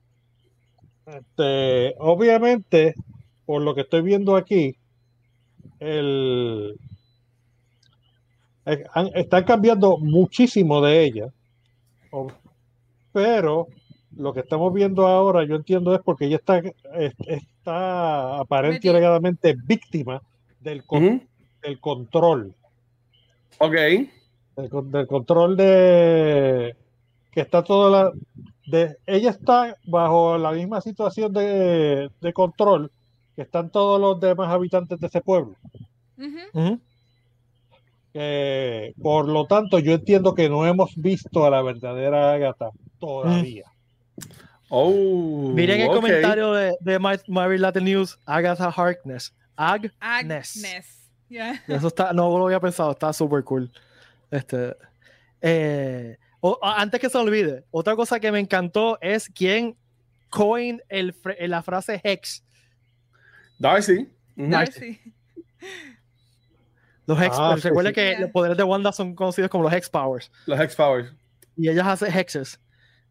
este, 1.07 1.95
obviamente, 1.99 2.95
por 3.47 3.63
lo 3.63 3.75
que 3.75 3.81
estoy 3.83 4.03
viendo 4.03 4.37
aquí, 4.37 4.77
el, 5.79 6.77
eh, 8.67 8.85
han- 8.93 9.11
están 9.15 9.45
cambiando 9.45 9.97
muchísimo 9.99 10.81
de 10.83 11.05
ella, 11.05 11.33
ob- 12.11 12.35
pero 13.13 13.69
lo 14.17 14.33
que 14.35 14.41
estamos 14.41 14.73
viendo 14.75 15.07
ahora, 15.07 15.45
yo 15.45 15.57
entiendo, 15.57 15.95
es 15.95 16.01
porque 16.03 16.27
ella 16.27 16.37
está, 16.37 16.59
es- 16.59 17.15
está 17.27 18.39
aparente 18.39 18.77
y 18.77 18.79
Metida. 18.79 18.93
alegadamente 18.93 19.55
víctima 19.65 20.21
del, 20.61 20.85
con- 20.85 21.27
del 21.63 21.81
control, 21.81 22.55
Ok. 23.59 23.73
del, 24.57 24.71
con- 24.71 24.91
del 24.91 25.07
control 25.07 25.57
de 25.57 26.77
que 27.33 27.41
está 27.43 27.63
toda 27.63 27.91
la 27.91 28.13
de 28.67 28.97
ella 29.07 29.31
está 29.31 29.77
bajo 29.85 30.37
la 30.39 30.51
misma 30.53 30.81
situación 30.81 31.33
de, 31.33 32.11
de 32.21 32.33
control 32.33 32.91
que 33.37 33.43
están 33.43 33.71
todos 33.71 34.01
los 34.01 34.19
demás 34.21 34.49
habitantes 34.49 34.99
de 34.99 35.07
ese 35.07 35.21
pueblo. 35.21 35.55
Eh, 38.15 38.95
por 39.03 39.29
lo 39.29 39.47
tanto, 39.47 39.79
yo 39.79 39.93
entiendo 39.93 40.35
que 40.35 40.49
no 40.49 40.67
hemos 40.67 40.95
visto 40.97 41.45
a 41.45 41.51
la 41.51 41.61
verdadera 41.63 42.33
Agatha 42.33 42.71
todavía. 42.99 43.65
Oh, 44.71 45.53
Miren 45.55 45.83
el 45.83 45.89
comentario 45.89 46.53
de, 46.55 46.75
de 46.81 46.99
My, 46.99 47.17
My 47.29 47.59
Latin 47.59 47.85
News, 47.85 48.19
Agatha 48.25 48.71
Harkness. 48.75 49.35
Agnes. 49.57 49.93
Agnes. 50.01 51.09
Yeah. 51.29 51.63
Eso 51.67 51.89
está, 51.89 52.13
no 52.13 52.37
lo 52.39 52.47
había 52.47 52.61
pensado, 52.61 52.93
está 52.93 53.13
súper 53.13 53.43
cool. 53.45 53.71
Este, 54.31 54.77
eh, 55.41 56.17
o- 56.41 56.59
antes 56.63 57.01
que 57.01 57.09
se 57.11 57.19
olvide, 57.19 57.65
otra 57.71 57.97
cosa 57.97 58.21
que 58.21 58.31
me 58.31 58.39
encantó 58.39 58.99
es 59.01 59.29
quién 59.29 59.77
coin 60.31 60.81
el, 60.89 61.15
fr- 61.15 61.37
la 61.49 61.63
frase 61.63 62.01
Hex. 62.05 62.45
Darcy. 63.59 64.09
Darcy. 64.37 65.01
Los 67.07 67.21
Hex, 67.23 67.37
Ah, 67.39 67.51
pues, 67.53 67.63
sí, 67.63 67.69
recuerda 67.69 67.91
sí. 67.91 67.95
que 67.95 68.11
Yeah. 68.11 68.21
los 68.21 68.31
poderes 68.31 68.57
de 68.57 68.63
Wanda 68.65 68.93
son 68.93 69.15
conocidos 69.15 69.49
como 69.51 69.65
los 69.65 69.73
Hex 69.73 69.89
Powers. 69.89 70.31
Los 70.47 70.59
Hex 70.61 70.75
Powers. 70.75 71.13
y 71.57 71.69
ellas 71.69 71.87
hacen 71.87 72.13
hexes. 72.13 72.61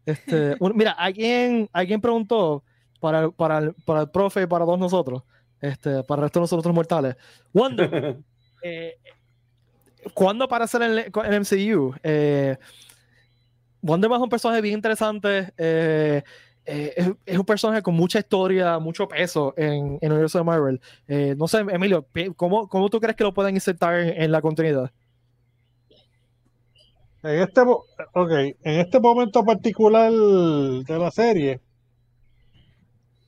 Este, 0.04 0.54
un- 0.60 0.76
mira, 0.76 0.92
alguien, 0.92 1.68
alguien 1.72 2.00
preguntó 2.00 2.62
para, 3.00 3.30
para, 3.30 3.72
para 3.84 4.02
el 4.02 4.10
profe 4.10 4.42
y 4.42 4.46
para 4.46 4.64
todos 4.64 4.78
nosotros, 4.78 5.22
este, 5.60 6.02
para 6.04 6.20
el 6.20 6.24
resto 6.24 6.40
de 6.40 6.42
nosotros 6.44 6.74
mortales, 6.74 7.16
Wanda, 7.52 7.94
eh, 8.62 8.94
¿cuándo 10.14 10.44
aparece 10.44 10.76
en 10.78 10.82
el, 10.84 10.98
en 10.98 11.12
el 11.26 11.34
MCU? 11.34 11.94
Eh, 12.02 12.56
es 14.16 14.22
un 14.22 14.28
personaje 14.28 14.60
bien 14.60 14.74
interesante. 14.74 15.52
eh, 15.56 16.22
eh, 16.68 16.92
es, 16.96 17.10
es 17.26 17.38
un 17.38 17.44
personaje 17.44 17.82
con 17.82 17.94
mucha 17.94 18.18
historia, 18.18 18.78
mucho 18.80 19.06
peso 19.06 19.54
en, 19.56 19.94
en 19.94 19.98
el 20.02 20.12
universo 20.12 20.38
de 20.38 20.44
Marvel. 20.44 20.80
Eh, 21.06 21.34
no 21.38 21.46
sé, 21.46 21.58
Emilio, 21.60 22.06
¿cómo, 22.36 22.68
¿cómo 22.68 22.88
tú 22.90 23.00
crees 23.00 23.16
que 23.16 23.22
lo 23.24 23.32
pueden 23.34 23.54
insertar 23.54 23.94
en, 24.00 24.22
en 24.22 24.32
la 24.32 24.40
continuidad? 24.42 24.90
En 27.22 27.40
este, 27.42 27.64
mo- 27.64 27.84
ok, 28.14 28.30
en 28.30 28.56
este 28.80 29.00
momento 29.00 29.44
particular 29.44 30.12
de 30.12 30.98
la 30.98 31.10
serie, 31.10 31.60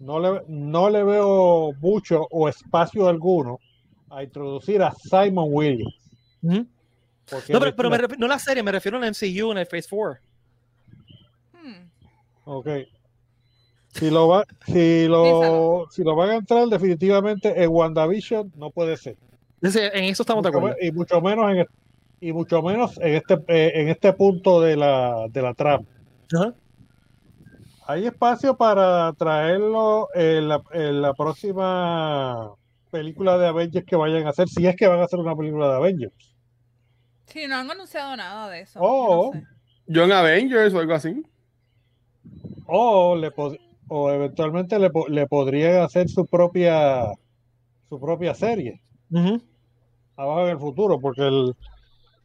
no 0.00 0.18
le, 0.20 0.42
no 0.48 0.88
le 0.90 1.02
veo 1.04 1.72
mucho 1.80 2.26
o 2.30 2.48
espacio 2.48 3.08
alguno 3.08 3.58
a 4.10 4.22
introducir 4.22 4.82
a 4.82 4.92
Simon 4.92 5.48
Williams. 5.50 5.94
No, 6.42 7.60
pero, 7.60 7.76
pero 7.76 7.90
me 7.90 7.98
la- 7.98 8.08
ref- 8.08 8.16
no 8.18 8.26
la 8.26 8.38
serie, 8.38 8.62
me 8.62 8.72
refiero 8.72 8.96
al 8.98 9.04
MCU 9.04 9.52
en 9.52 9.58
el 9.58 9.66
Phase 9.66 9.88
4. 9.90 10.20
Hmm. 11.52 11.90
Ok. 12.44 12.68
Si 13.90 14.10
lo, 14.10 14.28
va, 14.28 14.44
si, 14.66 15.06
lo, 15.08 15.86
si 15.90 16.04
lo 16.04 16.14
van 16.14 16.30
a 16.30 16.34
entrar, 16.36 16.66
definitivamente 16.68 17.62
en 17.62 17.70
WandaVision 17.70 18.52
no 18.56 18.70
puede 18.70 18.96
ser. 18.96 19.16
Es 19.60 19.74
decir, 19.74 19.90
en 19.92 20.04
eso 20.04 20.22
estamos 20.22 20.42
de 20.42 20.50
acuerdo. 20.50 20.76
me- 20.80 20.86
y 20.86 20.92
mucho 20.92 21.20
menos 21.20 21.50
en, 21.52 21.66
y 22.20 22.32
mucho 22.32 22.62
menos 22.62 22.96
en 22.98 23.14
este, 23.16 23.34
eh, 23.48 23.72
en 23.74 23.88
este 23.88 24.12
punto 24.12 24.60
de 24.60 24.76
la, 24.76 25.26
de 25.30 25.42
la 25.42 25.54
trama. 25.54 25.84
Ajá. 26.34 26.54
Hay 27.90 28.06
espacio 28.06 28.54
para 28.54 29.10
traerlo 29.14 30.08
en 30.14 30.46
la, 30.48 30.62
en 30.72 31.00
la 31.00 31.14
próxima 31.14 32.52
película 32.90 33.38
de 33.38 33.46
Avengers 33.46 33.86
que 33.86 33.96
vayan 33.96 34.26
a 34.26 34.30
hacer, 34.30 34.46
si 34.46 34.66
es 34.66 34.76
que 34.76 34.86
van 34.86 35.00
a 35.00 35.04
hacer 35.04 35.18
una 35.18 35.34
película 35.34 35.68
de 35.70 35.76
Avengers. 35.76 36.34
Sí, 37.24 37.46
no 37.48 37.56
han 37.56 37.70
anunciado 37.70 38.14
nada 38.14 38.50
de 38.50 38.60
eso. 38.60 38.78
Oh. 38.82 39.30
no 39.34 39.40
sé. 39.40 39.46
John 39.92 40.12
Avengers 40.12 40.74
o 40.74 40.80
algo 40.80 40.92
así. 40.92 41.22
O, 42.66 43.16
le 43.16 43.32
pod- 43.32 43.58
o 43.88 44.10
eventualmente 44.10 44.78
le, 44.78 44.90
po- 44.90 45.08
le 45.08 45.26
podrían 45.26 45.82
hacer 45.82 46.10
su 46.10 46.26
propia 46.26 47.06
su 47.88 47.98
propia 47.98 48.34
serie 48.34 48.82
Ujú. 49.10 49.40
abajo 50.14 50.42
en 50.44 50.50
el 50.50 50.58
futuro, 50.58 51.00
porque 51.00 51.26
el, 51.26 51.56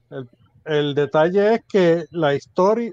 el, 0.10 0.30
el 0.66 0.94
detalle 0.94 1.54
es 1.54 1.62
que 1.72 2.04
la 2.12 2.36
historia 2.36 2.92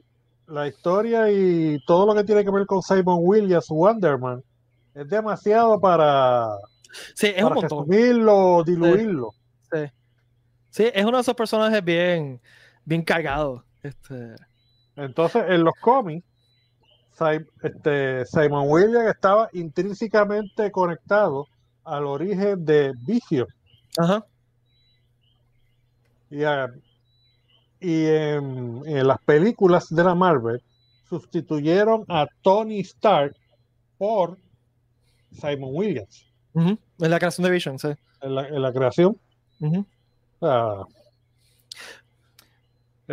la 0.51 0.67
historia 0.69 1.31
y 1.31 1.79
todo 1.87 2.07
lo 2.07 2.15
que 2.15 2.25
tiene 2.25 2.45
que 2.45 2.51
ver 2.51 2.67
con 2.67 2.83
Simon 2.83 3.19
Williams, 3.21 3.71
Wonderman, 3.71 4.43
es 4.95 5.09
demasiado 5.09 5.81
para, 5.81 6.49
Sí, 7.15 7.29
es 7.35 7.43
un 7.43 7.51
para 7.51 7.61
resumirlo, 7.63 8.63
diluirlo. 8.65 9.31
Sí. 9.73 9.79
Sí, 10.71 10.91
es 10.93 11.05
uno 11.05 11.17
de 11.19 11.23
esos 11.23 11.35
personajes 11.35 11.83
bien, 11.85 12.41
bien 12.85 13.03
cargados. 13.03 13.63
Este, 13.83 14.35
Entonces, 14.97 15.45
en 15.49 15.65
los 15.65 15.75
cómics, 15.81 16.27
este, 17.63 18.25
Simon 18.27 18.65
Williams 18.69 19.09
estaba 19.15 19.49
intrínsecamente 19.53 20.71
conectado 20.71 21.47
al 21.85 22.07
origen 22.07 22.65
de 22.65 22.93
Vision. 23.07 23.47
Ajá. 23.99 24.25
Y, 26.31 26.45
a- 26.45 26.73
y 27.81 28.07
en, 28.07 28.83
en 28.87 29.07
las 29.09 29.19
películas 29.21 29.89
de 29.89 30.05
la 30.05 30.15
Marvel 30.15 30.63
sustituyeron 31.09 32.05
a 32.09 32.27
Tony 32.43 32.81
Stark 32.81 33.35
por 33.99 34.39
Simon 35.33 35.71
Williams 35.73 36.27
En 36.55 36.79
la 36.99 37.19
creación 37.19 37.45
de 37.45 37.51
Vision, 37.51 37.79
sí. 37.79 37.89
en 38.23 38.35
la, 38.35 38.49
en 38.49 38.63
la 38.63 38.73
creación. 38.73 39.17
Ujú. 39.61 39.87
O 40.41 40.47
sea, 40.47 40.75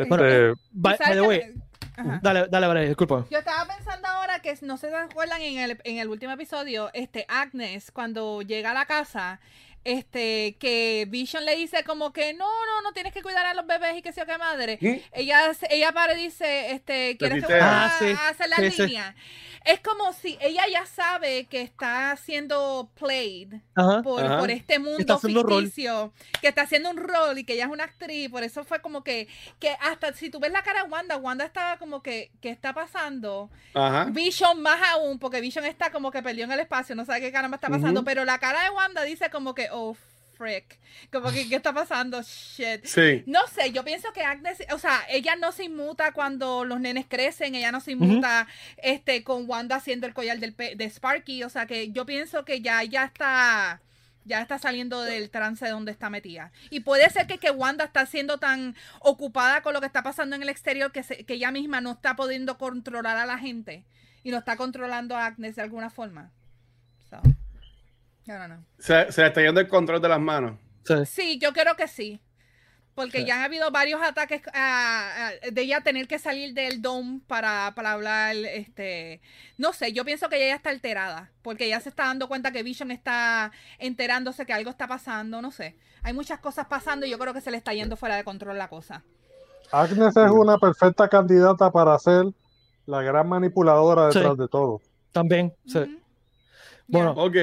Bueno, 0.07 0.25
este, 0.25 0.61
By, 0.71 0.97
¿Sabes 0.97 1.07
by 1.07 1.15
the 1.17 1.21
qué 1.21 1.27
way, 1.27 1.53
me- 1.55 1.67
Ajá. 1.97 2.19
dale, 2.21 2.47
dale, 2.49 2.67
vale, 2.67 2.87
disculpa. 2.87 3.25
Yo 3.31 3.39
estaba 3.39 3.65
pensando 3.73 4.07
ahora 4.07 4.39
que 4.39 4.55
no 4.61 4.77
se 4.77 4.93
acuerdan 4.95 5.41
en 5.41 5.57
el, 5.57 5.79
en 5.83 5.97
el 5.97 6.09
último 6.09 6.31
episodio, 6.33 6.91
este 6.93 7.25
Agnes, 7.27 7.91
cuando 7.91 8.43
llega 8.43 8.71
a 8.71 8.73
la 8.75 8.85
casa, 8.85 9.39
este, 9.87 10.57
que 10.59 11.07
Vision 11.07 11.45
le 11.45 11.55
dice 11.55 11.85
como 11.85 12.11
que 12.11 12.33
no, 12.33 12.45
no, 12.65 12.81
no 12.81 12.91
tienes 12.91 13.13
que 13.13 13.21
cuidar 13.23 13.45
a 13.45 13.53
los 13.53 13.65
bebés 13.65 13.97
y 13.97 14.01
que 14.01 14.11
sea 14.11 14.25
que 14.25 14.37
madre. 14.37 14.77
Ella, 15.13 15.51
ella 15.69 15.93
para 15.93 16.13
y 16.13 16.23
dice, 16.23 16.71
este, 16.71 17.15
¿quieres 17.17 17.45
que 17.45 17.53
Ah, 17.53 17.95
sí, 17.97 18.05
a 18.05 18.27
hacer 18.27 18.49
la 18.49 18.57
sí, 18.57 18.71
sí. 18.71 18.97
Es 19.67 19.81
como 19.81 20.13
si 20.13 20.37
ella 20.39 20.63
ya 20.71 20.85
sabe 20.85 21.45
que 21.45 21.61
está 21.61 22.15
siendo 22.15 22.89
played 22.97 23.55
Ajá. 23.75 24.01
por, 24.01 24.23
Ajá. 24.23 24.39
por 24.39 24.49
este 24.49 24.79
mundo 24.79 25.19
ficticio, 25.19 26.13
que 26.39 26.47
está 26.47 26.61
haciendo 26.61 26.89
un 26.89 26.95
rol 26.95 27.37
y 27.37 27.43
que 27.43 27.53
ella 27.53 27.65
es 27.65 27.71
una 27.71 27.83
actriz, 27.83 28.29
por 28.29 28.43
eso 28.43 28.63
fue 28.63 28.79
como 28.79 29.03
que, 29.03 29.27
que 29.59 29.71
hasta 29.81 30.13
si 30.13 30.29
tú 30.29 30.39
ves 30.39 30.53
la 30.53 30.63
cara 30.63 30.83
de 30.83 30.89
Wanda, 30.89 31.17
Wanda 31.17 31.43
estaba 31.43 31.77
como 31.77 32.01
que, 32.01 32.31
¿qué 32.39 32.49
está 32.49 32.73
pasando? 32.73 33.49
Ajá. 33.73 34.05
Vision 34.05 34.61
más 34.61 34.79
aún, 34.93 35.19
porque 35.19 35.41
Vision 35.41 35.65
está 35.65 35.91
como 35.91 36.11
que 36.11 36.23
perdió 36.23 36.45
en 36.45 36.53
el 36.53 36.61
espacio, 36.61 36.95
no 36.95 37.03
sabe 37.03 37.19
qué 37.19 37.33
caramba 37.33 37.55
está 37.55 37.67
pasando, 37.67 38.05
pero 38.05 38.23
la 38.23 38.39
cara 38.39 38.63
de 38.63 38.69
Wanda 38.69 39.03
dice 39.03 39.29
como 39.29 39.53
que, 39.53 39.67
oh, 39.71 39.97
frick, 40.37 40.79
como 41.11 41.31
que, 41.31 41.49
¿qué 41.49 41.55
está 41.55 41.73
pasando? 41.73 42.21
Shit. 42.21 42.85
Sí. 42.85 43.23
No 43.25 43.39
sé, 43.47 43.71
yo 43.71 43.83
pienso 43.83 44.13
que 44.13 44.21
Agnes, 44.23 44.59
o 44.71 44.77
sea, 44.79 45.01
ella 45.09 45.35
no 45.35 45.51
se 45.51 45.63
inmuta 45.65 46.11
cuando 46.11 46.63
los 46.65 46.79
nenes 46.79 47.05
crecen, 47.09 47.55
ella 47.55 47.71
no 47.71 47.79
se 47.81 47.91
inmuta 47.91 48.47
este, 48.77 49.23
con 49.23 49.49
Wanda 49.49 49.75
haciendo 49.77 50.05
el 50.07 50.13
collar 50.13 50.39
del 50.39 50.53
pe- 50.53 50.75
de 50.75 50.85
Sparky, 50.89 51.43
o 51.43 51.49
sea 51.49 51.65
que 51.65 51.91
yo 51.91 52.05
pienso 52.05 52.45
que 52.45 52.61
ya, 52.61 52.83
ya 52.83 53.03
está, 53.05 53.81
ya 54.25 54.41
está 54.41 54.59
saliendo 54.59 55.01
del 55.01 55.29
trance 55.29 55.65
de 55.65 55.71
donde 55.71 55.91
está 55.91 56.09
metida. 56.09 56.51
Y 56.69 56.81
puede 56.81 57.09
ser 57.09 57.25
que, 57.27 57.37
que 57.39 57.49
Wanda 57.51 57.85
está 57.85 58.05
siendo 58.05 58.37
tan 58.37 58.75
ocupada 58.99 59.61
con 59.61 59.73
lo 59.73 59.79
que 59.79 59.87
está 59.87 60.03
pasando 60.03 60.35
en 60.35 60.43
el 60.43 60.49
exterior 60.49 60.91
que, 60.91 61.03
se- 61.03 61.25
que 61.25 61.33
ella 61.35 61.51
misma 61.51 61.81
no 61.81 61.91
está 61.91 62.15
pudiendo 62.15 62.57
controlar 62.57 63.17
a 63.17 63.25
la 63.25 63.37
gente 63.37 63.83
y 64.23 64.31
no 64.31 64.37
está 64.37 64.57
controlando 64.57 65.15
a 65.15 65.25
Agnes 65.25 65.55
de 65.55 65.61
alguna 65.61 65.89
forma. 65.89 66.31
So, 67.09 67.21
Se, 68.77 69.11
se 69.11 69.21
le 69.21 69.27
está 69.27 69.41
yendo 69.41 69.59
el 69.61 69.67
control 69.67 70.01
de 70.01 70.09
las 70.09 70.19
manos. 70.19 70.59
Sí. 70.85 70.93
Sí, 71.05 71.39
yo 71.39 71.53
creo 71.53 71.75
que 71.75 71.87
sí. 71.87 72.21
Porque 72.95 73.19
Sí. 73.19 73.25
ya 73.25 73.35
han 73.35 73.43
habido 73.43 73.69
varios 73.69 74.01
ataques 74.01 74.41
ah, 74.55 75.11
ah, 75.15 75.31
de 75.51 75.61
ella 75.61 75.81
tener 75.81 76.07
que 76.07 76.17
salir 76.17 76.55
del 76.55 76.81
dome 76.81 77.21
para, 77.27 77.73
para 77.75 77.91
hablar, 77.91 78.35
este, 78.35 79.21
no 79.59 79.71
sé, 79.71 79.93
yo 79.93 80.03
pienso 80.03 80.29
que 80.29 80.37
ella 80.37 80.47
ya 80.47 80.55
está 80.55 80.71
alterada, 80.71 81.29
porque 81.43 81.65
ella 81.65 81.79
se 81.79 81.89
está 81.89 82.05
dando 82.05 82.27
cuenta 82.27 82.51
que 82.51 82.63
Vision 82.63 82.89
está 82.89 83.51
enterándose 83.77 84.47
que 84.47 84.53
algo 84.53 84.71
está 84.71 84.87
pasando, 84.87 85.43
no 85.43 85.51
sé. 85.51 85.75
Hay 86.01 86.13
muchas 86.13 86.39
cosas 86.39 86.65
pasando 86.65 87.05
y 87.05 87.11
yo 87.11 87.19
creo 87.19 87.35
que 87.35 87.41
se 87.41 87.51
le 87.51 87.57
está 87.57 87.71
yendo 87.71 87.97
fuera 87.97 88.15
de 88.15 88.23
control 88.23 88.57
la 88.57 88.67
cosa. 88.67 89.03
Agnes 89.71 90.17
es 90.17 90.31
una 90.31 90.57
perfecta 90.57 91.07
candidata 91.07 91.69
para 91.71 91.99
ser 91.99 92.25
la 92.87 93.03
gran 93.03 93.29
manipuladora 93.29 94.11
Sí. 94.11 94.17
detrás 94.17 94.37
de 94.39 94.47
todo. 94.47 94.81
También. 95.11 95.53
sí. 95.67 95.99
Bueno, 96.87 97.11
Ok. 97.11 97.35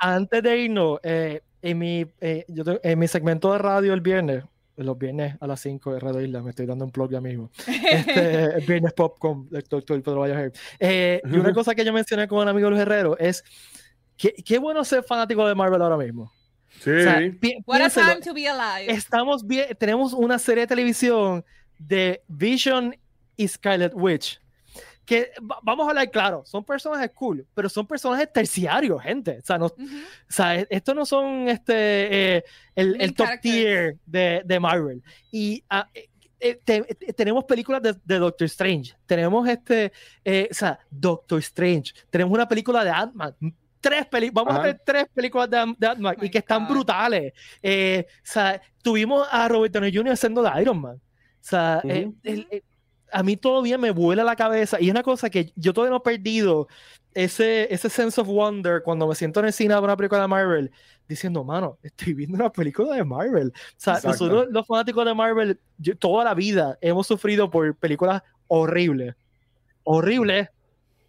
Antes 0.00 0.42
de 0.42 0.58
irnos, 0.58 0.98
eh, 1.02 1.40
en, 1.62 1.78
mi, 1.78 2.06
eh, 2.20 2.44
yo 2.48 2.64
te- 2.64 2.80
en 2.82 2.98
mi 2.98 3.06
segmento 3.06 3.52
de 3.52 3.58
radio 3.58 3.92
el 3.94 4.00
viernes, 4.00 4.44
los 4.76 4.96
viernes 4.98 5.36
a 5.40 5.46
las 5.46 5.60
5 5.60 5.92
de 5.92 6.00
Radio 6.00 6.22
Isla, 6.22 6.42
me 6.42 6.50
estoy 6.50 6.64
dando 6.66 6.84
un 6.86 6.90
plug 6.90 7.10
ya 7.12 7.20
mismo. 7.20 7.50
Este, 7.66 8.44
el 8.56 8.64
viernes 8.66 8.92
pop 8.94 9.18
con 9.18 9.46
el 9.52 9.62
doctor 9.68 10.02
Pedro 10.02 10.20
Vallejo. 10.20 10.52
Eh, 10.78 11.20
y 11.30 11.36
una 11.36 11.52
cosa 11.52 11.74
que 11.74 11.84
yo 11.84 11.92
mencioné 11.92 12.26
con 12.26 12.38
un 12.38 12.48
amigo 12.48 12.70
Luis 12.70 12.80
Herrero 12.82 13.18
es 13.18 13.44
que 14.16 14.32
qué 14.32 14.58
bueno 14.58 14.82
ser 14.84 15.02
fanático 15.04 15.46
de 15.46 15.54
Marvel 15.54 15.82
ahora 15.82 15.98
mismo. 15.98 16.32
Sí. 16.80 16.90
O 16.90 17.02
sea, 17.02 17.20
pi- 17.40 17.58
What 17.66 17.82
a 17.82 17.90
time 17.90 18.20
to 18.24 18.32
be 18.32 18.48
alive. 18.48 18.90
estamos 18.90 19.46
bien, 19.46 19.66
tenemos 19.78 20.12
una 20.14 20.38
serie 20.38 20.62
de 20.62 20.66
televisión 20.68 21.44
de 21.78 22.22
Vision 22.28 22.96
y 23.36 23.48
Scarlet 23.48 23.92
Witch. 23.94 24.39
Que 25.10 25.32
va- 25.40 25.58
vamos 25.62 25.86
a 25.86 25.90
hablar 25.90 26.08
claro, 26.08 26.44
son 26.46 26.62
personajes 26.64 27.10
cool, 27.14 27.44
pero 27.52 27.68
son 27.68 27.84
personajes 27.84 28.32
terciarios, 28.32 29.02
gente. 29.02 29.38
O 29.38 29.44
sea, 29.44 29.58
no, 29.58 29.66
Ujú. 29.66 29.82
o 29.84 30.32
sea, 30.32 30.54
e- 30.60 30.68
estos 30.70 30.94
no 30.94 31.04
son 31.04 31.48
este, 31.48 32.36
eh, 32.36 32.44
el, 32.76 33.00
el 33.00 33.12
top 33.14 33.26
tier 33.42 33.96
de, 34.06 34.42
de 34.44 34.60
Marvel. 34.60 35.02
Y 35.32 35.64
eh, 35.94 36.08
eh, 36.38 36.60
te- 36.64 36.82
te- 36.94 37.12
tenemos 37.12 37.44
películas 37.44 37.82
de, 37.82 37.96
de 38.04 38.18
Doctor 38.20 38.44
Strange, 38.46 38.94
tenemos 39.04 39.48
este, 39.48 39.90
eh, 40.24 40.46
o 40.48 40.54
sea, 40.54 40.78
Doctor 40.88 41.40
Strange, 41.40 41.92
tenemos 42.08 42.32
una 42.32 42.46
película 42.46 42.84
de 42.84 42.90
Ant-Man. 42.90 43.34
Tres 43.80 44.06
peli 44.06 44.30
vamos 44.30 44.54
a 44.54 44.60
tener 44.60 44.80
tres 44.84 45.06
películas 45.12 45.50
de, 45.50 45.74
de 45.76 45.86
Ant-Man 45.88 46.16
Oh 46.20 46.24
y 46.24 46.30
que 46.30 46.38
están 46.38 46.66
God. 46.66 46.70
brutales. 46.74 47.32
Eh, 47.60 48.06
o 48.08 48.12
sea, 48.22 48.62
tuvimos 48.80 49.26
a 49.28 49.48
Robert 49.48 49.72
Downey 49.74 49.92
Jr. 49.92 50.12
haciendo 50.12 50.40
de 50.42 50.62
Iron 50.62 50.80
Man. 50.80 50.96
O 50.96 51.00
sea, 51.40 51.80
eh, 51.82 52.06
Ujú. 52.06 52.16
el- 52.22 52.46
el- 52.50 52.62
a 53.12 53.22
mí 53.22 53.36
todavía 53.36 53.78
me 53.78 53.90
vuela 53.90 54.24
la 54.24 54.36
cabeza 54.36 54.80
y 54.80 54.86
es 54.86 54.90
una 54.90 55.02
cosa 55.02 55.30
que 55.30 55.52
yo 55.56 55.72
todavía 55.72 55.90
no 55.90 55.96
he 55.98 56.00
perdido 56.00 56.68
ese, 57.14 57.72
ese 57.74 57.90
sense 57.90 58.20
of 58.20 58.28
wonder 58.28 58.82
cuando 58.82 59.06
me 59.06 59.14
siento 59.14 59.40
en 59.40 59.46
el 59.46 59.52
cine 59.52 59.74
a 59.74 59.80
ver 59.80 59.84
una 59.84 59.96
película 59.96 60.20
de 60.22 60.28
Marvel 60.28 60.70
diciendo, 61.08 61.42
mano, 61.42 61.78
estoy 61.82 62.14
viendo 62.14 62.36
una 62.36 62.50
película 62.52 62.94
de 62.94 63.02
Marvel. 63.04 63.48
O 63.48 63.52
sea, 63.76 63.94
Exacto. 63.94 64.08
nosotros 64.08 64.46
los 64.50 64.66
fanáticos 64.66 65.04
de 65.04 65.14
Marvel, 65.14 65.58
yo- 65.78 65.96
toda 65.96 66.22
la 66.24 66.34
vida 66.34 66.78
hemos 66.80 67.06
sufrido 67.06 67.50
por 67.50 67.74
películas 67.76 68.22
horribles. 68.46 69.14
Horribles. 69.82 70.48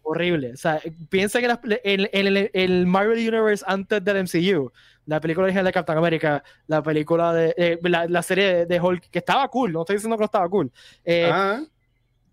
Horribles. 0.04 0.54
O 0.54 0.56
sea, 0.56 0.80
piensa 1.08 1.38
que 1.40 1.46
en, 1.84 2.08
en 2.12 2.26
el, 2.36 2.50
el 2.52 2.86
Marvel 2.86 3.18
Universe 3.28 3.64
antes 3.68 4.02
del 4.04 4.16
MCU, 4.24 4.72
la 5.06 5.20
película 5.20 5.44
original 5.44 5.64
de 5.66 5.72
Captain 5.72 5.96
America, 5.98 6.42
la 6.66 6.82
película 6.82 7.32
de 7.32 7.54
eh, 7.56 7.78
la, 7.82 8.06
la 8.08 8.22
serie 8.22 8.44
de, 8.52 8.66
de 8.66 8.80
Hulk, 8.80 9.10
que 9.10 9.20
estaba 9.20 9.46
cool, 9.48 9.72
no 9.72 9.82
estoy 9.82 9.96
diciendo 9.96 10.16
que 10.16 10.22
no 10.22 10.24
estaba 10.26 10.48
cool. 10.48 10.72
Eh, 11.04 11.26
Ajá. 11.26 11.62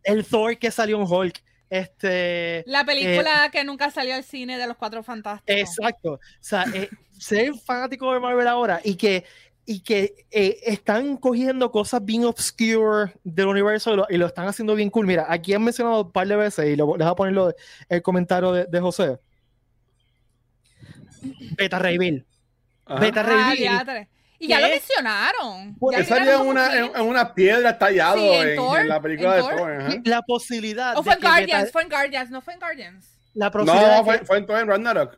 El 0.10 0.26
Thor 0.26 0.58
que 0.58 0.72
salió 0.72 0.98
en 0.98 1.04
Hulk. 1.04 1.44
Este. 1.70 2.64
La 2.66 2.84
película 2.84 3.50
que 3.52 3.64
nunca 3.64 3.92
salió 3.92 4.16
al 4.16 4.24
cine 4.24 4.58
de 4.58 4.66
los 4.68 4.76
cuatro 4.76 5.04
fantásticos. 5.04 5.56
Exacto. 5.56 6.14
O 6.14 6.20
sea, 6.40 6.66
eh, 6.74 6.90
ser 7.18 7.54
fanático 7.56 8.12
de 8.14 8.20
Marvel 8.20 8.48
ahora 8.48 8.82
y 8.84 8.96
que, 8.96 9.24
y 9.66 9.82
que 9.82 10.26
eh, 10.32 10.58
están 10.64 11.16
cogiendo 11.18 11.72
cosas 11.72 12.04
bien 12.04 12.26
obscure 12.26 13.14
del 13.24 13.46
universo 13.46 13.94
y 13.94 13.98
lo, 13.98 14.08
y 14.10 14.18
lo 14.18 14.26
están 14.26 14.48
haciendo 14.48 14.74
bien 14.74 14.90
cool. 14.90 15.06
Mira, 15.06 15.28
aquí 15.30 15.54
han 15.54 15.64
mencionado 15.64 16.06
un 16.06 16.12
par 16.12 16.28
de 16.28 16.36
veces 16.38 16.66
y 16.70 16.76
lo, 16.76 16.98
les 16.98 17.06
voy 17.06 17.12
a 17.12 17.16
poner 17.16 17.34
lo- 17.36 17.54
el 17.88 18.02
comentario 18.02 18.52
de, 18.52 18.66
de 18.66 18.80
José. 18.80 19.20
Beta 21.56 21.78
Ray 21.78 21.98
Bill. 21.98 22.26
Ajá. 22.86 23.00
Beta 23.00 23.22
Ray 23.24 24.08
Y 24.40 24.48
ya 24.48 24.60
lo 24.62 24.68
mencionaron. 24.70 25.76
Pues, 25.80 25.98
Él 26.00 26.06
salía 26.06 26.36
en 26.36 26.42
una, 26.42 26.76
en, 26.78 26.86
en 26.96 27.02
una 27.02 27.34
piedra 27.34 27.78
tallado 27.78 28.18
Sí, 28.18 28.28
en 28.28 28.48
en, 28.50 28.56
Thor, 28.56 28.80
en 28.80 28.88
la 28.88 29.02
película 29.02 29.38
en 29.38 29.46
de 29.46 29.56
Thor. 29.56 30.02
La 30.08 30.22
posibilidad. 30.22 30.98
O 30.98 31.04
fue 31.04 31.14
en 31.14 31.20
Guardians, 31.20 31.62
Beta- 31.64 31.72
fue 31.72 31.82
en 31.84 31.90
Guardians, 31.90 32.32
no 32.32 32.42
fue 32.42 32.54
en 32.54 32.60
Guardians. 32.60 33.06
la 33.34 33.52
posibilidad 33.52 33.82
No, 33.82 33.90
de 33.90 34.12
que- 34.12 34.18
fue, 34.20 34.26
fue 34.26 34.38
en 34.38 34.46
Thor 34.46 34.60
en 34.60 34.68
Ragnarok. 34.68 35.18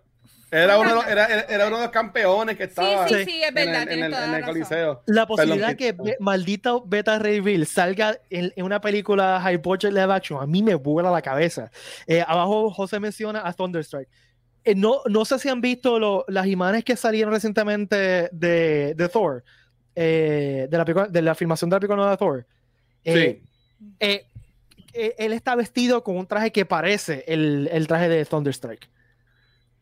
Era 0.54 0.78
uno, 0.80 0.90
de 0.90 0.96
los- 0.96 1.08
era, 1.08 1.26
era, 1.28 1.68
uno 1.68 1.78
de 1.78 1.84
los 1.84 1.92
campeones 1.92 2.58
que 2.58 2.64
estaba 2.66 3.08
sí, 3.08 3.14
Sí. 3.20 3.24
sí, 3.26 3.42
es 3.42 3.48
en 3.50 3.54
verdad, 3.56 3.84
el, 3.84 3.90
en 3.90 4.04
el, 4.04 4.14
en 4.14 4.32
la 4.34 4.38
el 4.40 4.44
coliseo. 4.44 5.02
La 5.06 5.26
posibilidad 5.26 5.68
Perdón, 5.78 5.78
que 5.78 5.92
be- 5.94 6.18
maldita 6.20 6.72
Beta 6.86 7.18
Ray 7.20 7.40
Bill 7.40 7.66
salga 7.66 8.18
en, 8.30 8.52
en 8.54 8.66
una 8.66 8.82
película 8.82 9.40
high 9.42 9.56
budget 9.58 9.94
live 9.94 10.12
action, 10.14 10.44
a 10.44 10.46
mí 10.46 10.62
me 10.62 10.76
vuela 10.76 11.10
la 11.10 11.22
cabeza. 11.22 11.72
Eh, 12.06 12.22
abajo 12.28 12.70
José 12.70 13.00
menciona 13.00 13.48
a 13.48 13.54
Thunderstrike. 13.54 14.10
Eh, 14.64 14.76
no, 14.76 15.02
no 15.10 15.26
sé 15.26 15.40
si 15.40 15.50
han 15.50 15.60
visto 15.62 15.98
lo- 16.00 16.26
las 16.28 16.46
imágenes 16.48 16.84
que 16.84 16.96
salieron 16.96 17.34
recientemente 17.34 18.30
de, 18.32 18.94
de 18.96 19.10
Thor, 19.10 19.44
eh, 19.96 20.68
de, 20.70 20.78
la 20.78 21.08
de 21.10 21.22
la 21.22 21.36
filmación 21.36 21.70
de 21.70 21.76
la 21.76 21.80
película 21.80 22.10
de 22.12 22.18
Thor. 22.18 22.46
Eh, 23.04 23.42
Sí. 24.00 24.22
él 24.94 25.34
está 25.34 25.56
vestido 25.56 26.04
con 26.04 26.18
un 26.18 26.28
traje 26.28 26.52
que 26.52 26.66
parece 26.66 27.24
el, 27.28 27.70
el 27.72 27.88
traje 27.88 28.10
de 28.10 28.26
Thunderstrike. 28.26 28.88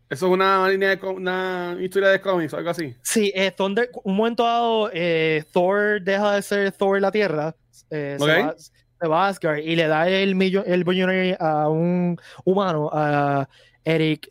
Eso 0.09 0.25
es 0.27 0.31
una 0.31 0.67
línea 0.69 0.95
de 0.95 1.05
una 1.07 1.77
historia 1.79 2.09
de 2.09 2.19
cómics 2.21 2.53
o 2.53 2.57
algo 2.57 2.69
así. 2.71 2.95
Sí, 3.03 3.31
eh, 3.35 3.51
Thunder, 3.51 3.89
un 4.03 4.15
momento 4.15 4.43
dado, 4.43 4.89
eh, 4.93 5.43
Thor 5.51 6.01
deja 6.01 6.33
de 6.35 6.41
ser 6.41 6.71
Thor 6.71 6.99
la 7.01 7.11
Tierra, 7.11 7.55
eh, 7.91 8.17
se, 8.19 8.25
va, 8.41 8.55
se 8.57 9.07
va 9.07 9.25
a 9.25 9.27
Asgard 9.29 9.59
y 9.59 9.75
le 9.75 9.87
da 9.87 10.07
el, 10.09 10.35
millo- 10.35 10.63
el 10.65 10.83
Mjolnir 10.83 11.37
a 11.39 11.69
un 11.69 12.19
humano, 12.43 12.89
a 12.91 13.47
Eric, 13.83 14.29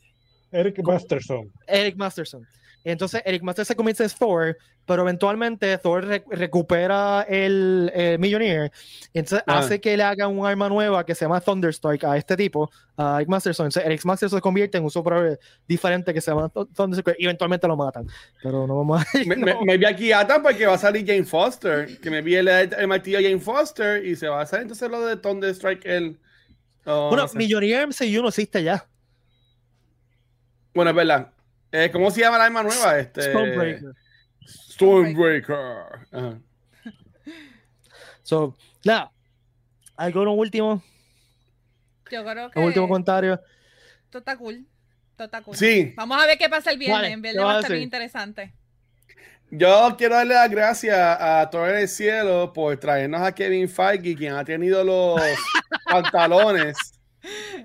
Eric 0.53 0.79
Masterson. 0.83 1.51
Eric 1.67 1.97
Masterson. 1.97 2.47
Entonces 2.85 3.21
Eric 3.27 3.43
Master 3.43 3.67
se 3.67 3.75
convierte 3.77 4.05
en 4.05 4.09
Thor, 4.11 4.57
pero 4.87 5.03
eventualmente 5.03 5.77
Thor 5.79 6.07
re- 6.07 6.25
recupera 6.31 7.27
el, 7.29 7.91
el 7.95 8.19
Millionaire. 8.19 8.71
Entonces 9.13 9.43
Ah. 9.47 9.59
hace 9.59 9.81
que 9.81 9.95
le 9.97 10.05
hagan 10.05 10.39
un 10.39 10.47
arma 10.47 10.69
nueva 10.71 11.05
que 11.05 11.15
se 11.15 11.25
llama 11.25 11.41
Thunderstrike 11.41 12.05
a 12.05 12.17
este 12.17 12.37
tipo, 12.37 12.71
a 12.97 13.17
Eric 13.17 13.29
Masterson. 13.29 13.67
Entonces 13.67 13.85
Eric 13.85 14.05
Masterson 14.05 14.39
se 14.39 14.41
convierte 14.41 14.79
en 14.79 14.85
un 14.85 14.91
superhéroe 14.91 15.39
diferente 15.67 16.15
que 16.15 16.21
se 16.21 16.31
llama 16.31 16.49
Th- 16.49 16.67
Thunderstrike 16.73 17.17
y 17.19 17.25
eventualmente 17.25 17.67
lo 17.67 17.77
matan. 17.77 18.07
Pero 18.43 18.67
no 18.67 18.77
vamos 18.79 19.03
a. 19.03 19.19
Me, 19.27 19.37
no. 19.37 19.45
me, 19.47 19.65
me 19.67 19.77
vi 19.77 19.85
aquí 19.85 20.13
atan 20.13 20.43
porque 20.43 20.65
va 20.65 20.75
a 20.75 20.79
salir 20.79 21.05
Jane 21.05 21.25
Foster, 21.25 21.99
que 22.01 22.11
me 22.11 22.23
vi 22.23 22.37
el, 22.37 22.49
el 22.49 22.87
martillo 22.87 23.19
Jane 23.21 23.41
Foster 23.41 24.07
y 24.07 24.15
se 24.17 24.29
va 24.29 24.39
a 24.39 24.43
hacer 24.45 24.63
entonces 24.63 24.89
lo 24.89 25.05
de 25.05 25.17
Thunderstrike 25.17 25.85
el 25.85 26.19
oh, 26.87 27.09
Bueno, 27.09 27.25
no 27.25 27.29
sé. 27.29 27.37
Millionaire 27.37 27.87
MCU 27.89 28.23
no 28.23 28.29
existe 28.29 28.63
ya. 28.63 28.87
Bueno, 30.75 30.91
es 30.91 30.97
verdad. 30.97 31.33
Eh, 31.73 31.91
¿Cómo 31.93 32.11
se 32.11 32.21
llama 32.21 32.39
la 32.39 32.45
arma 32.45 32.63
nueva? 32.63 32.99
Este... 32.99 33.23
Stormbreaker. 33.23 33.93
Stormbreaker. 34.47 36.07
Ajá. 36.13 36.39
So, 38.23 38.57
nada. 38.85 39.11
Algo 39.97 40.33
último, 40.33 40.83
Yo 42.11 42.25
creo 42.25 42.51
que 42.51 42.61
el 42.61 42.67
último 42.67 42.87
comentario. 42.89 43.41
esto 44.05 44.19
está 44.19 44.37
cool. 44.37 44.67
Esto 45.11 45.25
está 45.25 45.43
cool. 45.43 45.57
Sí. 45.57 45.93
Vamos 45.97 46.23
a 46.23 46.27
ver 46.27 46.39
qué 46.39 46.49
pasa 46.49 46.71
el 46.71 46.79
viernes. 46.79 46.99
Vale, 46.99 47.13
en 47.13 47.23
¿qué 47.23 47.29
verdad 47.29 47.45
va 47.45 47.53
a 47.53 47.57
estar 47.57 47.73
bien 47.73 47.83
interesante. 47.83 48.55
Yo 49.51 49.97
quiero 49.97 50.15
darle 50.15 50.35
las 50.35 50.51
gracias 50.51 50.97
a 50.99 51.49
Torre 51.51 51.79
del 51.79 51.89
Cielo 51.89 52.53
por 52.53 52.77
traernos 52.77 53.23
a 53.23 53.35
Kevin 53.35 53.69
Feige, 53.69 54.15
quien 54.15 54.35
ha 54.35 54.45
tenido 54.45 54.85
los 54.85 55.21
pantalones 55.85 56.77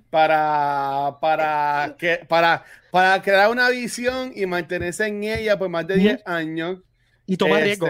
para, 0.10 1.18
para, 1.22 1.96
que, 1.98 2.20
para, 2.28 2.64
para 2.92 3.22
crear 3.22 3.50
una 3.50 3.70
visión 3.70 4.32
y 4.36 4.46
mantenerse 4.46 5.08
en 5.08 5.24
ella 5.24 5.58
por 5.58 5.70
más 5.70 5.88
de 5.88 5.96
10 5.96 6.22
años. 6.26 6.80
Y 7.26 7.38
toma 7.38 7.60
Este, 7.60 7.66
riesgo. 7.66 7.88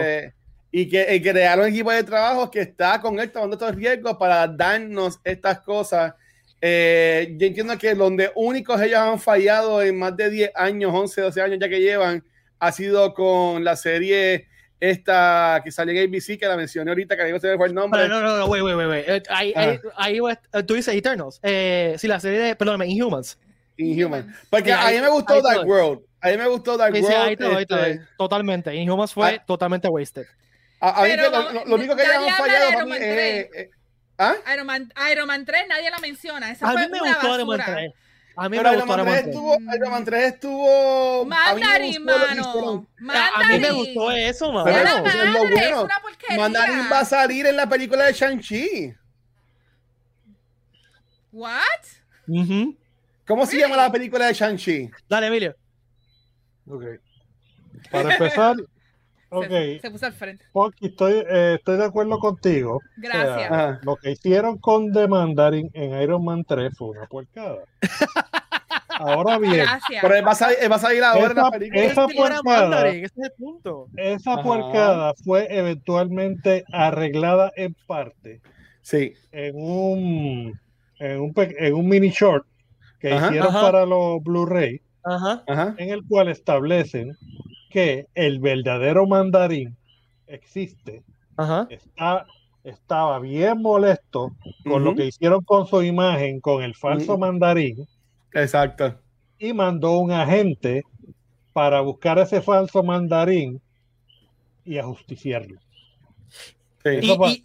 Y 0.70 0.88
que 0.88 1.14
y 1.14 1.22
crear 1.22 1.58
un 1.60 1.66
equipo 1.66 1.92
de 1.92 2.02
trabajo 2.02 2.50
que 2.50 2.60
está 2.60 3.00
con 3.00 3.18
él 3.20 3.30
tomando 3.30 3.54
estos 3.54 3.74
riesgos 3.74 4.16
para 4.16 4.46
darnos 4.48 5.20
estas 5.24 5.60
cosas. 5.60 6.14
Eh, 6.60 7.36
yo 7.38 7.46
entiendo 7.46 7.76
que 7.78 7.94
donde 7.94 8.30
únicos 8.34 8.80
ellos 8.80 8.98
han 8.98 9.20
fallado 9.20 9.82
en 9.82 9.98
más 9.98 10.16
de 10.16 10.30
10 10.30 10.50
años, 10.54 10.92
11, 10.94 11.20
12 11.20 11.40
años 11.42 11.58
ya 11.60 11.68
que 11.68 11.80
llevan, 11.80 12.24
ha 12.58 12.72
sido 12.72 13.12
con 13.14 13.62
la 13.62 13.76
serie 13.76 14.48
esta 14.80 15.60
que 15.64 15.70
salió 15.72 15.98
en 16.00 16.08
ABC, 16.08 16.38
que 16.38 16.46
la 16.46 16.56
mencioné 16.56 16.90
ahorita, 16.90 17.16
que 17.16 17.30
no 17.32 17.38
se 17.40 17.48
me 17.48 17.56
fue 17.56 17.68
el 17.68 17.74
nombre. 17.74 18.02
Pero 18.02 18.20
no, 18.20 18.26
no, 18.26 18.36
no, 18.38 18.46
wait, 18.46 18.62
wait, 18.62 18.76
wait, 18.76 18.88
wait. 18.88 19.08
Eh, 19.08 19.22
Ahí, 19.30 19.52
ahí, 19.56 19.78
ahí 19.96 20.20
va- 20.20 20.32
eh, 20.52 20.62
tú 20.62 20.74
dices 20.74 20.94
Eternals. 20.94 21.40
Eh, 21.42 21.94
sí, 21.98 22.06
la 22.08 22.20
serie 22.20 22.38
de, 22.40 22.56
perdóname, 22.56 22.86
Inhumans. 22.86 23.38
Inhuman. 23.76 24.32
Porque 24.50 24.70
Sí, 24.70 24.76
ahí- 24.78 24.96
a 24.96 25.00
mí 25.00 25.04
me 25.06 25.10
gustó 25.12 25.42
Dark 25.42 25.56
todo. 25.62 25.66
World. 25.66 26.00
A 26.20 26.28
mí 26.30 26.36
me 26.36 26.46
gustó 26.46 26.76
Dark 26.76 26.94
Sí, 26.94 27.00
sí, 27.02 27.06
World. 27.08 27.28
ahí 27.28 27.36
te 27.36 27.44
doy, 27.44 27.66
te 27.66 27.74
este, 27.74 27.94
doy. 27.96 28.00
Totalmente. 28.16 28.74
Inhumans 28.74 29.12
fue 29.12 29.34
Ah. 29.40 29.44
totalmente 29.46 29.88
wasted. 29.88 30.26
a, 30.80 31.00
a 31.00 31.02
mí 31.04 31.08
Pero 31.10 31.30
que 31.30 31.36
lo, 31.36 31.52
lo- 31.52 31.64
lo 31.64 31.74
único 31.76 31.96
que 31.96 32.02
ellos 32.02 32.14
han 32.16 32.28
fallado 32.36 32.64
para 32.66 32.68
Iron 32.76 32.84
mí 32.84 32.90
Man 32.90 33.02
es... 33.02 33.08
eh, 33.08 33.70
¿Ah? 34.18 34.34
Iron 34.54 34.66
Man, 34.66 34.92
Iron 35.10 35.26
Man 35.26 35.44
3 35.44 35.62
nadie 35.68 35.90
la 35.90 35.98
menciona. 35.98 36.50
Esa 36.52 36.68
A 36.68 36.72
fue 36.72 36.82
mí 36.86 36.92
me 36.92 37.00
una 37.00 37.12
gustó 37.14 37.34
Iron 37.34 37.46
Man 37.48 37.58
basura. 37.58 37.76
3. 37.76 37.92
A 38.36 38.48
mí 38.48 38.56
Pero 38.56 38.70
me 38.70 38.76
Iron 38.76 38.86
gustó 38.88 39.04
Man 39.04 39.06
Iron 39.06 39.06
3 39.06 39.14
Man 39.14 39.22
3. 39.22 39.26
estuvo, 39.26 39.74
Iron 39.76 39.90
Man 39.92 40.04
3 40.04 40.32
estuvo. 40.32 41.20
a 41.20 41.24
mí 41.24 41.28
me 41.28 41.36
Mandarin, 41.36 42.04
mano. 42.04 42.24
hicieron. 42.24 42.68
A 42.74 42.80
mí 42.80 42.88
me 42.98 43.58
Mandarin. 43.60 43.74
gustó 43.76 44.10
eso, 44.10 44.52
mano. 44.52 44.64
Pero 44.64 44.78
Era 44.78 44.90
eso 44.90 45.06
es 45.06 45.14
lo 45.32 45.38
bueno. 45.40 45.56
es 45.78 45.84
una 45.84 45.98
porquería. 46.02 46.36
Mandarin 46.38 46.78
va 46.92 46.98
a 47.00 47.04
salir 47.04 47.46
en 47.46 47.56
la 47.56 47.68
película 47.68 48.04
de 48.06 48.12
Shang-Chi. 48.12 48.94
What? 51.32 51.62
¿Cómo 53.26 53.46
se 53.46 53.58
llama 53.58 53.76
la 53.76 53.90
película 53.90 54.26
de 54.26 54.34
Shang-Chi? 54.34 54.90
Dale, 55.08 55.26
Emilio. 55.28 55.54
Ok. 56.68 56.84
Para 57.90 58.12
empezar, 58.14 58.56
Se- 59.42 59.74
ok, 59.76 59.80
Se, 59.82 59.90
puso 59.90 60.06
al 60.06 60.12
frente. 60.12 60.44
Estoy, 60.80 61.12
eh, 61.28 61.54
estoy 61.58 61.76
de 61.78 61.84
acuerdo 61.84 62.18
contigo. 62.18 62.76
O 62.76 62.80
sea, 62.80 63.10
Gracias. 63.24 63.50
Ajá. 63.52 63.80
lo 63.82 63.96
que 63.96 64.12
hicieron 64.12 64.58
con 64.58 64.92
The 64.92 65.08
Mandarin 65.08 65.70
en 65.74 66.00
Iron 66.02 66.24
Man 66.24 66.44
3 66.44 66.72
fue 66.76 66.88
una 66.90 67.06
puercada. 67.06 67.58
Ahora 68.98 69.38
bien, 69.38 69.56
Gracias. 69.56 70.00
Pero 70.02 70.14
él 70.14 70.26
va 70.26 70.30
a 70.32 70.34
salir, 70.36 70.56
él 70.60 70.70
va 70.70 70.76
a 70.76 70.78
salir 70.78 71.02
ahora 71.02 71.26
en 71.30 71.36
la 71.36 71.50
película. 71.50 71.82
esa 71.82 72.06
Mandarin, 72.44 73.04
ese 73.04 73.14
es 73.20 73.24
el 73.24 73.32
punto. 73.36 73.88
esa 73.96 74.40
puercada 74.42 75.14
fue 75.24 75.46
eventualmente 75.50 76.64
arreglada 76.72 77.50
en 77.56 77.74
parte 77.86 78.40
Sí. 78.82 79.14
en 79.32 79.56
un, 79.56 80.60
en 81.00 81.20
un, 81.20 81.32
en 81.36 81.74
un 81.74 81.88
mini 81.88 82.10
short 82.10 82.46
que 83.00 83.12
Ajá. 83.12 83.26
hicieron 83.26 83.48
Ajá. 83.48 83.60
para 83.62 83.84
los 83.86 84.22
Blu-ray, 84.22 84.80
Ajá. 85.02 85.42
Ajá. 85.48 85.74
en 85.78 85.90
el 85.90 86.06
cual 86.06 86.28
establecen 86.28 87.16
que 87.74 88.06
el 88.14 88.38
verdadero 88.38 89.04
mandarín 89.04 89.76
existe. 90.28 91.02
Ajá. 91.36 91.66
Está, 91.68 92.24
estaba 92.62 93.18
bien 93.18 93.60
molesto 93.60 94.30
con 94.62 94.84
lo 94.84 94.90
Ujú. 94.90 94.98
que 94.98 95.06
hicieron 95.06 95.42
con 95.42 95.66
su 95.66 95.82
imagen, 95.82 96.40
con 96.40 96.62
el 96.62 96.76
falso 96.76 97.14
Ujú. 97.14 97.20
mandarín, 97.22 97.84
Exacto. 98.32 98.94
y 99.40 99.52
mandó 99.52 99.98
un 99.98 100.12
agente 100.12 100.84
para 101.52 101.80
buscar 101.80 102.16
ese 102.20 102.40
falso 102.40 102.84
mandarín 102.84 103.60
y 104.64 104.78
ajusticiarlo. 104.78 105.58
Sí. 106.84 106.90
Y, 107.02 107.10
Eso 107.10 107.18
y- 107.26 107.44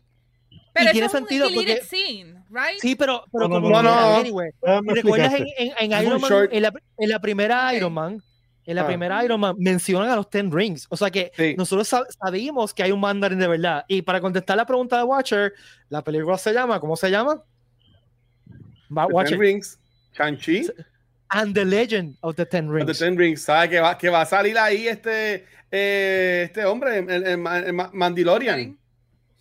Pero 0.73 0.91
tiene 0.91 1.07
eso 1.07 1.17
es 1.17 1.23
sentido 1.23 1.47
porque- 1.55 1.81
scene, 1.81 2.43
right? 2.51 2.77
sí, 2.79 2.95
pero, 2.95 3.23
pero 3.31 3.47
No, 3.47 3.55
no, 3.55 3.61
como 3.61 3.81
no, 3.81 3.81
no, 3.81 4.15
anyway, 4.17 4.51
¿Recuerdas 4.83 5.33
en, 5.33 5.47
en, 5.57 5.73
en 5.91 6.03
Iron 6.05 6.21
Man, 6.21 6.31
en 6.51 6.61
la, 6.61 6.71
en 6.99 7.09
la 7.09 7.19
primera. 7.19 7.73
Iron 7.73 7.93
Man, 7.93 8.21
en 8.69 8.75
la 8.75 8.83
Ah. 8.83 8.87
primera 8.87 9.23
Iron 9.25 9.39
Man 9.39 9.55
mencionan 9.57 10.09
a 10.09 10.15
los 10.15 10.29
Ten 10.29 10.51
Rings. 10.51 10.85
O 10.89 10.95
sea 10.97 11.09
que 11.09 11.31
Sí. 11.35 11.55
nosotros 11.57 11.91
sab- 11.91 12.05
sabíamos 12.23 12.73
que 12.73 12.83
hay 12.83 12.91
un 12.91 12.99
Mandarin 12.99 13.39
de 13.39 13.47
verdad. 13.47 13.83
Y 13.87 14.01
para 14.01 14.21
contestar 14.21 14.57
la 14.57 14.65
pregunta 14.65 14.97
de 14.97 15.03
Watcher, 15.03 15.53
la 15.89 16.03
película 16.03 16.37
se 16.37 16.53
llama, 16.53 16.79
¿cómo 16.79 16.95
se 16.95 17.09
llama? 17.09 17.43
The 18.93 19.01
Watcher. 19.13 19.31
Ten 19.31 19.39
Rings. 19.39 19.79
Shang-Chi. 20.17 20.69
And 21.29 21.53
the 21.53 21.63
Legend 21.65 22.17
of 22.21 22.35
the 22.35 22.45
Ten 22.45 22.67
The 22.67 22.73
Rings. 22.73 22.99
Ten 22.99 23.17
Rings. 23.17 23.41
¿Sabe 23.43 23.69
que 23.69 23.79
va, 23.79 23.97
que 23.97 24.09
va 24.09 24.21
a 24.21 24.25
salir 24.25 24.57
ahí 24.57 24.87
este, 24.87 25.45
eh, 25.71 26.43
este 26.45 26.65
hombre, 26.65 26.97
el, 26.99 27.09
el- 27.09 27.23
el 27.27 27.37
Ma- 27.37 27.59
el 27.59 27.73
Ma- 27.73 27.91
Mandalorian? 27.93 28.77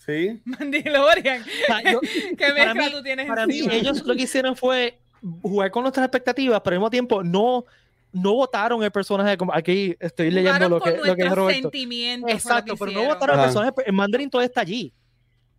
Sí. 0.04 0.40
Mandalorian. 0.44 1.42
O 1.42 1.66
sea, 1.66 1.92
yo- 1.92 2.00
¿Qué 2.36 2.36
para 2.36 2.74
mezcla 2.74 2.74
mí- 2.74 2.92
tú 2.92 3.02
tienes 3.02 3.26
para 3.26 3.46
mí, 3.46 3.58
encima? 3.58 3.74
ellos 3.74 4.04
lo 4.04 4.14
que 4.14 4.22
hicieron 4.22 4.54
fue 4.56 4.98
jugar 5.42 5.70
con 5.70 5.82
nuestras 5.82 6.04
expectativas, 6.04 6.60
pero 6.62 6.74
al 6.74 6.78
mismo 6.80 6.90
tiempo 6.90 7.24
no, 7.24 7.64
no 8.12 8.34
votaron 8.34 8.82
el 8.82 8.90
personaje. 8.90 9.36
Como 9.36 9.52
aquí 9.54 9.96
estoy 10.00 10.30
leyendo 10.30 10.68
lo 10.68 10.80
que, 10.80 10.90
lo 10.96 11.14
que 11.16 11.22
dijo 11.24 11.34
nuestros 11.36 11.72
Roberto. 11.72 12.28
Exacto, 12.28 12.76
pero 12.76 12.92
no 12.92 13.04
votaron 13.04 13.38
el 13.38 13.44
personaje. 13.44 13.72
El 13.86 13.92
Mandarin 13.92 14.30
todavía 14.30 14.46
está 14.46 14.60
allí. 14.62 14.92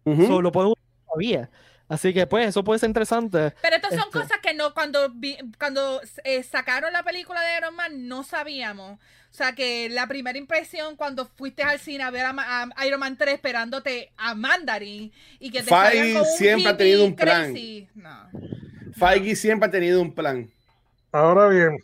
Ujú. 0.06 0.28
So, 0.28 0.42
lo 0.42 0.52
podemos 0.52 0.78
usar 0.78 1.06
todavía. 1.06 1.50
Así 1.88 2.14
que, 2.14 2.28
pues, 2.28 2.48
eso 2.50 2.64
puede 2.64 2.80
ser 2.80 2.90
interesante. 2.90 3.52
Pero 3.64 3.76
estas 3.76 3.90
son 3.92 4.00
Este. 4.02 4.12
cosas 4.20 4.38
que 4.44 4.54
no, 4.54 4.76
cuando 4.76 5.10
vi- 5.10 5.40
cuando 5.58 6.00
eh, 6.24 6.44
sacaron 6.44 6.94
la 6.94 7.02
película 7.02 7.42
de 7.42 7.58
Iron 7.58 7.76
Man, 7.76 8.08
no 8.08 8.24
sabíamos. 8.24 9.00
O 9.00 9.34
sea, 9.34 9.54
que 9.54 9.90
la 9.90 10.08
primera 10.08 10.38
impresión 10.38 10.96
cuando 10.96 11.26
fuiste 11.26 11.64
al 11.64 11.80
cine 11.80 12.04
a 12.04 12.12
ver 12.12 12.26
a, 12.28 12.70
Iron 12.86 13.00
Man 13.00 13.18
3 13.18 13.36
esperándote 13.36 14.12
a 14.18 14.36
Mandarin 14.36 15.12
y 15.40 15.50
que 15.50 15.64
te 15.64 15.70
Feige 15.70 15.98
salgan 15.98 16.14
con 16.14 16.22
un 16.22 16.28
siempre 16.38 16.70
ha 16.70 16.78
tenido 16.78 17.06
un 17.06 17.16
plan. 17.16 17.54
No. 17.96 18.30
Feige 18.94 19.36
siempre 19.36 19.68
ha 19.68 19.72
tenido 19.72 20.02
un 20.02 20.14
plan. 20.14 20.50
Ahora 21.12 21.48
bien, 21.48 21.78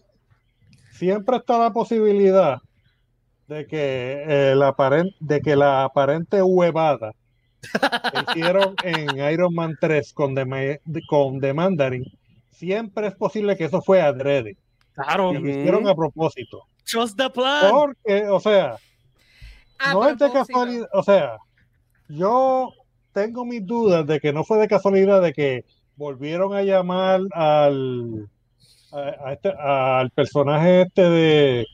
siempre 0.97 1.37
está 1.37 1.57
la 1.57 1.71
posibilidad 1.71 2.59
de 3.47 3.67
que, 3.67 4.23
eh, 4.27 4.55
la, 4.55 4.75
aparen- 4.75 5.15
de 5.19 5.41
que 5.41 5.55
la 5.55 5.83
aparente 5.83 6.41
huevada 6.41 7.11
que 7.61 8.31
hicieron 8.31 8.75
en 8.83 9.31
Iron 9.33 9.53
Man 9.53 9.75
3 9.79 10.13
con 10.13 10.33
The, 10.35 10.45
Ma- 10.45 10.79
con 11.07 11.39
The 11.39 11.53
Mandarin, 11.53 12.05
siempre 12.51 13.07
es 13.07 13.15
posible 13.15 13.55
que 13.57 13.65
eso 13.65 13.81
fue 13.81 14.01
adrede, 14.01 14.57
Claro. 14.93 15.31
que 15.31 15.39
lo 15.39 15.49
hicieron 15.49 15.87
a 15.87 15.95
propósito. 15.95 16.63
Trust 16.89 17.17
the 17.17 17.29
plan. 17.29 17.71
Porque, 17.71 18.27
o 18.29 18.39
sea, 18.39 18.77
A 19.79 19.93
no 19.93 20.07
es 20.07 20.17
de 20.17 20.31
casualidad, 20.31 20.87
o 20.93 21.03
sea, 21.03 21.37
yo 22.07 22.71
tengo 23.11 23.43
mis 23.45 23.65
dudas 23.65 24.05
de 24.05 24.19
que 24.19 24.31
no 24.31 24.43
fue 24.43 24.57
de 24.59 24.67
casualidad 24.67 25.21
de 25.21 25.33
que 25.33 25.65
volvieron 25.95 26.53
a 26.53 26.61
llamar 26.61 27.21
al 27.31 28.29
a- 28.95 29.27
a 29.29 29.33
este- 29.33 29.53
al 29.57 30.09
personaje 30.11 30.81
este 30.83 31.01
de 31.01 31.65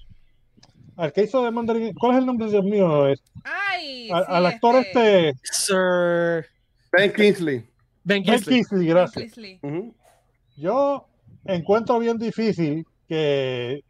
al 0.97 1.11
que 1.13 1.23
hizo 1.23 1.43
de 1.43 1.51
Mandarin, 1.51 1.93
¿cuál 1.95 2.11
es 2.13 2.17
el 2.19 2.25
nombre 2.25 2.49
Dios 2.49 2.63
mío? 2.63 3.07
Es- 3.07 3.23
Ay, 3.43 4.09
al, 4.11 4.25
sí, 4.25 4.31
al 4.33 4.45
actor 4.45 4.75
este, 4.75 5.33
Sir 5.43 6.45
Ben 6.91 7.11
Kingsley. 7.13 7.55
Ben 7.57 7.65
Ben 8.03 8.23
Kingsley. 8.23 8.55
Kingsley, 8.57 8.87
gracias. 8.87 9.23
Kingsley. 9.23 9.59
Ujú. 9.63 9.93
Yo 10.57 11.07
encuentro 11.45 11.97
bien 11.99 12.17
difícil 12.17 12.85
que, 13.07 13.83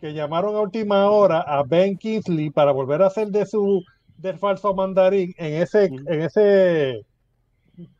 que 0.00 0.12
llamaron 0.14 0.56
a 0.56 0.60
última 0.60 1.08
hora 1.10 1.40
a 1.40 1.62
Ben 1.62 1.96
Kingsley 1.96 2.50
para 2.50 2.72
volver 2.72 3.02
a 3.02 3.06
hacer 3.08 3.28
de 3.28 3.46
su 3.46 3.82
del 4.16 4.38
falso 4.38 4.74
mandarín 4.74 5.34
en 5.36 5.62
ese 5.62 5.84
en 5.84 6.22
ese 6.22 7.02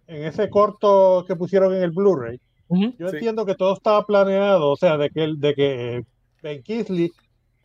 en 0.09 0.25
ese 0.25 0.49
corto 0.49 1.25
que 1.29 1.37
pusieron 1.37 1.75
en 1.75 1.83
el 1.83 1.91
Blu-ray. 1.91 2.41
Yo 2.69 3.09
Sí. 3.09 3.17
entiendo 3.17 3.47
que 3.47 3.55
todo 3.55 3.75
estaba 3.75 4.05
planeado, 4.05 4.71
o 4.73 4.77
sea, 4.77 4.97
de 4.97 5.11
que 5.11 5.23
el- 5.25 5.39
de 5.39 5.55
que 5.55 6.03
Ben 6.43 6.63
Kingsley 6.63 7.11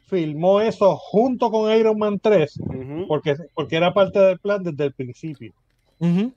filmó 0.08 0.62
eso 0.62 0.96
junto 0.98 1.50
con 1.50 1.72
Iron 1.76 1.98
Man 1.98 2.20
3 2.20 2.58
Ujú. 2.60 3.08
porque, 3.08 3.36
porque 3.54 3.78
era 3.78 3.94
parte 3.94 4.20
del 4.20 4.40
plan 4.40 4.62
desde 4.64 4.86
el 4.86 4.94
principio. 4.94 5.54
Ujú. 6.00 6.34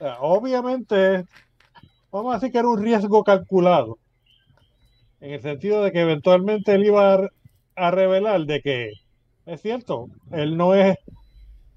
O 0.00 0.04
sea, 0.04 0.18
obviamente, 0.20 1.24
vamos 2.10 2.32
a 2.32 2.38
decir 2.38 2.52
que 2.52 2.58
era 2.58 2.68
un 2.68 2.82
riesgo 2.82 3.22
calculado, 3.22 3.98
en 5.20 5.32
el 5.32 5.42
sentido 5.42 5.82
de 5.82 5.92
que 5.92 6.00
eventualmente 6.00 6.74
él 6.74 6.86
iba 6.86 7.14
a, 7.14 7.28
a 7.76 7.90
revelar 7.90 8.44
de 8.44 8.60
que 8.60 8.92
es 9.46 9.60
cierto, 9.62 10.06
él 10.32 10.56
no 10.56 10.74
es, 10.74 10.96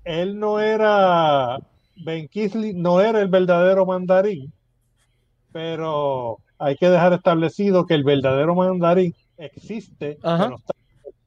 él 0.03 0.37
no 0.39 0.59
era 0.59 1.57
Ben 1.95 2.27
Kingsley, 2.27 2.73
no 2.73 3.01
era 3.01 3.21
el 3.21 3.27
verdadero 3.29 3.85
mandarín, 3.85 4.51
pero 5.51 6.37
hay 6.57 6.75
que 6.75 6.89
dejar 6.89 7.13
establecido 7.13 7.85
que 7.85 7.93
el 7.93 8.03
verdadero 8.03 8.55
mandarín 8.55 9.13
existe, 9.37 10.17
pero 10.21 10.55
está, 10.55 10.73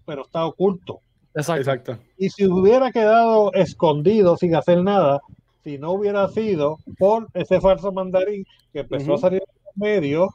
pero 0.06 0.22
está 0.22 0.46
oculto. 0.46 1.00
Exacto. 1.34 1.60
Exacto. 1.60 1.98
Y 2.16 2.30
si 2.30 2.46
hubiera 2.46 2.92
quedado 2.92 3.52
escondido 3.52 4.36
sin 4.36 4.54
hacer 4.54 4.82
nada, 4.82 5.20
si 5.64 5.78
no 5.78 5.92
hubiera 5.92 6.28
sido 6.28 6.78
por 6.98 7.26
ese 7.34 7.60
falso 7.60 7.90
mandarín 7.92 8.44
que 8.72 8.80
empezó 8.80 9.14
a 9.14 9.18
salir 9.18 9.42
en 9.42 9.64
los 9.64 9.76
medios, 9.76 10.28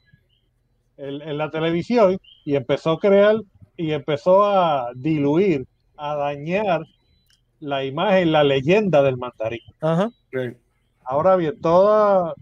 en, 0.97 1.21
en 1.21 1.37
la 1.37 1.49
televisión, 1.49 2.19
y 2.43 2.55
empezó 2.55 2.91
a 2.91 2.99
crear 2.99 3.37
y 3.77 3.91
empezó 3.91 4.43
a 4.43 4.91
diluir, 4.95 5.65
a 5.95 6.15
dañar 6.15 6.81
la 7.59 7.85
imagen, 7.85 8.31
la 8.31 8.43
leyenda 8.43 9.01
del 9.03 9.17
mandarín. 9.17 9.61
Ajá. 9.79 10.11
Ahora 11.03 11.35
bien, 11.37 11.59
todas 11.61 12.33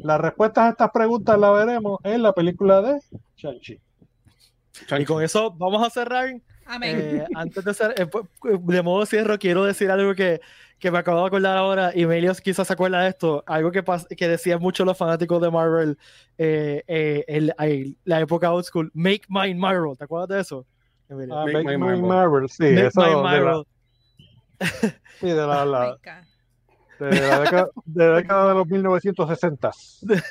las 0.00 0.20
respuestas 0.20 0.64
a 0.64 0.68
estas 0.70 0.90
preguntas 0.90 1.38
las 1.38 1.52
veremos 1.54 1.98
en 2.04 2.22
la 2.22 2.32
película 2.32 2.80
de 2.82 3.00
Shang-Chi. 3.36 3.80
Y 4.98 5.04
con 5.04 5.22
eso 5.22 5.50
vamos 5.52 5.86
a 5.86 5.90
cerrar. 5.90 6.28
Amén. 6.66 6.96
Eh, 6.98 7.24
antes 7.34 7.64
de 7.64 7.70
hacer, 7.70 7.94
eh, 7.98 8.06
pu- 8.06 8.26
de 8.66 8.82
modo 8.82 9.04
cierro, 9.04 9.38
quiero 9.38 9.64
decir 9.64 9.90
algo 9.90 10.14
que, 10.14 10.40
que 10.78 10.90
me 10.90 10.98
acabo 10.98 11.20
de 11.20 11.26
acordar 11.26 11.56
ahora, 11.56 11.92
y 11.94 12.06
Melios 12.06 12.40
quizás 12.40 12.66
se 12.66 12.72
acuerda 12.72 13.02
de 13.02 13.10
esto, 13.10 13.44
algo 13.46 13.70
que, 13.70 13.84
pas- 13.84 14.06
que 14.16 14.28
decían 14.28 14.60
mucho 14.60 14.84
los 14.84 14.96
fanáticos 14.96 15.40
de 15.42 15.50
Marvel 15.50 15.98
eh, 16.38 16.82
eh, 16.86 17.24
en, 17.28 17.52
en 17.58 17.96
la 18.04 18.20
época 18.20 18.50
old 18.52 18.64
school, 18.64 18.90
make 18.94 19.22
mine 19.28 19.56
Marvel, 19.56 19.96
¿te 19.98 20.04
acuerdas 20.04 20.28
de 20.28 20.40
eso? 20.40 20.66
Ah, 21.10 21.14
Make 21.14 21.52
Make 21.52 21.64
My 21.64 21.76
My 21.76 21.78
Marvel. 21.78 22.02
Marvel, 22.02 22.48
sí, 22.48 22.62
make 22.62 22.86
eso 22.86 23.02
de 23.02 23.10
la, 23.10 23.22
Marvel. 23.22 23.64
sí, 25.20 25.26
de 25.26 25.34
la- 25.46 25.64
la-. 25.66 25.98
De 27.10 27.20
la 27.28 27.40
década, 27.40 27.68
de 27.84 28.06
la 28.08 28.16
década 28.16 28.48
de 28.48 28.54
los 28.54 28.66
1960. 28.66 29.70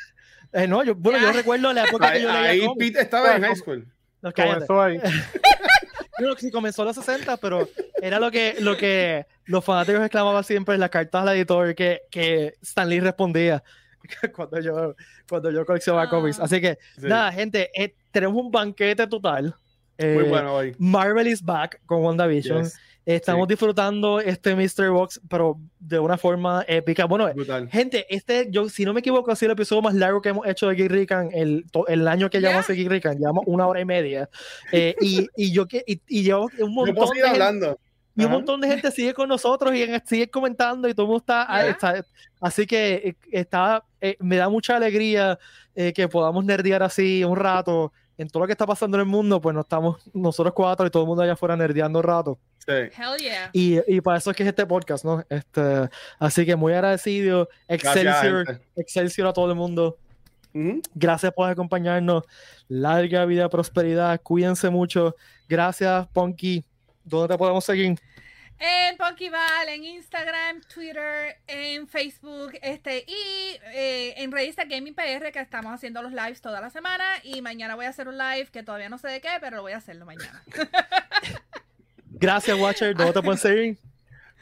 Eh, 0.54 0.68
no, 0.68 0.84
yo, 0.84 0.96
bueno, 0.96 1.18
yo 1.18 1.32
recuerdo 1.32 1.72
la 1.72 1.86
época 1.86 2.12
que 2.12 2.18
Ahí, 2.18 2.24
yo 2.24 2.28
leía 2.28 2.50
ahí 2.50 2.60
cómics. 2.66 2.78
Pete 2.92 3.02
estaba 3.04 3.36
en 3.38 3.42
high 3.44 3.56
school. 3.56 3.88
No. 4.22 4.34
Comenzó 4.34 4.82
ahí. 4.82 4.98
Yo 6.20 6.26
creo 6.26 6.36
que 6.36 6.42
sí 6.42 6.52
comenzó 6.52 6.82
en 6.82 6.88
los 6.90 6.96
60, 6.98 7.38
pero 7.38 7.70
era 8.02 8.20
lo 8.20 8.30
que, 8.30 8.56
lo 8.60 8.76
que 8.76 9.26
los 9.46 9.64
fanáticos 9.64 10.02
exclamaban 10.02 10.44
siempre 10.44 10.76
en 10.76 10.82
las 10.82 10.90
cartas 10.90 11.22
al 11.26 11.36
editor 11.38 11.74
que, 11.74 12.02
que 12.12 12.54
Stan 12.62 12.88
Lee 12.90 13.00
respondía 13.00 13.64
cuando 14.36 14.60
yo, 14.60 14.94
cuando 15.28 15.50
yo 15.52 15.66
coleccionaba 15.66 16.04
Ah. 16.04 16.10
cómics. 16.10 16.38
Así 16.40 16.60
que, 16.60 16.78
Sí. 16.98 17.08
nada, 17.08 17.32
gente, 17.32 17.72
eh, 17.74 17.96
tenemos 18.12 18.36
un 18.44 18.52
banquete 18.52 19.08
total. 19.08 19.46
Muy 19.46 19.54
Eh, 19.98 20.24
bueno 20.30 20.54
hoy. 20.56 20.76
Marvel 20.78 21.28
is 21.28 21.42
back 21.42 21.80
con 21.86 22.04
WandaVision. 22.04 22.64
Yes. 22.64 22.78
Estamos 23.06 23.48
Sí. 23.48 23.54
disfrutando 23.54 24.20
este 24.20 24.56
Mystery 24.56 24.90
Box, 24.90 25.20
pero 25.28 25.58
de 25.80 25.98
una 25.98 26.18
forma 26.18 26.64
épica. 26.68 27.06
Bueno, 27.06 27.34
Brutal. 27.34 27.68
gente, 27.70 28.06
este, 28.14 28.48
yo, 28.52 28.70
si 28.70 28.86
no 28.86 28.94
me 28.94 29.00
equivoco, 29.00 29.32
ha 29.32 29.36
sido 29.36 29.52
el 29.52 29.58
episodio 29.58 29.82
más 29.82 29.96
largo 29.96 30.22
que 30.22 30.30
hemos 30.30 30.46
hecho 30.48 30.68
de 30.68 30.76
Geek 30.76 30.92
Rican 30.92 31.30
el, 31.34 31.66
el 31.88 32.08
año 32.08 32.30
que 32.30 32.40
Ya. 32.40 32.50
llevamos 32.50 32.68
de 32.68 32.76
Geek 32.76 32.90
Rican. 32.90 33.18
Llevamos 33.18 33.44
una 33.48 33.66
hora 33.68 33.82
y 33.82 33.86
media. 33.86 34.30
Eh, 34.72 34.96
y, 35.02 35.28
y 35.36 35.52
yo 35.52 35.68
que, 35.68 35.84
y, 35.88 36.00
y 36.08 36.24
llevamos 36.24 36.52
un 36.54 36.60
Yo 36.60 36.68
montón 36.70 36.96
puedo 36.96 37.08
de 37.10 37.16
seguir 37.16 37.24
gente- 37.26 37.44
hablando. 37.44 37.80
y 38.16 38.26
un 38.26 38.32
montón 38.32 38.62
de 38.62 38.68
gente 38.68 38.92
sigue 38.92 39.14
con 39.16 39.28
nosotros 39.30 39.74
y 39.74 39.82
en- 39.82 40.06
sigue 40.06 40.30
comentando 40.30 40.88
y 40.88 40.94
todo 40.94 41.06
el 41.06 41.08
mundo 41.08 41.22
está, 41.22 41.44
ah, 41.50 41.64
Ya. 41.64 41.70
está- 41.72 42.06
así 42.40 42.68
que 42.68 42.94
eh, 42.94 43.16
está 43.32 43.84
eh, 44.00 44.16
me 44.20 44.36
da 44.36 44.48
mucha 44.50 44.76
alegría 44.76 45.40
eh, 45.74 45.92
que 45.94 46.08
podamos 46.08 46.44
nerdear 46.46 46.84
así 46.84 47.24
un 47.24 47.36
rato 47.38 47.94
en 48.18 48.30
todo 48.30 48.44
lo 48.44 48.48
que 48.48 48.54
está 48.54 48.66
pasando 48.66 48.98
en 48.98 49.02
el 49.02 49.08
mundo 49.08 49.42
pues 49.42 49.54
no 49.54 49.62
estamos 49.62 49.98
nosotros 50.14 50.54
cuatro 50.54 50.86
y 50.86 50.90
todo 50.90 51.04
el 51.04 51.08
mundo 51.08 51.24
allá 51.24 51.34
afuera 51.34 51.56
nerdeando 51.56 52.02
rato. 52.02 52.38
Sí. 52.60 52.72
Hell 52.72 53.18
yeah. 53.20 53.50
y, 53.54 53.80
y 53.88 54.02
para 54.02 54.18
eso 54.18 54.32
es 54.32 54.38
que 54.38 54.44
es 54.44 54.50
este 54.50 54.66
podcast 54.66 55.04
no 55.04 55.24
este 55.30 55.90
así 56.20 56.46
que 56.46 56.56
muy 56.56 56.74
agradecido. 56.74 57.50
Gracias, 57.68 57.96
Excelsior 57.96 58.48
gente. 58.48 58.68
Excelsior 58.76 59.28
a 59.28 59.34
todo 59.34 59.50
el 59.50 59.56
mundo. 59.56 59.98
Gracias 60.94 61.32
por 61.34 61.50
acompañarnos. 61.50 62.24
Larga 62.68 63.26
vida 63.26 63.48
prosperidad. 63.50 64.20
Cuídense 64.22 64.70
mucho. 64.70 65.16
Gracias 65.48 66.08
Ponky 66.14 66.66
¿dónde 67.04 67.34
te 67.34 67.38
podemos 67.38 67.64
seguir? 67.64 67.98
En 68.64 68.96
Punkyval, 68.96 69.70
en 69.70 69.84
Instagram, 69.84 70.62
Twitter, 70.72 71.36
en 71.48 71.88
Facebook, 71.88 72.52
este, 72.62 73.04
y 73.08 73.60
eh, 73.74 74.14
en 74.18 74.32
revista 74.32 74.66
Gaming 74.66 74.94
PR, 74.94 75.32
que 75.32 75.40
estamos 75.40 75.74
haciendo 75.74 76.04
los 76.04 76.12
lives 76.12 76.42
toda 76.42 76.62
la 76.62 76.70
semana. 76.70 77.04
Y 77.24 77.42
mañana 77.42 77.74
voy 77.74 77.86
a 77.86 77.90
hacer 77.90 78.08
un 78.08 78.20
live 78.20 78.50
que 78.52 78.62
todavía 78.62 78.88
no 78.88 79.00
sé 79.00 79.08
de 79.08 79.20
qué, 79.20 79.30
pero 79.40 79.56
lo 79.56 79.62
voy 79.64 79.72
a 79.72 79.78
hacerlo 79.78 80.06
mañana. 80.06 80.44
Gracias, 82.12 82.56
Watcher. 82.56 82.94
¿Dónde 82.94 83.14
te 83.14 83.22
pueden 83.24 83.40
seguir? 83.40 83.78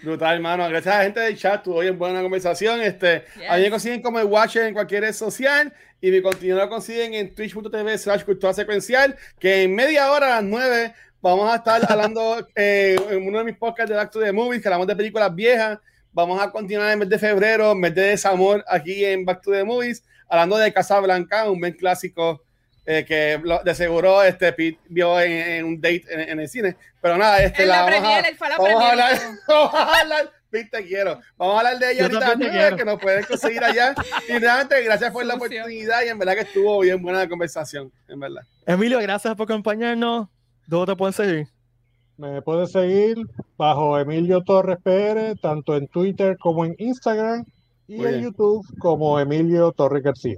Brutal, 0.03 0.35
hermano. 0.35 0.67
Gracias 0.67 0.93
a 0.93 0.97
la 0.97 1.03
gente 1.05 1.21
del 1.21 1.37
chat. 1.37 1.63
Tuvo 1.63 1.79
bien 1.79 1.97
buena 1.97 2.21
conversación. 2.21 2.81
Este, 2.81 3.23
Yes. 3.37 3.49
A 3.49 3.55
mí 3.55 3.61
me 3.63 3.69
consiguen 3.69 4.01
como 4.01 4.19
el 4.19 4.25
Watcher 4.25 4.65
en 4.65 4.73
cualquier 4.73 5.03
red 5.03 5.13
social. 5.13 5.73
Y 6.01 6.11
mi 6.11 6.21
contenido 6.21 6.57
lo 6.57 6.67
consiguen 6.67 7.13
en 7.13 7.33
twitch.tv 7.33 7.97
slash 7.97 8.23
cultura 8.23 8.53
secuencial. 8.53 9.15
Que 9.39 9.63
en 9.63 9.75
media 9.75 10.11
hora 10.11 10.27
a 10.27 10.41
las 10.41 10.43
9 10.43 10.93
vamos 11.21 11.51
a 11.51 11.55
estar 11.57 11.81
hablando 11.89 12.47
eh, 12.55 12.95
en 13.09 13.27
uno 13.27 13.39
de 13.39 13.43
mis 13.45 13.57
podcasts 13.57 13.89
de 13.89 13.95
Back 13.95 14.11
to 14.11 14.19
the 14.19 14.31
Movies, 14.31 14.61
que 14.61 14.67
hablamos 14.67 14.87
de 14.87 14.95
películas 14.95 15.33
viejas. 15.33 15.79
Vamos 16.11 16.41
a 16.41 16.49
continuar 16.51 16.87
en 16.87 16.93
el 16.93 16.99
mes 16.99 17.09
de 17.09 17.19
febrero, 17.19 17.75
mes 17.75 17.93
de 17.93 18.01
desamor, 18.01 18.63
aquí 18.67 19.05
en 19.05 19.25
Back 19.25 19.41
to 19.43 19.51
the 19.51 19.63
Movies, 19.63 20.03
hablando 20.27 20.57
de 20.57 20.73
Casablanca, 20.73 21.49
un 21.49 21.59
buen 21.59 21.73
clásico 21.73 22.43
eh, 22.85 23.05
que 23.07 23.39
lo- 23.43 23.61
de 23.63 23.75
seguro 23.75 24.23
este, 24.23 24.51
Pete 24.53 24.79
vio 24.89 25.19
en, 25.21 25.31
en 25.31 25.65
un 25.65 25.75
date 25.79 26.03
en, 26.09 26.19
en 26.21 26.39
el 26.39 26.49
cine. 26.49 26.75
Pero 27.01 27.17
nada, 27.17 27.41
este, 27.43 27.65
la 27.65 27.75
la 27.77 27.81
vamos 27.83 27.97
a- 27.97 28.01
premier, 28.01 28.25
él 28.25 28.35
fue 28.37 28.47
a 28.47 28.49
la 28.49 28.57
Vamos 28.57 28.83
a 28.83 28.89
hablar, 28.89 29.19
vamos 29.47 29.73
a 29.75 29.99
hablar, 30.01 30.31
Pete, 30.49 30.69
te 30.71 30.85
quiero. 30.87 31.21
Vamos 31.37 31.55
a 31.55 31.57
hablar 31.59 31.77
de 31.79 31.91
ella 31.91 32.03
ahorita, 32.05 32.35
quiero. 32.49 32.77
que 32.77 32.85
nos 32.85 32.99
pueden 32.99 33.23
conseguir 33.25 33.63
allá. 33.63 33.93
Y 34.27 34.39
realmente, 34.39 34.81
gracias 34.83 35.11
por 35.11 35.23
la 35.23 35.35
oportunidad 35.35 36.01
y 36.03 36.07
en 36.07 36.17
verdad 36.17 36.33
que 36.33 36.41
estuvo 36.41 36.79
bien 36.79 36.99
buena 37.03 37.19
la 37.19 37.29
conversación, 37.29 37.91
en 38.07 38.19
verdad. 38.19 38.41
Emilio, 38.65 38.99
gracias 38.99 39.35
por 39.35 39.43
acompañarnos. 39.45 40.27
¿Dónde 40.69 40.93
te 40.93 40.97
pueden 40.97 41.13
seguir? 41.13 41.47
Me 42.17 42.43
puedes 42.43 42.71
seguir 42.71 43.17
bajo 43.57 43.97
Emilio 43.97 44.43
Torres 44.43 44.77
PR, 44.83 45.35
tanto 45.41 45.75
en 45.75 45.87
Twitter 45.87 46.37
como 46.37 46.63
en 46.63 46.75
Instagram 46.77 47.43
y 47.87 47.95
Muy 47.97 48.05
en 48.05 48.11
bien. 48.11 48.23
YouTube 48.25 48.67
como 48.77 49.19
Emilio 49.19 49.71
Torres 49.71 50.03
García. 50.03 50.37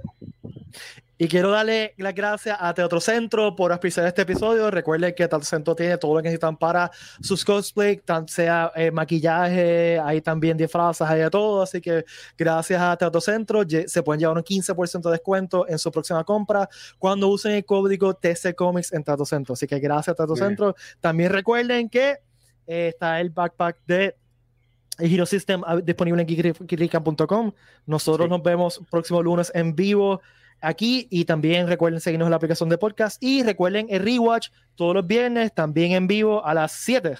Y 1.22 1.28
quiero 1.28 1.52
darle 1.52 1.94
las 1.98 2.16
gracias 2.16 2.58
a 2.60 2.74
Teatro 2.74 3.00
Centro 3.00 3.54
por 3.54 3.70
auspiciar 3.70 4.08
este 4.08 4.22
episodio. 4.22 4.72
Recuerden 4.72 5.14
que 5.14 5.28
Teatro 5.28 5.44
Centro 5.44 5.76
tiene 5.76 5.96
todo 5.96 6.16
lo 6.16 6.20
que 6.20 6.24
necesitan 6.24 6.56
para 6.56 6.90
sus 7.20 7.44
cosplay, 7.44 7.98
tan 7.98 8.26
sea 8.26 8.72
eh, 8.74 8.90
maquillaje, 8.90 10.00
hay 10.00 10.20
también 10.20 10.56
disfrazas, 10.56 11.08
hay 11.08 11.20
de 11.20 11.30
todo. 11.30 11.62
Así 11.62 11.80
que 11.80 12.04
gracias 12.36 12.82
a 12.82 12.96
Teatro 12.96 13.20
Centro 13.20 13.62
se 13.86 14.02
pueden 14.02 14.18
llevar 14.18 14.36
un 14.36 14.42
15% 14.42 15.00
de 15.00 15.10
descuento 15.12 15.64
en 15.68 15.78
su 15.78 15.92
próxima 15.92 16.24
compra 16.24 16.68
cuando 16.98 17.28
usen 17.28 17.52
el 17.52 17.64
código 17.64 18.14
TC 18.14 18.56
Comics 18.56 18.92
en 18.92 19.04
Teatro 19.04 19.24
Centro. 19.24 19.52
Así 19.52 19.68
que 19.68 19.78
gracias 19.78 20.14
a 20.14 20.16
Teatro 20.16 20.34
bien. 20.34 20.48
Centro. 20.48 20.74
También 21.00 21.30
recuerden 21.30 21.88
que 21.88 22.16
eh, 22.66 22.88
está 22.88 23.20
el 23.20 23.30
backpack 23.30 23.78
de 23.86 24.16
Hero 24.98 25.24
System 25.26 25.62
ah, 25.64 25.76
disponible 25.76 26.22
en 26.22 26.26
geekrican.com. 26.26 27.52
Nosotros 27.86 28.26
Sí. 28.26 28.28
nos 28.28 28.42
vemos 28.42 28.80
próximo 28.90 29.22
lunes 29.22 29.52
en 29.54 29.76
vivo 29.76 30.20
aquí 30.62 31.08
y 31.10 31.24
también 31.24 31.66
recuerden 31.66 32.00
seguirnos 32.00 32.26
en 32.26 32.30
la 32.30 32.36
aplicación 32.36 32.68
de 32.68 32.78
podcast 32.78 33.22
y 33.22 33.42
recuerden 33.42 33.86
el 33.90 34.02
rewatch 34.02 34.48
todos 34.74 34.94
los 34.94 35.06
viernes 35.06 35.52
también 35.54 35.92
en 35.92 36.06
vivo 36.06 36.44
a 36.44 36.54
las 36.54 36.72
7. 36.72 37.18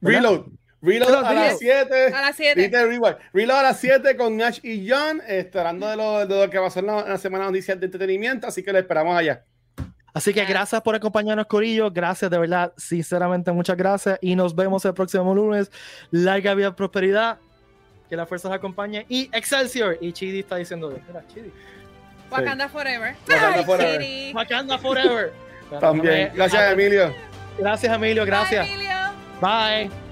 ¿verdad? 0.00 0.20
Reload. 0.20 0.46
Reload 0.82 1.08
Reload, 1.08 1.24
a 1.24 1.34
las 1.34 1.58
7. 1.58 2.06
A 2.14 2.20
las 2.20 2.36
7. 2.36 2.60
Viste, 2.60 2.86
Rewind. 2.86 3.16
Reload 3.32 3.58
a 3.58 3.62
las 3.62 3.80
7 3.80 4.16
con 4.16 4.36
Nash 4.36 4.60
y 4.62 4.88
John, 4.88 5.22
hablando 5.54 5.88
de 5.88 5.96
lo, 5.96 6.26
de 6.26 6.44
lo 6.44 6.50
que 6.50 6.58
pasó 6.58 6.80
en 6.80 6.86
la, 6.86 7.00
en 7.00 7.08
la 7.08 7.18
semana 7.18 7.46
de 7.46 7.52
noticias 7.52 7.80
de 7.80 7.86
entretenimiento, 7.86 8.46
así 8.46 8.62
que 8.62 8.70
lo 8.70 8.78
esperamos 8.78 9.16
allá. 9.16 9.44
Así 10.14 10.32
que 10.32 10.44
gracias 10.44 10.80
por 10.80 10.94
acompañarnos, 10.94 11.46
Corillo. 11.46 11.90
Gracias, 11.90 12.30
de 12.30 12.38
verdad, 12.38 12.72
sinceramente, 12.76 13.50
muchas 13.50 13.76
gracias. 13.76 14.16
Y 14.22 14.36
nos 14.36 14.54
vemos 14.54 14.84
el 14.84 14.94
próximo 14.94 15.34
lunes. 15.34 15.72
Larga 16.12 16.54
vida, 16.54 16.76
prosperidad. 16.76 17.38
Que 18.08 18.14
la 18.14 18.24
fuerza 18.24 18.48
os 18.48 18.54
acompañe. 18.54 19.06
Y 19.08 19.28
Excelsior. 19.32 19.98
Y 20.00 20.12
Chidi 20.12 20.38
está 20.40 20.54
diciendo, 20.54 20.96
mira, 21.08 21.26
Chidi. 21.26 21.50
Wakanda 22.30 22.68
Forever. 22.68 23.14
Wakanda 23.28 23.58
Ay, 23.58 23.64
Forever. 23.64 24.00
Chiri. 24.00 24.32
Wakanda 24.34 24.78
Forever. 24.78 25.32
También. 25.80 26.32
Gracias, 26.34 26.72
Emilio. 26.72 27.14
Gracias, 27.58 27.92
Emilio. 27.92 28.24
Gracias. 28.26 28.66
Bye, 28.66 28.74
Emilio. 28.74 29.90
Bye. 29.90 30.03